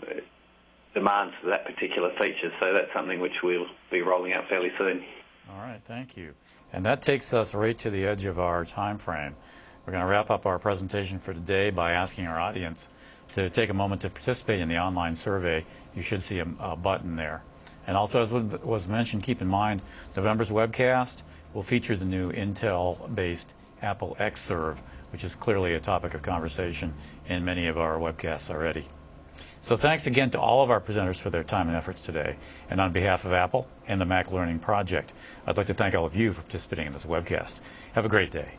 demands 0.94 1.34
for 1.40 1.48
that 1.50 1.64
particular 1.64 2.10
feature. 2.18 2.52
So 2.60 2.72
that's 2.72 2.92
something 2.94 3.20
which 3.20 3.42
we'll 3.42 3.66
be 3.90 4.02
rolling 4.02 4.32
out 4.32 4.48
fairly 4.48 4.70
soon. 4.78 5.04
All 5.50 5.58
right, 5.58 5.80
thank 5.86 6.16
you. 6.16 6.34
And 6.72 6.84
that 6.84 7.02
takes 7.02 7.32
us 7.32 7.54
right 7.54 7.78
to 7.78 7.90
the 7.90 8.06
edge 8.06 8.24
of 8.24 8.38
our 8.38 8.64
time 8.64 8.98
frame. 8.98 9.36
We're 9.84 9.92
going 9.92 10.04
to 10.04 10.10
wrap 10.10 10.30
up 10.30 10.46
our 10.46 10.58
presentation 10.58 11.20
for 11.20 11.32
today 11.32 11.70
by 11.70 11.92
asking 11.92 12.26
our 12.26 12.40
audience 12.40 12.88
to 13.34 13.50
take 13.50 13.70
a 13.70 13.74
moment 13.74 14.02
to 14.02 14.10
participate 14.10 14.60
in 14.60 14.68
the 14.68 14.78
online 14.78 15.14
survey, 15.14 15.64
you 15.94 16.02
should 16.02 16.22
see 16.22 16.38
a, 16.38 16.46
a 16.58 16.76
button 16.76 17.16
there. 17.16 17.42
And 17.86 17.96
also, 17.96 18.20
as 18.20 18.32
was 18.32 18.88
mentioned, 18.88 19.22
keep 19.22 19.40
in 19.40 19.46
mind 19.46 19.82
November's 20.16 20.50
webcast 20.50 21.22
will 21.54 21.62
feature 21.62 21.96
the 21.96 22.04
new 22.04 22.32
Intel-based 22.32 23.52
Apple 23.80 24.16
Xserve, 24.18 24.78
which 25.12 25.22
is 25.22 25.34
clearly 25.34 25.74
a 25.74 25.80
topic 25.80 26.14
of 26.14 26.22
conversation 26.22 26.94
in 27.28 27.44
many 27.44 27.66
of 27.68 27.78
our 27.78 27.98
webcasts 27.98 28.50
already. 28.50 28.86
So 29.66 29.76
thanks 29.76 30.06
again 30.06 30.30
to 30.30 30.38
all 30.38 30.62
of 30.62 30.70
our 30.70 30.80
presenters 30.80 31.20
for 31.20 31.28
their 31.28 31.42
time 31.42 31.66
and 31.66 31.76
efforts 31.76 32.06
today. 32.06 32.36
And 32.70 32.80
on 32.80 32.92
behalf 32.92 33.24
of 33.24 33.32
Apple 33.32 33.66
and 33.88 34.00
the 34.00 34.04
Mac 34.04 34.30
Learning 34.30 34.60
Project, 34.60 35.12
I'd 35.44 35.56
like 35.56 35.66
to 35.66 35.74
thank 35.74 35.92
all 35.96 36.06
of 36.06 36.14
you 36.14 36.32
for 36.32 36.42
participating 36.42 36.86
in 36.86 36.92
this 36.92 37.04
webcast. 37.04 37.58
Have 37.94 38.04
a 38.04 38.08
great 38.08 38.30
day. 38.30 38.58